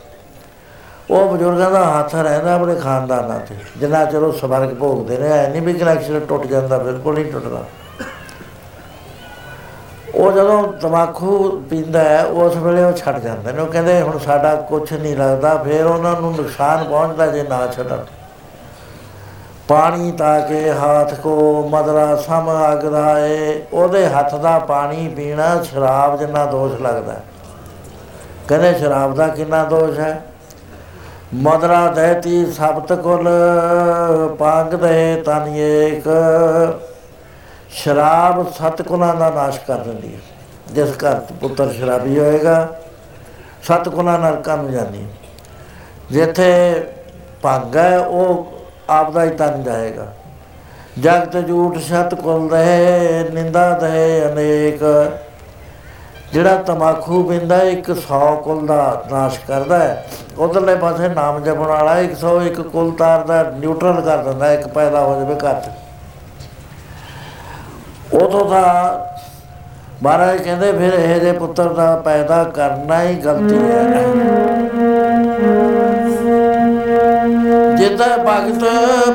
ਉਹ 1.10 1.34
ਬਜ਼ੁਰਗਾਂ 1.34 1.72
ਦਾ 1.72 2.00
ਹੱਥ 2.00 2.16
ਰਹਿੰਦਾ 2.16 2.54
ਆਪਣੇ 2.54 2.76
ਖਾਨਦਾਨਾਂ 2.76 3.40
ਤੇ। 3.40 3.56
ਜਿੰਨਾ 3.78 4.06
ਚਿਰ 4.06 4.24
ਉਹ 4.24 4.34
ਸਵਰਗ 4.34 4.70
ਭੋਗਦੇ 4.70 5.18
ਨੇ 5.18 5.30
ਐ 5.32 5.48
ਨਹੀਂ 5.48 5.62
ਵੀ 5.62 5.74
ਕਨੈਕਸ਼ਨ 5.74 6.20
ਟੁੱਟ 6.20 6.48
ਜਾਂਦਾ, 6.48 6.78
ਬਿਲਕੁਲ 6.78 7.14
ਨਹੀਂ 7.14 7.32
ਟੁੱਟਦਾ। 7.32 7.64
ਉਹ 10.16 10.32
ਜਦੋਂ 10.32 10.74
ਤਮਾਕੂ 10.74 11.64
ਪੀਂਦਾ 11.70 12.00
ਹੈ, 12.00 12.26
ਉਸ 12.26 12.56
ਵੇਲੇ 12.56 12.84
ਉਹ 12.84 12.94
ਛੱਡ 12.94 13.20
ਜਾਂਦੇ 13.20 13.52
ਨੇ। 13.52 13.62
ਉਹ 13.62 13.68
ਕਹਿੰਦੇ, 13.68 14.02
ਹੁਣ 14.02 14.20
ਸਾਡਾ 14.20 14.56
ਕੁਝ 14.56 14.94
ਨਹੀਂ 14.94 15.18
ਲੱਗਦਾ, 15.18 15.58
ਫਿਰ 15.58 15.86
ਉਹਨਾਂ 15.86 16.22
ਨੂੰ 16.22 16.32
ਨੁਕਸਾਨ 16.32 16.84
ਪਹੁੰਚਦਾ 16.84 17.28
ਜੇ 17.28 17.44
ਨਾ 17.44 17.68
ਛੱਡਣ। 17.68 17.98
ਪਾਣੀ 19.68 20.12
ਤਾਂ 20.12 20.42
ਕੇ 20.42 20.72
ਹੱਥ 20.72 21.14
ਕੋ 21.14 21.68
ਮਦਰਾ 21.70 22.16
ਸਮ 22.16 22.74
ਅਗਦਾਏ 22.74 23.64
ਉਹਦੇ 23.74 24.08
ਹੱਥ 24.08 24.36
ਦਾ 24.36 24.60
ਪਾਣੀ 24.60 25.14
ਪੀਣਾ 25.16 25.64
ਸ਼ਰਾਬ 25.64 26.20
ਜਿੰਨਾ 26.20 26.46
ਦੋਸ਼ 26.46 26.82
ਲੱਗਦਾ। 26.82 27.14
ਹੈ। 27.14 27.24
ਕਹਿੰਦੇ, 28.48 28.74
ਸ਼ਰਾਬ 28.74 29.16
ਦਾ 29.16 29.28
ਕਿੰਨਾ 29.28 29.64
ਦੋਸ਼ 29.64 30.00
ਹੈ? 30.00 30.22
ਮਦਰਾ 31.34 31.88
ਦਹਿਤੀ 31.88 32.46
ਸਬਤ 32.52 32.94
ਕੁਲ 32.94 33.28
ਪਾਗ 34.40 34.76
ਦੇ 34.76 35.24
ਤਨ 35.26 35.48
ਏਕ। 35.56 36.04
ਸ਼ਰਾਬ 37.70 38.52
ਸਤ 38.52 38.82
ਕੁਲਾਂ 38.82 39.16
ਦਾ 39.16 39.30
ਨਾਸ਼ 39.30 39.60
ਕਰ 39.60 39.78
ਦਿੰਦੀ 39.78 40.14
ਹੈ। 40.16 40.20
ਜਿਸ 40.74 40.90
ਘਰ 40.90 41.20
'ਚ 41.20 41.32
ਪੁੱਤਰ 41.32 41.72
ਸ਼ਰਾਬੀ 41.72 42.20
ਹੋਏਗਾ 42.20 42.68
ਸਤ 43.64 43.90
ਕੁਲਾਂ 43.90 44.20
ਨਰਕਾਂ 44.20 44.58
ਨੂੰ 44.58 44.72
ਜਾਂਦੀ 44.72 45.02
ਹੈ। 45.04 45.08
ਜਿੱਥੇ 46.12 46.84
ਭੰਗ 47.42 47.76
ਹੈ, 47.76 47.98
ਉਹ 48.00 48.48
ਆਪਦਾ 48.90 49.24
ਹੀ 49.24 49.30
ਤਨ 49.30 49.64
ਜਾਏਗਾ। 49.64 50.14
ਜਗਤ 51.00 51.48
ਝੂਠ 51.48 51.78
ਸਤ 51.78 52.16
ਕੁਲ 52.16 52.50
ਦੇ 52.50 53.30
ਨਿੰਦਾ 53.34 53.70
ਦੇ 53.80 54.26
ਅਨੇਕ। 54.26 54.84
ਜਿਹੜਾ 56.36 56.56
ਤਮਾਕੂ 56.68 57.22
ਪੀਂਦਾ 57.24 57.58
ਇੱਕ 57.64 57.90
100 57.92 58.36
ਕੁਲ 58.36 58.66
ਦਾ 58.68 59.04
ਨਾਸ਼ 59.12 59.36
ਕਰਦਾ 59.48 59.78
ਹੈ। 59.80 60.06
ਉਧਰਲੇ 60.38 60.74
ਪਾਸੇ 60.76 61.08
ਨਾਮ 61.10 61.40
ਜਪਣ 61.44 61.68
ਵਾਲਾ 61.68 61.94
101 62.00 62.62
ਕੁਲ 62.64 62.92
ਤਾਰਦਾ 62.92 63.42
ਨਿਊਟਰਲ 63.60 64.02
ਕਰ 64.02 64.24
ਦਿੰਦਾ 64.24 64.52
ਇੱਕ 64.54 64.68
ਪੈਦਾ 64.68 65.00
ਹੋ 65.00 65.14
ਜਾਵੇ 65.20 65.36
ਘਰ 65.36 65.62
'ਚ। 65.62 65.70
ਉਦੋਂ 68.16 68.44
ਦਾ 68.50 68.64
ਮਹਾਰਾਜ 70.04 70.42
ਕਹਿੰਦੇ, 70.42 70.72
ਫਿਰ 70.72 70.94
ਇਹ 70.94 71.20
ਜੇ 71.20 71.32
ਪੁੱਤਰ 71.32 71.70
ਦਾ 71.74 71.96
ਪੈਦਾ 72.06 72.44
ਕਰਨਾ 72.56 73.02
ਹੀ 73.02 73.16
ਗਲਤੀ 73.16 73.58
ਹੈ। 73.62 74.04
ਜਿੱਦਾਂ 77.78 78.18
ਭਗਤ 78.18 78.64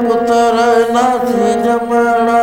ਪੁੱਤਰ 0.02 0.54
ਨਾ 0.92 1.08
ਸੀ 1.26 1.52
ਜਮਣਾ, 1.64 2.40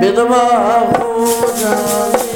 ਵਿਧਵਾ 0.00 0.44
ਹੋ 0.90 1.26
ਜਾਵੇ। 1.60 2.27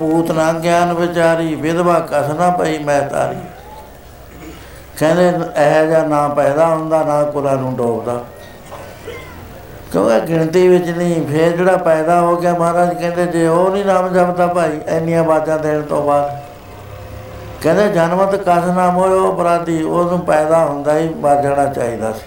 ਜੇ 0.00 0.06
ਕੁਲਪੂਤ 0.06 0.30
ਨਾ 0.30 0.52
ਗਿਆਨ 0.52 0.92
ਵਿਚਾਰੀ, 0.92 1.54
ਵਿਧਵਾ 1.54 2.00
ਕਥਨਾ 2.00 2.50
ਪਈ 2.50 2.78
ਮੈਂ 2.78 3.02
ਤਾਰੀ। 3.02 3.36
ਕਹਿੰਦੇ, 4.98 5.28
ਇਹ 5.28 5.86
ਜਿਹਾ 5.86 6.06
ਨਾ 6.06 6.28
ਪੈਦਾ 6.28 6.66
ਹੁੰਦਾ, 6.66 7.02
ਨਾ 7.02 7.22
ਕੁਲਾਂ 7.22 7.56
ਨੂੰ 7.56 7.76
ਡੋਬਦਾ। 7.76 8.24
ਕਿਉਂਕਿ 9.92 10.20
ਗਿਣਤੀ 10.20 10.68
ਵਿੱਚ 10.68 10.88
ਨਹੀਂ, 10.88 11.26
ਫੇਰ 11.26 11.56
ਜਿਹੜਾ 11.56 11.76
ਪੈਦਾ 11.76 12.20
ਹੋ 12.20 12.36
ਗਿਆ 12.36 12.54
ਮਹਾਰਾਜ, 12.54 13.00
ਕਹਿੰਦੇ 13.00 13.26
ਜੇ 13.26 13.48
ਉਹ 13.48 13.70
ਨਹੀਂ 13.70 13.84
ਨਾਮ 13.84 14.08
ਜਪਦਾ 14.08 14.46
ਭਾਈ, 14.46 14.80
ਇੰਨੀਆਂ 14.88 15.24
ਬਾਤਾਂ 15.24 15.58
ਦੇਣ 15.58 15.82
ਤੋਂ 15.82 16.02
ਬਾਅਦ। 16.02 16.38
ਕਹਿੰਦੇ, 17.62 17.88
ਜਨਮਤ 17.88 18.34
ਕਸ 18.34 18.64
ਨਾ 18.76 18.90
ਮੋਇਓ, 18.90 19.34
ਅਪਰਾਧੀ, 19.34 19.82
ਉਹਨੂੰ 19.82 20.20
ਪੈਦਾ 20.20 20.64
ਹੁੰਦਾ 20.64 20.98
ਹੀ 20.98 21.14
ਮਰ 21.14 21.42
ਜਾਣਾ 21.42 21.64
ਚਾਹੀਦਾ 21.64 22.12
ਸੀ। 22.12 22.26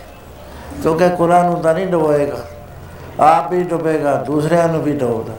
ਕਿਉਂਕਿ 0.81 1.09
ਕੁਲਾਂ 1.09 1.43
ਨੂੰ 1.43 1.61
ਤਾਂ 1.61 1.73
ਨਹੀਂ 1.73 1.87
ਡੁਬੋਏਗਾ 1.87 2.37
ਆਪ 3.19 3.51
ਵੀ 3.51 3.63
ਡੁਬੇਗਾ, 3.63 4.15
ਦੂਸਰਿਆਂ 4.15 4.67
ਨੂੰ 4.67 4.81
ਵੀ 4.81 4.91
ਡੁਬਦਾ। 4.91 5.33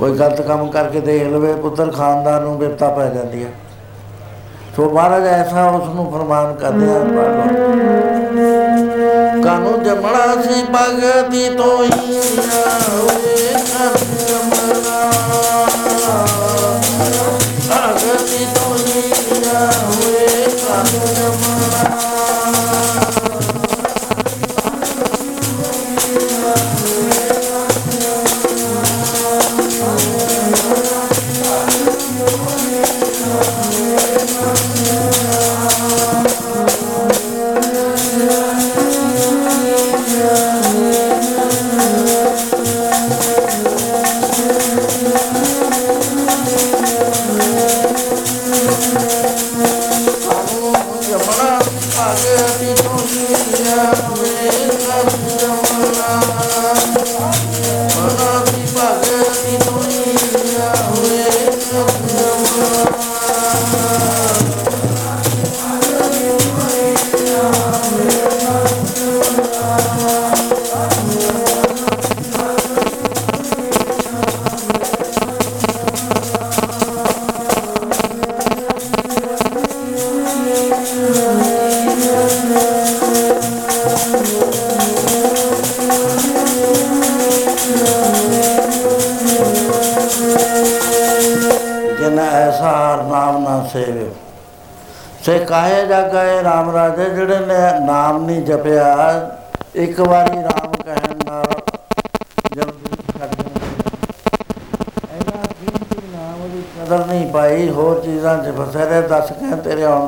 ਕੋਈ 0.00 0.12
ਗਲਤ 0.18 0.40
ਕੰਮ 0.40 0.70
ਕਰਕੇ 0.70 1.00
ਦੇਖ 1.00 1.22
ਲਵੇ, 1.24 1.52
ਪੁੱਤਰ 1.62 1.90
ਖਾਨਦਾਨ 1.92 2.42
ਨੂੰ 2.42 2.56
ਬਿਪਤਾ 2.58 2.88
ਪੈ 2.90 3.08
ਜਾਂਦੀ 3.14 3.42
ਹੈ 3.44 3.50
ਸੋ 4.76 4.88
ਮਹਾਰਾਜ, 4.90 5.26
ਐਸਾ 5.26 5.64
ਉਸ 5.70 5.88
ਨੂੰ 5.94 6.10
ਫਰਮਾਨ 6.12 6.54
ਕਰਦੇ 6.56 6.86
ਆ 6.86 6.98
ਕਾਨੂੰ 9.44 9.82
ਜਮਣਾ 9.82 10.42
ਸੀ, 10.42 10.62
ਭਗਤੀ 10.72 11.48
ਤੋਂ 11.56 11.84
ਹੀ 11.84 12.18
ਹੋਏ 12.88 13.54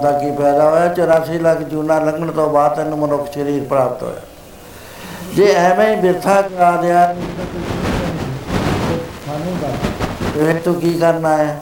ਦਾ 0.02 0.12
ਕੀ 0.12 0.30
ਫਾਇਦਾ 0.36 0.68
ਹੋਇਆ? 0.70 0.88
84 0.90 1.38
ਲੱਖ 1.38 1.58
ਜੂਨਾ 1.64 1.98
ਲੰਘਣ 1.98 2.30
ਤੋਂ 2.30 2.48
ਬਾਅਦ 2.50 2.76
ਤੈਨੂੰ 2.76 2.98
ਮਨੁੱਖ 2.98 3.32
ਸਰੀਰ 3.32 3.64
ਪ੍ਰਾਪਤ 3.64 4.02
ਹੋਇਆ। 4.02 4.20
ਜੇ 5.34 5.52
ਐਵੇਂ 5.54 5.88
ਹੀ 5.88 6.00
ਬਿਰਥਾ 6.00 6.40
ਕਰਾ 6.42 6.70
ਦਿਆ 6.76 7.04
ਸਾਨੂੰ 9.26 9.56
ਦੱਸ 9.60 10.36
ਇਹ 10.36 10.60
ਤੂੰ 10.60 10.74
ਕੀ 10.74 10.92
ਕਰਨਾ 10.98 11.36
ਹੈ? 11.36 11.60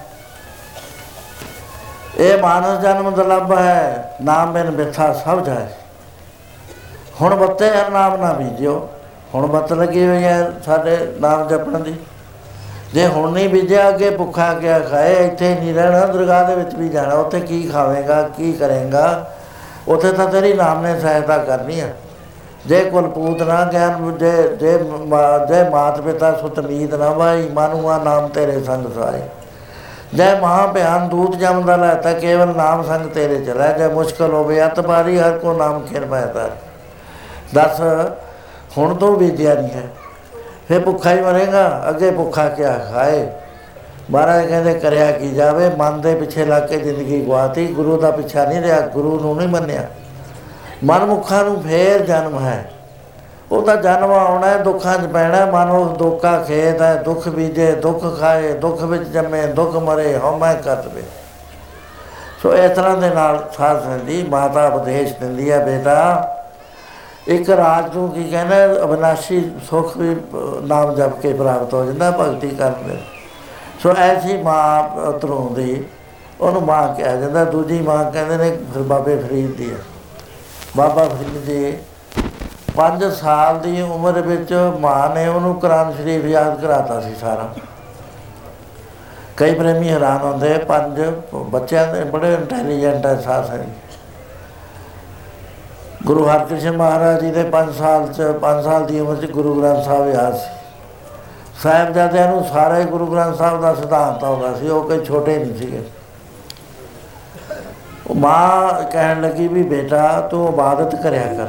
ਇਹ 2.19 2.39
ਮਾਨਸ 2.39 2.81
ਜਨਮ 2.81 3.11
ਦੁਰਲਭ 3.11 3.53
ਹੈ, 3.59 4.17
ਨਾਮ 4.23 4.53
ਬਿਨ 4.53 4.71
ਬਿਰਥਾ 4.71 5.13
ਸਭ 5.25 5.45
ਜਾਏ। 5.45 5.67
ਹੁਣ 7.21 7.35
ਬੱਤੇ 7.35 7.69
ਹਰ 7.71 7.91
ਨਾਮ 7.91 8.21
ਨਾ 8.21 8.33
ਬੀਜਿਓ। 8.33 8.89
ਹੁਣ 9.35 9.47
ਬੱਤ 9.47 9.73
ਲੱਗੀ 9.73 10.07
ਹੋਈ 10.07 10.25
ਹੈ 10.25 10.51
ਸਾਡੇ 10.67 10.97
ਨਾਮ 11.21 11.47
ਜਪਣ 11.49 11.79
ਦੀ। 11.79 11.95
ਜੇ 12.95 13.07
ਹੁਣ 13.07 13.33
ਨਹੀਂ 13.33 13.49
ਬੀਜਿਆ 13.49 13.89
ਅੱਗੇ 13.89 14.11
ਭੁੱਖਾ 14.11 14.55
ਕਿਆ 14.55 14.79
ਖਾਏ, 14.81 15.27
ਇੱਥੇ 15.27 15.55
ਨਹੀਂ 15.55 15.75
ਰਹਿਣਾ, 15.75 16.07
ਦਰਗਾਹ 16.07 16.45
ਦੇ 16.45 16.55
ਵਿੱਚ 16.55 16.75
ਵੀ 16.75 16.89
ਜਾਣਾ, 16.89 17.15
ਉੱਥੇ 17.15 17.41
ਕੀ 17.41 17.63
ਖਾਵੇਂਗਾ, 17.69 18.23
ਕੀ 18.23 18.53
ਕਰੇਗਾ? 18.53 19.31
ਉੱਥੇ 19.89 20.13
ਤਾਂ 20.13 20.27
ਤੇਰੀ 20.27 20.53
ਨਾਮ 20.53 20.83
ਨੇ 20.83 21.01
ਸਹਾਇਤਾ 21.01 21.39
ਕਰਨੀ 21.39 21.81
ਹੈ 21.81 21.95
ਜੇ 22.67 22.85
ਕੁਲਪੂਤ 22.85 23.43
ਨਾ 23.43 23.65
ਗਿਆਨ 23.65 24.19
ਜੇ 24.19 24.57
ਜੇ 24.61 24.79
ਮਾ- 25.07 25.47
ਜੇ 25.47 25.71
ਮਾਤ 25.71 26.01
ਪਿਤਾ 26.01 26.33
ਸੁਤ 26.33 26.61
ਮੀਤ 26.61 26.95
ਨਾ 26.95 27.11
ਵਾਈ 27.11 27.49
ਮਨੁਆ 27.53 27.99
ਨਾਮ 27.99 28.29
ਤੇਰੇ 28.29 28.65
ਸੰਗ 28.65 28.87
ਸਾਏ 28.95 29.23
ਜੈ 30.15 30.35
ਮਹਾ 30.41 30.67
ਭਿਆਨ 30.67 31.09
ਦੂਤ 31.09 31.37
ਜਮਦਾ 31.37 31.77
ਲੈ 31.77 31.95
ਤਾ, 31.95 32.13
ਕੇਵਲ 32.13 32.57
ਨਾਮ 32.57 32.83
ਸੰਗ 32.83 33.11
ਤੇਰੇ 33.11 33.45
ਚਲਾ 33.45 33.73
ਜੇ 33.73 33.89
ਮੁਸ਼ਕਲ 33.89 34.33
ਹੋਵੇ 34.35 34.67
ਅਤ 34.67 34.81
ਪਾਰੀ 34.81 35.19
ਹਰ 35.19 35.39
ਕੋ 35.39 35.53
ਨਾਮ 35.53 35.87
ਖੇਰ 35.87 36.05
ਪਾਇਤਾ 36.05 36.49
ਦੱਸ, 37.55 37.81
ਹੁਣ 38.79 38.95
ਤੋਂ 38.95 39.17
ਵਿਦਿਆ 39.17 39.55
ਨਹੀਂ 39.55 39.71
ਹੈ। 39.71 39.85
ਫੇ 40.71 40.79
ਭੁੱਖਾ 40.79 41.11
ਹੀ 41.11 41.21
ਮਰੇਗਾ, 41.21 41.85
ਅੱਗੇ 41.89 42.11
ਭੁੱਖਾ 42.11 42.49
ਕਿਆ 42.49 42.79
ਖਾਏ? 42.93 43.29
ਮਹਾਰਾਜ 44.11 44.47
ਕਹਿੰਦੇ, 44.47 44.75
ਕਰਿਆ 44.75 45.13
ਕੀ 45.13 45.31
ਜਾਵੇ? 45.31 45.69
ਮਨ 45.69 46.01
ਦੇ 46.01 46.15
ਪਿੱਛੇ 46.15 46.45
ਲੱਗ 46.45 46.63
ਕੇ 46.63 46.77
ਜ਼ਿੰਦਗੀ 46.77 47.27
ਗਵਾਤੀ 47.27 47.67
ਗੁਰੂ 47.67 48.01
ਦਾ 48.01 48.11
ਪਿੱਛਾ 48.11 48.45
ਨਹੀਂ 48.45 48.61
ਰਿਹਾ, 48.63 48.81
ਗੁਰੂ 48.81 49.21
ਨੂੰ 49.21 49.37
ਨਹੀਂ 49.37 49.49
ਮੰਨਿਆ। 49.49 49.87
ਮਨਮੁਖਾਂ 50.85 51.45
ਨੂੰ 51.45 51.63
ਫੇਰ 51.63 52.03
ਜਨਮ 52.03 52.39
ਹੈ। 52.39 52.71
ਉਹਦਾ 53.53 53.77
ਜਨਮ 53.77 54.13
ਆਉਣਾ 54.13 54.47
ਹੈ, 54.47 54.59
ਦੁੱਖਾਂ 54.59 54.99
'ਚ 54.99 55.07
ਪੈਣਾ 55.07 55.47
ਮਨੁੱਖ 55.47 55.99
ਦੁੱਖਾ 55.99 56.39
ਖੇਤ 56.39 56.83
ਹੈ, 56.83 56.95
ਦੁੱਖ 56.95 57.29
ਬੀਜੇ, 57.29 57.73
ਦੁੱਖ 57.73 58.21
ਖਾਏ, 58.21 58.53
ਦੁੱਖ 58.53 58.83
ਵਿੱਚ 58.83 59.03
ਜੰਮੇ, 59.03 59.47
ਦੁੱਖ 59.47 59.77
ਮਰੇ 59.77 60.19
ਹਉਮੈ 60.19 60.55
ਕਰਤਵੇ 60.55 61.03
ਸੋ 62.43 62.55
ਇਸ 62.55 62.71
ਤਰ੍ਹਾਂ 62.71 62.97
ਦੇ 62.97 63.11
ਨਾਲ 63.11 63.49
ਸਾਧ 63.57 63.83
ਸੰਦੀ 63.83 64.27
ਮਾਤਾ 64.31 64.67
ਉਪਦੇਸ਼ 64.67 65.15
ਦਿੰਦੀ 65.15 65.51
ਹੈ, 65.51 65.65
ਬੇਟਾ। 65.65 66.37
ਇੱਕ 67.29 67.51
ਰਾਜ 67.51 67.97
ਨੂੰ 67.97 68.09
ਕੀ 68.11 68.31
ਕਹਿੰਦਾ 68.31 68.85
ਅਬਨਾਸ਼ੀ 68.85 69.51
ਸੁਖ 69.71 69.97
ਵੀ 69.97 70.15
ਅਹ, 70.15 70.61
ਨਾਮ 70.63 70.95
ਜਪ 70.95 71.21
ਕੇ 71.21 71.33
ਪ੍ਰਾਪਤ 71.33 71.75
ਹੋ 71.75 71.85
ਜਾਂਦਾ 71.85 72.11
ਭਗਤੀ 72.11 72.49
ਕਰਨ 72.49 72.75
ਦੇ। 72.87 72.99
ਸੋ 73.83 73.93
ਐਸੀ 73.93 74.37
ਮਾਂ 74.43 75.13
ਤਰੋਂ 75.13 75.55
ਦੀ 75.55 75.85
ਉਹਨੂੰ 76.41 76.63
ਮਾਂ 76.63 76.95
ਕਿਹਾ 76.95 77.17
ਜਾਂਦਾ। 77.17 77.45
ਦੂਜੀ 77.45 77.81
ਮਾਂ 77.83 78.11
ਕਹਿੰਦੇ 78.11 78.37
ਨੇ 78.37 78.51
ਫਿਰ 78.75 78.83
ਬਾਬੇ 78.83 79.17
ਫਰੀਦ 79.17 79.57
ਦੀ 79.57 79.71
ਹੈ। 79.71 79.77
ਬਾਬਾ 80.77 81.05
ਫਰੀਦ 81.05 81.45
ਜੀ 81.45 81.79
5 82.77 83.11
ਸਾਲ 83.11 83.59
ਦੀ 83.59 83.81
ਉਮਰ 83.81 84.13
ਵਿੱਚ 84.13 84.53
ਮਾਂ 84.81 85.15
ਨੇ 85.15 85.29
ਉਹਨੂੰ 85.29 85.61
ਕੁਰਾਨ 85.61 85.93
ਸ਼ਰੀਫ 85.93 86.25
ਯਾਦ 86.25 86.61
ਕਰਾਤਾ 86.61 87.01
ਸੀ 87.01 87.15
ਸਾਰਾ। 87.21 87.55
ਕਈ 89.37 89.55
ਪ੍ਰੇਮੀ 89.55 89.89
ਹੈਰਾਨ 89.89 90.19
ਹੁੰਦੇ 90.19 90.59
ਪੰਜ 90.59 91.01
ਬੱਚਿਆਂ 91.35 91.95
ਦੇ 91.95 92.05
ਬੜੇ 92.05 92.35
ਇੰਟੈਲੀਜੈਂਟ 92.35 93.07
ਹੈ 93.07 93.17
ਸਾਥ 93.17 93.51
ਹੈ। 93.51 93.67
ਗੁਰੂ 96.07 96.29
ਹਰਕ੍ਰਿਸ਼ਨ 96.29 96.77
ਮਹਾਰਾਜ 96.77 97.21
ਜੀ 97.21 97.31
ਦੇ 97.31 97.43
5 97.45 97.73
ਸਾਲ 97.73 98.07
ਚ 98.13 98.23
5 98.41 98.63
ਸਾਲ 98.65 98.85
ਦੀ 98.85 99.01
ਉਮਰ 99.01 99.17
ਚ 99.17 99.31
ਗੁਰੂ 99.31 99.61
ਗ੍ਰੰਥ 99.61 99.85
ਸਾਹਿਬ 99.85 100.09
ਯਾਦ 100.09 100.35
ਸੀ। 100.35 100.51
ਸਾਹਿਬਜ਼ਾਦਿਆਂ 101.63 102.29
ਨੂੰ 102.29 102.45
ਸਾਰਾ 102.45 102.79
ਹੀ 102.79 102.85
ਗੁਰੂ 102.85 103.07
ਗ੍ਰੰਥ 103.07 103.37
ਸਾਹਿਬ 103.37 103.63
ਦਾ 103.63 103.75
ਸਿਧਾਂਤ 103.75 104.25
ਆਉਂਦਾ 104.25 104.55
ਸੀ, 104.55 104.69
ਉਹ 104.69 104.85
ਕੋਈ 104.85 105.05
ਛੋਟੇ 105.05 105.39
ਨਹੀਂ 105.39 105.55
ਸੀਗੇ। 105.59 105.83
ਉਹ 108.07 108.15
ਮਾਂ 108.15 108.73
ਕਹਿਣ 108.83 109.21
ਲੱਗੀ 109.21 109.49
ਵੀ 109.49 109.63
ਬੇਟਾ, 109.63 110.21
ਤੂੰ 110.21 110.49
ਇਬਾਦਤ 110.49 111.03
ਕਰਿਆ 111.03 111.27
ਕਰ। 111.27 111.47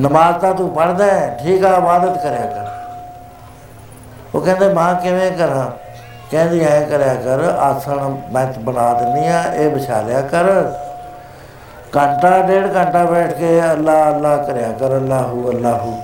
ਨਮਾਜ਼ 0.00 0.36
ਤਾਂ 0.36 0.54
ਤੂੰ 0.54 0.70
ਪੜ੍ਹਦਾ 0.70 1.04
ਹੈ, 1.04 1.38
ਠੀਕ 1.42 1.64
ਆ, 1.64 1.76
ਇਬਾਦਤ 1.76 2.22
ਕਰਿਆ 2.22 2.46
ਕਰ। 2.46 2.66
ਉਹ 4.34 4.40
ਕਹਿੰਦੇ, 4.40 4.74
ਮਾਂ 4.74 4.94
ਕਿਵੇਂ 4.94 5.30
ਕਰਾਂ? 5.30 5.70
ਕਹਿੰਦੀ, 6.30 6.60
ਐ 6.60 6.80
ਕਰਿਆ 6.80 7.14
ਕਰ, 7.14 7.56
ਆਸਣ 7.58 8.16
ਮੈਂ 8.32 8.46
ਬਣਾ 8.60 8.92
ਦਿੰਨੀ 8.92 9.28
ਆ, 9.28 9.42
ਇਹ 9.54 9.70
ਵਿਛਾ 9.70 10.00
ਲਿਆ 10.00 10.20
ਕਰ। 10.20 10.44
ਘੰਟਾ, 11.96 12.42
ਡੇਢ 12.42 12.76
ਘੰਟਾ 12.76 13.04
ਬੈਠ 13.04 13.32
ਕੇ 13.32 13.72
ਅੱਲਾ 13.72 14.08
ਅੱਲਾ 14.08 14.36
ਕਰਿਆ 14.36 14.72
ਕਰ, 14.72 14.96
ਅੱਲਾਹੂ 14.96 15.50
ਅੱਲਾਹੂ। 15.50 16.02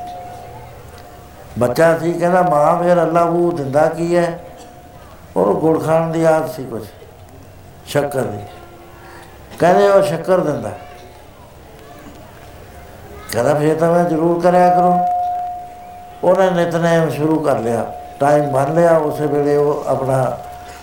ਬੱਚਾ 1.59 1.99
ਸੀ, 1.99 2.13
ਕਹਿੰਦਾ, 2.13 2.43
ਮਾਂ, 2.43 2.83
ਫਿਰ 2.83 3.03
ਅੱਲਾਹੂ 3.03 3.53
ਦਿੰਦਾ 3.53 3.87
ਕੀ 3.87 4.17
ਹੈ? 4.17 4.45
ਉਹਨੂੰ 5.37 5.55
ਗੁੜ 5.55 5.85
ਖਾਣ 5.85 6.11
ਦੀ 6.11 6.25
ਆਦਤ 6.25 6.51
ਸੀ 6.51 6.65
ਕੁਝ 6.65 6.87
ਸ਼ੱਕਰ 7.87 8.23
ਦੀ। 8.23 8.39
ਕਹਿੰਦੇ, 9.59 9.89
ਉਹ 9.89 10.03
ਸ਼ੱਕਰ 10.03 10.41
ਦਿੰਦਾ। 10.41 10.71
ਕਹਿੰਦਾ, 13.33 13.55
ਫਿਰ 13.55 13.75
ਤਾਂ 13.75 13.93
ਮੈਂ 13.93 14.05
ਜ਼ਰੂਰ 14.05 14.41
ਕਰਿਆ 14.43 14.77
ਕਰੂੰ। 14.77 15.07
ਉਹਨੇ 16.25 16.51
ਨਿਤਨੇਮ 16.51 17.11
ਸ਼ੁਰੂ 17.11 17.39
ਕਰ 17.39 17.59
ਲਿਆ। 17.59 17.93
ਟਾਈਮ 18.21 18.53
ਬੰਨ 18.53 18.75
ਲਿਆ, 18.75 18.97
ਉਸੇ 18.97 19.27
ਵੇਲੇ 19.27 19.57
ਉਹ 19.57 19.85
ਆਪਣਾ 19.87 20.39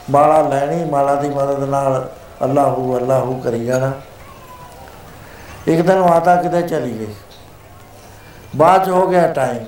ਮਾਲਾ 0.09 0.41
ਲੈਣੀ, 0.41 0.85
ਮਾਲਾ 0.85 1.15
ਦੀ 1.15 1.29
ਮਦਦ 1.29 1.69
ਨਾਲ 1.69 2.09
ਅੱਲਾਹੂ 2.43 2.97
ਅੱਲਾਹੂ 2.97 3.41
ਕਰੀ 3.43 3.65
ਜਾਣਾ। 3.65 3.91
ਇੱਕ 5.67 5.81
ਦਿਨ 5.81 5.99
ਮਾਤਾ 5.99 6.35
ਕਿਤੇ 6.35 6.61
ਚਲੀ 6.61 6.99
ਗਈ। 6.99 7.13
ਬਾਅਦ 8.55 8.85
'ਚ 8.85 8.89
ਹੋ 8.89 9.07
ਗਿਆ 9.07 9.27
ਟਾਈਮ 9.27 9.65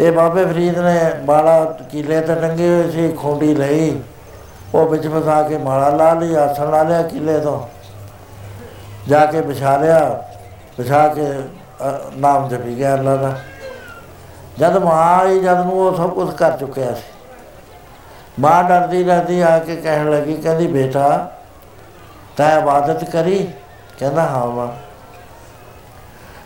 ਇਹ 0.00 0.12
ਬਾਬੇ 0.12 0.44
ਫਰੀਦ 0.44 0.78
ਨੇ 0.78 1.00
ਮਾਲਾ 1.24 1.64
ਕੀਲੇ 1.64 2.20
ਤੇ 2.20 2.34
ਟੰਗੇ 2.34 2.68
ਹੋਏ 2.68 2.90
ਸੀ 2.90 3.12
ਖੁੰਡੀ 3.12 3.54
ਲਈ। 3.54 4.02
ਉਹ 4.74 4.88
ਵਿੱਚ 4.88 5.08
ਫਸਾ 5.08 5.42
ਕੇ 5.42 5.58
ਮਾਲਾ 5.58 5.88
ਲਾ 5.88 6.14
ਲਈ 6.14 6.34
ਆਸਣ 6.34 6.70
ਲਾ 6.70 6.82
ਲਿਆ 6.82 7.02
ਕੀਲੇ 7.02 7.40
ਤੋਂ। 7.40 7.60
ਜਾ 9.08 9.26
ਕੇ 9.26 9.40
ਵਿਛਾ 9.40 9.76
ਲਿਆ 9.76 10.22
ਵਿਛਾ 10.78 11.08
ਕੇ 11.08 11.26
ਅ, 11.30 12.10
ਨਾਮ 12.16 12.48
ਜਪੀ 12.48 12.76
ਗਿਆ 12.78 12.94
ਅੱਲਾ 12.94 13.16
ਦਾ। 13.16 13.38
ਜਦ 14.58 14.76
ਮਾਂ 14.76 15.18
ਆਈ 15.18 15.40
ਜਦ 15.40 15.58
ਨੂੰ 15.60 15.72
ਉਹ 15.72 15.96
ਸਭ 15.96 16.10
ਕੁਝ 16.10 16.34
ਕਰ 16.34 16.50
ਚੁੱਕਿਆ 16.50 16.94
ਸੀ। 16.94 17.02
ਮਾਂ 18.40 18.64
ਡਰਦੀ 18.64 19.04
ਡਰਦੀ 19.04 19.40
ਆ 19.40 19.58
ਕੇ 19.58 19.76
ਕਹਿਣ 19.76 20.10
ਲੱਗੀ 20.10 20.34
ਕਹਿੰਦੀ 20.34 20.66
ਬੇਟਾ 20.66 21.30
ਤੈਂ 22.36 22.60
ਇਬਾਦਤ 22.60 23.10
ਕਰੀ? 23.10 23.48
ਕਹਿੰਦਾ, 24.02 24.22
ਹਾਂ 24.22 24.46
ਮਾਂ। 24.46 24.68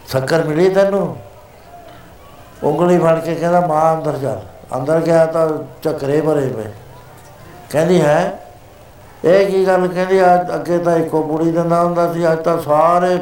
ਸ਼ੱਕਰ 0.09 0.45
ਮਿਲੀ 0.45 0.69
ਤੈਨੂੰ? 0.69 1.17
ਉਂਗਲੀ 2.65 2.99
ਫੜ 2.99 3.21
ਕੇ 3.21 3.35
ਕਹਿੰਦਾ, 3.35 3.61
ਮਾਂ, 3.61 3.97
ਅੰਦਰ 3.97 4.19
ਚੱਲ 4.19 4.41
ਅੰਦਰ 4.77 5.01
ਗਿਆ 5.01 5.27
ਤਾਂ 5.27 5.51
ਚੱਕਰੇ 5.83 6.21
ਭਰੇ 6.21 6.49
ਪਏ। 6.49 6.73
ਕਹਿੰਦੀ, 7.71 8.01
ਹੈ? 8.01 8.43
ਇਹ 9.25 9.47
ਕੀ 9.47 9.67
ਗੱਲ? 9.67 9.89
ਕਹਿੰਦੀ, 9.89 10.25
ਅੱਜ 10.25 10.55
ਅੱਗੇ 10.55 10.79
ਤਾਂ 10.79 10.97
ਇੱਕੋ 10.97 11.23
ਬੁੜੀ 11.23 11.51
ਦਿੰਦਾ 11.51 11.85
ਹੁੰਦਾ 11.85 12.13
ਸੀ। 12.13 12.33
ਅੱਜ 12.33 12.39
ਤਾਂ 12.39 12.63
ਸਾਰੇ 12.63 13.19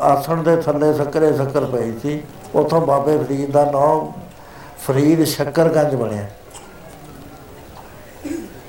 ਆਸਣ 0.00 0.42
ਦੇ 0.42 0.56
ਥੱਲੇ 0.56 0.94
ਸ਼ੱਕਰੇ 0.94 1.36
ਸ਼ੱਕਰ 1.36 1.64
ਪਈ 1.64 1.98
ਸੀ। 1.98 2.22
ਉਥੋਂ 2.54 2.80
ਬਾਬੇ 2.80 3.18
ਫਰੀਦ 3.18 3.50
ਦਾ 3.50 3.64
ਨਾਮ 3.64 4.12
ਫਰੀਦ 4.86 5.24
ਸ਼ੱਕਰਗੰਜ 5.24 5.94
ਬਣਿਆ। 5.94 6.26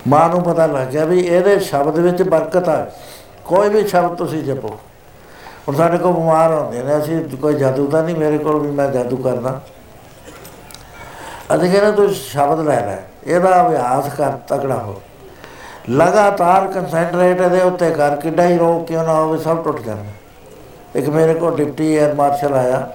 ਮਾਂ 0.08 0.30
ਨੂੰ 0.30 0.44
ਪਤਾ 0.44 0.66
ਲੱਗ 0.66 0.88
ਗਿਆ 0.88 1.06
ਵੀ 1.06 1.20
ਇਹਦੇ 1.20 1.60
ਸ਼ਬਦ 1.60 2.00
ਵਿੱਚ 2.00 2.24
ਬਰਕਤ 2.24 2.70
ਆ। 2.70 2.88
ਕੋਈ 3.46 3.70
ਵੀ 3.70 3.88
ਸ਼ਬਦ 3.88 4.18
ਤੁਸੀਂ 4.18 4.44
ਜਪੋ। 4.44 4.80
ਹੁਣ 5.68 5.76
ਸਾਡੇ 5.76 5.98
ਕੋਲ 5.98 6.14
ਬਿਮਾਰ 6.14 6.54
ਹੁੰਦੇ 6.54 6.84
ਨੇ, 6.84 6.98
ਅਸੀਂ 6.98 7.38
ਕੋਈ 7.38 7.54
ਜਾਦੂ 7.54 7.86
ਤਾਂ 7.88 8.04
ਨਹੀਂ 8.04 8.16
ਮੇਰੇ 8.16 8.38
ਕੋਲ 8.38 8.60
ਵੀ 8.60 8.72
ਮੈਂ 8.72 8.88
ਜਾਦੂ 8.92 9.18
ਕਰਨਾ 9.18 9.60
ਅਸੀਂ 11.56 11.72
ਕਹਿੰਦੇ 11.72 11.92
ਤੂੰ 11.92 12.10
ਸ਼ਬਦ 12.10 12.60
ਲੈ 12.60 12.80
ਲੈ, 12.86 12.98
ਇਹਦਾ 13.26 13.62
ਅਭਿਆਸ 13.62 14.14
ਕਰ, 14.14 14.32
ਤਕੜਾ 14.48 14.78
ਹੋ। 14.78 15.02
ਲਗਾਤਾਰ 15.90 16.68
ਕਨਸੈਂਟਰੇਟ 16.68 17.42
ਇਹਦੇ 17.42 17.62
ਉੱਤੇ 17.62 17.90
ਕਰ, 17.92 18.16
ਕਿੱਡਾ 18.16 18.48
ਹੀ 18.48 18.58
ਰੋਗ 18.58 18.86
ਕਿਉਂ 18.86 19.04
ਨਾ 19.04 19.14
ਹੋਵੇ, 19.14 19.38
ਸਭ 19.38 19.64
ਟੁੱਟ 19.64 19.80
ਜਾਂਦਾ। 19.80 21.00
ਇੱਕ 21.00 21.10
ਮੇਰੇ 21.10 21.34
ਕੋਲ 21.34 21.56
ਡਿਪਟੀ 21.56 21.98
에ਅਰ 21.98 22.14
ਮਾਰਸ਼ਲ 22.14 22.54
ਆਇਆ। 22.54 22.88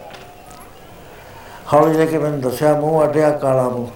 ਹੌਲੀ 1.72 1.96
ਦੇ 1.96 2.06
ਕੇ 2.06 2.18
ਮੈਨੂੰ 2.18 2.40
ਦੱਸਿਆ, 2.40 2.72
ਮੂੰਹ 2.80 3.02
ਅੱਡਿਆ 3.04 3.30
ਕਾਲਾ 3.30 3.68
ਮੂੰਹ। 3.68 3.88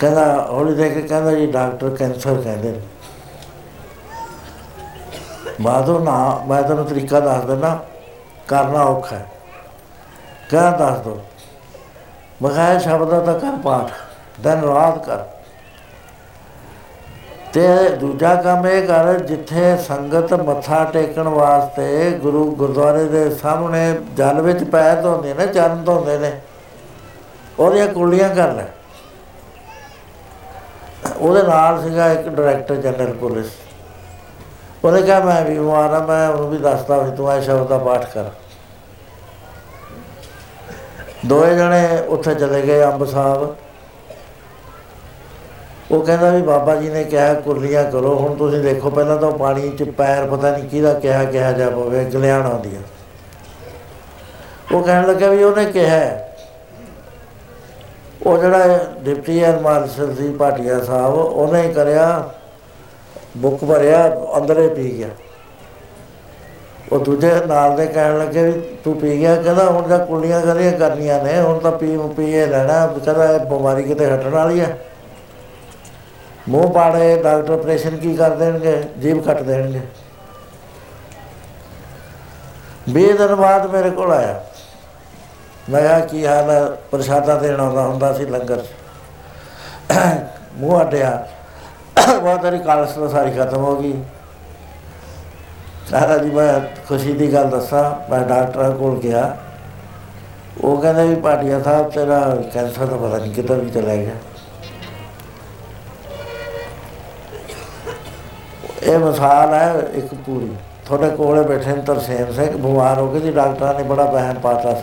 ਕਹਿੰਦਾ, 0.00 0.46
ਹੌਲੀ 0.50 0.74
ਦੇ 0.74 0.88
ਕੇ 0.90 1.02
ਕਹਿੰਦਾ 1.02 1.34
ਜੀ, 1.34 1.46
ਡਾਕਟਰ 1.46 1.90
ਕੈਂਸਰ 1.90 2.40
ਕਹਿੰਦੇ 2.40 2.70
ਨੇ। 2.70 2.80
ਮਾਧੋ 5.60 5.98
ਨਾ, 5.98 6.44
ਮੈਂ 6.48 6.62
ਤੁਹਾਨੂੰ 6.62 6.84
ਤਰੀਕਾ 6.84 7.20
ਦੱਸ 7.20 7.44
ਦਿੰਦਾ, 7.44 7.78
ਕਰਨਾ 8.48 8.82
ਔਖਾ 8.82 9.16
ਹੈ। 9.16 9.26
ਕਹਿੰਦਾ 10.50 10.70
ਦੱਸ 10.70 10.98
ਦੋ। 10.98 11.20
ਮੈਂ 12.42 12.50
ਕਿਹਾ 12.50 12.72
ਇਹ 12.72 12.80
ਸ਼ਬਦਾਂ 12.80 13.20
ਦਾ 13.20 13.32
ਕਰ 13.32 13.56
ਪਾਠ, 13.64 13.92
ਦਿਨ 14.40 14.60
ਰਾਤ 14.60 15.06
ਕਰ। 15.06 15.18
ਤੇ 17.52 17.88
ਦੂਜਾ 17.90 18.34
ਕੰਮ 18.34 18.66
ਇਹ 18.66 18.86
ਕਰ, 18.86 19.12
ਜਿੱਥੇ 19.18 19.76
ਸੰਗਤ 19.76 20.32
ਮੱਥਾ 20.34 20.84
ਟੇਕਣ 20.84 21.28
ਵਾਸਤੇ 21.28 22.10
ਗੁਰੂ 22.12 22.44
ਗੁਰਦੁਆਰੇ 22.54 23.04
ਦੇ 23.04 23.28
ਸਾਹਮਣੇ 23.30 23.98
ਜਲ 24.16 24.40
ਵਿੱਚ 24.40 24.64
ਪੈਰ 24.64 25.02
ਧੋਂਦੇ 25.02 25.34
ਨੇ 25.34 25.46
ਚਰਨ 25.46 25.84
ਧੋਂਦੇ 25.84 26.18
ਨੇ, 26.18 26.32
ਉਹਦੀਆਂ 27.58 27.88
ਕੁਲੀਆਂ 27.88 28.28
ਕਰ 28.28 28.52
ਲੈ। 28.52 28.64
ਉਹਦੇ 31.16 31.42
ਨਾਲ 31.42 31.82
ਸੀਗਾ 31.82 32.12
ਇੱਕ 32.12 32.28
ਡਾਇਰੈਕਟਰ 32.28 32.74
ਜਨਰਲ 32.74 33.12
ਪੁਲਿਸ। 33.12 33.50
ਉਹਨੇ 34.84 35.02
ਕਿਹਾ, 35.02 35.20
ਮੈਂ 35.20 35.44
ਵੀ 35.44 35.58
ਬਿਮਾਰ 35.58 35.92
ਆ, 35.92 35.98
ਮੈਂ 35.98 36.28
ਉਹਨੂੰ 36.28 36.50
ਵੀ 36.50 36.58
ਦੱਸਦਾ 36.58 36.98
ਵੀ 36.98 37.16
ਤੂੰ 37.16 37.32
ਇਹ 37.34 37.42
ਸ਼ਬਦ 37.42 37.68
ਦਾ 37.68 37.78
ਪਾਠ 37.78 38.04
ਕਰ। 38.14 38.30
ਦੋਏ 41.26 41.54
ਜਣੇ 41.56 41.98
ਉੱਥੇ 42.08 42.34
ਚਲੇ 42.34 42.62
ਗਏ 42.62 42.84
ਅੰਬ 42.84 43.04
ਸਾਹਿਬ। 43.04 43.54
ਉਹ 45.90 46.02
ਕਹਿੰਦਾ 46.02 46.30
ਵੀ 46.30 46.42
ਬਾਬਾ 46.42 46.74
ਜੀ 46.76 46.88
ਨੇ 46.90 47.04
ਕਿਹਾ, 47.04 47.34
ਕੁਰਲੀਆਂ 47.34 47.84
ਕਰੋ, 47.84 48.14
ਹੁਣ 48.16 48.34
ਤੁਸੀਂ 48.34 48.60
ਦੇਖੋ, 48.60 48.90
ਪਹਿਲਾਂ 48.90 49.16
ਤਾਂ 49.16 49.28
ਉਹ 49.28 49.38
ਪਾਣੀ 49.38 49.70
'ਚ 49.70 49.82
ਪੈਰ 49.82 50.26
ਪਤਾ 50.26 50.50
ਨਹੀਂ 50.50 50.68
ਕਿਹਦਾ 50.68 50.94
ਕਿਹਾ 50.94 51.24
ਕਿਹਾ 51.24 51.52
ਜਾ 51.52 51.70
ਪਵੇ, 51.70 52.04
ਗਲਿਆਣ 52.04 52.46
ਆਉਂਦੀ 52.46 52.76
ਆ 52.76 52.80
ਉਹ 54.72 54.82
ਕਹਿਣ 54.82 55.06
ਲੱਗਾ 55.06 55.28
ਵੀ 55.28 55.42
ਉਹਨੇ 55.42 55.64
ਕਿਹਾ 55.64 55.90
ਹੈ। 55.90 56.36
ਉਹ 58.26 58.38
ਜਿਹੜਾ 58.38 58.78
ਡਿਪਟੀ 59.00 59.42
ਐਰ 59.42 59.58
ਮਾਰਸ਼ਲ 59.60 60.14
ਸੀ, 60.14 60.32
ਭਾਟੀਆ 60.32 60.80
ਸਾਹਿਬ, 60.80 61.14
ਉਹਨੇ 61.14 61.62
ਹੀ 61.62 61.72
ਕਰਿਆ 61.72 62.30
ਬੁੱਕ 63.36 63.64
ਭਰਿਆ, 63.64 64.16
ਅੰਦਰੇ 64.36 64.68
ਪੀ 64.68 64.98
ਗਿਆ। 64.98 65.08
ਉਹ 66.92 66.98
ਦੂਜੇ 66.98 67.32
ਨਾਲ 67.46 67.76
ਦੇ 67.76 67.86
ਕਹਿਣ 67.86 68.18
ਲੱਗੇ 68.18 68.50
ਵੀ 68.50 68.60
ਤੂੰ 68.84 68.96
ਪੀ 68.96 69.18
ਗਿਆ, 69.18 69.42
ਕਹਿੰਦਾ 69.42 69.70
ਹੁਣ 69.70 69.88
ਤਾਂ 69.88 70.06
ਕੁੱਲੀਆਂ 70.06 70.40
ਕਰੀਆਂ 70.40 70.72
ਕਰਨੀਆਂ 70.72 71.24
ਨੇ, 71.24 71.40
ਹੁਣ 71.40 71.58
ਤਾਂ 71.58 71.72
ਪੀ, 71.72 71.98
ਪੀਏ 72.16 72.46
ਲੈਣਾ 72.46 72.86
ਕਹਿੰਦਾ 72.86 73.32
ਇਹ 73.32 73.40
ਬਿਮਾਰੀ 73.40 73.82
ਕਿਤੇ 73.82 74.06
ਹਟਣ 74.06 74.28
ਵਾਲੀ 74.28 74.60
ਆ। 74.60 74.66
ਮੂੰਹ 76.48 76.72
ਪਾੜੇ, 76.72 77.22
ਡਾਕਟਰ 77.22 77.52
ਆਪਰੇਸ਼ਨ 77.52 77.96
ਕੀ 77.96 78.14
ਕਰ 78.14 78.30
ਦੇਣਗੇ? 78.30 78.82
ਜੀਭ 78.98 79.22
ਕੱਟ 79.22 79.42
ਦੇਣਗੇ। 79.42 79.80
20 82.88 83.16
ਦਿਨ 83.16 83.34
ਬਾਅਦ 83.34 83.66
ਮੇਰੇ 83.66 83.90
ਕੋਲ 83.90 84.12
ਆਇਆ। 84.12 84.44
ਮੈਂ 85.70 85.82
ਕਿਹਾ, 85.82 86.00
ਕੀ 86.00 86.26
ਹਾਲ 86.26 86.50
ਹੈ 86.50 86.64
ਪ੍ਰਸ਼ਾਦਾ 86.64 87.34
ਦੇਣ 87.34 87.60
ਆਉਂਦਾ 87.60 87.82
ਹੁੰਦਾ 87.82 88.12
ਸੀ 88.12 88.26
ਲੰਗਰ 88.26 88.56
'ਚ। 88.56 88.66
ਮੂੰਹ 90.56 90.80
ਅੱਡਿਆ 90.80 91.28
ਉਹ 91.96 92.38
ਤੇਰੀ 92.38 92.58
ਕਾਲਸ 92.58 92.92
ਤਾਂ 92.92 93.08
ਸਾਰੀ 93.08 93.30
ਖਤਮ 93.30 93.64
ਹੋ 93.64 93.76
ਗਈ। 93.76 94.02
ਸਾਰਾ 95.90 96.18
ਜੀ, 96.18 96.30
ਮੈਂ 96.30 96.60
ਖੁਸ਼ੀ 96.88 97.12
ਦੀ 97.12 97.32
ਗੱਲ 97.32 97.50
ਦੱਸਾਂ, 97.50 98.10
ਮੈਂ 98.10 98.20
ਡਾਕਟਰਾਂ 98.20 98.70
ਕੋਲ 98.70 98.98
ਗਿਆ। 99.00 99.36
ਉਹ 100.60 100.82
ਕਹਿੰਦੇ 100.82 101.06
ਵੀ, 101.08 101.14
ਭਾਟੀਆ 101.14 101.60
ਸਾਹਿਬ, 101.62 101.90
ਤੇਰਾ 101.90 102.20
ਕੈਂਸਰ 102.54 102.86
ਤਾਂ 102.86 102.98
ਪਤਾ 102.98 103.18
ਨਹੀਂ 103.18 103.32
ਕਿੱਧਰ 103.34 103.54
ਵੀ 103.54 103.70
ਚਲਾ 103.70 103.94
ਗਿਆ। 103.96 104.14
ਇਹ 108.82 108.98
ਮਿਸਾਲ 108.98 109.54
ਹੈ 109.54 109.74
ਇੱਕ 109.94 110.14
ਪੂਰੀ। 110.14 110.56
ਤੁਹਾਡੇ 110.86 111.10
ਕੋਲੇ 111.10 111.42
ਬੈਠੇ 111.42 111.72
ਨੇ 111.72 111.82
ਤਰਸੇਮ 111.82 112.32
ਸਿੰਘ, 112.32 112.50
ਬਿਮਾਰ 112.56 112.98
ਹੋ 112.98 113.10
ਗਏ 113.12 113.20
ਜੀ, 113.20 113.30
ਡਾਕਟਰਾਂ 113.32 113.74
ਨੇ 113.74 113.82
ਬੜਾ 113.82 114.04
ਵਹਿਮ 114.04 114.34
ਪਾਤਾ। 114.34 114.74
ਸੀ 114.74 114.82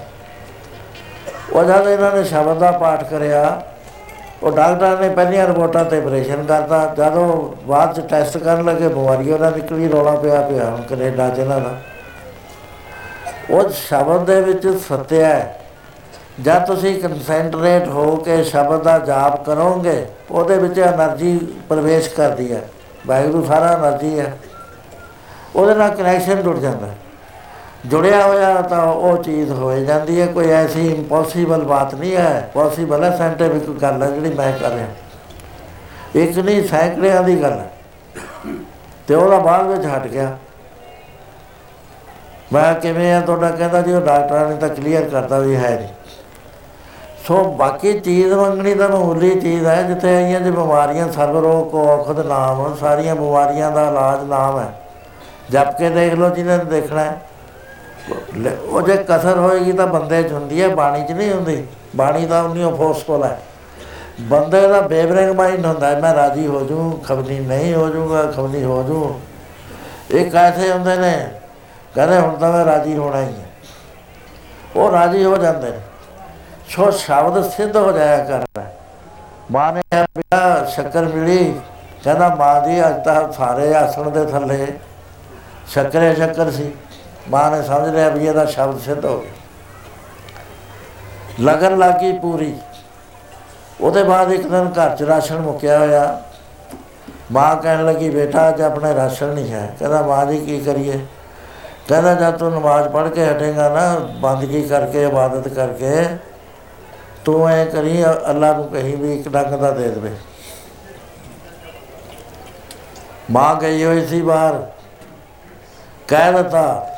ਉਹ 1.53 1.63
ਜਦ 1.63 1.87
ਇਹਨਾਂ 1.87 2.11
ਨੇ 2.11 2.23
ਸ਼ਬਦ 2.23 2.57
ਦਾ 2.57 2.71
ਪਾਠ 2.71 3.03
ਕਰਿਆ 3.03 3.61
ਉਹ 4.43 4.51
ਡਾਕਟਰ 4.51 4.99
ਨੇ 4.99 5.09
ਪਹਿਲੀਆਂ 5.09 5.47
ਰਿਪੋਰਟਾਂ 5.47 5.83
ਤੇ 5.85 5.97
ਆਪਰੇਸ਼ਨ 5.97 6.43
ਕਰਤਾ। 6.45 6.93
ਜਦੋਂ 6.97 7.27
ਬਾਅਦ 7.67 7.93
ਚ 7.93 8.09
ਟੈਸਟ 8.09 8.37
ਕਰਨ 8.37 8.65
ਲੱਗੇ, 8.65 8.87
ਬਿਮਾਰੀ 8.87 9.31
ਉਹਨਾਂ 9.31 9.51
ਨਿਕਲੀ, 9.51 9.87
ਰੋਲਾ 9.87 10.11
ਪਿਆ 10.11 10.41
ਪਿਆ, 10.41 10.65
ਹੁਣ 10.65 10.81
ਕੈਨੇਡਾ 10.81 11.29
ਚ 11.29 11.39
ਇਹਨਾਂ 11.39 11.59
ਦਾ 11.59 11.75
ਉਹ 13.49 13.69
ਸ਼ਬਦ 13.69 14.25
ਦੇ 14.25 14.41
ਵਿੱਚ 14.41 14.67
ਸਤਿਆ 14.67 15.27
ਹੈ, 15.27 15.59
ਜਦ 16.41 16.65
ਤੁਸੀਂ 16.65 16.99
ਕਨਸੈਂਟਰੇਟ 17.01 17.87
ਹੋ 17.87 18.15
ਕੇ 18.15 18.43
ਸ਼ਬਦ 18.43 18.83
ਦਾ 18.83 18.97
ਜਾਪ 18.99 19.43
ਕਰੋਗੇ, 19.45 20.05
ਉਹਦੇ 20.31 20.57
ਵਿੱਚ 20.57 20.79
એનર્ਜੀ 20.79 21.37
ਪ੍ਰਵੇਸ਼ 21.69 22.09
ਕਰਦੀ 22.09 22.51
ਹੈ। 22.53 22.61
ਵਾਹਿਗੁਰੂ, 23.07 23.43
ਸਾਰਾ 23.45 23.71
એનર્ਜੀ 23.73 24.19
ਹੈ। 24.19 24.33
ਉਹਦੇ 25.55 25.75
ਨਾਲ 25.75 25.95
ਕਨੈਕਸ਼ਨ 25.95 26.41
ਜੁੜ 26.41 26.57
ਜਾਂਦਾ 26.57 26.87
ਹੈ। 26.87 26.95
ਜੁੜਿਆ 27.85 28.27
ਹੋਇਆ 28.27 28.61
ਤਾਂ 28.61 28.85
ਉਹ 28.85 29.23
ਚੀਜ਼ 29.23 29.51
ਹੋ 29.51 29.75
ਜਾਂਦੀ 29.75 30.21
ਹੈ 30.21 30.27
ਕੋਈ 30.27 30.49
ਐਸੀ 30.49 30.87
ਇੰਪੋਸੀਬਲ 30.87 31.63
ਬਾਤ 31.63 31.95
ਨਹੀਂ 31.95 32.15
ਹੈ। 32.15 32.51
ਪੋਸੀਬਲ 32.53 33.03
ਹੈ 33.03 33.17
ਸਾਇੰਟਿਫਿਕ 33.17 33.69
ਗੱਲ 33.69 34.03
ਹੈ 34.03 34.07
ਜਿਹੜੀ 34.07 34.33
ਮੈਂ 34.33 34.53
ਕਰ 34.53 34.71
ਰਿਹਾ। 34.71 34.87
ਇੱਕ 36.15 36.39
ਨਹੀਂ 36.39 36.67
ਸੈਂਕੜਿਆਂ 36.67 37.23
ਦੀ 37.23 37.41
ਗੱਲ 37.41 37.51
ਹੈ। 37.51 37.71
ਤੇ 39.07 39.15
ਉਹਦਾ 39.15 39.39
ਬਾਅਦ 39.39 39.67
ਵਿੱਚ 39.67 39.85
ਹਟ 39.85 40.07
ਗਿਆ। 40.07 40.37
ਮੈਂ 42.53 42.75
ਕਿਵੇਂ 42.75 43.13
ਆ 43.13 43.21
ਤੁਹਾਡਾ 43.21 43.49
ਕਹਿੰਦਾ 43.49 43.81
ਜੀ 43.81 43.93
ਉਹ 43.93 44.01
ਡਾਕਟਰਾਂ 44.01 44.49
ਨੇ 44.49 44.55
ਤਾਂ 44.55 44.69
ਕਲੀਅਰ 44.69 45.03
ਕਰਤਾ 45.03 45.39
ਵੀ 45.39 45.55
ਹੈ 45.55 45.75
ਨਹੀਂ। 45.75 45.87
ਸੋ 47.27 47.43
ਬਾਕੀ 47.43 47.99
ਚੀਜ਼ 47.99 48.33
ਮੰਗਣੀ 48.33 48.75
ਤਾਂ 48.75 48.89
ਮਾਮੂਲੀ 48.89 49.39
ਚੀਜ਼ 49.39 49.65
ਹੈ 49.65 49.83
ਜਿੱਥੇ 49.83 50.15
ਆਈਆਂ 50.15 50.39
ਜੇ 50.39 50.51
ਬਿਮਾਰੀਆਂ 50.51 51.11
ਸਰਬ 51.11 51.37
ਰੋਗ 51.37 51.71
ਕੋ 51.71 51.87
ਔਖਦ 51.87 52.25
ਨਾਮ 52.25 52.75
ਸਾਰੀਆਂ 52.75 53.15
ਬਿਮਾਰੀਆਂ 53.15 53.71
ਦਾ 53.71 53.87
ਇਲਾਜ 53.87 54.23
ਨਾਮ 54.23 54.59
ਹੈ। 54.59 54.81
ਜਪ 55.49 55.77
ਕੇ 55.77 55.89
ਦੇਖ 55.89 56.13
ਲਓ 56.13 56.29
ਜਿਹਨੇ 56.29 56.57
ਦੇਖਣਾ 56.57 57.01
ਹੈ। 57.01 57.05
ਲੈ, 57.05 57.28
ਉਹ 58.63 58.81
ਜੇ 58.81 59.05
ਕਸਰ 59.09 59.37
ਹੋਏਗੀ 59.37 59.71
ਤਾਂ 59.71 59.87
ਬੰਦੇ 59.87 60.23
'ਚ 60.23 60.31
ਹੁੰਦੀ 60.31 60.61
ਹੈ 60.61 60.67
ਬਾਣੀ 60.75 61.07
'ਚ 61.07 61.11
ਨਹੀਂ 61.11 61.31
ਹੁੰਦੀ। 61.31 61.67
ਬਾਣੀ 61.95 62.25
ਤਾਂ 62.25 62.43
ਉਨੀ 62.43 62.63
ਫੋਰਸਫੁਲ 62.77 63.23
ਹੈ। 63.23 63.39
ਬੰਦੇ 64.21 64.67
ਦਾ 64.67 64.81
ਬੇਬਰਿੰਗ 64.81 65.31
ਮਾਈਂਡ 65.31 65.65
ਹੁੰਦਾ 65.65 65.87
ਹੈ 65.87 65.99
ਮੈਂ 65.99 66.15
ਰਾਜੀ 66.15 66.47
ਹੋ 66.47 66.61
ਜੂ 66.61 66.91
ਖਬਨੀ 66.91 67.39
ਨਹੀਂ 67.39 67.73
ਹੋ 67.75 67.89
ਜੂਗਾ 67.89 68.23
ਖਬਨੀ 68.23 68.63
ਹੋ 68.63 68.83
ਜੂ 68.83 69.19
ਇਹ 70.11 70.31
ਕਾਇਥੇ 70.31 70.71
ਹੁੰਦੇ 70.71 70.95
ਨੇ 70.95 71.31
ਕਹਿੰਦੇ 71.95 72.19
ਹੁਣ 72.19 72.35
ਤਾਂ 72.35 72.51
ਮੈਂ 72.51 72.65
ਰਾਜੀ 72.65 72.97
ਹੋਣਾ 72.97 73.21
ਹੀ 73.21 73.33
ਹੈ। 73.33 73.49
ਉਹ 74.75 74.91
ਰਾਜੀ 74.91 75.23
ਹੋ 75.25 75.37
ਜਾਂਦੇ 75.37 75.71
ਨੇ। 75.71 75.79
ਸੋ 76.69 76.91
ਸ਼ਬਦ 76.91 77.49
ਸਿੱਧ 77.49 77.77
ਹੋ 77.77 77.91
ਜਾਇਆ 77.91 78.23
ਕਰਦਾ 78.23 78.61
ਹੈ। 78.61 78.77
ਮਾਂ 79.51 79.73
ਨੇ 79.73 79.81
ਕਿਹਾ, 79.91 80.03
ਬੇਟਾ 80.03 80.65
ਸ਼ੱਕਰ 80.65 81.05
ਮਿਲੀ 81.05 81.59
ਕਹਿੰਦਾ 82.03 82.35
ਮਾਂ 82.35 82.67
ਜੀ 82.67 82.87
ਅੱਜ 82.87 83.03
ਤਾਂ 83.03 83.31
ਸਾਰੇ 83.31 83.75
ਆਸਣ 83.75 84.09
ਦੇ 84.09 84.25
ਥੱਲੇ। 84.25 84.67
ਸ਼ੱਕਰੇ 85.67 86.15
ਸ਼ੱਕਰ 86.15 86.51
ਸੀ। 86.51 86.71
ਮਾਂ 87.29 87.51
ਨੇ 87.51 87.61
ਸਮਝ 87.63 87.89
ਲਿਆ 87.89 88.09
ਵੀ 88.09 88.25
ਇਹਦਾ 88.25 88.45
ਸ਼ਬਦ 88.45 88.79
ਸਿੱਧ 88.79 89.05
ਹੋ 89.05 89.19
ਗਿਆ। 89.19 89.31
ਲਗਨ 91.41 91.77
ਲੱਗੀ 91.77 92.11
ਪੂਰੀ। 92.11 92.55
ਉਹਦੇ 93.81 94.03
ਬਾਅਦ 94.03 94.31
ਇੱਕ 94.31 94.47
ਦਿਨ 94.47 94.71
ਘਰ 94.71 94.95
ਚ 94.95 95.03
ਰਾਸ਼ਨ 95.03 95.39
ਮੁੱਕਿਆ 95.39 95.79
ਹੋਇਆ। 95.79 96.23
ਮਾਂ 97.31 97.55
ਕਹਿਣ 97.55 97.85
ਲੱਗੀ, 97.85 98.09
ਬੇਟਾ, 98.09 98.49
ਅੱਜ 98.49 98.61
ਆਪਣੇ 98.61 98.95
ਰਾਸ਼ਨ 98.95 99.27
ਨਹੀਂ 99.27 99.51
ਹੈ। 99.51 99.75
ਕਹਿੰਦਾ, 99.79 100.01
ਮਾਂ 100.01 100.25
ਜੀ, 100.25 100.45
ਕੀ 100.45 100.59
ਕਰੀਏ? 100.59 101.05
ਕਹਿੰਦਾ, 101.87 102.13
ਜਦ 102.13 102.37
ਤੂੰ 102.37 102.51
ਨਮਾਜ਼ 102.51 102.87
ਪੜ੍ਹ 102.87 103.09
ਕੇ 103.09 103.31
ਹਟੇਗਾ 103.31 103.69
ਨਾ, 103.69 103.99
ਬੰਦਗੀ 103.99 104.63
ਕਰਕੇ, 104.63 105.03
ਇਬਾਦਤ 105.03 105.47
ਕਰਕੇ, 105.47 106.07
ਤੂੰ 107.25 107.49
ਐ 107.49 107.65
ਕਰੀ, 107.65 108.05
ਅੱਲਾ 108.05 108.53
ਨੂੰ 108.53 108.67
ਕਹੀ 108.67 108.95
ਵੀ 108.95 109.19
ਇੱਕ 109.19 109.29
ਡੰਗ 109.29 109.53
ਦਾ 109.53 109.71
ਦੇ 109.71 109.89
ਦੇਵੇ। 109.89 110.11
ਮਾਂ 113.31 113.55
ਗਈ 113.55 113.85
ਹੋਈ 113.85 114.05
ਸੀ 114.05 114.21
ਬਾਹਰ। 114.21 114.65
ਕਹਿ 116.07 116.33
ਦਿੱਤਾ 116.33 116.89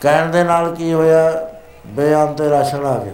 ਕਹਿਣ 0.00 0.26
ਦੇ 0.26 0.44
ਨਾਲ 0.44 0.74
ਕੀ 0.74 0.92
ਹੋਇਆ? 0.92 1.48
ਬੇਅੰਤ 1.86 2.38
ਤੇ 2.38 2.50
ਰਾਸ਼ਨ 2.50 2.86
ਆ 2.86 2.98
ਗਿਆ। 2.98 3.12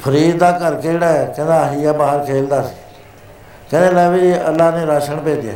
ਫਰੀਦ 0.00 0.38
ਦਾ 0.38 0.58
ਘਰ 0.58 0.74
ਕਿਹੜਾ 0.74 1.08
ਹੈ? 1.08 1.32
ਕਹਿੰਦਾ 1.36 1.60
ਆਹੀ 1.60 1.84
ਆ 1.84 1.92
ਬਾਹਰ 1.92 2.24
ਖੇਲਦਾ 2.24 2.62
ਸੀ। 2.62 2.74
ਕਹਿੰਦੇ, 3.70 3.90
ਲੈ 3.90 4.10
ਵੀ 4.10 4.34
ਅੱਲਾ 4.34 4.70
ਨੇ 4.70 4.86
ਰਾਸ਼ਨ 4.86 5.16
ਭੇਜਿਆ। 5.16 5.52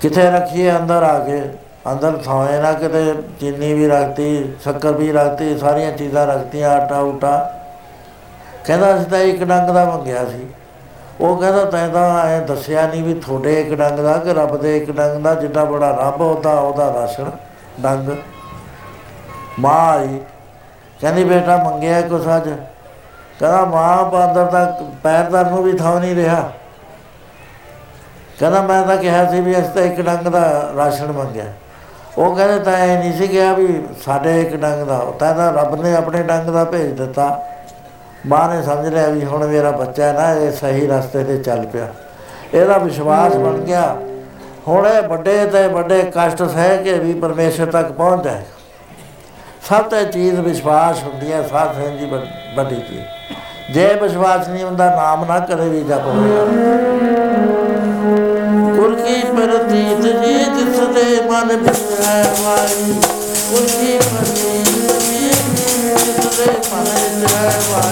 ਕਿੱਥੇ 0.00 0.30
ਰੱਖੀਏ? 0.30 0.76
ਅੰਦਰ 0.76 1.02
ਆ 1.02 1.18
ਕੇ। 1.18 1.42
ਅੰਦਰ 1.92 2.12
ਥਾਏ 2.12 2.62
ਨਾ 2.62 2.72
ਕਿਤੇ, 2.72 3.14
ਚੀਨੀ 3.40 3.74
ਵੀ 3.74 3.88
ਰੱਖਤੀ, 3.88 4.52
ਸ਼ੱਕਰ 4.62 4.92
ਵੀ 4.92 5.12
ਰੱਖਤੀ, 5.12 5.58
ਸਾਰੀਆਂ 5.58 5.92
ਚੀਜ਼ਾਂ 5.92 6.26
ਰੱਖਤੀਆਂ 6.26 6.70
ਆਟਾ 6.70 6.98
ਉਟਾ 6.98 7.60
ਕਹਿੰਦਾ, 8.64 8.96
ਅਸੀਂ 8.96 9.06
ਤਾਂ 9.06 9.18
ਇੱਕ 9.18 9.44
ਡੰਗ 9.44 9.70
ਦਾ 9.70 9.84
ਮੰਗਿਆ 9.84 10.24
ਸੀ। 10.24 10.46
ਉਹ 11.20 11.36
ਕਹਿੰਦਾ 11.36 11.64
ਤੈਂ 11.64 11.88
ਤਾਂ 11.88 12.26
ਐ 12.26 12.38
ਦੱਸਿਆ 12.40 12.86
ਨਹੀਂ 12.86 13.02
ਵੀ 13.04 13.14
ਤੁਹਾਡੇ 13.14 13.60
ਇੱਕ 13.60 13.74
ਡੰਗ 13.74 13.98
ਦਾ 13.98 14.16
ਕਿ 14.16 14.34
ਰੱਬ 14.34 14.56
ਦੇ 14.56 14.76
ਇੱਕ 14.76 14.90
ਡੰਗ 14.90 15.22
ਦਾ 15.24 15.34
ਜਿੱਡਾ 15.34 15.64
ਬੜਾ 15.64 15.90
ਰੱਬ 15.90 16.20
ਉਹਦਾ 16.20 16.52
ਉਹਦਾ 16.52 16.92
ਰਾਸ਼ਨ, 17.00 17.30
ਡੰਗ। 17.80 18.08
ਮਾਂ 19.58 19.86
ਆਈ, 19.90 20.20
ਕਹਿੰਦੀ 21.00 21.24
ਬੇਟਾ 21.24 21.56
ਮੰਗਿਆ 21.56 22.00
ਕੁਛ 22.00 22.26
ਅੱਜ। 22.36 22.48
ਕਹਿੰਦਾ 23.40 23.64
ਮਾਂ 23.64 24.04
ਬਾਂਦਰ 24.04 24.44
ਦਾ 24.44 24.64
ਪੈਰਦਾਰ 25.02 25.50
ਨੂੰ 25.50 25.62
ਵੀ 25.62 25.72
ਥਾਂ 25.72 26.00
ਨਹੀਂ 26.00 26.14
ਰਿਹਾ। 26.14 26.50
ਕਹਿੰਦਾ 28.40 28.62
ਮੈਂ 28.62 28.82
ਤਾਂ 28.82 28.96
ਕਿਹਾ 28.96 29.24
ਸੀ 29.30 29.40
ਵੀ 29.40 29.58
ਅਸੀਂ 29.58 29.70
ਤਾਂ 29.70 29.82
ਇੱਕ 29.82 30.00
ਡੰਗ 30.00 30.28
ਦਾ 30.28 30.72
ਰਾਸ਼ਨ 30.76 31.12
ਮੰਗਿਆ। 31.12 31.44
ਉਹ 32.18 32.36
ਕਹਿੰਦੇ 32.36 32.58
ਤਾਂ 32.58 32.78
ਇਹ 32.78 32.98
ਨਹੀਂ 32.98 33.12
ਸੀ 33.12 33.28
ਕਿਹਾ 33.28 33.52
ਵੀ 33.52 33.82
ਸਾਡੇ 34.04 34.40
ਇੱਕ 34.40 34.56
ਡੰਗ 34.56 34.82
ਦਾ, 34.82 34.98
ਤਾਂ 35.18 35.34
ਤਾਂ 35.34 35.52
ਰੱਬ 35.52 35.82
ਨੇ 35.82 35.94
ਆਪਣੇ 35.96 36.22
ਡੰਗ 36.22 36.48
ਦਾ 36.48 36.64
ਭੇਜ 36.64 36.92
ਦਿੱਤਾ। 36.92 37.44
ਮਾਂ 38.26 38.48
ਨੇ 38.48 38.62
ਸਮਝ 38.62 38.88
ਲਿਆ 38.88 39.08
ਵੀ 39.08 39.24
ਹੁਣ 39.24 39.46
ਮੇਰਾ 39.46 39.70
ਬੱਚਾ 39.70 40.06
ਹੈ 40.06 40.12
ਨਾ 40.12 40.32
ਇਹ 40.34 40.52
ਸਹੀ 40.52 40.86
ਰਸਤੇ 40.86 41.24
ਤੇ 41.24 41.38
ਚੱਲ 41.38 41.66
ਪਿਆ। 41.66 41.88
ਇਹਦਾ 42.54 42.78
ਵਿਸ਼ਵਾਸ 42.78 43.34
ਬਣ 43.34 43.52
ਗਿਆ। 43.52 43.96
ਹੁਣ 44.68 44.86
ਇਹ 44.86 45.08
ਵੱਡੇ 45.08 45.46
ਤੇ 45.46 45.66
ਵੱਡੇ 45.66 46.02
ਕਸ਼ਟ 46.02 46.42
ਸਹਿ 46.42 46.78
ਕੇ 46.84 46.98
ਵੀ 46.98 47.14
ਪਰਮੇਸ਼ਰ 47.14 47.66
ਤੱਕ 47.66 47.92
ਪਹੁੰਚ 47.92 48.24
ਜਾਏ 48.24 48.42
ਸਭ 49.68 49.82
ਤੋਂ 49.82 50.02
ਚੀਜ਼ 50.02 50.40
ਵਿਸ਼ਵਾਸ 50.40 51.02
ਹੁੰਦੀ 51.02 51.32
ਹੈ, 51.32 51.48
ਸਾਧ 51.48 51.74
ਸੰਗਤ 51.74 51.98
ਜੀ 52.00 52.06
ਵੱਡ- 52.06 52.56
ਵੱਡੀ 52.56 52.76
ਚੀਜ਼। 52.76 53.02
ਜੇ 53.74 53.94
ਵਿਸ਼ਵਾਸ 54.02 54.48
ਨਹੀਂ 54.48 54.64
ਹੁੰਦਾ, 54.64 54.96
ਨਾਮ 54.96 55.24
ਨਾ 55.24 55.38
ਕਰੇ 55.38 55.68
ਵੀ 55.68 55.80
ਜਪ 55.80 56.06
ਹੋਇਆ 56.06 56.44
ਕੁਲ 58.76 58.94
ਕੀ 58.96 59.22
ਪ੍ਰਤੀਤ 59.22 60.24
ਜੀ, 60.24 60.34
ਜਿਸ 60.34 60.78
ਦੇ 60.78 61.30
ਮਨ 61.30 61.56
ਵਿੱਚ 61.56 61.78
ਹੈ 62.06 62.34
ਵਾਈ। 62.44 63.00
ਕੁਲ 63.50 63.66
ਕੀ 63.66 63.98
ਪ੍ਰਤੀਤ 63.98 64.98
ਜੀ, 65.00 65.28
ਜਿਸ 65.94 66.38
ਦੇ 66.38 66.46
ਮਨ 66.46 66.84
ਵਿੱਚ 66.84 67.34
ਹੈ 67.34 67.52
ਵਾਈ। 67.70 67.89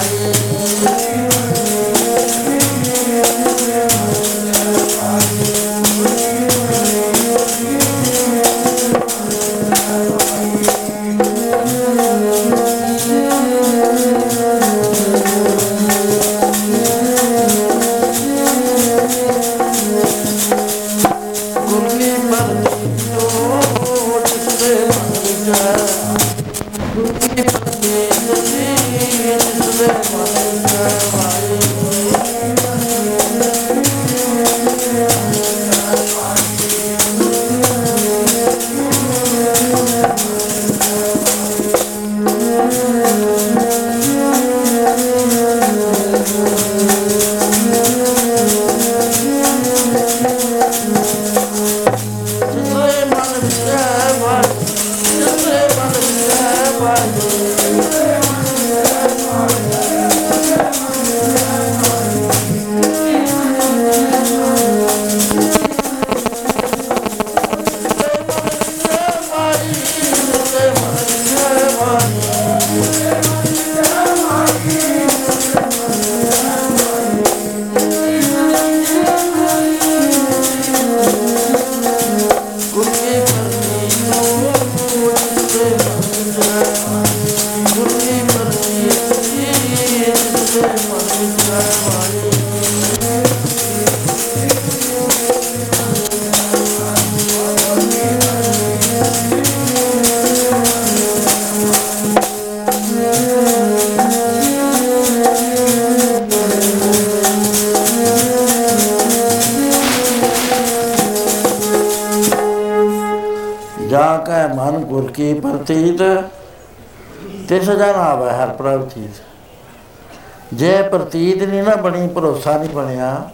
ਭਰੋਸਾ 122.09 122.57
ਨਹੀਂ 122.57 122.69
ਬਣਿਆ, 122.69 123.29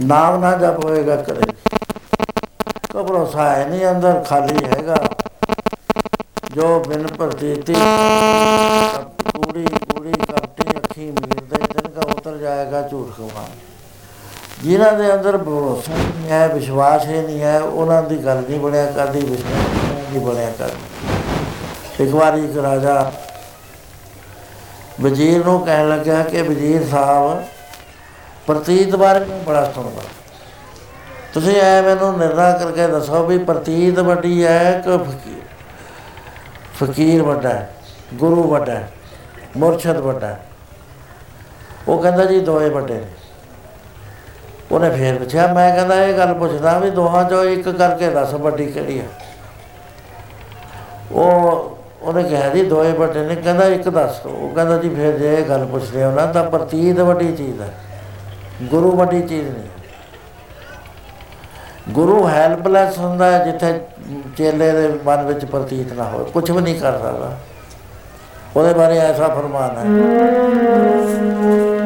ਨਾਮ 0.00 0.40
ਨਾ 0.40 0.54
ਜਪ 0.56 0.84
ਹੋਏਗਾ 0.84 1.16
ਕਦੇ 1.18 1.52
ਕੋ 2.92 3.04
ਭਰੋਸਾ 3.04 3.50
ਹੈ 3.50 3.66
ਨਹੀਂ, 3.66 3.86
ਅੰਦਰ 3.90 4.22
ਖਾਲੀ 4.28 4.64
ਹੈਗਾ। 4.66 4.96
ਜੋ 6.54 6.78
ਬਿਨ 6.88 7.06
ਪ੍ਰਤੀਤੀ 7.08 7.74
ਕੂੜੀ 9.26 9.64
ਕੂੜੀ 9.64 10.12
ਕਰਤੀ 10.12 10.76
ਅੱਖੀ 10.76 11.10
ਮੀਰਦੇ 11.10 11.56
ਦਿਨ 11.72 11.88
ਕਾ 11.90 12.10
ਉਤਰ 12.12 12.36
ਜਾਏਗਾ 12.36 12.82
ਝੂਠ 12.88 13.16
ਖਵਾ 13.16 13.44
ਜਿਨ੍ਹਾਂ 14.62 14.92
ਦੇ 14.92 15.12
ਅੰਦਰ 15.14 15.36
ਭਰੋਸਾ 15.38 15.92
ਨਹੀਂ 15.92 16.30
ਹੈ, 16.30 16.46
ਵਿਸ਼ਵਾਸ 16.48 17.06
ਹੀ 17.06 17.20
ਨਹੀਂ 17.20 17.40
ਹੈ, 17.42 17.58
ਉਹਨਾਂ 17.60 18.02
ਦੀ 18.02 18.16
ਗੱਲ 18.24 18.42
ਨਹੀਂ 18.48 18.60
ਬਣਿਆ 18.60 18.86
ਕਰਦੀ, 18.86 19.20
ਵਿਸ਼ਵਾਸ 19.20 20.10
ਨਹੀਂ 20.10 20.20
ਬਣਿਆ 20.20 20.50
ਕਰਦੀ। 20.58 22.04
ਇੱਕ 22.04 22.14
ਵਾਰੀ 22.14 22.44
ਇੱਕ 22.44 22.56
ਰਾਜਾ 22.58 23.12
ਵਜ਼ੀਰ 25.00 25.44
ਨੂੰ 25.44 25.60
ਕਹਿਣ 25.64 25.88
ਲੱਗਾ 25.88 26.22
ਕਿ 26.22 26.42
ਵਜ਼ੀਰ 26.42 26.86
ਸਾਹਿਬ 26.90 27.44
ਪ੍ਰਤੀਤ 28.46 28.96
ਬਾਰੇ 28.96 29.24
ਮੈਂ 29.24 29.38
ਬੜਾ 29.38 29.64
ਸੁਣਦਾ 29.74 30.02
ਤੁਸੀਂ 31.34 31.60
ਐ 31.60 31.80
ਮੈਨੂੰ 31.82 32.18
ਨਿਰਣਾ 32.18 32.50
ਕਰਕੇ 32.52 32.86
ਦੱਸੋ 32.86 33.22
ਵੀ 33.26 33.38
ਪ੍ਰਤੀਤ 33.38 33.98
ਵੱਡੀ 33.98 34.44
ਹੈ 34.44 34.82
ਕਿ 34.84 34.96
ਫਕੀਰ? 34.98 35.40
ਫਕੀਰ 36.76 37.22
ਵੱਡਾ 37.22 37.48
ਹੈ, 37.48 37.74
ਗੁਰੂ 38.14 38.42
ਵੱਡਾ 38.42 38.72
ਹੈ, 38.72 38.90
ਮੁਰਸ਼ਦ 39.56 39.96
ਵੱਡਾ 39.96 40.26
ਹੈ। 40.26 40.40
ਉਹ 41.88 42.02
ਕਹਿੰਦਾ 42.02 42.24
ਜੀ 42.24 42.40
ਦੋਏ 42.40 42.68
ਵੱਡੇ 42.68 42.94
ਨੇ। 42.94 43.06
ਉਹਨੇ 44.72 44.90
ਫੇਰ 44.90 45.18
ਪੁੱਛਿਆ, 45.18 45.46
ਮੈਂ 45.46 45.74
ਕਹਿੰਦਾ 45.76 46.02
ਇਹ 46.04 46.14
ਗੱਲ 46.14 46.34
ਪੁੱਛਦਾ 46.34 46.78
ਵੀ 46.78 46.90
ਦੋਹਾਂ 46.90 47.24
ਚੋਂ 47.24 47.44
ਇੱਕ 47.44 47.68
ਕਰਕੇ 47.68 48.10
ਦੱਸ 48.10 48.34
ਵੱਡੀ 48.34 48.66
ਕਿਹੜੀ 48.66 49.00
ਹੈ 49.00 49.06
ਉਹ, 51.12 51.78
ਉਹਨੇ 52.02 52.22
ਕਿਹਾ 52.22 52.48
ਜੀ 52.48 52.64
ਦੋਏ 52.64 52.92
ਵੱਡੇ 52.92 53.24
ਨੇ, 53.26 53.34
ਕਹਿੰਦਾ 53.36 53.66
ਇੱਕ 53.66 53.88
ਦੱਸ। 53.88 54.26
ਉਹ 54.26 54.54
ਕਹਿੰਦਾ 54.54 54.78
ਜੀ 54.78 54.88
ਫਿਰ 54.88 55.18
ਜੇ 55.18 55.34
ਇਹ 55.34 55.44
ਗੱਲ 55.44 55.66
ਪੁੱਛਦੇ 55.66 56.04
ਹੋ 56.04 56.10
ਨਾ, 56.10 56.26
ਤਾਂ 56.26 56.44
ਪ੍ਰਤੀਤ 56.44 57.00
ਵੱਡੀ 57.00 57.36
ਚੀਜ਼ 57.36 57.60
ਹੈ। 57.60 57.74
ਗੁਰੂ 58.74 58.90
ਵੱਡੀ 58.90 59.20
ਚੀਜ਼ 59.22 59.48
ਨਹੀਂ। 59.48 59.68
ਗੁਰੂ 61.88 62.28
ਹੈਲਪਲੈਸ 62.28 62.98
ਹੁੰਦਾ 62.98 63.30
ਹੈ 63.30 63.44
ਜਿੱਥੇ 63.44 63.80
ਚੇਲੇ 64.38 64.70
ਦੇ 64.72 64.88
ਮਨ 65.06 65.22
ਵਿੱਚ 65.26 65.44
ਪ੍ਰਤੀਤ 65.44 65.92
ਨਾ 65.92 66.04
ਹੋਵੇ 66.04 66.24
ਕੁਝ 66.30 66.50
ਵੀ 66.50 66.60
ਨਹੀਂ 66.60 66.80
ਕਰ 66.80 66.92
ਸਕਦਾ। 66.92 67.30
ਉਹਦੇ 68.56 68.72
ਬਾਰੇ 68.74 68.98
ਐਸਾ 68.98 69.28
ਫਰਮਾਨ 69.28 69.76
ਹੈ। 69.78 69.84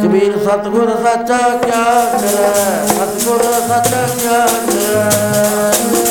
ਕਬੀਰ, 0.03 0.39
ਸਤਗੁਰ 0.45 0.91
ਸਾਚਾ 1.03 1.39
ਕਿਆ 1.57 1.85
ਕਰੈ? 2.13 2.87
ਸਤਗੁਰ 2.87 3.43
ਸਾਚਾ 3.69 4.07
ਕਿਆ 4.19 4.47
ਕਰੈ? 4.47 6.08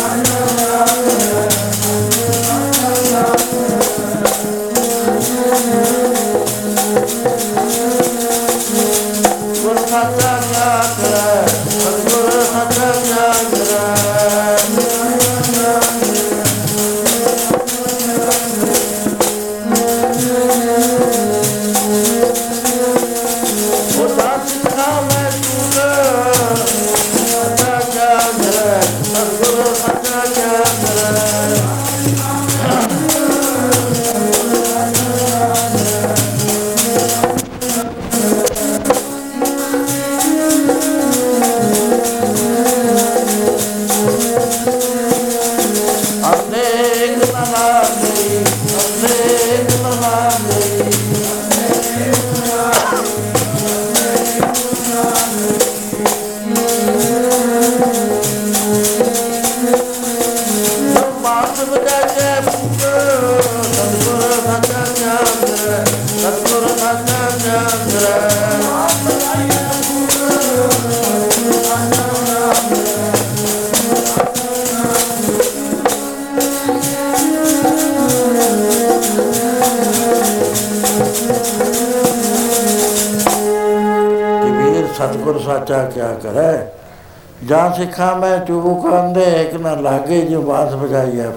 ਸਿੱਖਾਂ 87.87 88.15
ਮੈਂ 88.15 88.37
ਚੂਕ 88.39 88.85
ਅੰਦੇ 88.93 89.23
ਇੱਕ 89.41 89.53
ਨਾ 89.55 89.73
ਲਾਗੇ 89.75 90.21
ਜੋ 90.21 90.41
ਬਾਸ 90.41 90.73
ਬਜਾਈ 90.73 91.19
ਹੈ 91.19 91.31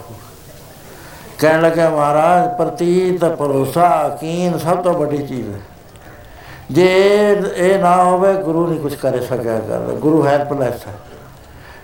ਕਹਿਣ 1.38 1.60
ਲੱਗਾ 1.62 1.88
ਮਹਾਰਾਜ, 1.90 2.48
ਪ੍ਰਤੀਤ, 2.58 3.24
ਭਰੋਸਾ 3.24 3.90
ਯਕੀਨ 4.06 4.58
ਸਭ 4.58 4.76
ਤੋਂ 4.76 4.92
ਵੱਡੀ 4.94 5.18
ਚੀਜ਼ 5.18 5.48
ਹੈ। 5.48 5.60
ਜੇ 6.70 6.88
ਇਹ 7.56 7.78
ਨਾ 7.78 7.94
ਹੋਵੇ, 8.04 8.32
ਗੁਰੂ 8.34 8.66
ਨਹੀਂ 8.66 8.80
ਕੁਝ 8.80 8.94
ਕਰ 8.94 9.20
ਸਕਿਆ 9.20 9.58
ਕਰਦਾ 9.58 9.94
ਗੁਰੂ 9.94 10.26
ਹੈਲਪਲੈਸ 10.26 10.86
ਹੈ। 10.86 10.94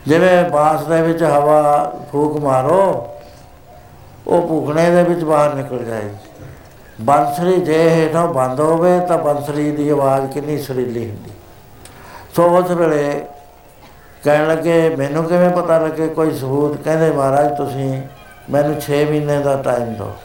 ਜਿਵੇਂ 0.06 0.50
ਬਾਂਸ 0.50 0.84
ਦੇ 0.84 1.00
ਵਿੱਚ 1.02 1.22
ਹਵਾ 1.22 1.92
ਫੂਕ 2.12 2.36
ਮਾਰੋ, 2.40 3.06
ਉਹ 4.26 4.48
ਭੁਖਣੇ 4.48 4.90
ਦੇ 4.90 5.02
ਵਿੱਚ 5.02 5.24
ਬਾਹਰ 5.24 5.54
ਨਿਕਲ 5.54 5.84
ਜਾਏਗੀ 5.84 6.16
ਬੰਸਰੀ 7.00 7.56
ਜੇ 7.60 7.78
ਹੇਠੋਂ 7.90 8.34
ਬੰਦ 8.34 8.60
ਹੋਵੇ, 8.60 8.98
ਤਾਂ 9.00 9.18
ਬੰਸਰੀ 9.18 9.70
ਦੀ 9.70 9.88
ਆਵਾਜ਼ 9.88 10.32
ਕਿੰਨੀ 10.32 10.58
ਸੁਰੀਲੀ 10.58 11.10
ਹੁੰਦੀ। 11.10 11.30
ਸੋ 12.36 12.48
ਉਸ 12.58 12.70
ਵੇਲੇ 12.70 13.24
ਕਹਿਣ 14.26 14.48
ਲੱਗੇ, 14.48 14.96
ਮੈਨੂੰ 14.96 15.24
ਕਿਵੇਂ 15.24 15.50
ਪਤਾ 15.50 15.78
ਲੱਗੇ 15.78 16.08
ਕੋਈ 16.08 16.34
ਸਬੂਤ? 16.34 16.76
ਕਹਿੰਦੇ, 16.76 17.10
ਮਹਾਰਾਜ, 17.10 17.56
ਤੁਸੀਂ 17.56 18.02
ਮੈਨੂੰ 18.50 18.80
6 18.80 18.92
ਮਹੀਨੇ 18.92 19.38
ਦਾ 19.38 19.56
ਟਾਈਮ 19.56 19.94
ਦਿਓ। 19.94 20.16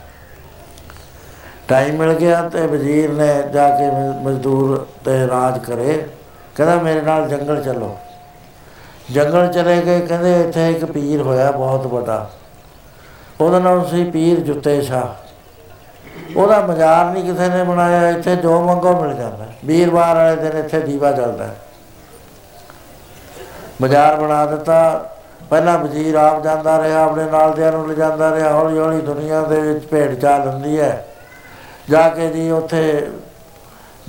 ਟਾਈਮ 1.68 1.96
ਮਿਲ 1.96 2.14
ਗਿਆ 2.14 2.50
ਤੇ 2.50 2.62
ਵਜ਼ੀਰ 2.62 3.12
ਨੇ 3.12 3.28
ਜਾ 3.54 3.70
ਕੇ 3.70 3.92
ਮ- 3.92 4.22
ਮਜ਼ਦੂਰ 4.24 4.88
ਤੇ 5.06 5.28
ਰਾਜ 5.28 5.60
ਕਰੇ। 5.60 6.08
ਕਹਿੰਦਾ, 6.56 6.76
ਮੇਰੇ 6.76 7.02
ਨਾਲ 7.02 7.30
ਜੰਗਲ 7.30 7.64
ਚੱਲੋ। 7.64 7.98
ਜੰਗਲ 9.12 9.48
ਚਲੇ 9.48 9.82
ਗਏ। 9.86 10.00
ਕਹਿੰਦੇ, 10.00 10.42
ਇੱਥੇ 10.42 10.70
ਇੱਕ 10.72 10.86
ਪੀਰ 10.86 11.22
ਹੋਇਆ 11.22 11.52
ਬਹੁਤ 11.52 11.88
ਵੱਡਾ। 11.88 12.32
ਉਹਦਾ 13.42 13.60
ਨਾਮ 13.60 13.86
ਸੀ 13.86 14.04
ਪੀਰ 14.04 14.40
ਜੁੱਤੇ 14.40 14.82
ਸ਼ਾਹ। 14.82 15.04
ਉਹਦਾ 16.38 16.60
ਮਜ਼ਾਰ 16.60 17.06
ਨਹੀਂ 17.06 17.34
ਕਿਸੇ 17.34 17.48
ਨੇ 17.48 17.64
ਬਣਾਇਆ। 17.64 18.10
ਇੱਥੇ 18.10 18.36
ਜੋ 18.36 18.62
ਮੰਗੋ 18.62 19.02
ਮਿਲ 19.02 19.14
ਜਾਂਦਾ। 19.14 19.46
ਵੀਰਵਾਰ 19.66 20.16
ਵਾਲੇ 20.16 20.36
ਦਿਨ 20.36 20.58
ਇੱਥੇ 20.58 20.80
ਦੀਵਾ 20.80 21.12
ਜਲਦਾ। 21.12 21.44
ਹੈ 21.44 21.56
ਬਾਜ਼ਾਰ 23.82 24.16
ਬਣਾ 24.16 24.46
ਦਿੱਤਾ। 24.46 25.10
ਪਹਿਲਾਂ 25.50 25.78
ਵਜ਼ੀਰ 25.78 26.16
ਆਪ 26.16 26.44
ਜਾਂਦਾ 26.44 26.84
ਰਿਹਾ, 26.84 27.04
ਆਪਣੇ 27.04 27.26
ਨਾਲ 27.26 27.54
ਦਿਆਂ 27.54 27.72
ਨੂੰ 27.72 27.88
ਲਿਜਾਂਦਾ 27.88 28.36
ਰਿਹਾ। 28.36 28.54
ਹੌਲੀ 28.54 28.80
ਹੌਲੀ 28.80 29.02
ਦੁਨੀਆ 29.02 29.42
ਦੇ 29.42 29.62
ਵਿੱਚ 29.62 29.86
ਭੇਡ 29.86 30.20
ਚਾਲ 30.20 30.48
ਹੁੰਦੀ 30.48 30.80
ਹੈ। 30.80 31.08
ਜਾ 31.90 32.10
ਕੇ 32.10 32.30
ਜੀ 32.30 32.52
ਉੱਥੇ 32.52 33.12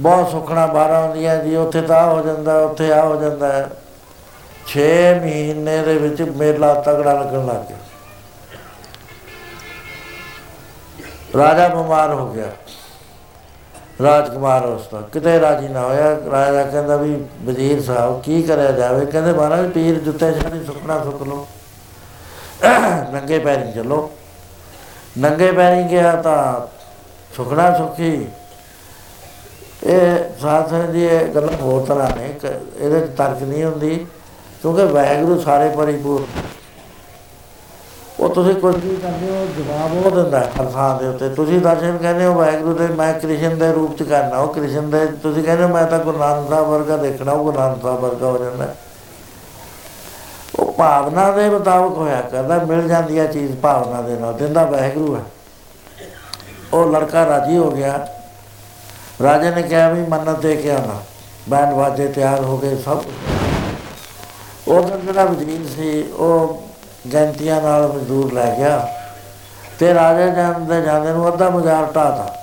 ਬਹੁਤ 0.00 0.30
ਸੁਖਣਾ 0.30 0.66
ਬਾਰਾਂ 0.66 1.02
ਹੁੰਦੀਆਂ 1.02 1.36
ਜੀ, 1.36 1.56
ਉੱਥੇ 1.56 1.82
ਤਾਂ 1.82 1.96
ਆਹ 1.96 2.14
ਹੋ 2.14 2.20
ਜਾਂਦਾ, 2.20 2.58
ਉੱਥੇ 2.58 2.92
ਆ 2.92 3.02
ਹੋ 3.02 3.22
ਜਾਂਦਾ। 3.22 3.68
6 4.66 5.14
ਮਹੀਨੇ 5.20 5.82
ਦੇ 5.82 5.98
ਵਿੱਚ 5.98 6.22
ਮੇਲਾ 6.22 6.74
ਤਗੜਾ 6.74 7.12
ਲੱਗਣ 7.12 7.46
ਲੱਗ 7.46 7.56
ਗਿਆ। 7.56 7.78
ਰਾਜਾ 11.36 11.68
ਬਿਮਾਰ 11.68 12.12
ਹੋ 12.12 12.32
ਗਿਆ। 12.32 12.46
ਰਾਜਕੁਮਾਰ 14.02 14.64
ਉਸ 14.66 14.86
ਦਾ 14.92 15.00
ਕਿਤੇ 15.12 15.40
ਰਾਜੀ 15.40 15.68
ਨਾ 15.68 15.80
ਹੋਇਆ। 15.80 16.10
ਰਾਜਾ 16.32 16.62
ਕਹਿੰਦਾ 16.62 16.96
ਵੀ 16.96 17.14
ਵਜ਼ੀਰ 17.44 17.82
ਸਾਹਿਬ, 17.82 18.20
ਕੀ 18.22 18.42
ਕਰਿਆ 18.42 18.72
ਜਾਵੇ? 18.72 19.06
ਕਹਿੰਦੇ 19.06 19.32
ਮਹਾਰਾਜ, 19.32 19.70
ਪੀਰ 19.70 19.98
ਜੁੱਤੇ 19.98 20.32
ਛਾੜੀ 20.32 20.64
ਸੁੱਕਣਾ 20.64 21.02
ਸੁੱਕ 21.04 21.22
ਲੋ 21.22 21.46
ਨੰਗੇ 23.12 23.38
ਪੈਰੀ 23.38 23.72
ਚੱਲੋ। 23.72 24.10
ਨੰਗੇ 25.18 25.50
ਪੈਰੀ 25.52 25.82
ਗਿਆ 25.82 26.14
ਤਾਂ 26.16 26.66
ਸੁੱਕਣਾ 27.36 27.72
ਸੁੱਕੀ। 27.78 28.26
ਇਹ 29.84 30.40
ਸਾਥ 30.40 30.72
ਦੀ 30.90 31.04
ਇਹ 31.04 31.26
ਗੱਲ 31.26 31.48
ਹੋਰ 31.62 31.84
ਤਰ੍ਹਾਂ 31.86 32.10
ਨੇ। 32.16 32.26
ਇੱਕ 32.26 32.44
ਇਹਦੇ 32.44 33.00
ਚ 33.00 33.10
ਤਰਕ 33.18 33.42
ਨਹੀਂ 33.42 33.64
ਹੁੰਦੀ, 33.64 34.06
ਕਿਉਂਕਿ 34.62 34.84
ਵਾਹਿਗੁਰੂ 34.84 35.40
ਸਾਰੇ 35.40 35.68
ਪਰਿਪੂਰਨ। 35.68 36.40
ਉਹ 38.22 38.28
ਤੁਸੀਂ 38.28 38.54
ਕੁਝ 38.54 38.76
ਵੀ 38.76 38.96
ਕਰਦੇ 38.96 39.30
ਹੋ, 39.30 39.46
ਜਵਾਬ 39.58 40.06
ਉਹ 40.06 40.10
ਦਿੰਦਾ 40.10 40.40
ਹੈ 40.40 40.52
ਹਰ 40.60 40.64
ਥਾਂ 40.64 41.00
ਦੇ 41.00 41.08
ਉੱਤੇ। 41.08 41.28
ਤੁਸੀਂ 41.28 41.60
ਦਰਸ਼ਨ 41.60 41.98
ਕਹਿੰਦੇ 41.98 42.26
ਹੋ, 42.26 42.34
ਵਾਹਿਗੁਰੂ 42.34 42.74
ਦੇ, 42.74 42.86
ਮੈਂ 42.86 43.14
ਕ੍ਰਿਸ਼ਨ 43.14 43.58
ਦੇ 43.58 43.72
ਰੂਪ 43.72 43.96
ਚ 43.98 44.02
ਕਰਨਾ, 44.02 44.36
ਉਹ 44.36 44.54
ਕ੍ਰਿਸ਼ਨ 44.54 44.90
ਦੇ, 44.90 45.06
ਤੁਸੀਂ 45.06 45.44
ਕਹਿੰਦੇ 45.44 45.64
ਹੋ, 45.64 45.68
ਮੈਂ 45.68 45.86
ਤਾਂ 45.86 45.98
ਗੁਰੂ 45.98 46.18
ਨਾਨਕ 46.18 46.48
ਸਾਹਿਬ 46.48 46.66
ਵਰਗਾ 46.66 46.96
ਦੇਖਣਾ, 46.96 47.32
ਉਹ 47.32 47.44
ਗੁਰੂ 47.44 47.58
ਨਾਨਕ 47.58 47.82
ਸਾਹਿਬ 47.82 48.00
ਵਰਗਾ 48.00 48.26
ਹੋ 48.26 48.38
ਜਾਂਦਾ 48.38 48.64
ਹੈ। 48.64 48.76
ਉਹ 50.58 50.72
ਭਾਵਨਾ 50.72 51.30
ਦੇ 51.30 51.50
ਮੁਤਾਬਕ 51.50 51.96
ਹੋਇਆ 51.96 52.20
ਕਰਦਾ, 52.20 52.58
ਮਿਲ 52.58 52.88
ਜਾਂਦੀ 52.88 53.18
ਹੈ 53.18 53.26
ਚੀਜ਼ 53.26 53.56
ਭਾਵਨਾ 53.56 54.02
ਦੇ 54.02 54.16
ਨਾਲ, 54.16 54.34
ਦਿੰਦਾ 54.34 54.64
ਵਾਹਿਗੁਰੂ 54.64 55.16
ਹੈ। 55.16 55.22
ਉਹ 56.72 56.92
ਲੜਕਾ 56.92 57.26
ਰਾਜੀ 57.26 57.56
ਹੋ 57.56 57.70
ਗਿਆ। 57.70 58.08
ਰਾਜੇ 59.22 59.50
ਨੇ 59.50 59.62
ਕਿਹਾ 59.62 59.90
ਵੀ 59.90 60.02
ਮੰਨਤ 60.02 60.38
ਦੇ 60.40 60.56
ਕੇ 60.56 60.70
ਆਣਾ 60.70 61.02
ਬੈਂਡ 61.48 61.72
ਵਾਜੇ 61.72 62.08
ਤਿਆਰ 62.08 62.40
ਹੋ 62.40 62.58
ਗਏ 62.58 62.76
ਸਭ। 62.76 63.02
ਉਧਰ 64.68 64.96
ਜਿਹੜਾ 64.96 65.24
ਵਜ਼ੀਰ 65.24 65.66
ਸੀ, 65.76 66.02
ਉਹ 66.12 66.61
ਗੈਂਤੀਆਂ 67.12 67.60
ਨਾਲ 67.62 67.86
ਮਜ਼ਦੂਰ 67.88 68.32
ਲੈ 68.32 68.54
ਗਿਆ 68.58 68.88
ਤੇ 69.78 69.94
ਰਾਜਾ 69.94 70.26
ਜਾਂਦੇ 70.26 70.80
ਜਾਂਦੇ 70.82 71.12
ਨੂੰ 71.12 71.28
ਅੱਧਾ 71.28 71.48
ਬਾਜ਼ਾਰ 71.50 71.84
ਢਾਤਾ 71.84 72.34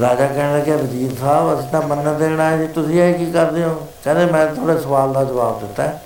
ਰਾਜਾ 0.00 0.26
ਕਹਿਣ 0.26 0.58
ਲੱਗਿਆ, 0.58 0.76
ਵਜ਼ੀਰ 0.76 1.16
ਸਾਹਿਬ, 1.20 1.58
ਅਸੀਂ 1.58 1.68
ਤਾਂ 1.68 1.82
ਮੰਨਤ 1.82 2.18
ਦੇਣਾ 2.18 2.50
ਹੈ 2.50 2.56
ਜੀ 2.56 2.66
ਤੁਸੀਂ 2.66 3.02
ਇਹ 3.02 3.14
ਕੀ 3.14 3.32
ਕਰਦੇ 3.32 3.64
ਹੋ 3.64 3.86
ਕਹਿੰਦੇ, 4.04 4.26
ਮੈਂ 4.26 4.46
ਤੁਹਾਡੇ 4.46 4.80
ਸਵਾਲ 4.80 5.12
ਦਾ 5.12 5.24
ਜਵਾਬ 5.24 5.60
ਦਿੱਤਾ 5.60 5.82
ਹੈ। 5.82 6.02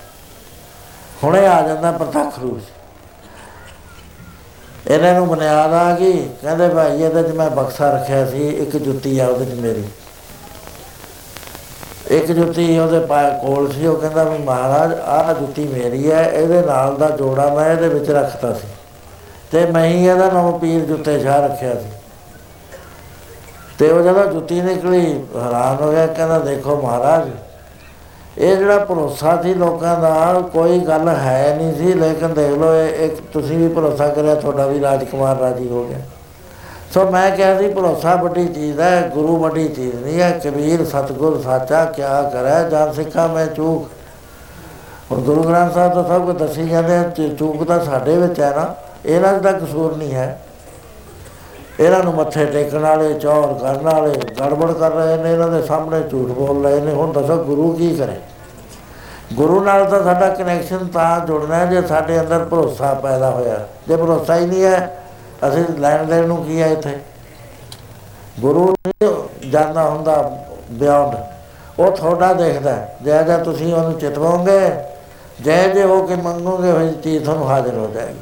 ਹੁਣੇ 1.25 1.47
ਆ 1.47 1.61
ਜਾਂਦਾ 1.69 1.93
ਪ੍ਰਤੱਖ 1.93 2.39
ਰੂਪ 2.39 2.59
'ਚ। 2.59 2.63
ਇਹਨਾਂ 4.91 5.15
ਨੂੰ 5.15 5.29
ਬੁਨਿਆਦ 5.29 5.73
ਆ 5.73 5.97
ਗਈ 5.97 6.29
ਕਹਿੰਦੇ, 6.43 6.69
ਭਾਈ, 6.69 7.03
ਇਹਦੇ 7.03 7.23
'ਚ 7.23 7.27
ਮੈਂ 7.27 7.51
ਬਕਸਾ 7.51 7.91
ਰੱਖਿਆ 7.91 8.27
ਸੀ, 8.27 8.49
ਇੱਕ 8.49 8.77
ਜੁੱਤੀ 8.77 9.19
ਆ 9.19 9.27
ਉਹਦੇ 9.27 9.45
'ਚ 9.45 9.59
ਮੇਰੀ 9.59 9.85
ਇੱਕ 12.11 12.27
ਜੁੱਤੀ 12.27 12.79
ਉਹਦੇ 12.79 13.01
ਪਾ 13.01 13.29
ਕੋਲ 13.29 13.73
ਸੀ, 13.73 13.87
ਉਹ 13.87 13.97
ਕਹਿੰਦਾ 13.97 14.25
ਵੀ 14.25 14.39
ਮਹਾਰਾਜ, 14.39 14.93
ਆਹ 15.05 15.35
ਜੁੱਤੀ 15.35 15.69
ਮੇਰੀ 15.69 16.13
ਹੈ, 16.13 16.33
ਇਹਦੇ 16.33 16.63
ਨਾਲ 16.63 16.97
ਦਾ 16.97 17.09
ਜੋੜਾ 17.09 17.55
ਮੈਂ 17.55 17.73
ਇਹਦੇ 17.73 17.89
ਵਿੱਚ 17.89 18.11
ਰੱਖਤਾ 18.11 18.53
ਸੀ। 18.53 18.67
ਤੇ 19.53 19.67
ਮੈਂ 19.67 19.85
ਹੀ 19.87 20.07
ਇਹਦਾ 20.07 20.31
ਨਾਮ 20.31 20.59
ਪੀਰ 20.59 20.81
ਜੁੱਤੇ 20.81 21.21
ਸ਼ਾਹ 21.21 21.41
ਰੱਖਿਆ 21.41 21.75
ਸੀ। 21.75 21.87
ਤੇ 23.79 23.91
ਉਹ 23.91 24.03
ਜਦੋਂ 24.03 24.27
ਜੁੱਤੀ 24.27 24.61
ਨਿਕਲੀ, 24.61 25.25
ਹੈਰਾਨ 25.37 25.83
ਹੋ 25.83 25.91
ਗਿਆ, 25.91 26.07
ਕਹਿੰਦਾ 26.07 26.39
ਦੇਖੋ 26.39 26.83
ਮਹਾਰਾਜ, 26.83 27.29
ਇਹ 28.39 28.57
ਜਿਹੜਾ 28.57 28.79
ਭਰੋਸਾ 28.79 29.43
ਸੀ 29.43 29.55
ਲੋਕਾਂ 29.55 30.01
ਦਾ, 30.01 30.41
ਕੋਈ 30.53 30.79
ਗੱਲ 30.79 31.09
ਹੈ 31.09 31.57
ਨਹੀਂ 31.57 31.75
ਸੀ, 31.75 31.95
ਲੇਕਿਨ 31.95 32.35
ਦੇਖ 32.35 32.51
ਲਓ, 32.51 32.75
ਇਹ 32.75 33.05
ਇੱਕ 33.05 33.21
ਤੁਸੀਂ 33.33 33.59
ਵੀ 33.59 33.69
ਭਰੋਸਾ 33.69 34.09
ਕਰਿਆ, 34.09 34.35
ਤੁਹਾਡਾ 34.35 34.67
ਵੀ 34.67 34.81
ਰਾਜਕੁਮਾਰ 34.81 35.37
ਰਾਜੀ 35.37 35.69
ਹੋ 35.69 35.85
ਗਿਆ। 35.85 35.99
ਸੋ 36.93 37.11
ਮੈਂ 37.11 37.31
ਕਿਹਾ 37.31 37.59
ਸੀ 37.59 37.69
ਭਰੋਸਾ 37.69 38.15
ਵੱਡੀ 38.17 38.49
ਚੀਜ਼ 38.49 38.81
ਹੈ 38.81 39.11
ਗੁਰੂ 39.15 39.37
ਵੱਡੀ 39.37 39.69
ਚੀਜ਼ 39.69 39.95
ਨਹੀਂ 39.95 40.21
ਹੈ 40.21 40.41
ਕਬੀਰ 40.45 40.85
ਸਤਗੁਰ 40.85 41.43
ਸਾਚਾ 41.43 41.85
ਕਿਆ 41.85 42.23
ਕਰੇ 42.23 42.71
ਜਨ 42.71 42.93
ਸਿੱਖਾ 42.93 43.27
ਮੈਂ 43.27 43.47
ਚੂਕ। 43.47 43.89
ਹੁਣ 45.13 45.21
ਗੁਰੂ 45.21 45.43
ਗ੍ਰੰਥ 45.43 45.75
ਸਾਹਿਬ 45.75 45.95
ਤਾਂ 45.95 46.05
ਸਭ 46.05 46.27
ਕੁਝ 46.27 46.37
ਦੱਸੀ 46.37 46.69
ਜਾਂਦੇ 46.69 46.97
ਆ, 46.97 47.03
ਚ- 47.03 47.37
ਚੂਕ 47.39 47.65
ਤਾਂ 47.65 47.85
ਸਾਡੇ 47.85 48.17
ਵਿੱਚ 48.17 48.41
ਹੈ 48.41 48.53
ਨਾ 48.57 48.75
ਇਹਨਾਂ 49.07 49.33
ਦਾ 49.35 49.53
ਕਸੂਰ 49.53 49.97
ਨਹੀਂ 49.97 50.15
ਹੈ। 50.15 50.41
ਇਹਨਾਂ 51.81 52.05
ਨੂੰ 52.05 52.15
ਮੱਥੇ 52.15 52.47
ਟੇਕਣ 52.47 52.79
ਵਾਲੇ 52.79 53.15
ਚੌਰ 53.15 53.55
ਕਰਨ 53.55 53.83
ਵਾਲੇ 53.83 54.13
ਗੜਬੜ 54.41 54.73
ਕਰ 54.73 54.91
ਰਹੇ 54.91 55.17
ਨੇ 55.17 55.33
ਇਹਨਾਂ 55.33 55.49
ਦੇ 55.49 55.63
ਸਾਹਮਣੇ 55.63 56.01
ਝੂਠ 56.01 56.29
ਬੋਲ 56.31 56.67
ਰਹੇ 56.67 56.81
ਨੇ 56.81 56.93
ਹੁਣ 56.93 57.13
ਦੱਸੋ 57.13 57.37
ਗੁਰੂ 57.37 57.73
ਕੀ 57.73 57.97
ਕਰੇ? 57.97 58.17
ਗੁਰੂ 59.33 59.65
ਨਾਲ 59.65 59.85
ਤਾਂ 59.85 60.03
ਸਾਡਾ 60.03 60.29
ਕਨੈਕਸ਼ਨ 60.29 60.87
ਤਾਂ 60.87 61.27
ਜੁੜਨਾ 61.27 61.55
ਹੈ 61.55 61.67
ਜੇ 61.67 61.83
ਸਾਡੇ 61.83 62.21
ਅੰਦਰ 62.21 62.45
ਭਰੋਸਾ 62.45 62.95
ਪੈਦਾ 62.95 63.31
ਹੋਇਆ। 63.31 63.67
ਜੇ 63.89 63.97
ਭਰੋਸਾ 63.97 64.37
ਹੀ 64.37 64.47
ਨਹੀਂ 64.47 64.65
ਹੈ 64.65 65.04
ਅਸੀਂ 65.49 65.65
ਲੈਣ 65.79 66.05
ਦੇਣ 66.05 66.27
ਨੂੰ 66.27 66.45
ਕੀ 66.45 66.63
ਹੈ 66.63 66.69
ਇੱਥੇ? 66.69 66.99
ਗੁਰੂ 68.41 68.75
ਨਹੀਂ 68.87 69.51
ਜਾਣਦਾ 69.51 69.83
ਹੁੰਦਾ 69.83 70.41
ਬਿਯੋਂਡ 70.71 71.15
ਉਹ 71.81 71.91
ਤੁਹਾਡਾ 71.91 72.33
ਦੇਖਦਾ 72.33 72.73
ਹੈ। 72.75 72.97
ਜੇ 73.03 73.23
ਜਾਂ 73.25 73.39
ਤੁਸੀਂ 73.39 73.75
ਉਹਨੂੰ 73.75 73.99
ਚਿਤਵਾਓਗੇ 73.99 74.61
ਜੈ 75.43 75.69
ਜੇ 75.69 75.85
ਹੋ 75.85 76.07
ਕੇ 76.07 76.17
ਮੰਗੋਗੇ 76.17 76.71
ਉਹ 76.71 76.93
ਚੀਜ਼ 76.93 77.25
ਤੁਹਾਨੂੰ 77.25 77.49
ਹਾਜ਼ਰ 77.51 77.75
ਹੋ 77.75 77.87
ਜਾਏਗੀ। 77.95 78.21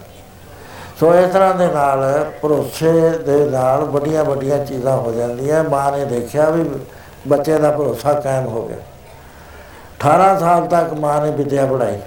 ਸੋ 1.00 1.14
ਇਸ 1.14 1.32
ਤਰ੍ਹਾਂ 1.32 1.54
ਦੇ 1.54 1.66
ਨਾਲ, 1.66 2.30
ਭਰੋਸੇ 2.42 3.10
ਦੇ 3.10 3.44
ਨਾਲ 3.50 3.84
ਵੱਡੀਆਂ 3.84 4.24
ਵੱਡੀਆਂ 4.24 4.64
ਚੀਜ਼ਾਂ 4.64 4.96
ਹੋ 4.96 5.12
ਜਾਂਦੀਆਂ। 5.12 5.62
ਮਾਂ 5.64 5.92
ਨੇ 5.92 6.04
ਦੇਖਿਆ 6.04 6.50
ਵੀ 6.50 6.68
ਬੱਚੇ 7.28 7.58
ਦਾ 7.58 7.70
ਭਰੋਸਾ 7.70 8.12
ਕਾਇਮ 8.12 8.46
ਹੋ 8.46 8.66
ਗਿਆ। 8.68 8.76
18 9.98 10.38
ਸਾਲ 10.38 10.66
ਤੱਕ 10.66 10.92
ਮਾਂ 10.92 11.20
ਨੇ 11.22 11.30
ਵਿਦਿਆ 11.30 11.66
ਪੜਾਈ 11.66 11.98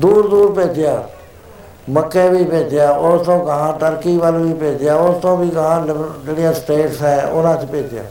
ਦੂਰ 0.00 0.28
ਦੂਰ 0.28 0.52
ਭੇਜਿਆ। 0.54 1.02
ਮੱਕੇ 1.90 2.28
ਵੀ 2.28 2.44
ਭੇਜਿਆ, 2.44 2.90
ਉਸ 2.90 3.26
ਤੋਂ 3.26 3.46
ਗਾਂ 3.46 3.78
ਟਰਕੀ 3.78 4.16
ਵੱਲ 4.16 4.36
ਵੀ 4.36 4.54
ਭੇਜਿਆ, 4.54 4.94
ਉਸ 4.94 5.22
ਤੋਂ 5.22 5.36
ਵੀ 5.36 5.50
ਗਾਂ 5.50 5.86
ਲਿਬਰ- 5.86 6.26
ਜਿਹੜੀਆਂ 6.26 6.52
ਸਟੇਟਸ 6.52 7.02
ਹੈ, 7.02 7.26
ਉਹਨਾਂ 7.26 7.56
'ਚ 7.56 7.64
ਭੇਜਿਆ। 7.64 8.02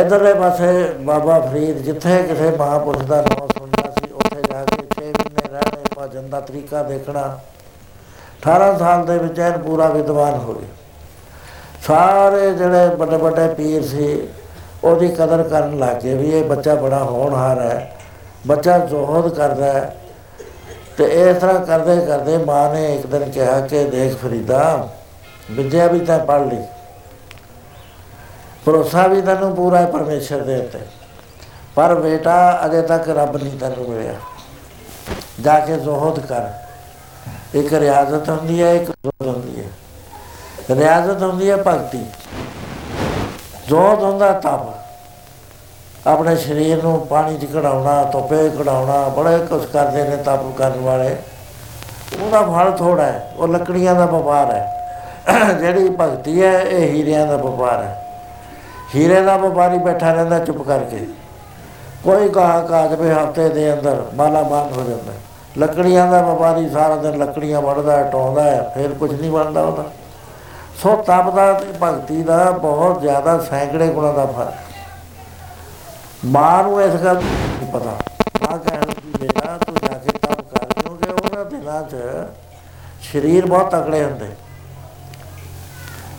ਇਧਰਲੇ 0.00 0.34
ਪਾਸੇ 0.34 0.94
ਬਾਬਾ 1.00 1.40
ਫਰੀਦ, 1.40 1.76
ਜਿੱਥੇ 1.76 2.22
ਕਿਸੇ 2.22 2.50
ਮਹਾਂਪੁਰਸ਼ 2.50 3.02
ਦਾ 3.02 3.22
ਨਾਮ 3.22 3.48
ਸੁਣਦਾ 3.58 3.90
ਸੀ, 3.90 4.12
ਉੱਥੇ 4.12 4.42
ਜਾ 4.52 4.64
ਕੇ 4.64 4.86
6 4.94 5.04
ਮਹੀਨੇ 5.04 5.48
ਰਹਿਣੇ 5.52 5.82
ਭਜਨ 5.98 6.28
ਦਾ 6.30 6.40
ਤਰੀਕਾ 6.40 6.82
ਦੇਖਣਾ। 6.82 7.38
18 8.42 8.78
ਸਾਲ 8.78 9.06
ਦੇ 9.06 9.18
ਵਿੱਚ 9.18 9.38
ਇਹ 9.38 9.52
ਪੂਰਾ 9.52 9.86
ਵਿਦਵਾਨ 9.86 10.34
ਹੋ 10.34 10.54
ਗਿਆ। 10.54 10.68
ਸਾਰੇ 11.86 12.54
ਜਿਹੜੇ 12.54 12.94
ਵੱਡੇ 12.94 13.16
ਵੱਡੇ 13.16 13.54
ਪੀਰ 13.54 13.86
ਸੀ, 13.86 14.28
ਉਹਦੀ 14.84 15.08
ਕਦਰ 15.08 15.42
ਕਰਨ 15.42 15.78
ਲੱਗ 15.78 15.96
ਗਏ 15.96 16.14
ਵੀ 16.14 16.30
ਇਹ 16.30 16.44
ਬੱਚਾ 16.44 16.74
ਬੜਾ 16.74 16.98
ਹੋਣਹਾਰ 16.98 17.60
ਹੈ, 17.60 17.96
ਬੱਚਾ 18.46 18.78
ਜ਼ੋਹਦ 18.78 19.34
ਕਰਦਾ 19.34 19.64
ਹੈ। 19.64 19.96
ਤੇ 20.98 21.04
ਇਸ 21.22 21.36
ਤਰ੍ਹਾਂ 21.36 21.60
ਕਰਦੇ 21.60 21.96
ਕਰਦੇ 22.06 22.36
ਮਾਂ 22.38 22.72
ਨੇ 22.74 22.94
ਇੱਕ 22.94 23.06
ਦਿਨ 23.06 23.30
ਕਿਹਾ 23.30 23.60
ਕਿ 23.60 23.84
ਦੇਖ 23.84 24.16
ਫਰੀਦਾ, 24.16 24.88
ਵਿਦਿਆ 25.50 25.86
ਵੀ 25.86 26.00
ਤਾਂ 26.00 26.18
ਪੜ੍ਹ 26.18 26.44
ਲਈ, 26.44 26.62
ਭਰੋਸਾ 28.64 29.06
ਵੀ 29.06 29.20
ਤੈਨੂੰ 29.22 29.54
ਪੂਰਾ 29.56 29.78
ਹੈ 29.78 29.86
ਪਰਮੇਸ਼ਰ 29.86 30.40
ਦੇ 30.40 30.56
ਉੱਤੇ, 30.56 30.78
ਪਰ 31.74 31.94
ਬੇਟਾ 31.94 32.60
ਅਜੇ 32.66 32.82
ਤੱਕ 32.82 33.08
ਰੱਬ 33.08 33.36
ਨਹੀਂ 33.36 33.58
ਤੈਨੂੰ 33.58 33.88
ਮਿਲਿਆ। 33.88 34.14
ਜਾ 35.40 35.58
ਕੇ 35.60 35.76
ਜ਼ੋਹਦ 35.76 36.18
ਕਰ। 36.20 36.50
ਇੱਕ 37.54 37.72
ਰਿਆਜ਼ਤ 37.74 38.28
ਹੁੰਦੀ 38.28 38.62
ਹੈ, 38.62 38.72
ਇੱਕ 38.74 38.90
ਜ਼ੋਹਦ 38.90 39.26
ਹੁੰਦੀ 39.26 39.60
ਹੈ। 39.60 40.76
ਰਿਆਜ਼ਤ 40.76 41.22
ਹੁੰਦੀ 41.22 41.50
ਹੈ 41.50 41.56
ਭਗਤੀ। 41.56 42.04
ਜ਼ੋਹਦ 43.68 44.02
ਹੁੰਦਾ 44.02 44.32
ਤਪ। 44.40 44.81
ਆਪਣੇ 46.06 46.36
ਸਰੀਰ 46.36 46.82
ਨੂੰ 46.82 47.06
ਪਾਣੀ 47.06 47.38
'ਚ 47.38 47.44
ਕਢਾਉਣਾ, 47.44 48.02
ਧੁੱਪੇ 48.02 48.48
ਕਢਾਉਣਾ, 48.48 49.08
ਬੜੇ 49.08 49.38
ਕੁਝ 49.38 49.64
ਕਰਦੇ 49.64 50.04
ਨੇ 50.04 50.16
ਤਪ 50.16 50.56
ਕਰਨ 50.58 50.80
ਵਾਲੇ। 50.80 51.16
ਉਹਦਾ 52.22 52.42
ਫਲ 52.42 52.72
ਥੋੜਾ 52.72 53.02
ਹੈ, 53.02 53.32
ਉਹ 53.36 53.48
ਲੱਕੜੀਆਂ 53.48 53.94
ਦਾ 53.94 54.06
ਵਪਾਰ 54.06 54.50
ਹੈ। 54.50 54.78
ਜਿਹੜੀ 55.60 55.96
ਭਗਤੀ 56.00 56.42
ਹੈ, 56.42 56.62
ਇਹ 56.62 56.92
ਹੀਰਿਆਂ 56.92 57.26
ਦਾ 57.26 57.36
ਵਪਾਰ 57.36 57.82
ਹੈ। 57.82 58.06
ਹੀਰੇ 58.94 59.20
ਦਾ 59.20 59.36
ਵਪਾਰੀ 59.36 59.78
ਬੈਠਾ 59.78 60.12
ਰਹਿੰਦਾ 60.12 60.38
ਚੁੱਪ 60.38 60.62
ਕਰਕੇ। 60.62 61.06
ਕੋਈ 62.04 62.28
ਗਾਹਕ 62.28 62.72
ਆ 62.72 62.86
ਜਾਵੇ 62.86 63.12
ਹਫ਼ਤੇ 63.12 63.48
ਦੇ 63.48 63.74
ਅੰਦਰ, 63.74 64.02
ਮਾਲਾ 64.14 64.42
ਮਾਲ 64.42 64.68
ਹੋ 64.76 64.84
ਜਾਂਦਾ। 64.84 65.12
ਹੈ। 65.12 65.18
ਲੱਕੜੀਆਂ 65.58 66.06
ਦਾ 66.06 66.22
ਵਪਾਰੀ 66.22 66.68
ਸਾਰਾ 66.68 66.96
ਦਿਨ 66.96 67.18
ਲੱਕੜੀਆਂ 67.18 67.60
ਵੜਦਾ 67.60 67.96
ਹੈ 67.96 68.02
ਟੋਂਦਾ 68.02 68.42
ਹੈ, 68.42 68.72
ਫਿਰ 68.74 68.88
ਕੁਝ 68.88 69.20
ਨਹੀਂ 69.20 69.30
ਬਣਦਾ 69.30 69.60
ਉਹਦਾ। 69.62 69.84
ਸੋ 70.82 70.96
ਤਪ 70.96 71.34
ਦਾ 71.34 71.52
ਤੇ 71.52 71.66
ਭਗਤੀ 71.82 72.22
ਦਾ 72.22 72.50
ਬਹੁਤ 72.50 73.00
ਜ਼ਿਆਦਾ 73.00 73.38
ਸੈਂਕੜੇ 73.38 73.88
ਗੁਣਾ 73.88 74.12
ਦਾ 74.12 74.26
ਫ਼ਰਕ 74.26 74.71
ਮਾਂ 76.24 76.62
ਨੂੰ 76.62 76.82
ਇਸ 76.82 76.92
ਗੱਲ 76.92 77.14
ਦਾ 77.14 77.20
ਨਹੀਂ 77.20 77.72
ਪਤਾ। 77.72 77.98
ਮਾਂ 78.42 78.58
ਕਹਿਣ 78.58 78.80
ਲੱਗੀ, 78.80 79.12
ਬੇਟਾ, 79.20 79.58
ਤੂੰ 79.66 79.74
ਜਾ 79.74 79.98
ਕੇ 79.98 80.18
ਤਪ 80.18 80.54
ਕਰ 80.54 80.80
ਕਿਉਂਕਿ 80.80 81.10
ਉਹਨਾਂ 81.10 81.44
ਦਿਨਾਂ 81.44 81.82
'ਚ 81.82 81.96
ਸਰੀਰ 83.12 83.46
ਬਹੁਤ 83.46 83.70
ਤਕੜੇ 83.70 84.04
ਹੁੰਦੇ। 84.04 84.26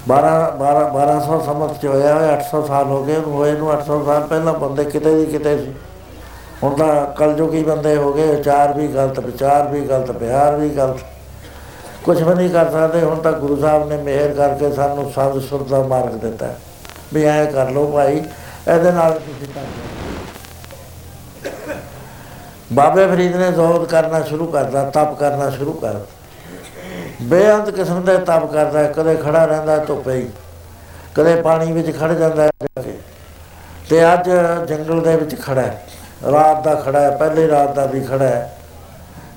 12 0.07 0.51
12 0.51 0.89
1200 0.89 1.41
ਸਮਤ 1.45 1.81
ਚ 1.81 1.85
ਹੋਇਆ 1.85 2.13
ਹੋਇਆ 2.15 2.33
800 2.33 2.65
ਸਾਲ 2.65 2.85
ਹੋ 2.85 3.03
ਗਏ 3.03 3.15
ਉਹਨੂੰ 3.15 3.33
ਹੋਏ 3.33 3.51
ਨੂੰ 3.51 3.73
800 3.73 4.05
ਸਾਲ 4.05 4.27
ਪਹਿਲਾਂ 4.27 4.53
ਬੰਦੇ 4.53 4.83
ਕਿਤੇ 4.83 5.15
ਦੀ 5.15 5.25
ਕਿਤੇ 5.25 5.57
ਸੀ। 5.57 5.73
ਹੁਣ 6.63 6.75
ਤਾਂ 6.75 7.05
ਕਲਯੁਗੀ 7.05 7.63
ਬੰਦੇ 7.63 7.95
ਹੋ 7.95 8.13
ਗਏ 8.13 8.35
ਉਚਾਰ 8.35 8.73
ਵੀ 8.73 8.87
ਗਲਤ 8.87 9.19
ਵਿਚਾਰ 9.19 9.67
ਵੀ 9.67 9.81
ਗਲਤ, 9.81 10.11
ਬਿਹਾਰ 10.11 10.55
ਵੀ 10.55 10.69
ਗਲਤ। 10.69 10.97
ਕੁਝ 12.03 12.23
ਵੀ 12.23 12.35
ਨਹੀਂ 12.35 12.49
ਕਰ 12.49 12.71
ਸਕਦੇ, 12.71 13.01
ਹੁਣ 13.01 13.15
ਤਾਂ 13.15 13.31
ਗੁਰੂ 13.31 13.61
ਸਾਹਿਬ 13.61 13.87
ਨੇ 13.87 13.97
ਮਿਹਰ 13.97 14.33
ਕਰਕੇ 14.33 14.71
ਸਾਨੂੰ 14.71 15.11
ਸੰਤ 15.11 15.43
ਸੁਰ 15.43 15.63
ਦਾ 15.63 15.83
ਮਾਰਗ 15.83 16.11
ਦਿੱਤਾ। 16.11 16.45
ਹੈ। 16.45 16.57
ਵੀ 17.13 17.23
ਐਂ 17.23 17.45
ਕਰ 17.45 17.69
ਲਓ 17.69 17.91
ਭਾਈ, 17.91 18.23
ਇਹਦੇ 18.67 18.91
ਨਾਲ 18.91 19.11
ਤੁਸੀਂ 19.11 19.47
ਕਰ 19.47 19.61
ਲਓ 19.61 19.92
ਬਾਬੇ 22.73 23.05
ਫਰੀਦ 23.07 23.35
ਨੇ 23.35 23.51
ਜ਼ੋਰ 23.51 23.85
ਕਰਨਾ 23.85 24.21
ਸ਼ੁਰੂ 24.21 24.45
ਕਰਦਾ 24.47 24.83
ਤਪ 24.93 25.13
ਕਰਨਾ 25.19 25.49
ਸ਼ੁਰੂ 25.49 25.73
ਕਰ 25.73 25.93
ਦਿੱਤਾ। 25.93 27.25
ਬੇਅੰਤ 27.25 27.69
ਕਿਸਮ 27.69 28.03
ਦੇ 28.03 28.17
ਤਪ 28.17 28.45
ਕਰਦਾ 28.53 28.79
ਹੈ, 28.79 28.91
ਕਦੇ 28.91 29.15
ਖੜਾ 29.15 29.43
ਰਹਿੰਦਾ 29.45 29.71
ਹੈ 29.71 29.85
ਧੁੱਪੇ 29.85 30.13
ਹੀ 30.13 30.29
ਕਦੇ 31.15 31.35
ਪਾਣੀ 31.41 31.71
ਵਿੱਚ 31.71 31.97
ਖੜ 31.99 32.11
ਜਾਂਦਾ 32.13 32.43
ਹੈ 32.43 32.49
ਜਾ 32.61 32.81
ਕੇ। 32.81 32.97
ਤੇ 33.89 34.01
ਅੱਜ 34.13 34.29
ਜੰਗਲ 34.69 35.01
ਦੇ 35.01 35.15
ਵਿੱਚ 35.15 35.35
ਖੜਾ 35.41 35.61
ਹੈ 35.61 35.81
ਰਾਤ 36.31 36.63
ਦਾ 36.63 36.73
ਖੜਾ 36.75 36.99
ਹੈ 36.99 37.09
ਪਹਿਲੀ 37.17 37.47
ਰਾਤ 37.47 37.75
ਦਾ 37.75 37.85
ਵੀ 37.85 38.01
ਖੜਾ 38.01 38.25
ਹੈ। 38.25 38.57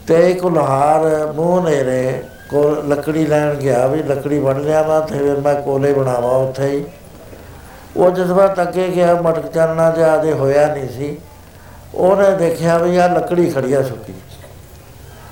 ਤੇ 0.08 0.30
ਇੱਕ 0.30 0.44
ਲੋਹਾਰ 0.46 1.32
ਮੂੰਹ 1.32 1.62
ਨੇਰੇ 1.62 2.22
ਕੋ 2.50 2.68
ਲੱਕੜੀ 2.88 3.26
ਲੈਣ 3.26 3.54
ਗਿਆ 3.54 3.86
ਵੀ 3.86 4.02
ਲੱਕੜੀ 4.02 4.38
ਵੜ 4.38 4.56
ਲਿਆ 4.56 4.82
ਵਾ 4.82 5.00
ਤੇ 5.00 5.18
ਫਿਰ 5.18 5.40
ਮੈਂ 5.40 5.54
ਕੋਲੇ 5.54 5.92
ਬਣਾਵਾ 5.92 6.36
ਉੱਥੇ 6.38 6.68
ਹੀ। 6.68 6.84
ਉਹ 7.96 8.10
ਜਿਸ 8.10 8.30
ਵਾਰ 8.30 8.62
ਅੱਗੇ 8.62 8.88
ਗਿਆ 8.88 9.14
ਮਟਕ 9.14 9.46
ਚਰਨਾ 9.46 9.90
ਜਿਹਾ 9.90 10.14
ਅਜੇ 10.16 10.32
ਹੋਇਆ 10.32 10.66
ਨਹੀਂ 10.66 10.88
ਸੀ। 10.88 11.16
ਉਹਨੇ 11.94 12.30
ਦੇਖਿਆ 12.30 12.78
ਵੀ 12.78 12.96
ਆ 12.96 13.06
ਲੱਕੜੀ 13.06 13.50
ਖੜੀ 13.50 13.72
ਆ 13.72 13.82
ਸੁੱਕੀ। 13.82 14.14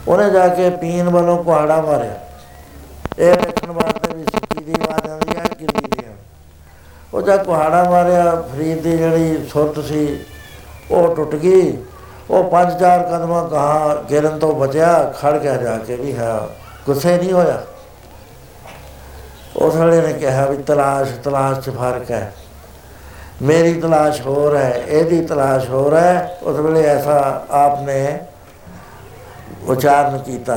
ਉਹਨੇ 0.09 0.31
ਜਾ 0.31 0.49
ਕੇ 0.49 0.71
ਪੀਣ 0.71 1.09
ਵੱਲੋਂ 1.09 1.45
ਕੁਹਾੜਾ 1.45 1.81
ਮਾਰਿਆ। 1.81 2.15
ਇਹ 3.19 3.37
ਦੇਖਣ 3.37 3.71
ਵਾਸਤੇ 3.71 4.15
ਵੀ 4.15 4.25
ਸੁੱਕੀ 4.25 4.65
ਦੀ 4.65 4.73
ਆਵਾਜ਼ 4.73 5.11
ਆਉਂਦੀ 5.11 5.37
ਹੈ 5.37 5.45
ਗਿੱਲੀ 5.61 5.81
ਦੀ 5.81 6.07
ਆਉਂਦੀ। 6.07 6.13
ਉਹ 7.15 7.23
ਜਦ 7.23 7.45
ਕੁਹਾੜਾ 7.45 7.91
ਮਾਰਿਆ, 7.91 8.35
ਫਰੀਦ 8.35 8.83
ਦੀ 8.83 8.97
ਜਿਹੜੀ 8.97 9.49
ਸੁਰਤ 9.53 9.85
ਸੀ, 9.85 10.25
ਉਹ 10.91 11.17
ਟੁੱਟ 11.17 11.35
ਗਈ। 11.35 11.79
ਉਹ 12.31 12.45
ਪੰਜ 12.45 12.81
ਚਾਰ 12.81 13.03
ਕਦਮਾਂ 13.03 13.49
ਕਹਾ 13.49 13.95
ਗਿਰਨ 14.11 14.39
ਤੋਂ 14.39 14.55
ਬਚਿਆ, 14.55 15.13
ਖੜ 15.21 15.39
ਗਿਆ 15.39 15.57
ਜਾ 15.57 15.79
ਕੇ 15.79 15.97
ਵੀ 15.97 16.17
ਹਾਂ, 16.17 16.55
ਗੁੱਸੇ 16.87 17.17
ਨਹੀਂ 17.19 17.33
ਹੋਇਆ। 17.33 17.63
ਉਸ 19.57 19.75
ਵੇਲੇ 19.75 20.01
ਨੇ 20.01 20.13
ਕਿਹਾ 20.13 20.47
ਵੀ 20.47 20.57
ਤਲਾਸ਼ 20.57 21.13
ਤਲਾਸ਼ 21.13 21.61
ਚ 21.61 21.71
ਫ਼ਰਕ 21.71 22.11
ਹੈ। 22.11 22.33
ਮੇਰੀ 23.45 23.73
ਤਲਾਸ਼ 23.81 24.21
ਹੋਰ 24.27 24.57
ਹੈ, 24.57 24.85
ਇਹਦੀ 24.89 25.21
ਤਲਾਸ਼ 25.27 25.69
ਹੋਰ 25.71 25.95
ਹੈ। 25.95 26.39
ਉਸ 26.43 26.59
ਵੇਲੇ 26.59 26.85
ਐਸਾ 26.89 27.17
ਆਪਨੇ 27.51 28.19
ਉਚਾਰਨ 29.69 30.19
ਕੀਤਾ। 30.19 30.57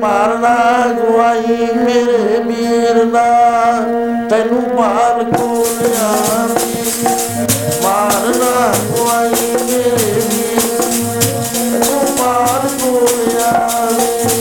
ਮਾਰਨਾ 0.00 0.54
ਗਵਾਈ 0.94 1.66
ਮੇਰੇ 1.76 2.38
ਵੀਰ 2.44 3.04
ਦਾ, 3.12 3.26
ਤੈਨੂੰ 4.30 4.62
ਮਾਰ 4.76 5.22
ਕੋਲਿਆ 5.26 6.08
ਮਾਰਨਾ 7.82 8.52
ਗਵਾਈ 8.88 9.50
ਮੇਰੇ 9.62 10.12
ਵੀਰ 10.22 10.64
ਤੈਨੂੰ 11.62 12.00
ਮਾਰ 12.18 12.68
ਕੋਲਿਆ 12.82 13.50
ਉੱਤੇ 13.86 14.31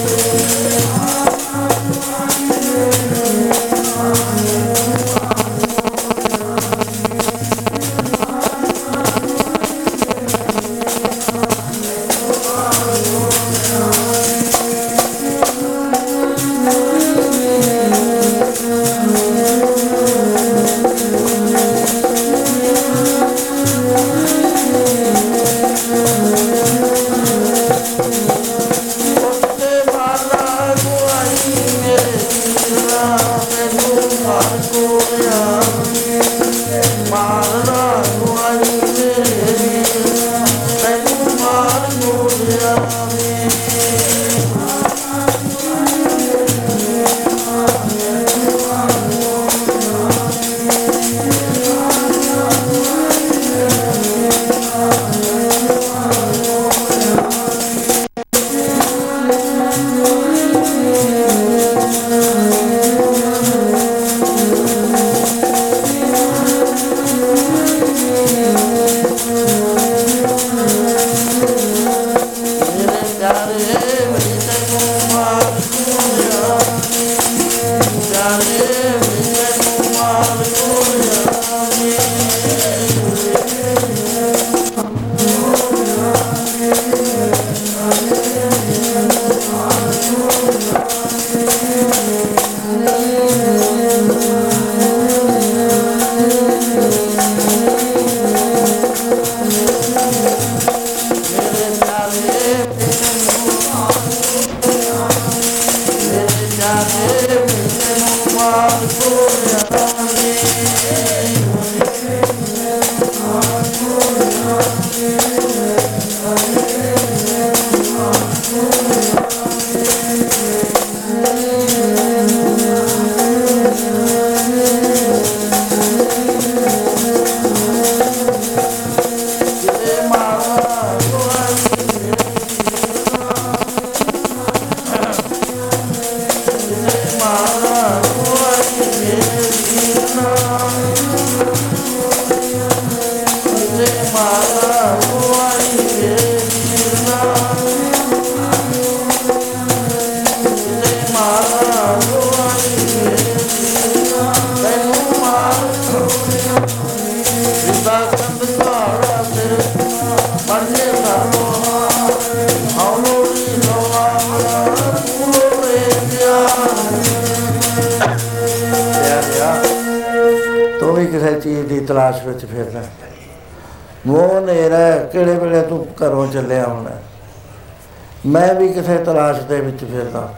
ਮੈਂ 178.91 178.97
ਵੀ 178.97 179.03
ਕਿਸੇ 179.03 179.13
ਤਲਾਸ਼ 179.13 179.39
ਦੇ 179.39 179.61
ਵਿੱਚ 179.61 179.85
ਫਿਰਦਾ। 179.85 180.29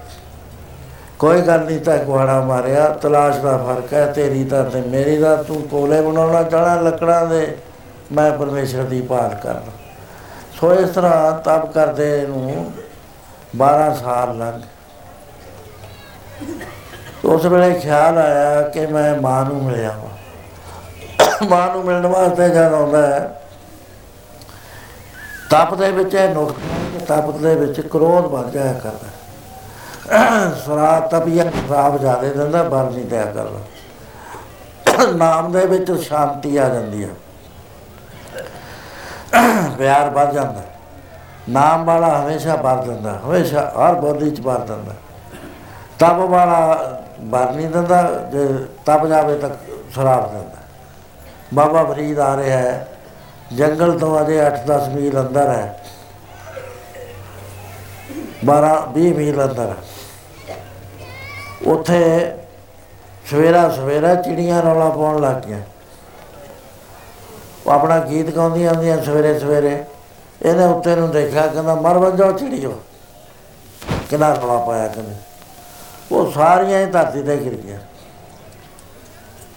ਕੋਈ 1.20 1.42
ਗੱਲ 1.42 1.60
ਨਹੀਂ 1.60 1.80
ਤਾਂ 1.80 1.98
ਕੁਹਾੜਾ 1.98 2.42
ਮਾਰਿਆ, 2.42 2.88
ਤਲਾਸ਼ 2.90 3.40
ਦਾ 3.40 3.58
ਫ਼ਰਕ 3.58 3.94
ਹੈ, 3.94 4.06
ਤੇਰੀ 4.06 4.44
ਤਾਂ 4.46 4.64
ਤੇ 4.64 4.82
ਮੇਰੀ 4.82 5.18
ਦਾ, 5.18 5.36
ਤੂੰ 5.36 5.62
ਕੋਲੇ 5.62 6.02
ਬਣਾਉਣਾ 6.02 6.44
ਚਾਹਣਾ 6.44 6.82
ਲੱਕੜਾਂ 6.82 7.26
ਦੇ, 7.26 7.58
ਮੈਂ 8.12 8.32
ਪਰਮੇਸ਼ਰ 8.32 8.84
ਦੀ 8.84 9.02
ਭਾਲ 9.02 9.36
ਕਰਨਾ 9.44 9.72
ਸੋ 10.60 10.74
ਇਸ 10.74 10.90
ਤਰ੍ਹਾਂ 10.90 11.32
ਤਪ 11.32 11.72
ਕਰਦੇ 11.72 12.28
ਨੂੰ 12.28 12.72
12 13.58 13.94
ਸਾਲ 13.94 14.38
ਲੰਘ 14.38 14.62
ਉਸ 17.26 17.46
ਵੇਲੇ 17.46 17.80
ਖਿਆਲ 17.80 18.18
ਆਇਆ 18.18 18.62
ਕਿ 18.62 18.86
ਮੈਂ 18.86 19.22
ਮਾਂ 19.22 19.46
ਨੂੰ 19.46 19.64
ਮਿਲਿਆ 19.64 19.92
ਵਾਂ। 19.92 21.48
ਮਾਂ 21.48 21.74
ਨੂੰ 21.74 21.86
ਮਿਲਣ 21.86 22.08
ਵਾਸਤੇ 22.08 22.50
ਜਦ 22.50 22.74
ਆਉਂਦਾ 22.74 23.08
ਹੈ 23.08 23.43
ਤਪ 25.54 25.74
ਦੇ 25.76 25.92
ਵਿੱਚ 25.92 26.14
ਇਹ 26.16 26.30
ਨੁਕਤਾ 26.30 27.16
ਤਪ 27.16 27.38
ਦੇ 27.38 27.56
ਵਿੱਚ 27.56 27.80
ਕ੍ਰੋਧ 27.82 28.26
ਵੱਧ 28.26 28.50
ਜਾਇਆ 28.52 28.74
ਕਰਦਾ 28.74 29.10
ਸਰਾਤ 30.66 31.10
ਤਪੀਆ 31.12 31.44
ਖਰਾਬ 31.44 31.98
ਜਾਦੇ 31.98 32.30
ਦਿੰਦਾ, 32.30 32.64
ਬਲ 32.64 32.86
ਨਹੀਂ 32.86 33.06
ਦਿਆ 33.06 33.26
ਕਰਦਾ। 33.26 33.60
ਨਾਮ 35.16 35.52
ਦੇ 35.52 35.66
ਵਿੱਚ 35.66 35.92
ਸ਼ਾਂਤੀ 36.02 36.58
ਆ 36.58 36.68
ਜਾਂਦੀ 36.70 37.04
ਹੈ। 37.04 37.10
ਪਿਆਰ 39.78 40.10
ਵੱਧ 40.10 40.34
ਜਾਂਦਾ 40.34 40.62
ਨਾਮ 41.50 41.86
ਵਾਲਾ 41.86 42.08
ਹਮੇਸ਼ਾ 42.18 42.56
ਭਰ 42.56 42.84
ਦਿੰਦਾ 42.84 43.20
ਹਮੇਸ਼ਾ 43.26 43.72
ਹਰ 43.78 43.96
ਬੋਲੀ 43.96 44.32
ਚ 44.32 44.42
ਭਰ 44.42 44.60
ਦਿੰਦਾ 44.60 44.94
ਤਪ 46.00 46.20
ਵਾਲਾ 46.30 46.60
ਭਰ 47.32 47.52
ਨਹੀਂ 47.52 47.70
ਦਿੰਦਾ, 47.70 48.02
ਜੇ 48.32 48.48
ਤਪ 48.86 49.06
ਜਾਵੇ 49.06 49.38
ਤਾਂ 49.38 49.50
ਸ਼ਰਾਬ 49.94 50.32
ਦਿੰਦਾ 50.32 50.58
ਬਾਬਾ 51.54 51.84
ਫਰੀਦ 51.84 52.20
ਆ 52.20 52.36
ਰਿਹਾ 52.38 52.58
ਹੈ 52.58 52.88
ਜੰਗਲ 53.56 54.00
ਤੋਂ 54.00 54.22
ਅਜੇ 54.22 54.46
8-10 54.46 54.88
ਮੀਲ 54.88 55.22
ਅੰਦਰ 55.22 55.50
ਹੈ। 55.50 55.84
12-20 58.46 59.14
ਮੀਲ 59.14 59.44
ਅੰਦਰ 59.44 59.70
ਹੈ। 59.70 59.76
ਉੱਥੇ 61.68 62.32
ਸਵੇਰਾ 63.26 63.70
ਸਵੇਰਾ 63.70 64.16
ਚਿੜੀਆਂ 64.16 64.62
ਰੌਲਾ 64.62 64.90
ਪਾਉਣ 64.90 65.22
ਲੱਗ 65.22 65.36
ਗਈਆਂ। 65.36 65.60
ਉਹ 67.66 67.72
ਆਪਣਾ 67.72 68.00
ਗੀਤ 68.00 68.36
ਗਾਉਂਦੀਆਂ 68.36 68.74
ਆਉਂਦੀਆਂ 68.74 69.04
ਸਵੇਰੇ 69.04 69.40
ਸਵੇਰੇ। 69.40 69.84
ਇਹਨੇ 70.42 70.66
ਉੱਤੇ 70.66 70.96
ਨੂੰ 70.96 71.12
ਦੇਖਿਆ, 71.12 71.48
ਕਹਿੰਦਾ, 71.48 71.76
ਮਰ 71.76 71.98
ਵੱਜੋ 71.98 72.32
ਚਿੜੀਓ। 72.32 72.82
ਕਿੰਨਾ 74.10 74.34
ਰੌਲਾ 74.34 74.66
ਪਾਇਆ 74.66 74.88
ਕਹਿੰਦੇ। 74.88 75.16
ਉਹ 76.12 76.32
ਸਾਰੀਆਂ 76.32 76.80
ਹੀ 76.80 76.86
ਧਰਤੀ 76.86 77.24
ਤੇ 77.24 77.38
ਗਿਰ 77.38 77.54
ਗਈਆਂ। 77.54 77.80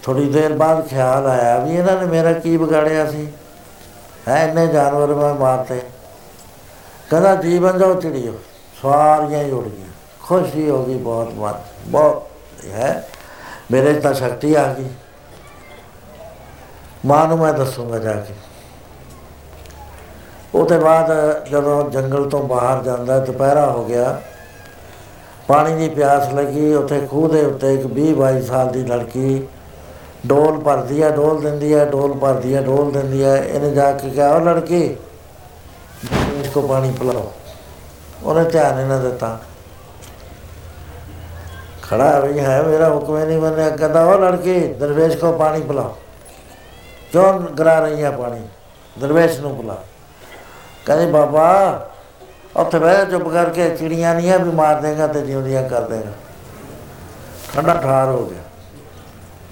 ਥੋੜੀ 0.02 0.30
ਦੇਰ 0.30 0.52
ਬਾਅਦ 0.52 0.88
ਖਿਆਲ 0.88 1.26
ਆਇਆ 1.26 1.58
ਵੀ 1.58 1.76
ਇਹਨਾਂ 1.76 1.96
ਨੇ 1.96 2.06
ਮੇਰਾ 2.06 2.32
ਕੀ 2.32 2.56
ਵਿਗਾੜਿਆ 2.56 3.10
ਸੀ। 3.10 3.28
ਹੈ, 4.28 4.48
ਇੰਨੇ 4.48 4.66
ਜਾਨਵਰ 4.66 5.14
ਮੈਂ 5.14 5.34
ਮਾਰਤੇ। 5.34 5.82
ਕਹਿੰਦਾ, 7.10 7.34
ਜੀਵਨ 7.34 7.78
ਜੋ 7.78 7.94
ਚਿੜੀਓ, 7.94 8.32
ਸਾਰੀਆਂ 8.82 9.44
ਹੀ 9.44 9.50
ਉੜ 9.50 9.64
ਗਈਆਂ 9.64 9.86
ਖੁਸ਼ੀ 10.22 10.70
ਹੋ 10.70 10.84
ਗਈ 10.84 10.94
ਬਹੁਤ 10.94 11.32
ਮਤ 11.34 11.56
ਬਹੁਤ 11.86 12.28
ਹੈ। 12.70 13.08
ਮੇਰੇ 13.70 13.94
'ਚ 13.94 14.02
ਤਾਂ 14.02 14.14
ਸ਼ਕਤੀ 14.14 14.54
ਆ 14.54 14.72
ਗਈ। 14.72 14.86
ਮਾਂ 17.06 17.28
ਨੂੰ 17.28 17.38
ਮੈਂ 17.38 17.52
ਦੱਸੂਗਾ 17.52 17.98
ਜਾ 17.98 18.12
ਕੇ। 18.12 18.34
ਉਹਦੇ 20.54 20.78
ਬਾਅਦ 20.78 21.10
ਜਦੋਂ 21.50 21.90
ਜੰਗਲ 21.90 22.30
ਤੋਂ 22.30 22.42
ਬਾਹਰ 22.42 22.82
ਜਾਂਦਾ, 22.82 23.18
ਦੁਪਹਿਰਾ 23.18 23.66
ਹੋ 23.66 23.84
ਗਿਆ। 23.84 24.22
ਪਾਣੀ 25.48 25.76
ਦੀ 25.76 25.88
ਪਿਆਸ 25.88 26.34
ਲੱਗੀ, 26.34 26.74
ਉੱਥੇ 26.74 27.06
ਖੂਹ 27.10 27.28
ਦੇ 27.28 27.44
ਉੱਤੇ 27.44 27.74
ਇੱਕ 27.74 27.86
20 27.86 28.14
22 28.14 28.42
ਸਾਲ 28.42 28.68
ਦੀ 28.68 28.84
ਲੜਕੀ 28.84 29.42
ਡੋਲ 30.26 30.58
ਭਰਦੀ 30.60 31.02
ਆ, 31.02 31.10
ਡੋਲ 31.10 31.40
ਦਿੰਦੀ 31.40 31.72
ਆ, 31.72 31.84
ਡੋਲ 31.84 32.12
ਭਰਦੀ 32.12 32.54
ਆ, 32.54 32.62
ਡੋਲ 32.62 32.92
ਦਿੰਦੀ 32.92 33.22
ਆ। 33.22 33.36
ਇਹਨੇ 33.36 33.70
ਜਾ 33.70 33.92
ਕੇ 33.92 34.10
ਕਿਹਾ 34.10 34.34
ਉਹ 34.34 34.40
ਲੜਕੀ 34.40 34.96
ਇਸਕੋ 36.40 36.60
ਪਾਣੀ 36.60 36.92
ਪਿਲਾਓ। 37.00 37.32
ਉਹਨੇ 38.22 38.50
ਧਿਆਨ 38.50 38.80
ਹੀ 38.80 38.84
ਨਾ 38.84 38.98
ਦਿੱਤਾ। 38.98 39.38
ਖੜਾ 41.82 42.20
ਵੀ 42.20 42.40
ਹੈ, 42.40 42.62
ਮੇਰਾ 42.62 42.88
ਹੁਕਮ 42.90 43.18
ਹੀ 43.18 43.26
ਨਹੀਂ 43.26 43.38
ਮੰਨਿਆ। 43.38 43.70
ਕਹਿੰਦਾ 43.70 44.04
ਉਹ 44.04 44.18
ਲੜਕੀ, 44.18 44.60
ਦਰਵੇਸ਼ 44.60 45.16
ਕੋ 45.16 45.32
ਪਾਣੀ 45.32 45.60
ਪਿਲਾਓ। 45.60 45.96
ਕਿਉਂ 47.12 47.40
ਗਰਾ 47.40 47.80
ਰਹੀ 47.80 48.02
ਹੈ 48.02 48.10
ਪਾਣੀ? 48.10 48.40
ਦਰਵੇਸ਼ 49.00 49.40
ਨੂੰ 49.40 49.56
ਪਿਲਾ 49.56 49.82
ਕਹਿੰਦੇ, 50.86 51.06
ਬਾਬਾ, 51.06 51.88
ਉੱਥੇ 52.56 52.78
ਬਹਿ 52.78 52.96
ਜਾ, 52.96 53.04
ਚੁੱਪ 53.04 53.28
ਕਰਕੇ। 53.28 53.76
ਚਿੜੀਆਂ 53.76 54.14
ਨਹੀਂ 54.14 54.32
ਆ, 54.32 54.36
ਵੀ 54.36 54.50
ਮਾਰ 54.50 54.80
ਦੇਗਾ 54.80 55.06
ਤੇ 55.06 55.20
ਜਿਉਂਦੀਆਂ 55.20 55.68
ਕਰ 55.68 55.80
ਦੇਗਾ। 55.80 56.12
ਠੰਡਾ 57.54 57.74
ਠਾਰ 57.74 58.08
ਹੋ 58.08 58.26
ਗਿਆ। 58.26 58.42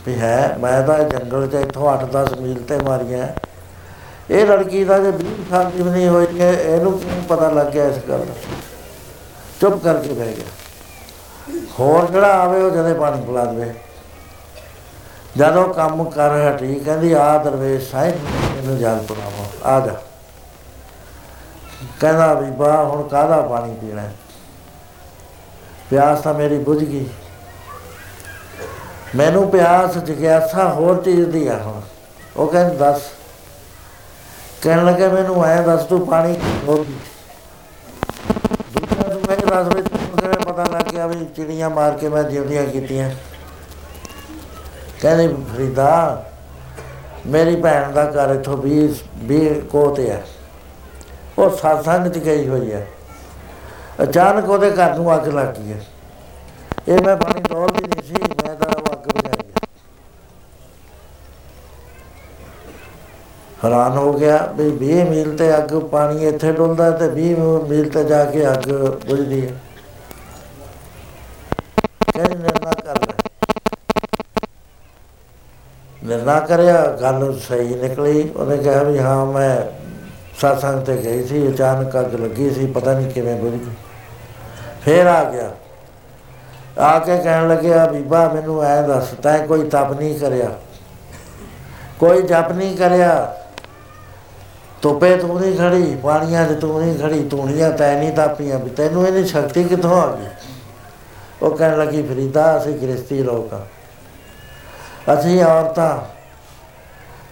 ਵੀ 0.07 0.21
ਹੈ, 0.21 0.57
ਮੈਂ 0.61 0.83
ਤਾਂ 0.83 0.99
ਇਹ 0.99 1.05
ਜੰਗਲ 1.05 1.47
'ਚ 1.47 1.55
ਇੱਥੋਂ 1.55 1.91
8-10 1.91 2.39
ਮੀਲ 2.39 2.63
ਤੇ 2.63 2.79
ਮਾਰੀਆਂ। 2.79 3.29
ਇਹ 4.31 4.47
ਲੜਕੀ 4.47 4.85
ਦਾ 4.85 4.99
ਜੇ 4.99 5.11
20 5.11 5.51
ਸਾਲ 5.51 5.71
ਦੀ 5.71 5.83
ਵੀ 5.83 5.91
ਨਹੀਂ 5.91 6.09
ਹੋਈ 6.09 6.41
ਹੈ, 6.41 6.53
ਇਹਨੂੰ 6.53 6.99
ਕਿਉਂ 6.99 7.23
ਪਤਾ 7.23 7.51
ਲੱਗ 7.51 7.67
ਗਿਆ 7.67 7.85
ਇਸ 7.85 7.97
ਗੱਲ 8.09 8.19
ਦਾ? 8.19 8.35
ਚੁੱਪ 9.61 9.85
ਕਰਕੇ 9.85 10.13
ਬਹਿ 10.13 10.35
ਗਿਆ। 10.35 10.45
ਹੋਰ 11.81 12.11
ਜਿਹੜਾ 12.11 12.41
ਆਵੇ, 12.43 12.63
ਉਹ 12.63 12.71
ਜਦੇ 12.71 12.95
ਪਾਣੀ 12.95 13.23
ਪਿਲਾ 13.23 13.45
ਦੇਵੇ। 13.45 13.75
ਜਦੋਂ 15.37 15.75
ਕੰਮ 15.75 16.05
ਕਰ 16.05 16.31
ਹਟੀ 16.31 16.75
ਕਹਿੰਦੀ 16.75 17.13
ਆ 17.13 17.39
ਦਰਵੇਸ਼ 17.39 17.91
ਸਾਹਿਬ, 17.91 18.15
ਇਹਨੂੰ 18.59 18.79
ਜਲ 18.79 18.99
ਪਿਲਾਵੋ 19.09 19.47
ਆ 19.65 19.81
ਜਾ। 19.81 19.95
ਕਹਿੰਦਾ 22.01 22.35
ਵੀ 22.35 22.51
ਬਾ 22.51 22.85
ਹੁਣ 22.85 23.09
ਕਾਹਦਾ 23.09 23.43
ਪਾਣੀ 23.43 23.75
ਪੀਣਾ 23.75 24.03
ਹੈ? 24.03 24.13
ਪਿਆਸ 25.91 26.21
ਤਾਂ 26.21 26.35
ਮੇਰੀ 26.35 26.59
ਬੁਝ 26.59 26.85
ਗਈ। 26.85 27.09
ਮੈਨੂੰ 29.17 29.51
ਪਿਆਸ 29.51 29.99
ਜਗਿਆਸਾ 29.99 30.69
ਹੋਰ 30.69 31.03
ਚੀਜ਼ 31.03 31.29
ਦੀ 31.29 31.47
ਆ 31.47 31.59
ਹੁਣ। 31.59 31.81
ਉਹ 32.37 32.49
ਕਹਿੰਦਾ, 32.49 32.75
ਦੱਸ। 32.75 33.03
ਕਹਿਣ 34.63 34.85
ਲੱਗਾ, 34.85 35.09
ਮੈਨੂੰ 35.09 35.45
ਐ 35.45 35.63
ਦੱਸ, 35.63 35.83
ਤੂੰ 35.83 36.07
ਪਾਣੀ 36.07 36.37
ਹੋਰ 36.69 36.85
ਦੂਜਾ 38.75 39.09
ਤੂੰ 39.09 39.23
ਮੈਨੂੰ 39.29 39.47
ਦੱਸ 39.49 39.75
ਵੀ, 39.75 39.83
ਤੈਨੂੰ 39.83 40.19
ਕਿਵੇਂ 40.19 40.53
ਪਤਾ 40.53 40.65
ਲੱਗ 40.73 40.93
ਗਿਆ 40.93 41.07
ਵੀ 41.07 41.25
ਚਿੜੀਆਂ 41.37 41.71
ਮਾਰ 41.71 41.99
ਕੇ 41.99 42.09
ਮੈਂ 42.09 42.23
ਜਿਉਂਦੀਆਂ 42.23 42.65
ਕੀਤੀਆਂ? 42.65 43.11
ਕਹਿੰਦੇ, 45.01 45.29
ਫਰੀਦਾ, 45.55 46.25
ਮੇਰੀ 47.27 47.57
ਭੈਣ 47.57 47.93
ਦਾ 47.93 48.05
ਘਰ 48.05 48.35
ਇੱਥੋਂ 48.35 48.57
20 48.57 49.03
20 49.29 49.61
ਕੋਹ 49.61 49.95
ਤੇ 49.97 50.11
ਹੈ 50.11 50.25
ਉਹ 51.39 51.51
satsang 51.51 52.11
'ਚ 52.11 52.19
ਗਈ 52.19 52.49
ਹੋਈ 52.49 52.73
ਹੈ 52.73 52.87
ਅਚਾਨਕ 54.03 54.49
ਉਹਦੇ 54.49 54.71
ਘਰ 54.71 54.95
ਨੂੰ 54.95 55.15
ਅੱਗ 55.15 55.29
ਲੱਗ 55.29 55.47
ਗਈ 55.47 55.73
ਹੈ 55.73 55.81
ਇਹ 56.89 57.01
ਮੈਂ 57.03 57.17
ਪਾਣੀ 57.17 57.41
ਡੋਲਦੀ 57.41 57.87
ਨਹੀਂ 57.89 58.03
ਸੀ 58.03 58.15
ਮੈਂ 58.15 58.55
ਤਾਂ 58.55 58.67
ਉਹ 58.77 58.93
ਅੱਗ 58.93 59.09
ਬੁਝਾਈ 59.09 59.39
ਹੈ 59.39 59.67
ਹੈਰਾਨ 63.65 63.93
ਹੋ 63.93 64.13
ਗਿਆ 64.13 64.53
ਵੀ 64.57 64.71
20 64.71 65.05
ਮੀਲ 65.05 65.37
ਤੇ 65.37 65.57
ਅੱਗ 65.57 65.69
ਪਾਣੀ 65.69 66.27
ਇੱਥੇ 66.27 66.53
ਡੁੱਲਦਾ 66.53 66.91
ਤੇ 66.91 67.09
20 67.09 67.35
ਮੀਲ 67.69 67.89
ਤੇ 67.89 68.05
ਜਾ 68.05 68.25
ਕੇ 68.25 68.49
ਅੱਗ 68.49 68.71
ਬੁਝਦੀ 69.09 69.47
ਹੈ। 69.47 69.53
ਕਹਿੰਦੇ, 72.13 72.35
ਨਿਰਣਾ 72.35 72.73
ਕਰ 72.73 72.95
ਲੈ। 73.01 73.15
ਨਿਰਣਾ 76.05 76.41
ਕਰਿਆ, 76.41 76.87
ਗੱਲ 76.87 77.41
ਸਹੀ 77.49 77.75
ਨਿਕਲੀ। 77.75 78.31
ਉਹਨੇ 78.37 78.57
ਕਿਹਾ 78.57 78.83
ਵੀ 78.83 78.99
ਹਾਂ, 78.99 79.27
ਮੈਂ 79.27 79.57
satsang 80.43 80.85
ਤੇ 80.85 80.97
ਗਈ 80.97 81.25
ਸੀ, 81.25 81.49
ਅਚਾਨਕ 81.49 82.01
ਅੱਗ 82.01 82.15
ਲੱਗੀ 82.15 82.51
ਸੀ, 82.51 82.67
ਪਤਾ 82.67 82.93
ਨਹੀਂ 82.93 83.11
ਕਿਵੇਂ 83.11 83.37
ਬੁਝ 83.37 83.53
ਗਈ। 83.53 83.75
ਫੇਰ 84.85 85.07
ਆ 85.07 85.31
ਗਿਆ। 85.31 85.51
ਆ 86.79 86.99
ਕੇ 86.99 87.19
ਕਹਿਣ 87.19 87.49
ਲੱਗਿਆ, 87.49 87.87
ਬੀਬਾ, 87.87 88.29
ਮੈਨੂੰ 88.29 88.63
ਐ 88.63 88.83
ਦੱਸ, 88.83 89.09
ਤੈਂ 89.09 89.47
ਕੋਈ 89.47 89.69
ਤਪ 89.69 89.93
ਨਹੀਂ 89.93 90.19
ਕਰਿਆ। 90.19 90.51
ਕੋਈ 92.01 92.23
ਜਪ 92.23 92.53
ਨਹੀਂ 92.53 92.77
ਕਰਿਆ। 92.77 93.37
ਧੁੱਪੇ 94.85 95.17
ਤੂੰ 95.17 95.41
ਨਹੀਂ 95.41 95.57
ਖੜੀ, 95.59 95.97
ਪਾਣੀਆਂ 95.97 96.47
'ਚ 96.47 96.61
ਤੂੰ 96.61 96.81
ਨਹੀਂ 96.81 96.99
ਖੜੀ 96.99 97.29
ਤੂਣੀਆਂ 97.29 97.71
ਤੈ 97.71 97.99
ਨਹੀਂ 97.99 98.13
ਤਾਪੀਆਂ 98.13 98.59
ਵੀ, 98.59 98.71
ਤੈਨੂੰ 98.71 99.07
ਇਹਦੀ 99.07 99.27
ਸ਼ਕਤੀ 99.27 99.65
ਕਿੱਥੋਂ 99.65 100.03
ਆ 100.03 100.17
ਗਈ? 100.17 100.27
ਉਹ 101.43 101.57
ਕਹਿਣ 101.57 101.79
ਲੱਗੀ, 101.79 102.03
ਫਰੀਦਾ, 102.03 102.59
ਅਸੀਂ 102.59 102.75
ਗ੍ਰਸਤੀ 102.75 103.23
ਲੋਕ 103.23 103.55
ਆ। 103.55 103.67
ਅਸੀਂ 105.15 105.45
ਔਰਤਾਂ, 105.45 105.99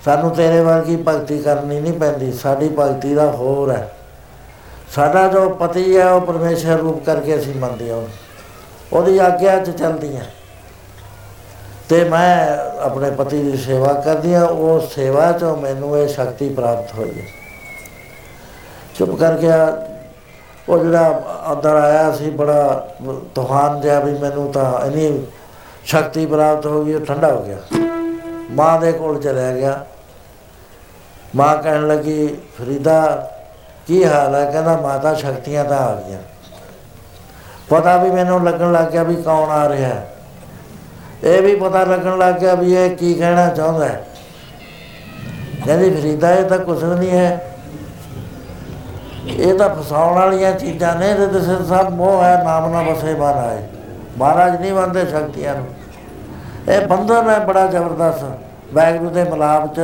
ਸਾਨੂੰ 0.05 0.31
ਤੇਰੇ 0.31 0.61
ਵਰਗੀ 0.61 0.97
ਭਗਤੀ 0.97 1.39
ਕਰਨੀ 1.43 1.81
ਨਹੀਂ 1.81 1.93
ਪੈਂਦੀ, 1.93 2.33
ਸਾਡੀ 2.33 2.69
ਭਗਤੀ 2.79 3.15
ਦਾ 3.15 3.31
ਹੋਰ 3.31 3.71
ਹੈ। 3.71 3.93
ਸਾਡਾ 4.95 5.29
ਜੋ 5.29 5.49
ਪਤੀ 5.49 5.97
ਹੈ, 5.97 6.13
ਉਹ 6.13 6.21
ਪਰਮੇਸ਼ਰ 6.21 6.79
ਰੂਪ 6.79 7.05
ਕਰਕੇ 7.05 7.39
ਅਸੀਂ 7.39 7.55
ਮੰਨਦੇ 7.55 7.91
ਹਾਂ 7.91 8.03
ਉਹਦੀ 8.93 9.19
ਆਗਿਆ 9.19 9.59
'ਚ 9.59 9.71
ਚੱਲਦੀਆਂ। 9.71 10.25
ਤੇ 11.89 12.05
ਮੈਂ 12.05 12.59
ਆਪਣੇ 12.81 13.11
ਪਤੀ 13.11 13.43
ਦੀ 13.43 13.57
ਸੇਵਾ 13.57 13.93
ਕਰਦੀ 13.93 14.35
ਹਾਂ, 14.35 14.47
ਉਹ 14.47 14.81
ਸੇਵਾ 14.81 15.33
'ਚੋਂ 15.33 15.57
ਮੈਨੂੰ 15.57 15.99
ਇਹ 15.99 16.09
ਸ਼ਕਤੀ 16.09 16.49
ਪ੍ਰਾਪਤ 16.49 16.95
ਹੋਈ 16.95 17.21
ਹੈ। 17.21 17.42
ਚੁੱਪ 18.95 19.11
ਕਰ 19.11 19.37
ਗਿਆ। 19.37 19.87
ਉਹ 20.69 20.79
ਜਿਹੜਾ 20.79 21.23
ਅੰਦਰ 21.53 21.75
ਆਇਆ 21.75 22.13
ਸੀ, 22.13 22.31
ਬੜਾ 22.31 22.89
ਤੂਫਾਨ 23.35 23.81
ਜਿਹਾ 23.81 24.01
ਵੀ 24.01 24.19
ਮੈਨੂੰ 24.19 24.53
ਤਾਂ 24.53 24.87
ਇੰਨੀ 24.87 25.27
ਸ਼ਕਤੀ 25.85 26.27
ਪ੍ਰਾਪਤ 26.27 26.67
ਹੋ 26.67 26.85
ਗਈ, 26.85 26.95
ਉਹ 26.95 27.07
ਠੰਡਾ 27.07 27.33
ਹੋ 27.33 27.43
ਗਿਆ। 27.43 27.57
ਮਾਂ 28.51 28.81
ਦੇ 28.81 28.93
ਕੋਲ 28.93 29.21
ਚਲਿਆ 29.21 29.53
ਗਿਆ। 29.53 29.87
ਮਾਂ 31.37 31.57
ਕਹਿਣ 31.57 31.89
ਲੱਗੀ, 31.89 32.27
ਫਰੀਦਾ, 32.59 33.31
ਕੀ 33.87 34.05
ਹਾਲ 34.05 34.35
ਹੈ? 34.35 34.51
ਕਹਿੰਦਾ, 34.51 34.77
ਮਾਤਾ, 34.77 35.15
ਸ਼ਕਤੀਆਂ 35.15 35.65
ਤਾਂ 35.65 35.79
ਆ 35.79 35.95
ਗਈਆਂ। 35.95 36.19
ਪਤਾ 37.69 37.97
ਵੀ 37.97 38.11
ਮੈਨੂੰ 38.11 38.45
ਲੱਗਣ 38.45 38.73
ਲੱਗ 38.73 38.85
ਗਿਆ 38.85 39.03
ਵੀ 39.03 39.17
ਕੌਣ 39.17 39.51
ਆ 39.51 39.69
ਰਿਹਾ 39.69 39.89
ਹੈ। 39.89 40.15
ਇਹ 41.25 41.43
ਵੀ 41.43 41.57
ਪਤਾ 41.57 41.85
ਲੱਗਣ 41.85 42.19
ਲੱਗ 42.19 42.35
ਗਿਆ 42.35 42.55
ਵੀ 42.55 42.75
ਇਹ 42.75 42.97
ਕੀ 42.97 43.15
ਕਹਿਣਾ 43.15 43.49
ਚਾਹੁੰਦਾ 43.49 43.89
ਹੈ। 43.89 44.05
ਕਹਿੰਦੀ, 45.67 45.91
ਫਰੀਦਾ, 45.91 46.35
ਇਹ 46.35 46.45
ਤਾਂ 46.45 46.59
ਕੁਛ 46.59 46.85
ਨਹੀਂ 46.85 47.11
ਹੈ। 47.11 47.52
ਇਹ 49.27 49.55
ਤਾਂ 49.55 49.69
ਫਸਾਉਣ 49.69 50.15
ਵਾਲੀਆਂ 50.15 50.53
ਚੀਜ਼ਾਂ 50.53 50.97
ਨੇ 50.97 51.11
ਇਹਦੇ 51.11 51.27
ਤੇ 51.27 51.41
ਸਿਰ 51.41 51.63
ਸਭ 51.65 51.91
ਮੋਹ 51.91 52.23
ਹੈ, 52.25 52.45
ਨਾਮ 52.45 52.73
ਨਾ 52.73 52.83
ਵਸੇ 52.83 53.15
ਮਹਾਰਾਜ 53.15 53.59
ਮਹਾਰਾਜ 54.19 54.61
ਨਹੀਂ 54.61 54.73
ਬੰਦੇ 54.73 55.07
ਸ਼ਕਤੀਆਂ 55.07 55.55
ਨੂੰ। 55.55 55.67
ਇਹ 56.69 56.87
ਬੰਧਨ 56.87 57.31
ਹੈ 57.31 57.39
ਬੜਾ 57.39 57.67
ਜ਼ਬਰਦਸਤ। 57.67 58.25
ਵੈਗਰੂ 58.75 59.11
ਦੇ 59.11 59.25
ਮਲਾਪ 59.25 59.75
ਚ 59.75 59.81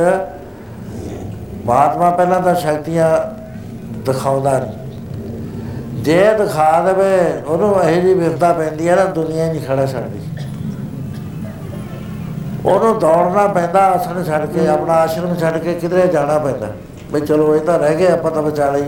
ਮਹਾਤਮਾ 1.65 2.09
ਪਹਿਲਾਂ 2.09 2.41
ਤਾਂ 2.41 2.55
ਸ਼ਕਤੀਆਂ 2.55 3.09
ਦਿਖਾਉਂਦਾ 4.05 4.59
ਨਹੀਂ। 4.59 4.71
ਜੇ 6.03 6.33
ਦਿਖਾ 6.33 6.81
ਦੇਵੇ, 6.81 7.41
ਉਹਨੂੰ 7.47 7.83
ਇਹ 7.83 8.01
ਜੀ 8.01 8.13
ਵਿਰਤਾ 8.13 8.53
ਪੈਂਦੀ 8.53 8.89
ਹੈ 8.89 8.95
ਨਾ, 8.95 9.03
ਦੁਨੀਆ 9.03 9.45
ਹੀ 9.45 9.49
ਨਹੀਂ 9.49 9.61
ਖੜਾ 9.61 9.85
ਛੱਡਦੀ। 9.85 10.19
ਉਹਨੂੰ 12.65 12.99
ਦੌੜਨਾ 12.99 13.47
ਪੈਂਦਾ, 13.47 13.79
ਆਸਣ 13.79 14.23
ਛੱਡ 14.23 14.45
ਕੇ, 14.45 14.67
ਆਪਣਾ 14.67 14.93
ਆਸ਼ਰਮ 14.93 15.35
ਛੱਡ 15.35 15.57
ਕੇ 15.57 15.73
ਕਿਧਰੇ 15.73 16.07
ਜਾਣਾ 16.07 16.37
ਪੈਂਦਾ। 16.37 16.67
ਵੀ 17.13 17.21
ਚਲੋ, 17.21 17.55
ਇਹ 17.55 17.61
ਤਾਂ 17.61 17.79
ਰਹਿ 17.79 17.95
ਗਏ 17.95 18.07
ਆਪਾਂ 18.07 18.31
ਤਾਂ 18.31 18.41
ਬਚਾ 18.41 18.71
ਲਈ 18.71 18.83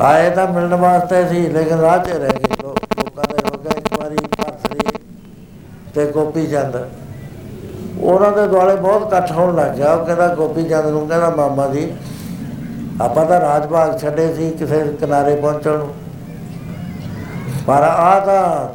ਆਏ 0.00 0.30
ਤਾਂ 0.30 0.46
ਮਿਲਣ 0.46 0.74
ਵਾਸਤੇ 0.74 1.28
ਸੀ, 1.28 1.48
ਲੇਕਿਨ 1.48 1.78
ਰਾਹ 1.78 1.98
'ਚ 1.98 2.10
ਰਹਿ 2.10 2.28
ਗਏ 2.28 2.54
ਲੋ- 2.62 2.74
ਲੋਕਾਂ 2.74 3.24
ਦੇ 3.30 3.38
ਹੋ 3.48 3.62
ਗਏ 3.62 3.78
ਇੱਕ 3.78 4.00
ਵਾਰੀ 4.00 4.16
ਭਰਸਰੀ 4.16 4.98
ਤੇ 5.94 6.06
ਗੋਪੀ 6.06 6.46
ਚੰਦ। 6.46 6.88
ਉਹਨਾਂ 8.00 8.32
ਦੇ 8.32 8.46
ਦੁਆਲੇ 8.46 8.76
ਬਹੁਤ 8.76 9.06
ਇਕੱਠ 9.06 9.32
ਹੋਣ 9.32 9.56
ਲੱਗ 9.56 9.70
ਗਿਆ। 9.70 9.94
ਉਹ 9.94 10.06
ਕਹਿੰਦਾ, 10.06 10.34
ਗੋਪੀ 10.34 10.64
ਚੰਦ 10.64 10.86
ਨੂੰ 10.86 11.08
ਕਹਿੰਦਾ, 11.08 11.30
ਮਾਮਾ 11.30 11.66
ਜੀ, 11.66 11.96
ਆਪਾਂ 13.00 13.26
ਤਾਂ 13.26 13.40
ਰਾਜ 13.40 13.66
ਭਾਗ 13.66 13.98
ਛੱਡੇ 13.98 14.34
ਸੀ 14.34 14.50
ਕਿਸੇ 14.50 14.96
ਕਿਨਾਰੇ 15.00 15.36
ਪਹੁੰਚਣ 15.36 15.78
ਨੂੰ। 15.78 15.94
ਪਰ 17.66 17.74
ਆ 17.74 18.20
ਤਾਂ, 18.20 18.68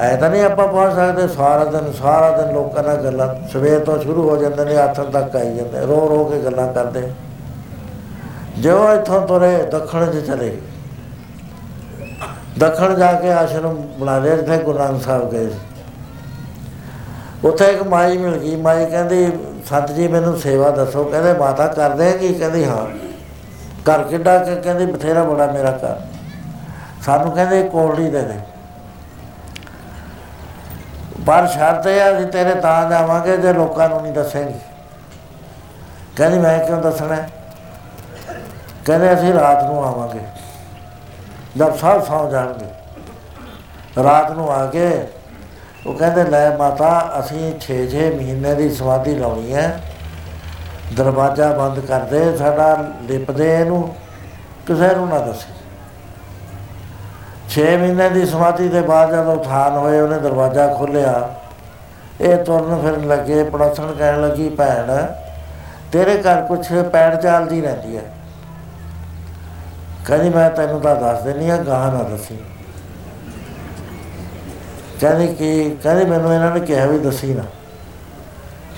ਐ 0.00 0.16
ਤਾਂ 0.16 0.30
ਨਹੀਂ 0.30 0.44
ਆਪਾਂ 0.44 0.68
ਪਹੁੰਚ 0.68 0.94
ਸਕਦੇ। 0.94 1.28
ਸਾਰਾ 1.28 1.64
ਦਿਨ 1.64 1.92
ਸਾਰਾ 1.92 2.42
ਦਿਨ 2.42 2.54
ਲੋਕਾਂ 2.54 2.82
ਨਾਲ 2.82 2.96
ਗੱਲਾਂ, 2.96 3.48
ਸਵੇਰ 3.48 3.80
ਤੋਂ 3.80 3.98
ਸ਼ੁਰੂ 3.98 4.30
ਹੋ 4.30 4.36
ਜਾਂਦੇ 4.36 4.64
ਨੇ, 4.64 4.76
ਆਥਣ 4.76 5.04
ਤੱਕ 5.04 5.36
ਆਈ 5.36 5.54
ਜਾਂਦੇ। 5.54 5.80
ਰੋ 5.80 6.08
ਰੋ 6.08 6.24
ਕੇ 6.24 6.38
ਗੱਲਾਂ 6.38 6.72
ਕਰਦੇ। 6.72 7.12
ਜੋ 8.58 8.92
ਇੱਥੋਂ 8.92 9.26
ਤੁਰੇ, 9.26 9.62
ਦੱਖਣ 9.62 10.06
'ਚ 10.06 10.26
ਚਲੇ। 10.26 10.58
ਗਏ 12.18 12.58
ਦੱਖਣ 12.58 12.94
ਜਾ 12.94 13.12
ਕੇ 13.12 13.32
ਆਸ਼ਰਮ 13.32 13.74
ਬਣਾ 13.74 14.18
ਲਿਆ, 14.18 14.36
ਜਿੱਥੇ 14.36 14.58
ਗੁਰੂ 14.58 14.78
ਨਾਨਕ 14.78 15.02
ਸਾਹਿਬ 15.02 15.30
ਗਏ 15.30 15.48
ਸੀ। 15.48 15.58
ਉੱਥੇ 17.44 17.64
ਇੱਕ 17.64 17.82
ਮਾਈ 17.82 18.18
ਮਿਲ 18.18 18.36
ਗਈ। 18.36 18.56
ਮਾਈ 18.56 18.86
ਕਹਿੰਦੀ, 18.86 19.32
ਸੰਤ 19.66 19.92
ਜੀ, 19.92 20.08
ਮੈਨੂੰ 20.08 20.38
ਸੇਵਾ 20.38 20.70
ਦੱਸੋ। 20.70 21.04
ਕਹਿੰਦੇ, 21.04 21.32
ਮਾਤਾ, 21.32 21.66
ਕਰਦੇ 21.66 22.08
ਆ 22.08 22.16
ਕੀ? 22.16 22.34
ਕਹਿੰਦੀ, 22.34 22.64
ਹਾਂ। 22.64 22.86
ਘਰ 23.90 24.02
ਕਿੱਡਾ 24.02 24.38
ਕਿ, 24.38 24.56
ਕਹਿੰਦੀ, 24.56 24.86
ਬਥੇਰਾ 24.86 25.24
ਬੜਾ 25.24 25.46
ਮੇਰਾ 25.46 25.70
ਘਰ। 25.70 26.00
ਸਾਨੂੰ 27.02 27.32
ਕਹਿੰਦੇ 27.32 27.62
ਕੋਲੜੀ 27.62 28.10
ਦੇ 28.10 28.22
ਦੇ 28.22 28.34
ਪਰ 31.26 31.46
ਸ਼ਰਤ 31.46 31.86
ਇਹ 31.86 32.02
ਆ 32.02 32.10
ਵੀ 32.10 32.24
ਤੇਰੇ 32.24 32.54
ਤਾਂ 32.54 32.90
ਜਾਵਾਂਗੇ, 32.90 33.36
ਜੇ 33.36 33.52
ਲੋਕਾਂ 33.52 33.88
ਨੂੰ 33.88 34.02
ਨਹੀਂ 34.02 34.12
ਦੱਸੇਂਗੀ। 34.12 34.58
ਕਹਿੰਦੀ, 36.16 36.38
ਮੈਂ 36.38 36.66
ਕਿਉਂ 36.66 36.82
ਦੱਸਣਾ? 36.82 37.14
ਹੈ? 37.14 37.30
ਕਹਿੰਦੇ 38.86 39.12
ਅਸੀਂ 39.14 39.32
ਰਾਤ 39.34 39.64
ਨੂੰ 39.64 39.84
ਆਵਾਂਗੇ। 39.84 40.20
ਜਦ 41.56 41.76
ਸਭ 41.76 42.04
ਸੌ 42.04 42.30
ਜਾਣਗੇ। 42.30 44.02
ਰਾਤ 44.02 44.30
ਨੂੰ 44.30 44.52
ਆ 44.52 44.66
ਕੇ 44.66 45.06
ਉਹ 45.86 45.94
ਕਹਿੰਦੇ, 45.94 46.24
ਲੈ 46.24 46.56
ਮਾਤਾ, 46.56 47.12
ਅਸੀਂ 47.20 47.52
6-6 47.60 48.10
ਮਹੀਨੇ 48.10 48.54
ਦੀ 48.54 48.74
ਸਮਾਧੀ 48.74 49.14
ਲਾਉਣੀ 49.14 49.54
ਹੈ। 49.54 49.80
ਦਰਵਾਜ਼ਾ 50.96 51.52
ਬੰਦ 51.52 51.80
ਕਰ 51.80 52.00
ਦੇ, 52.00 52.36
ਸਾਡਾ 52.36 52.76
ਲਿਪਦੇ 53.02 53.60
ਇਹਨੂੰ, 53.60 53.94
ਕਿਸੇ 54.66 54.94
ਨੂੰ 54.94 55.08
ਨਾ 55.08 55.18
ਦੱਸੇ। 55.18 55.52
6 57.48 57.76
ਮਹੀਨੇ 57.76 58.08
ਦੀ 58.08 58.26
ਸਮਾਧੀ 58.26 58.68
ਦੇ 58.68 58.80
ਬਾਅਦ 58.80 59.10
ਜਦੋਂ 59.10 59.36
ਉਥਾਨ 59.36 59.76
ਹੋਏ, 59.76 60.00
ਉਹਨੇ 60.00 60.18
ਦਰਵਾਜ਼ਾ 60.18 60.66
ਖੋਲ੍ਹਿਆ। 60.74 61.30
ਇਹ 62.20 62.36
ਤੁਰਨ 62.36 62.82
ਫਿਰਨ 62.82 63.08
ਲੱਗੇ, 63.08 63.42
ਪੜੋਸਣ 63.42 63.92
ਕਹਿਣ 63.92 64.20
ਲੱਗੀ, 64.20 64.48
ਭੈਣ, 64.48 65.06
ਤੇਰੇ 65.92 66.22
ਘਰ 66.22 66.42
ਕੁਛ 66.42 66.72
ਪੈੜ 66.92 67.14
ਚਾਲਦੀ 67.14 67.60
ਰਹਿੰਦੀ 67.60 67.96
ਹੈ। 67.96 68.02
ਕਹਿੰਦੀ 70.06 70.28
ਮੈਂ 70.28 70.50
ਤੈਨੂੰ 70.50 70.80
ਤਾਂ 70.80 70.96
ਦੱਸ 70.96 71.22
ਦਿੰਦੀ 71.22 71.50
ਆ, 71.50 71.56
ਗਾਹ 71.56 71.92
ਨਾ 71.92 72.02
ਦੱਸੀ। 72.02 72.38
ਕਹਿੰਦੀ 75.00 75.34
ਕਿ, 75.34 75.76
ਕਹਿੰਦੀ 75.82 76.04
ਮੈਨੂੰ 76.04 76.34
ਇਹਨਾਂ 76.34 76.50
ਨੇ 76.50 76.60
ਕਿਹਾ 76.60 76.86
ਵੀ 76.86 76.98
ਦੱਸੀ 76.98 77.34
ਨਾ। 77.34 77.42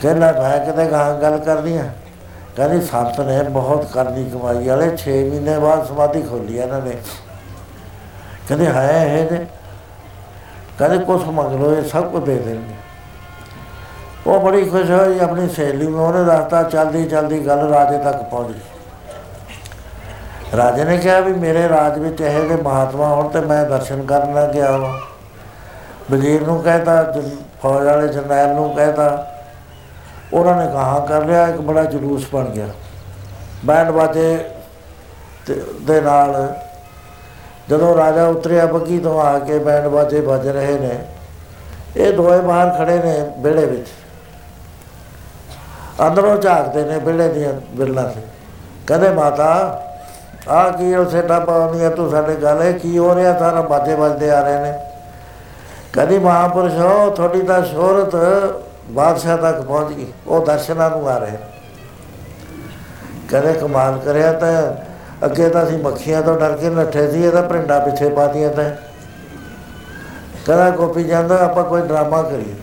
ਕਹਿੰਦਾ 0.03 0.33
ਮੈਂ 0.33 0.67
ਕਿਤੇ 0.67 0.91
ਗਾਹ 0.91 1.15
ਗੱਲ 1.15 1.39
ਕਰਦੀ 1.39 1.77
ਆ। 1.77 1.85
ਕਹਿੰਦੀ 2.57 2.87
ਸੰਤ 2.87 3.21
ਨੇ 3.21 3.43
ਬਹੁਤ 3.43 3.93
ਕਰਨੀ 3.93 4.31
ਕਮਾਈ 4.31 4.69
ਵਾਲੇ 4.69 4.97
6 4.97 5.25
ਮਹੀਨੇ 5.25 5.59
ਬਾਅਦ 5.59 5.87
ਸਮਾਧੀ 5.87 6.23
ਖੋਲੀ 6.23 6.59
ਇਹਨਾਂ 6.59 6.81
ਨੇ। 6.81 6.97
ਕਹਿੰਦੇ 8.49 8.67
ਹੈ 8.67 9.05
ਇਹ 9.07 9.27
ਜੇ। 9.27 9.47
ਕਹਿੰਦੇ 10.79 10.99
ਕੁਛ 10.99 11.25
ਮੰਗ 11.25 11.61
ਲਓ, 11.61 11.77
ਇਹ 11.77 11.83
ਸਭ 11.83 12.11
ਕੁਝ 12.11 12.25
ਦੇ 12.25 12.39
ਦੇਣਗੇ। 12.39 12.75
ਉਹ 14.27 14.41
ਬੜੀ 14.41 14.65
ਖੁਸ਼ 14.65 14.91
ਹੋਈ, 14.91 15.19
ਆਪਣੀ 15.19 15.49
ਸਹੇਲੀ 15.49 15.87
ਨੂੰ 15.87 16.07
ਉਹਨੇ 16.07 16.25
ਦੱਸਤਾ 16.25 16.63
ਚਲਦੀ 16.63 17.05
ਚਲਦੀ 17.05 17.47
ਗੱਲ 17.47 17.59
ਰਾਜੇ 17.59 17.99
ਤੱਕ 17.99 18.23
ਪਹੁੰਚ। 18.23 18.57
ਗਈ 18.57 18.61
ਰਾਜੇ 20.57 20.85
ਨੇ 20.85 20.99
ਕਿਹਾ 20.99 21.21
ਵੀ 21.21 21.33
ਮੇਰੇ 21.33 21.69
ਰਾਜ 21.69 21.99
ਵਿੱਚ 21.99 22.21
ਇਹ 22.21 22.47
ਜਿਹੇ 22.47 22.57
ਮਹਾਤਮਾ 22.57 23.09
ਹੋਣ 23.09 23.29
ਤੇ 23.29 23.41
ਮੈਂ 23.41 23.65
ਦਰਸ਼ਨ 23.65 24.03
ਕਰਨ 24.03 24.35
ਲੱਗ 24.35 24.49
ਗਿਆ 24.49 24.73
ਹਾਂ 24.73 24.99
ਵਜ਼ੀਰ 26.11 26.47
ਨੂੰ 26.47 26.63
ਕਹਿਤਾ 26.63 27.15
ਫੌਜ 27.63 27.85
ਵਾਲੇ 27.85 28.09
ਜਰਨੈਲ 28.09 28.55
ਨੂੰ 28.55 28.75
ਕਹਿਤਾ, 28.75 29.31
ਉਹਨਾਂ 30.33 30.67
ਨੇ 30.67 30.73
ਕਹਾ 30.73 31.07
ਕਰ 31.09 31.25
ਲਿਆ, 31.25 31.49
ਇੱਕ 31.49 31.57
ਬੜਾ 31.57 31.85
ਜਲੂਸ 31.85 32.27
ਬਣ 32.33 32.45
ਗਿਆ। 32.45 32.69
ਬੈਂਡ 33.65 33.91
ਬਾਜੇ 33.91 34.45
ਤੇ- 35.47 35.87
ਦੇ 35.87 36.01
ਨਾਲ 36.01 36.57
ਜਦੋਂ 37.71 37.97
ਰਾਜਾ 37.97 38.27
ਉਤਰਿਆ 38.27 38.67
ਬੱਗੀ 38.67 38.99
ਤੋਂ 38.99 39.21
ਆ 39.21 39.39
ਕੇ 39.39 39.59
ਬੈਂਡ 39.59 39.87
ਬਾਜੇ 39.87 40.21
ਵੱਜ 40.21 40.49
ਰਹੇ 40.49 40.79
ਨੇ, 40.79 41.05
ਇਹ 41.97 42.13
ਦੋਏ 42.13 42.41
ਬਾਹਰ 42.41 42.71
ਖੜੇ 42.79 42.99
ਨੇ 42.99 43.31
ਵਿਹੜੇ 43.39 43.67
ਵਿੱਚ। 43.67 43.89
ਅੰਦਰੋਂ 46.07 46.37
ਝਾਕਦੇ 46.37 46.85
ਨੇ 46.85 46.99
ਵਿਹੜੇ 46.99 47.29
ਦੀਆਂ 47.29 47.53
ਬਿਰਲਾਂ 47.53 48.05
ਤੇ। 48.05 48.21
ਕਹਿੰਦੇ, 48.87 49.11
ਮਾਤਾ 49.11 49.81
ਆ 50.49 50.71
ਕੀ 50.71 50.95
ਉਸੇ 50.95 51.23
ਟਾਪਾ 51.23 51.53
ਆਉਂਦੀ 51.53 51.85
ਹੈ 51.85 51.91
ਤੂੰ 51.91 52.11
ਸਾਡੇ 52.11 52.35
ਗੱਲ 52.35 52.63
ਹੈ 52.63 52.73
ਕੀ 52.73 52.99
ਹੋ 52.99 53.15
ਰਿਹਾ? 53.15 53.39
ਸਾਰਾ 53.39 53.61
ਬਾਜੇ 53.61 53.95
ਵੱਜਦੇ 53.95 54.31
ਆ 54.31 54.41
ਰਹੇ 54.41 54.59
ਨੇ। 54.59 54.79
ਕਹਿੰਦੀ 55.93 56.19
ਮਹਾਂਪੁਰਸ਼ 56.19 56.75
ਹੋ 56.75 57.11
ਤੁਹਾਡੀ 57.11 57.43
ਤਾਂ 57.43 57.63
ਸ਼ੋਹਰਤ 57.63 58.17
ਬਾਦਸ਼ਾਹ 58.89 59.39
ਤੱਕ 59.39 59.61
ਪਹੁੰਚ 59.61 59.93
ਗਈ। 59.93 60.07
ਉਹ 60.27 60.47
ਦਰਸ਼ਨਾਂ 60.47 60.91
ਨੂੰ 60.91 61.09
ਆ 61.09 61.19
ਰਹੇ 61.19 61.31
ਨੇ। 61.31 61.39
ਕਹਿੰਦੇ 63.29 63.53
ਕਮਾਲ 63.53 63.99
ਕਰਿਆ 63.99 64.33
ਤਾਂ, 64.33 64.73
ਅੱਗੇ 65.27 65.49
ਤਾਂ 65.49 65.65
ਅਸੀਂ 65.65 65.79
ਮੱਖੀਆਂ 65.79 66.23
ਤੋਂ 66.23 66.41
ਡਰ 66.41 66.53
ਕੇ 66.53 66.71
ਨੱਠੇ 66.71 67.11
ਸੀ 67.11 67.25
ਇਹਦਾ 67.25 67.43
ਪ੍ਰਿੰਡਾ 67.43 67.79
ਪਿੱਛੇ 67.79 68.09
ਪਾ 68.09 68.27
ਦਿਆ 68.27 68.49
ਤਾਂ। 68.49 68.71
ਕਹਿੰਦਾ 70.47 70.71
ਗੋਪੀ 70.71 71.05
ਜਾਂਦਾ 71.05 71.39
ਆਪਾਂ 71.45 71.65
ਕੋਈ 71.65 71.83
ਡਰਾਮਾ 71.83 72.23
ਕਰੀਏ। 72.23 72.55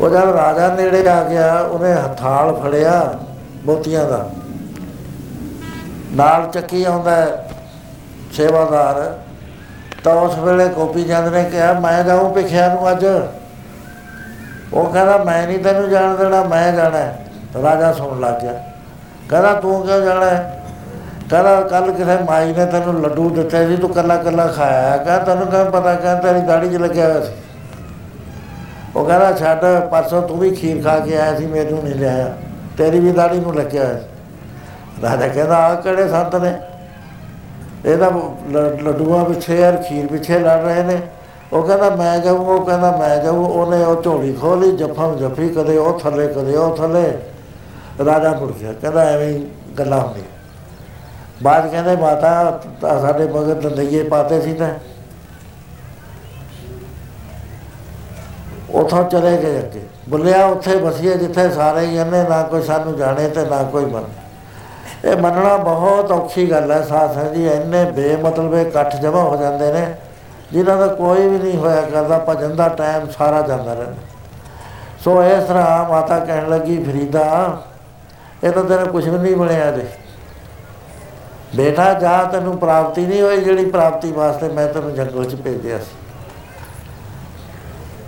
ਉਹ 0.00 0.10
ਜਦ 0.10 0.36
ਰਾਜਾ 0.36 0.74
ਨੇੜੇ 0.74 1.08
ਆ 1.08 1.22
ਗਿਆ, 1.24 1.60
ਉਹਨੇ 1.60 1.92
ਹਥਾਲ 1.92 2.54
ਫੜਿਆ। 2.54 3.18
ਮੋਤੀਆਂ 3.68 4.04
ਦਾ। 4.04 4.30
ਨਾਲ 6.12 6.50
ਚੱਕੀ 6.52 6.84
ਆਉਂਦਾ 6.84 7.16
ਹੈ 7.16 7.50
ਸੇਵਾਦਾਰ। 8.32 9.18
ਤਾਂ 10.04 10.14
ਉਸ 10.14 10.38
ਵੇਲੇ 10.38 10.68
ਗੋਪੀ 10.68 11.04
ਚੰਦ 11.04 11.28
ਨੇ 11.28 11.44
ਕਿਹਾ, 11.44 11.80
ਮੈਂ 11.80 12.04
ਜਾਊਂ 12.04 12.34
ਭਿਖਿਆ 12.34 12.74
ਨੂੰ 12.74 12.90
ਅੱਜ? 12.90 13.06
ਉਹ 14.72 14.92
ਕਹਿੰਦਾ, 14.92 15.16
ਮੈਂ 15.16 15.46
ਨਹੀਂ 15.46 15.58
ਤੈਨੂੰ 15.58 15.90
ਜਾਣ 15.90 16.16
ਦੇਣਾ, 16.16 16.44
ਮੈਂ 16.44 16.72
ਜਾਣਾ 16.72 16.98
ਹੈ। 16.98 17.26
ਰਾਜਾ 17.62 17.92
ਸੁਣ 17.92 18.20
ਲੱਗ 18.20 18.34
ਗਿਆ। 18.40 18.64
ਕਹਿੰਦਾ, 19.28 19.52
ਤੂੰ 19.52 19.86
ਕਿਉਂ 19.86 20.02
ਜਾਣਾ 20.02 20.26
ਹੈ? 20.26 20.64
ਕਹਿੰਦਾ, 21.30 21.60
ਕੱਲ 21.60 21.92
ਕਿਸੇ 21.92 22.16
ਮਾਈ 22.24 22.46
ਨੇ 22.46 22.66
ਤੈਨੂੰ 22.66 23.02
ਲੱਡੂ 23.02 23.30
ਦਿੱਤੇ 23.30 23.66
ਸੀ, 23.66 23.76
ਤੂੰ 23.76 23.90
ਕੱਲਾ 23.90 24.16
ਕੱਲਾ 24.16 24.46
ਖਾਇਆ 24.46 24.96
ਕਹਿੰਦਾ, 24.96 25.18
ਤੈਨੂੰ 25.18 25.46
ਕਿਵੇਂ 25.46 25.64
ਪਤਾ? 25.64 25.94
ਕਹਿੰਦਾ, 25.94 26.14
ਤੇਰੀ 26.14 26.40
ਦਾੜੀ 26.40 26.70
'ਚ 26.70 26.74
ਲੱਗਿਆ 26.74 27.12
ਹੋਇਆ 27.12 27.24
ਸੀ। 27.24 27.32
ਉਹ 28.96 29.06
ਕਹਿੰਦਾ, 29.06 29.32
ਛੱਡ, 29.32 29.60
ਪਰਸੋਂ 29.90 30.22
ਤੂੰ 30.22 30.38
ਵੀ 30.38 30.50
ਖੀਰ 30.50 30.82
ਖਾ 30.82 30.98
ਕੇ 30.98 31.18
ਆਇਆ 31.18 31.36
ਸੀ 31.36 31.46
ਮੈਨੂੰ 31.46 31.84
ਨਹੀਂ 31.84 31.94
ਲਿਆਇਆ। 31.94 32.34
ਤੇਰੀ 32.78 33.00
ਵੀ 33.00 33.12
ਦਾੜੀ 33.12 33.40
ਨੂੰ 33.40 33.54
ਲੱਗਿਆ 33.54 33.84
ਹੋਇਆ 33.84 33.98
ਸੀ। 33.98 34.06
ਰਾਜਾ 35.02 35.28
ਕਹਿੰਦਾ 35.28 35.56
ਆ 35.56 35.74
ਕਿਹੜੇ 35.74 36.08
ਸੰਤ 36.08 36.36
ਨੇ? 36.36 36.58
ਇਹਦਾ 37.84 38.12
ਲ- 38.52 38.78
ਲੱਡੂਆਂ 38.82 39.24
ਪਿੱਛੇ 39.24 39.60
ਯਾਰ 39.60 39.76
ਖੀਰ 39.76 40.06
ਪਿੱਛੇ 40.06 40.38
ਲੜ 40.38 40.60
ਰਹੇ 40.60 40.82
ਨੇ। 40.82 41.00
ਉਹ 41.52 41.62
ਕਹਿੰਦਾ, 41.62 41.90
ਮੈਂ 41.90 42.18
ਜਾਊਂ, 42.18 42.38
ਉਹ 42.38 42.66
ਕਹਿੰਦਾ, 42.66 42.96
ਮੈਂ 42.96 43.24
ਜਾਊਂ। 43.24 43.46
ਉਹਨੇ 43.46 43.84
ਉਹ 43.84 44.02
ਝੋਲੀ 44.02 44.32
ਖੋਲੀ 44.32 44.76
ਜੱਫਾ 44.76 45.14
ਜੱਫੀ 45.14 45.48
ਕਦੇ 45.48 45.78
ਉਹ 45.78 46.00
ਥੱਲੇ, 46.00 46.28
ਕਦੇ 46.28 46.56
ਉਹ 46.56 46.76
ਥੱਲੇ। 46.76 47.18
ਰਾਜਾ 48.04 48.32
ਮੁੜ 48.32 48.52
ਗਿਆ, 48.52 48.72
ਕਹਿੰਦਾ, 48.72 49.00
ਐਵੇਂ 49.00 49.28
ਹੀ 49.28 49.46
ਗੱਲਾਂ 49.78 50.00
ਹੁੰਦੀਆਂ। 50.00 50.26
ਬਾਅਦ 51.42 51.70
ਕਹਿੰਦੇ, 51.70 51.96
ਮਾਤਾ, 51.96 52.60
ਤਾਂ, 52.80 53.00
ਸਾਡੇ 53.00 53.24
ਮਗਰ 53.24 53.54
ਦੰਦਈਏ 53.54 54.02
ਪਾਤੇ 54.02 54.40
ਸੀ 54.40 54.54
ਤਾਂ। 54.54 54.70
ਉਥੋਂ 58.70 59.02
ਚਲੇ 59.04 59.36
ਗਏ 59.36 59.58
ਅੱਗੇ। 59.58 59.80
ਬੁੱਲਿਆ, 60.08 60.44
ਉੱਥੇ 60.46 60.76
ਬਸੀਏ 60.76 61.14
ਜਿੱਥੇ 61.14 61.50
ਸਾਰੇ 61.50 61.86
ਹੀ 61.86 61.96
ਇਹਨੇ 61.96 62.22
ਨਾ 62.22 62.42
ਕੋਈ 62.42 62.62
ਸਾਨੂੰ 62.62 62.96
ਜਾਣੇ 62.96 63.28
ਤੇ 63.28 63.44
ਨਾ 63.44 63.62
ਕੋਈ 63.62 63.84
ਮੰਨੇ 63.84 64.26
ਇਹ 65.04 65.16
ਮੰਨਣਾ 65.16 65.56
ਬਹੁਤ 65.56 66.10
ਔਖੀ 66.12 66.50
ਗੱਲ 66.50 66.72
ਹੈ, 66.72 66.80
ਸਾਧ 66.82 67.14
ਸੰਗਤ 67.14 67.34
ਜੀ, 67.34 67.46
ਇੰਨੇ 67.46 67.84
ਬੇਮਤਲਬੇ 67.90 68.62
ਇਕੱਠ 68.62 68.96
ਜਮਾ 68.96 69.22
ਹੋ 69.22 69.36
ਜਾਂਦੇ 69.36 69.72
ਨੇ, 69.72 69.86
ਜਿਨ੍ਹਾਂ 70.52 70.76
ਦਾ 70.76 70.86
ਕੋਈ 70.86 71.28
ਵੀ 71.28 71.38
ਨਹੀਂ 71.38 71.56
ਹੋਇਆ 71.58 71.82
ਕਰਦਾ, 71.82 72.18
ਭਜਨ 72.18 72.56
ਦਾ 72.56 72.68
ਟਾਈਮ 72.68 73.06
ਸਾਰਾ 73.18 73.40
ਜਾਂਦਾ 73.40 73.74
ਰਹਿੰਦਾ। 73.74 74.02
ਸੋ 75.04 75.22
ਇਸ 75.22 75.44
ਤਰ੍ਹਾਂ 75.44 75.88
ਮਾਤਾ 75.88 76.18
ਕਹਿਣ 76.18 76.48
ਲੱਗੀ, 76.48 76.82
ਫਰੀਦਾ 76.84 77.62
ਇਹ 78.44 78.50
ਤਾਂ 78.50 78.64
ਤੇਰਾ 78.64 78.84
ਕੁਝ 78.84 79.08
ਵੀ 79.08 79.18
ਨਹੀਂ 79.18 79.36
ਬਣਿਆ 79.36 79.70
ਜੇ। 79.70 79.86
ਬੇਟਾ, 81.56 81.92
ਜਾ 81.94 82.22
ਤੈਨੂੰ 82.24 82.58
ਪ੍ਰਾਪਤੀ 82.58 83.06
ਨਹੀਂ 83.06 83.22
ਹੋਈ 83.22 83.40
ਜਿਹੜੀ 83.40 83.64
ਪ੍ਰਾਪਤੀ 83.64 84.12
ਵਾਸਤੇ 84.12 84.48
ਮੈਂ 84.48 84.66
ਤੈਨੂੰ 84.66 84.94
ਜੰਗਲ 84.94 85.24
'ਚ 85.24 85.34
ਭੇਜਿਆ 85.34 85.78
ਸੀ। 85.78 86.07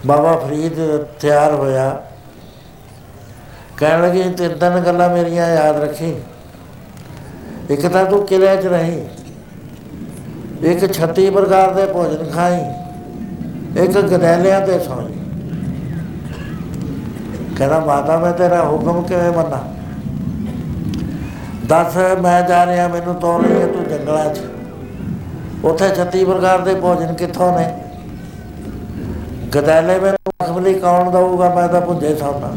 ਬਾਬਾ 0.06 0.36
ਫਰੀਦ 0.36 0.96
ਤਿਆਰ 1.20 1.54
ਹੋਇਆ। 1.54 2.02
ਕਹਿਣ 3.76 4.02
ਲੱਗੀ 4.02 4.22
ਤਿੰਨ 4.22 4.58
ਤਿੰਨ 4.58 4.80
ਗੱਲਾਂ 4.80 5.10
ਮੇਰੀਆਂ 5.10 5.54
ਯਾਦ 5.54 5.80
ਰੱਖੀ। 5.80 6.16
ਇੱਕ 7.70 7.86
ਤਾਂ 7.86 8.04
ਤੂੰ 8.04 8.26
ਕਿਲੇ 8.26 8.56
'ਚ 8.56 8.66
ਰਹੀ। 8.66 9.08
ਇੱਕ 10.62 10.92
36 10.92 11.30
ਪ੍ਰਕਾਰ 11.30 11.70
ਦੇ 11.70 11.86
ਭੋਜਨ 11.86 12.30
ਖਾਈ। 12.30 12.64
ਇੱਕ 13.82 13.90
ਗਦੈਲਿਆਂ 13.90 14.66
ਤੇ 14.66 14.78
ਸੌਈ। 14.78 15.12
ਕਹਿੰਦਾ, 17.56 17.80
ਮਾਤਾ, 17.80 18.18
ਮੈਂ 18.18 18.32
ਤੇਰਾ 18.32 18.64
ਹੁਕਮ 18.64 19.02
ਕਿਵੇਂ 19.02 19.32
ਮੰਨਾਂ? 19.32 19.80
ਦੱਸ, 21.66 21.96
ਮੈਂ 21.96 22.42
ਜਾ 22.42 22.66
ਰਿਹਾ, 22.66 22.88
ਮੈਨੂੰ 22.88 23.14
ਤੋਰ 23.14 23.44
ਰਹੀ 23.44 23.62
ਹੈ 23.62 23.66
ਤੂੰ 23.66 23.84
ਜੰਗਲਾਂ 23.84 24.34
'ਚ। 24.34 24.38
ਉੱਥੇ 25.64 25.88
36 25.88 26.24
ਪ੍ਰਕਾਰ 26.24 26.58
ਦੇ 26.58 26.74
ਭੋਜਨ 26.74 27.14
ਕਿੱਥੋਂ 27.14 27.58
ਨੇ? 27.58 27.79
ਗਦੈਲੇ 29.54 29.98
ਮੈਨੂੰ 30.00 30.32
ਅਖਮਲੀ 30.44 30.74
ਕੌਣ 30.74 31.10
ਦਊਗਾ? 31.10 31.48
ਮੈਂ 31.54 31.68
ਤਾਂ 31.68 31.80
ਭੁੱਜੇ 31.80 32.14
ਸੌਣਾ 32.16 32.52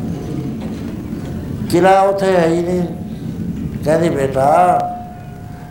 ਕਿਲਾ 1.72 2.00
ਉੱਥੇ 2.02 2.36
ਹੈ 2.38 2.46
ਹੀ 2.48 2.62
ਨਹੀਂ। 2.62 2.88
ਕਹਿੰਦੀ, 3.86 4.10
ਬੇਟਾ, 4.10 4.50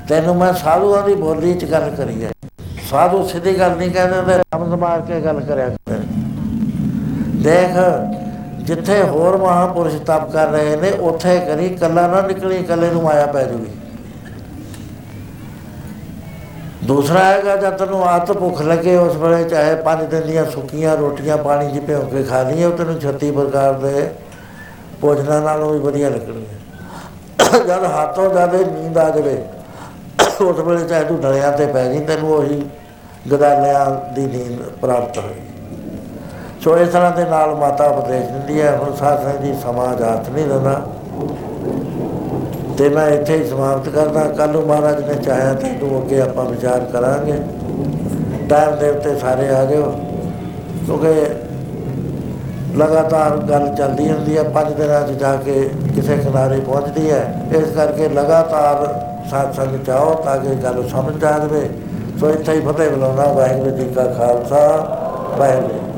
ਤੈਨੂੰ 0.08 0.36
ਮੈਂ 0.36 0.52
ਸਾਧੂਆਂ 0.52 1.02
ਦੀ 1.02 1.14
ਬੋਲੀ 1.14 1.54
'ਚ 1.54 1.64
ਗੱਲ 1.64 1.90
ਕਰੀ 1.90 2.24
ਹੈ। 2.24 2.30
ਸਾਧੂ 2.90 3.22
ਸਿੱਧੀ 3.26 3.58
ਗੱਲ 3.58 3.76
ਨਹੀਂ 3.76 3.90
ਕਹਿੰਦੇ, 3.90 4.22
ਤੇ 4.22 4.38
ਰਮਜ਼ 4.54 4.74
ਮਾਰ 4.74 5.00
ਕੇ 5.00 5.20
ਗੱਲ 5.20 5.40
ਕਰਿਆ 5.40 5.68
ਕਰਦੇ 5.68 6.00
ਦੇਖ, 7.42 7.76
ਜਿੱਥੇ 8.66 9.02
ਹੋਰ 9.02 9.36
ਮਹਾਪੁਰਸ਼ 9.36 9.96
ਤਪ 9.96 10.30
ਕਰ 10.32 10.48
ਰਹੇ 10.48 10.76
ਨੇ, 10.76 10.90
ਉੱਥੇ 10.90 11.38
ਕਰੀ, 11.38 11.68
ਕੱਲਾ 11.68 12.06
ਨਾ 12.06 12.20
ਨਿਕਲੀ, 12.20 12.62
ਕੱਲੇ 12.62 12.90
ਨੂੰ 12.90 13.02
ਮਾਇਆ 13.02 13.26
ਪੈ 13.26 13.44
ਜੂਗੀ। 13.44 13.70
ਦੂਸਰਾ 16.82 17.20
ਹੈਗਾ 17.24 17.56
ਜਦ 17.56 17.76
ਤੈਨੂੰ 17.78 18.02
ਆਤ 18.04 18.30
ਭੁੱਖ 18.32 18.60
ਲੱਗੇ, 18.62 18.96
ਉਸ 18.96 19.16
ਵੇਲੇ 19.16 19.44
ਚਾਹੇ 19.48 19.74
ਪੰਜ 19.82 20.02
ਦਿਨ 20.10 20.26
ਦੀਆਂ 20.26 20.44
ਸੁੱਕੀਆਂ 20.50 20.96
ਰੋਟੀਆਂ 20.96 21.36
ਪਾਣੀ 21.38 21.70
'ਚ 21.70 21.82
ਭਿਓ 21.86 22.00
ਕੇ 22.12 22.22
ਖਾ 22.22 22.42
ਲਈਏ, 22.42 22.64
ਉਹ 22.64 22.76
ਤੈਨੂੰ 22.78 22.98
36 23.00 23.30
ਪ੍ਰਕਾਰ 23.32 23.72
ਦੇ 23.80 24.08
ਭੋਜਨਾਂ 25.00 25.40
ਨਾਲੋਂ 25.42 25.72
ਵੀ 25.72 25.78
ਵਧੀਆ 25.80 26.08
ਲੱਗਣਗੇ 26.10 26.60
ਜਦ 27.66 27.84
ਹੱਥੋਂ 27.86 28.28
ਜ਼ਿਆਦਾ 28.30 28.58
ਨੀਂਦ 28.58 28.98
ਆ 28.98 29.08
ਜਾਵੇ, 29.10 29.36
ਉਸ 30.40 30.58
ਵੇਲੇ 30.58 30.86
ਚਾਹੇ 30.86 31.04
ਤੂੰ 31.04 31.20
ਡਲਿਆਂ 31.20 31.52
ਤੇ 31.58 31.66
ਪੈ 31.66 31.86
ਜੀ 31.92 32.00
ਤੈਨੂੰ 32.06 32.32
ਉਹੀ 32.32 32.62
ਗਦਾਲਿਆਂ 33.32 33.86
ਦੀ 34.14 34.26
ਨੀਂਦ 34.26 34.62
ਪ੍ਰਾਪਤ 34.80 35.18
ਹੋਈ 35.18 35.40
ਸੋ 36.64 36.76
ਇਸ 36.78 36.88
ਤਰ੍ਹਾਂ 36.88 37.10
ਦੇ 37.12 37.24
ਨਾਲ 37.26 37.54
ਮਾਤਾ 37.56 37.86
ਉਪਦੇਸ਼ 37.86 38.26
ਦਿੰਦੀ 38.26 38.60
ਹੈ, 38.60 38.76
ਹੁਣ 38.76 38.94
ਸਾਧ 38.96 39.22
ਸੰਗਤ 39.22 39.42
ਜੀ 39.42 39.54
ਸਮਾਜ 39.62 40.02
ਹੱਥ 40.02 40.28
ਨਹੀਂ 40.30 40.46
ਦਿੰਦਾ। 40.46 40.82
ਤੇ 42.82 42.88
ਮੈਂ 42.88 43.06
ਇੱਥੇ 43.10 43.34
ਹੀ 43.36 43.44
ਸਮਾਪਤ 43.48 43.88
ਕਰਦਾ। 43.88 44.20
ਕੱਲ 44.38 44.48
ਨੂੰ 44.50 44.62
ਮਹਾਰਾਜ 44.66 45.00
ਨੇ 45.08 45.14
ਚਾਹਿਆ 45.14 45.52
ਤੇ 45.54 45.68
ਤੂੰ 45.80 45.90
ਅੱਗੇ 45.98 46.20
ਆਪਾਂ 46.20 46.44
ਵਿਚਾਰ 46.44 46.84
ਕਰਾਂਗੇ। 46.92 47.34
ਟਾਈਮ 48.48 48.74
ਦੇ 48.76 48.88
ਉੱਤੇ 48.90 49.14
ਸਾਰੇ 49.18 49.48
ਆ 49.48 49.64
ਜਾਓ 49.64 49.90
ਕਿਉਂਕਿ 50.86 51.12
ਲਗਾਤਾਰ 52.78 53.36
ਗੱਲ 53.50 53.68
ਚੱਲਦੀ 53.74 54.08
ਹੁੰਦੀ 54.10 54.36
ਹੈ 54.38 54.42
ਪੰਜ 54.42 54.72
ਦਿਨਾਂ 54.72 55.00
'ਚ 55.08 55.12
ਜਾ 55.12 55.34
ਕੇ 55.36 55.68
ਕਿਸੇ 55.94 56.16
ਕਿਨਾਰੇ 56.16 56.58
ਪਹੁੰਚਦੀ 56.60 57.10
ਹੈ। 57.10 57.22
ਇਸ 57.56 57.68
ਕਰਕੇ 57.76 58.08
ਲਗਾਤਾਰ 58.08 58.86
ਸਾਧ 59.30 59.52
ਸੰਗਤ 59.52 59.84
ਚਾਹੋ 59.86 60.14
ਤਾਂ 60.14 60.36
ਕਿ 60.38 60.54
ਗੱਲ 60.64 60.82
ਸਮਝ 60.88 61.14
ਆ 61.24 61.38
ਜਾਵੇ। 61.38 61.68
ਸੋ 62.20 62.30
ਇੱਥੇ 62.30 62.52
ਹੀ 62.52 62.60
ਫਤਿਹ 62.60 62.90
ਬੁਲਾਉਣਾ 62.90 63.32
ਵਾਹਿਗੁਰੂ 63.32 63.70
ਜੀ 63.70 63.84
ਕਾ 63.94 64.04
ਖਾਲਸਾ। 64.18 64.66
ਵਾਹਿਗੁਰੂ 65.38 65.68
ਜੀ 65.68 65.78
ਕੀ 65.78 65.78
ਫਤਿਹ। 65.78 65.91